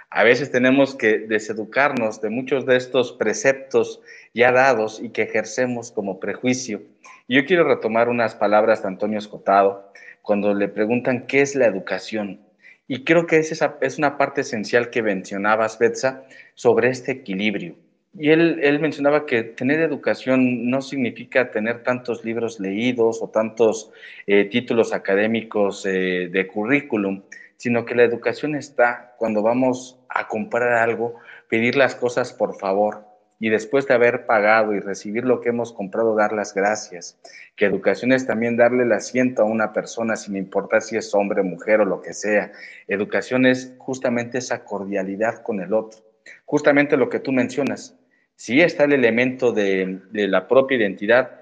A 0.10 0.24
veces 0.24 0.52
tenemos 0.52 0.96
que 0.96 1.20
deseducarnos 1.20 2.22
de 2.22 2.30
muchos 2.30 2.66
de 2.66 2.78
estos 2.78 3.12
preceptos 3.12 4.02
ya 4.34 4.54
dados 4.54 5.02
y 5.04 5.10
que 5.10 5.24
ejercemos 5.24 5.92
como 5.92 6.20
prejuicio. 6.20 6.82
Yo 7.28 7.46
quiero 7.46 7.66
retomar 7.66 8.08
unas 8.08 8.34
palabras 8.34 8.82
de 8.82 8.88
Antonio 8.88 9.20
Escotado 9.20 9.92
cuando 10.22 10.54
le 10.54 10.70
preguntan 10.70 11.28
qué 11.28 11.42
es 11.42 11.56
la 11.56 11.66
educación. 11.66 12.40
Y 12.88 13.04
creo 13.04 13.28
que 13.28 13.38
es, 13.38 13.52
esa, 13.52 13.78
es 13.82 13.98
una 13.98 14.18
parte 14.18 14.42
esencial 14.42 14.90
que 14.90 15.04
mencionabas, 15.04 15.78
Betsa, 15.78 16.24
sobre 16.56 16.90
este 16.90 17.12
equilibrio. 17.12 17.76
Y 18.14 18.32
él, 18.32 18.60
él, 18.64 18.80
mencionaba 18.80 19.26
que 19.26 19.44
tener 19.44 19.80
educación 19.80 20.70
no 20.70 20.82
significa 20.82 21.52
tener 21.52 21.84
tantos 21.84 22.26
libros 22.26 22.60
leídos 22.60 23.22
o 23.22 23.30
tantos 23.30 23.92
eh, 24.26 24.46
títulos 24.46 24.94
académicos 24.94 25.86
eh, 25.86 26.30
de 26.32 26.48
currículum, 26.48 27.24
sino 27.58 27.86
que 27.86 27.96
la 27.96 28.04
educación 28.04 28.56
está 28.56 29.14
cuando 29.18 29.44
vamos 29.44 30.00
a 30.10 30.28
comprar 30.28 30.74
algo, 30.74 31.16
pedir 31.50 31.76
las 31.76 31.96
cosas 31.96 32.34
por 32.34 32.58
favor 32.58 33.06
y 33.40 33.50
después 33.50 33.88
de 33.88 33.94
haber 33.94 34.26
pagado 34.26 34.74
y 34.74 34.80
recibir 34.80 35.26
lo 35.26 35.42
que 35.42 35.50
hemos 35.50 35.72
comprado, 35.72 36.16
dar 36.16 36.34
las 36.34 36.54
gracias. 36.54 37.20
Que 37.56 37.66
educación 37.66 38.12
es 38.12 38.26
también 38.26 38.58
darle 38.58 38.84
el 38.84 38.92
asiento 38.92 39.44
a 39.44 39.46
una 39.46 39.74
persona 39.74 40.16
sin 40.16 40.36
importar 40.36 40.82
si 40.82 40.98
es 40.98 41.14
hombre, 41.14 41.44
mujer 41.44 41.82
o 41.82 41.86
lo 41.86 42.02
que 42.02 42.14
sea. 42.14 42.52
Educación 42.88 43.46
es 43.46 43.76
justamente 43.78 44.40
esa 44.40 44.64
cordialidad 44.64 45.44
con 45.44 45.62
el 45.62 45.74
otro. 45.74 46.07
Justamente 46.46 46.98
lo 46.98 47.10
que 47.10 47.20
tú 47.20 47.32
mencionas, 47.32 47.98
Sí 48.38 48.62
está 48.62 48.84
el 48.84 48.94
elemento 48.94 49.52
de, 49.52 50.00
de 50.12 50.28
la 50.28 50.48
propia 50.48 50.78
identidad, 50.78 51.42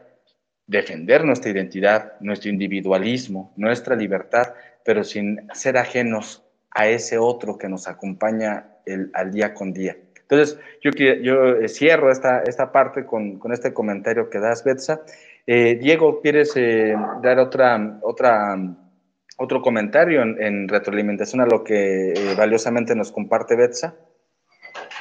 defender 0.65 1.25
nuestra 1.25 1.51
identidad, 1.51 2.13
nuestro 2.21 2.49
individualismo, 2.49 3.53
nuestra 3.57 3.97
libertad, 3.97 4.53
pero 4.85 5.03
sin 5.03 5.45
ser 5.53 5.77
ajenos 5.77 6.41
a 6.71 6.87
ese 6.87 7.17
otro 7.17 7.57
que 7.57 7.67
nos 7.67 7.89
acompaña 7.89 8.77
el, 8.85 9.11
al 9.13 9.31
día 9.31 9.53
con 9.53 9.73
día. 9.73 9.97
Entonces, 10.21 10.57
yo, 10.81 10.91
yo 10.91 11.57
eh, 11.57 11.67
cierro 11.67 12.09
esta, 12.09 12.43
esta 12.43 12.71
parte 12.71 13.05
con, 13.05 13.39
con 13.39 13.51
este 13.51 13.73
comentario 13.73 14.29
que 14.29 14.39
das, 14.39 14.63
Betsa. 14.63 15.01
Eh, 15.45 15.75
Diego, 15.75 16.21
¿quieres 16.21 16.53
eh, 16.55 16.95
dar 17.21 17.39
otra, 17.39 17.99
otra, 18.03 18.57
otro 19.37 19.61
comentario 19.61 20.21
en, 20.21 20.41
en, 20.41 20.67
retroalimentación 20.69 21.41
a 21.41 21.45
lo 21.45 21.61
que 21.61 22.13
valiosamente 22.37 22.95
nos 22.95 23.11
comparte 23.11 23.57
Betsa? 23.57 23.95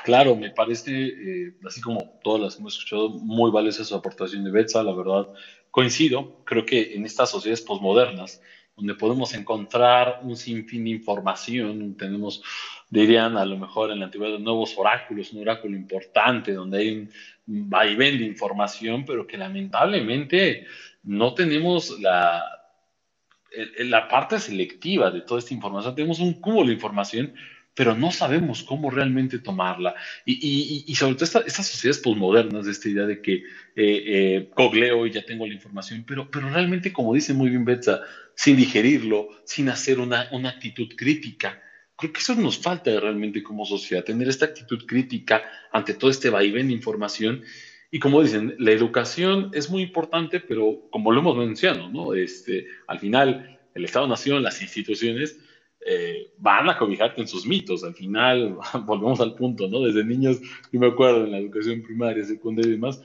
Claro, 0.05 0.36
me 0.36 0.51
parece, 0.51 1.55
así 1.66 1.81
como 1.81 2.18
todas 2.22 2.43
las 2.43 2.59
hemos 2.59 2.74
escuchado, 2.74 3.09
muy 3.09 3.51
valiosa 3.51 3.85
su 3.85 3.94
aportación 3.94 4.44
de 4.44 4.51
Betsa, 4.51 4.82
la 4.82 4.93
verdad. 4.93 5.28
Coincido, 5.70 6.44
creo 6.44 6.66
que 6.66 6.94
en 6.94 7.06
estas 7.06 7.31
sociedades 7.31 7.62
posmodernas, 7.62 8.43
donde 8.76 8.94
podemos 8.97 9.32
encontrar 9.32 10.20
un 10.22 10.36
sinfín 10.36 10.85
de 10.85 10.90
información, 10.90 11.97
tenemos 11.97 12.43
dirían 12.90 13.39
a 13.39 13.47
lo 13.47 13.56
mejor 13.56 13.93
en 13.93 14.01
la 14.01 14.05
antigüedad 14.05 14.39
nuevos 14.39 14.76
oráculos, 14.76 15.32
un 15.32 15.40
oráculo 15.40 15.74
importante 15.74 16.52
donde 16.52 16.78
hay 16.78 17.09
un 17.47 17.70
vaivén 17.70 18.18
de 18.18 18.26
información, 18.26 19.06
pero 19.06 19.26
que 19.26 19.39
lamentablemente 19.39 20.66
no 21.02 21.32
tenemos 21.32 21.98
la, 21.98 22.44
la 23.78 24.06
parte 24.09 24.39
selectiva 24.39 25.10
de 25.10 25.22
toda 25.22 25.40
esta 25.40 25.55
información. 25.55 25.94
Tenemos 25.94 26.20
un 26.20 26.35
cúmulo 26.35 26.66
de 26.68 26.74
información, 26.74 27.35
pero 27.74 27.96
no 27.96 28.12
sabemos 28.12 28.62
cómo 28.62 28.90
realmente 28.90 29.38
tomarla. 29.38 29.94
Y, 30.24 30.94
sobre 30.94 31.14
todo 31.14 31.24
estas 31.24 31.66
sociedades 31.66 32.01
postmodernas, 32.01 32.66
de 32.66 32.72
esta 32.72 32.88
idea 32.88 33.06
de 33.06 33.20
que 33.20 33.34
eh, 33.76 34.46
eh, 34.46 34.51
y 34.56 35.10
ya 35.10 35.24
tengo 35.24 35.46
la 35.46 35.55
información, 35.55 36.05
pero, 36.06 36.30
pero 36.30 36.48
realmente, 36.51 36.92
como 36.92 37.14
dice 37.14 37.34
muy 37.34 37.51
bien 37.51 37.64
Betsa, 37.64 38.01
sin 38.34 38.56
digerirlo, 38.56 39.28
sin 39.44 39.68
hacer 39.68 39.98
una, 39.98 40.28
una 40.30 40.51
actitud 40.51 40.88
crítica, 40.96 41.60
Creo 41.96 42.12
que 42.12 42.20
eso 42.20 42.34
nos 42.34 42.59
falta 42.59 42.98
realmente 42.98 43.42
como 43.42 43.64
sociedad, 43.64 44.02
tener 44.02 44.28
esta 44.28 44.46
actitud 44.46 44.84
crítica 44.84 45.44
ante 45.72 45.94
todo 45.94 46.10
este 46.10 46.28
vaivén 46.28 46.66
de 46.66 46.72
información. 46.72 47.42
Y 47.90 48.01
como 48.01 48.20
dicen, 48.20 48.56
la 48.59 48.72
educación 48.72 49.51
es 49.55 49.70
muy 49.70 49.82
importante, 49.82 50.40
pero 50.40 50.88
como 50.90 51.12
lo 51.12 51.20
hemos 51.20 51.36
mencionado, 51.36 51.88
¿no? 51.90 52.14
Este, 52.14 52.66
al 52.88 52.98
final, 52.98 53.60
el 53.74 53.84
Estado-Nación, 53.84 54.42
las 54.42 54.60
instituciones, 54.60 55.38
eh, 55.86 56.31
van 56.39 56.69
a 56.69 56.78
cobijarte 56.78 57.20
en 57.20 57.28
sus 57.28 57.47
mitos. 57.47 57.85
Al 57.85 57.94
final, 57.94 58.56
volvemos 58.86 59.20
al 59.20 59.35
punto, 59.35 59.69
¿no? 59.69 59.81
Desde 59.81 60.05
niños, 60.05 60.40
yo 60.73 60.81
me 60.81 60.89
acuerdo 60.89 61.24
en 61.24 61.32
la 61.32 61.39
educación 61.39 61.82
primaria, 61.82 62.24
secundaria 62.24 62.70
y 62.70 62.74
demás, 62.74 63.02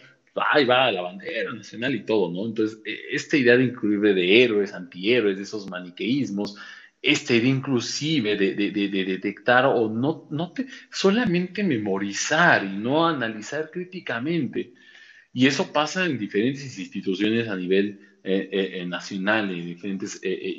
ahí 0.54 0.66
va 0.66 0.92
la 0.92 1.02
bandera 1.02 1.54
nacional 1.54 1.94
y 1.96 2.06
todo, 2.06 2.32
¿no? 2.32 2.46
Entonces, 2.46 2.80
eh, 2.86 2.98
esta 3.12 3.38
idea 3.38 3.58
de 3.58 3.66
incluir 3.66 4.00
de 4.16 4.44
héroes, 4.44 4.74
antihéroes, 4.74 5.38
de 5.38 5.44
esos 5.44 5.70
maniqueísmos, 5.70 6.56
este 7.02 7.38
inclusive 7.38 8.36
de, 8.36 8.56
de, 8.56 8.72
de, 8.72 9.06
detectar 9.06 9.66
o 9.66 9.90
no, 9.90 10.28
no 10.30 10.52
te, 10.52 10.66
solamente 10.92 11.64
memorizar 11.64 12.66
y 12.66 12.78
no 12.78 13.08
analizar 13.08 13.72
críticamente. 13.72 14.74
Y 15.32 15.48
eso 15.48 15.72
pasa 15.72 16.06
en 16.06 16.18
diferentes 16.18 16.78
instituciones 16.78 17.48
a 17.48 17.56
nivel 17.56 18.02
eh, 18.24 18.50
eh, 18.52 18.82
eh 18.82 18.86
nacional, 18.86 19.50
en 19.50 19.66
diferentes 19.66 20.20
eh, 20.24 20.58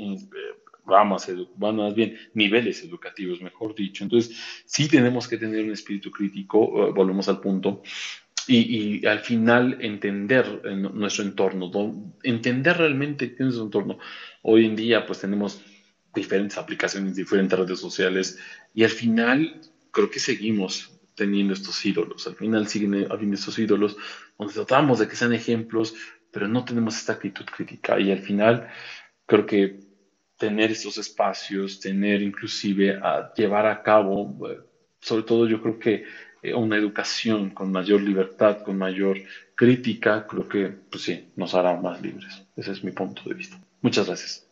ramas, 0.91 1.31
bueno, 1.57 1.85
más 1.85 1.95
bien 1.95 2.19
niveles 2.35 2.85
educativos, 2.85 3.41
mejor 3.41 3.75
dicho. 3.75 4.05
Entonces, 4.05 4.37
sí 4.67 4.89
tenemos 4.89 5.29
que 5.29 5.39
tener 5.39 5.65
un 5.65 5.73
espíritu 5.73 6.11
crítico, 6.11 6.93
volvemos 6.93 7.29
al 7.29 7.41
punto, 7.41 7.83
y, 8.47 9.01
y, 9.03 9.07
al 9.07 9.21
final 9.21 9.79
entender 9.81 10.63
nuestro 10.93 11.25
entorno, 11.25 11.71
entender 12.23 12.79
realmente 12.79 13.29
qué 13.29 13.35
es 13.35 13.41
nuestro 13.41 13.65
entorno. 13.65 13.99
Hoy 14.43 14.67
en 14.67 14.75
día, 14.75 15.07
pues 15.07 15.21
tenemos 15.21 15.63
diferentes 16.15 16.59
aplicaciones, 16.59 17.15
diferentes 17.15 17.59
redes 17.59 17.79
sociales, 17.79 18.39
y 18.75 18.85
al 18.85 18.91
final 18.91 19.61
creo 19.91 20.11
que 20.11 20.21
seguimos 20.21 21.01
teniendo 21.15 21.53
estos 21.53 21.85
ídolos, 21.85 22.27
al 22.27 22.35
final 22.35 22.67
siguen 22.67 23.07
habiendo 23.11 23.37
estos 23.37 23.59
ídolos 23.59 23.97
donde 24.39 24.55
tratamos 24.55 24.99
de 24.99 25.07
que 25.07 25.17
sean 25.17 25.35
ejemplos, 25.35 25.95
pero 26.33 26.49
no 26.49 26.65
tenemos 26.65 26.97
esta 26.97 27.13
actitud 27.13 27.45
crítica, 27.45 28.01
y 28.01 28.11
al 28.11 28.21
final 28.21 28.69
creo 29.27 29.47
que 29.47 29.90
tener 30.41 30.73
estos 30.73 30.99
espacios, 30.99 31.79
tener 31.79 32.23
inclusive 32.23 32.99
a 33.01 33.33
llevar 33.35 33.67
a 33.67 33.83
cabo, 33.83 34.49
eh, 34.49 34.59
sobre 34.99 35.23
todo 35.23 35.47
yo 35.47 35.63
creo 35.63 35.79
que 35.79 36.05
eh, 36.43 36.55
una 36.55 36.77
educación 36.77 37.51
con 37.51 37.71
mayor 37.71 38.01
libertad, 38.01 38.63
con 38.63 38.79
mayor 38.79 39.19
crítica, 39.55 40.27
creo 40.27 40.49
que 40.49 40.69
pues 40.91 41.05
sí, 41.05 41.29
nos 41.37 41.55
hará 41.55 41.77
más 41.77 42.01
libres. 42.01 42.43
Ese 42.57 42.73
es 42.73 42.83
mi 42.83 42.91
punto 42.91 43.23
de 43.27 43.35
vista. 43.35 43.61
Muchas 43.83 44.07
gracias. 44.07 44.47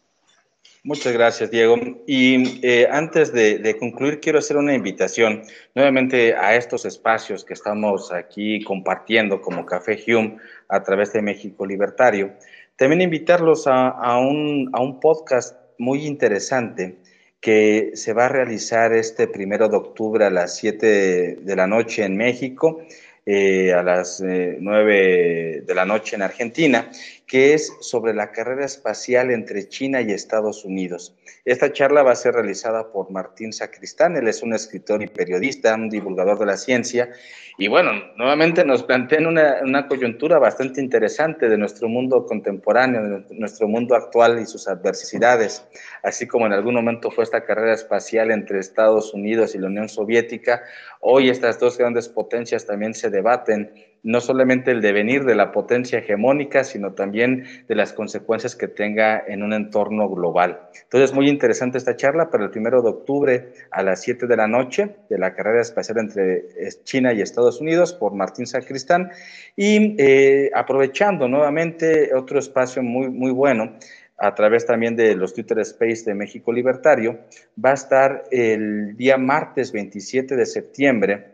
Muchas 0.85 1.13
gracias, 1.13 1.51
Diego. 1.51 1.77
Y 2.07 2.65
eh, 2.67 2.87
antes 2.91 3.33
de, 3.33 3.77
concluir, 3.81 4.21
quiero 4.21 4.39
hacer 4.39 4.57
una 4.57 4.75
invitación 4.75 5.43
nuevamente 5.75 6.35
a 6.35 6.55
estos 6.55 6.85
espacios 6.85 7.45
que 7.45 7.55
estamos 7.55 8.13
aquí 8.13 8.63
compartiendo 8.63 9.41
como 9.41 9.67
Café 9.67 9.99
Hume 10.07 10.37
a 10.69 10.83
través 10.83 11.13
de 11.13 11.23
México 11.23 11.67
Libertario. 11.67 12.35
También 12.77 13.01
invitarlos 13.01 13.67
a, 13.67 14.19
un, 14.19 14.71
a 14.73 14.81
un 14.81 15.01
podcast 15.01 15.57
muy 15.79 16.07
interesante 16.07 16.97
que 17.41 17.93
se 17.95 18.13
va 18.13 18.27
a 18.27 18.29
realizar 18.29 18.93
este 18.93 19.29
primero 19.29 19.69
de 19.69 19.77
octubre 19.77 20.25
a 20.25 20.31
las 20.31 20.57
7 20.57 21.39
de 21.41 21.57
la 21.57 21.67
noche 21.67 22.05
en 22.05 22.17
México, 22.17 22.81
eh, 23.25 23.73
a 23.73 23.83
las 23.83 24.21
9 24.21 25.59
eh, 25.59 25.61
de 25.63 25.75
la 25.75 25.85
noche 25.85 26.17
en 26.17 26.23
Argentina 26.23 26.91
que 27.29 27.53
es 27.53 27.77
sobre 27.81 28.15
la 28.15 28.33
carrera 28.33 28.65
espacial 28.65 29.31
entre 29.31 29.69
China 29.69 30.01
y 30.01 30.13
Estados 30.13 30.65
Unidos. 30.65 31.15
Esta 31.45 31.71
charla 31.73 32.03
va 32.03 32.13
a 32.13 32.17
ser 32.17 32.35
realizada 32.35 32.91
por 32.91 33.11
Martín 33.11 33.53
Sacristán, 33.53 34.17
él 34.17 34.29
es 34.29 34.43
un 34.43 34.55
escritor 34.55 35.03
y 35.03 35.09
periodista, 35.09 35.75
un 35.75 35.91
divulgador 35.91 36.39
de 36.39 36.47
la 36.47 36.57
ciencia, 36.57 37.11
y 37.59 37.69
bueno, 37.69 37.93
nuevamente 38.17 38.65
nos 38.65 38.83
plantean 38.83 39.27
una, 39.27 39.59
una 39.63 39.87
coyuntura 39.89 40.39
bastante 40.39 40.81
interesante 40.81 41.49
de 41.49 41.59
nuestro 41.59 41.89
mundo 41.89 42.25
contemporáneo, 42.25 43.03
de 43.03 43.35
nuestro 43.35 43.69
mundo 43.69 43.95
actual 43.95 44.41
y 44.41 44.47
sus 44.47 44.67
adversidades, 44.67 45.67
así 46.03 46.27
como 46.27 46.47
en 46.47 46.53
algún 46.55 46.77
momento 46.77 47.11
fue 47.11 47.25
esta 47.25 47.45
carrera 47.45 47.75
espacial 47.75 48.31
entre 48.31 48.59
Estados 48.59 49.13
Unidos 49.13 49.55
y 49.55 49.59
la 49.59 49.67
Unión 49.67 49.91
Soviética, 49.91 50.63
hoy 51.01 51.29
estas 51.29 51.59
dos 51.59 51.77
grandes 51.77 52.09
potencias 52.09 52.65
también 52.65 52.95
se 52.95 53.11
debaten 53.11 53.73
no 54.03 54.21
solamente 54.21 54.71
el 54.71 54.81
devenir 54.81 55.25
de 55.25 55.35
la 55.35 55.53
potencia 55.53 55.99
hegemónica, 55.99 56.65
sino 56.65 56.93
también 56.93 57.45
de 57.67 57.75
las 57.75 57.93
consecuencias 57.93 58.55
que 58.57 58.69
tenga 58.69 59.23
en 59.27 59.43
un 59.43 59.53
entorno 59.53 60.09
global. 60.09 60.61
Entonces, 60.85 61.13
muy 61.13 61.29
interesante 61.29 61.79
esta 61.79 61.97
charla 61.97 62.31
para 62.31 62.45
el 62.45 62.51
primero 62.51 62.83
de 62.83 62.91
octubre 62.91 63.53
a 63.71 63.83
las 63.83 64.03
7 64.03 64.27
de 64.27 64.37
la 64.37 64.47
noche 64.47 64.97
de 65.09 65.19
la 65.19 65.35
carrera 65.35 65.61
espacial 65.61 65.99
entre 65.99 66.37
eh, 66.37 66.71
China 66.85 67.13
y 67.13 67.21
Estados 67.21 67.61
Unidos 67.61 67.93
por 67.93 68.15
Martín 68.15 68.47
Sacristán. 68.47 69.11
Y 69.57 69.97
eh, 69.99 70.51
aprovechando 70.55 71.29
nuevamente 71.29 72.15
otro 72.15 72.39
espacio 72.39 72.83
muy, 72.83 73.09
muy 73.09 73.33
bueno, 73.33 73.77
a 74.19 74.35
través 74.35 74.67
también 74.67 74.97
de 74.97 75.15
los 75.15 75.33
Twitter 75.33 75.61
Space 75.61 76.05
de 76.05 76.15
México 76.15 76.53
Libertario, 76.53 77.21
va 77.65 77.71
a 77.71 77.75
estar 77.75 78.25
el 78.31 78.97
día 78.97 79.17
martes 79.17 79.71
27 79.71 80.35
de 80.35 80.47
septiembre 80.47 81.27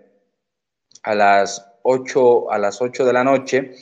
a 1.02 1.14
las 1.14 1.73
8, 1.84 2.50
a 2.50 2.58
las 2.58 2.82
8 2.82 3.04
de 3.04 3.12
la 3.12 3.22
noche, 3.22 3.74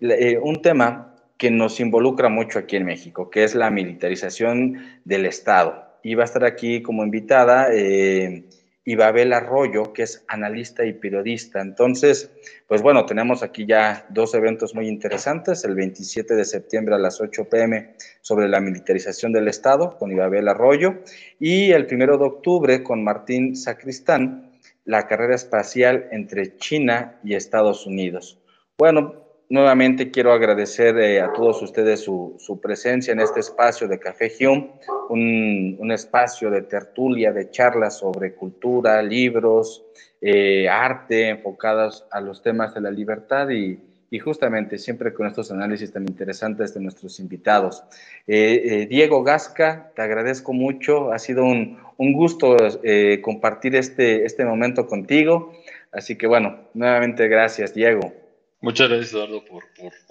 eh, 0.00 0.38
un 0.40 0.62
tema 0.62 1.16
que 1.36 1.50
nos 1.50 1.80
involucra 1.80 2.28
mucho 2.28 2.58
aquí 2.58 2.76
en 2.76 2.84
México, 2.84 3.30
que 3.30 3.44
es 3.44 3.54
la 3.54 3.70
militarización 3.70 5.00
del 5.04 5.26
Estado. 5.26 5.84
Y 6.02 6.14
va 6.14 6.22
a 6.22 6.26
estar 6.26 6.44
aquí 6.44 6.82
como 6.82 7.04
invitada 7.04 7.68
eh, 7.72 8.44
Ibabel 8.84 9.32
Arroyo, 9.32 9.92
que 9.92 10.04
es 10.04 10.24
analista 10.28 10.84
y 10.84 10.94
periodista. 10.94 11.60
Entonces, 11.60 12.30
pues 12.66 12.80
bueno, 12.80 13.04
tenemos 13.04 13.42
aquí 13.42 13.66
ya 13.66 14.06
dos 14.08 14.34
eventos 14.34 14.74
muy 14.74 14.88
interesantes, 14.88 15.64
el 15.64 15.74
27 15.74 16.34
de 16.34 16.44
septiembre 16.44 16.94
a 16.94 16.98
las 16.98 17.20
8 17.20 17.48
pm 17.50 17.94
sobre 18.22 18.48
la 18.48 18.60
militarización 18.60 19.32
del 19.32 19.48
Estado 19.48 19.98
con 19.98 20.10
Ibabel 20.10 20.48
Arroyo 20.48 21.02
y 21.38 21.72
el 21.72 21.86
1 21.90 22.18
de 22.18 22.24
octubre 22.24 22.82
con 22.82 23.04
Martín 23.04 23.56
Sacristán 23.56 24.47
la 24.88 25.06
carrera 25.06 25.34
espacial 25.34 26.08
entre 26.12 26.56
China 26.56 27.20
y 27.22 27.34
Estados 27.34 27.86
Unidos. 27.86 28.38
Bueno, 28.78 29.16
nuevamente 29.50 30.10
quiero 30.10 30.32
agradecer 30.32 30.98
eh, 30.98 31.20
a 31.20 31.30
todos 31.34 31.60
ustedes 31.60 32.00
su, 32.00 32.58
presencia 32.62 33.12
en 33.12 33.20
este 33.20 33.40
espacio 33.40 33.86
de 33.86 33.98
Café 33.98 34.32
Hume, 34.40 34.72
un, 35.10 35.92
espacio 35.92 36.50
de 36.50 36.62
tertulia, 36.62 37.32
de 37.32 37.50
charlas 37.50 37.98
sobre 37.98 38.34
cultura, 38.34 39.02
libros, 39.02 39.84
eh, 40.22 40.70
arte, 40.70 41.28
enfocados 41.28 42.06
a 42.10 42.22
los 42.22 42.40
temas 42.40 42.72
de 42.72 42.80
la 42.80 42.90
libertad 42.90 43.50
y, 43.50 43.78
y 44.10 44.18
justamente 44.18 44.78
siempre 44.78 45.12
con 45.12 45.26
estos 45.26 45.50
análisis 45.50 45.92
tan 45.92 46.04
interesantes 46.04 46.74
de 46.74 46.80
nuestros 46.80 47.20
invitados. 47.20 47.82
Eh, 48.26 48.62
eh, 48.64 48.86
Diego 48.86 49.22
Gasca, 49.22 49.92
te 49.94 50.02
agradezco 50.02 50.52
mucho, 50.52 51.12
ha 51.12 51.18
sido 51.18 51.44
un, 51.44 51.78
un 51.96 52.12
gusto 52.12 52.56
eh, 52.82 53.20
compartir 53.22 53.76
este, 53.76 54.24
este 54.24 54.44
momento 54.44 54.86
contigo, 54.86 55.52
así 55.92 56.16
que 56.16 56.26
bueno, 56.26 56.68
nuevamente 56.74 57.28
gracias, 57.28 57.74
Diego. 57.74 58.12
Muchas 58.60 58.88
gracias, 58.88 59.12
Eduardo, 59.12 59.44
por, 59.44 59.62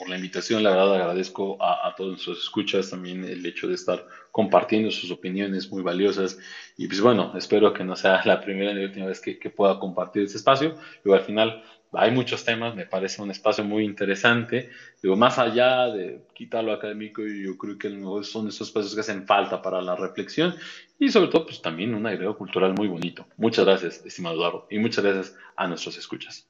la 0.07 0.15
invitación. 0.15 0.63
La 0.63 0.69
verdad, 0.69 0.95
agradezco 0.95 1.57
a, 1.61 1.93
todos 1.97 2.21
sus 2.21 2.43
escuchas 2.43 2.89
también 2.89 3.25
el 3.25 3.45
hecho 3.45 3.67
de 3.67 3.73
estar 3.73 4.07
compartiendo 4.31 4.89
sus 4.89 5.11
opiniones 5.11 5.69
muy 5.69 5.83
valiosas. 5.83 6.39
Y 6.77 6.87
pues 6.87 7.01
bueno, 7.01 7.33
espero 7.37 7.73
que 7.73 7.83
no 7.83 7.97
sea 7.97 8.21
la 8.23 8.39
primera 8.39 8.73
ni 8.73 8.85
última 8.85 9.07
vez 9.07 9.19
que, 9.19 9.35
pueda 9.49 9.77
compartir 9.79 10.23
este 10.23 10.37
espacio. 10.37 10.75
Y 11.03 11.11
al 11.11 11.21
final 11.21 11.61
hay 11.93 12.11
muchos 12.11 12.43
temas, 12.43 12.75
me 12.75 12.85
parece 12.85 13.21
un 13.21 13.31
espacio 13.31 13.63
muy 13.63 13.83
interesante. 13.85 14.69
Digo, 15.01 15.15
más 15.15 15.39
allá 15.39 15.87
de 15.87 16.21
quitar 16.33 16.63
lo 16.63 16.73
académico, 16.73 17.21
yo 17.23 17.57
creo 17.57 17.77
que 17.77 17.89
son 18.23 18.47
esos 18.47 18.67
espacios 18.67 18.93
que 18.93 19.01
hacen 19.01 19.25
falta 19.25 19.61
para 19.61 19.81
la 19.81 19.95
reflexión 19.95 20.55
y 20.99 21.09
sobre 21.09 21.29
todo, 21.29 21.45
pues 21.45 21.61
también 21.61 21.93
un 21.93 22.05
agrego 22.05 22.37
cultural 22.37 22.73
muy 22.73 22.87
bonito. 22.87 23.25
Muchas 23.37 23.65
gracias, 23.65 24.05
estimado 24.05 24.35
Eduardo, 24.35 24.67
y 24.69 24.79
muchas 24.79 25.03
gracias 25.03 25.35
a 25.55 25.67
nuestros 25.67 25.97
escuchas. 25.97 26.47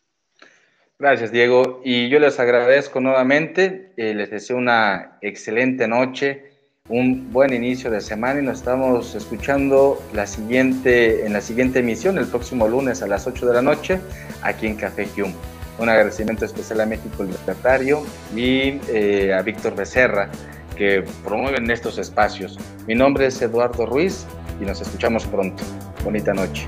Gracias, 1.00 1.32
Diego. 1.32 1.82
Y 1.86 2.10
yo 2.10 2.20
les 2.20 2.40
agradezco 2.40 3.00
nuevamente. 3.00 3.94
Eh, 3.98 4.16
les 4.16 4.32
deseo 4.32 4.58
una 4.58 5.20
excelente 5.22 5.88
noche, 5.88 6.57
un 6.90 7.32
buen 7.34 7.54
inicio 7.54 7.92
de 7.92 8.00
semana 8.00 8.40
y 8.40 8.44
nos 8.44 8.60
estamos 8.60 9.14
escuchando 9.16 10.02
la 10.14 10.26
siguiente, 10.26 11.26
en 11.26 11.34
la 11.34 11.42
siguiente 11.42 11.80
emisión, 11.80 12.18
el 12.18 12.28
próximo 12.28 12.68
lunes 12.68 13.02
a 13.02 13.08
las 13.08 13.28
8 13.28 13.46
de 13.46 13.54
la 13.54 13.62
noche, 13.62 14.00
aquí 14.42 14.68
en 14.68 14.76
Café 14.76 15.08
Hume. 15.18 15.34
Un 15.80 15.90
agradecimiento 15.90 16.46
especial 16.46 16.82
a 16.82 16.86
México 16.86 17.24
Libertario 17.24 18.04
y 18.36 18.80
eh, 18.90 19.34
a 19.38 19.42
Víctor 19.42 19.76
Becerra, 19.76 20.30
que 20.76 21.04
promueven 21.24 21.70
estos 21.70 21.98
espacios. 21.98 22.58
Mi 22.88 22.96
nombre 22.96 23.28
es 23.28 23.42
Eduardo 23.42 23.86
Ruiz 23.86 24.26
y 24.62 24.66
nos 24.66 24.82
escuchamos 24.82 25.26
pronto. 25.26 25.64
Bonita 26.04 26.34
noche. 26.34 26.68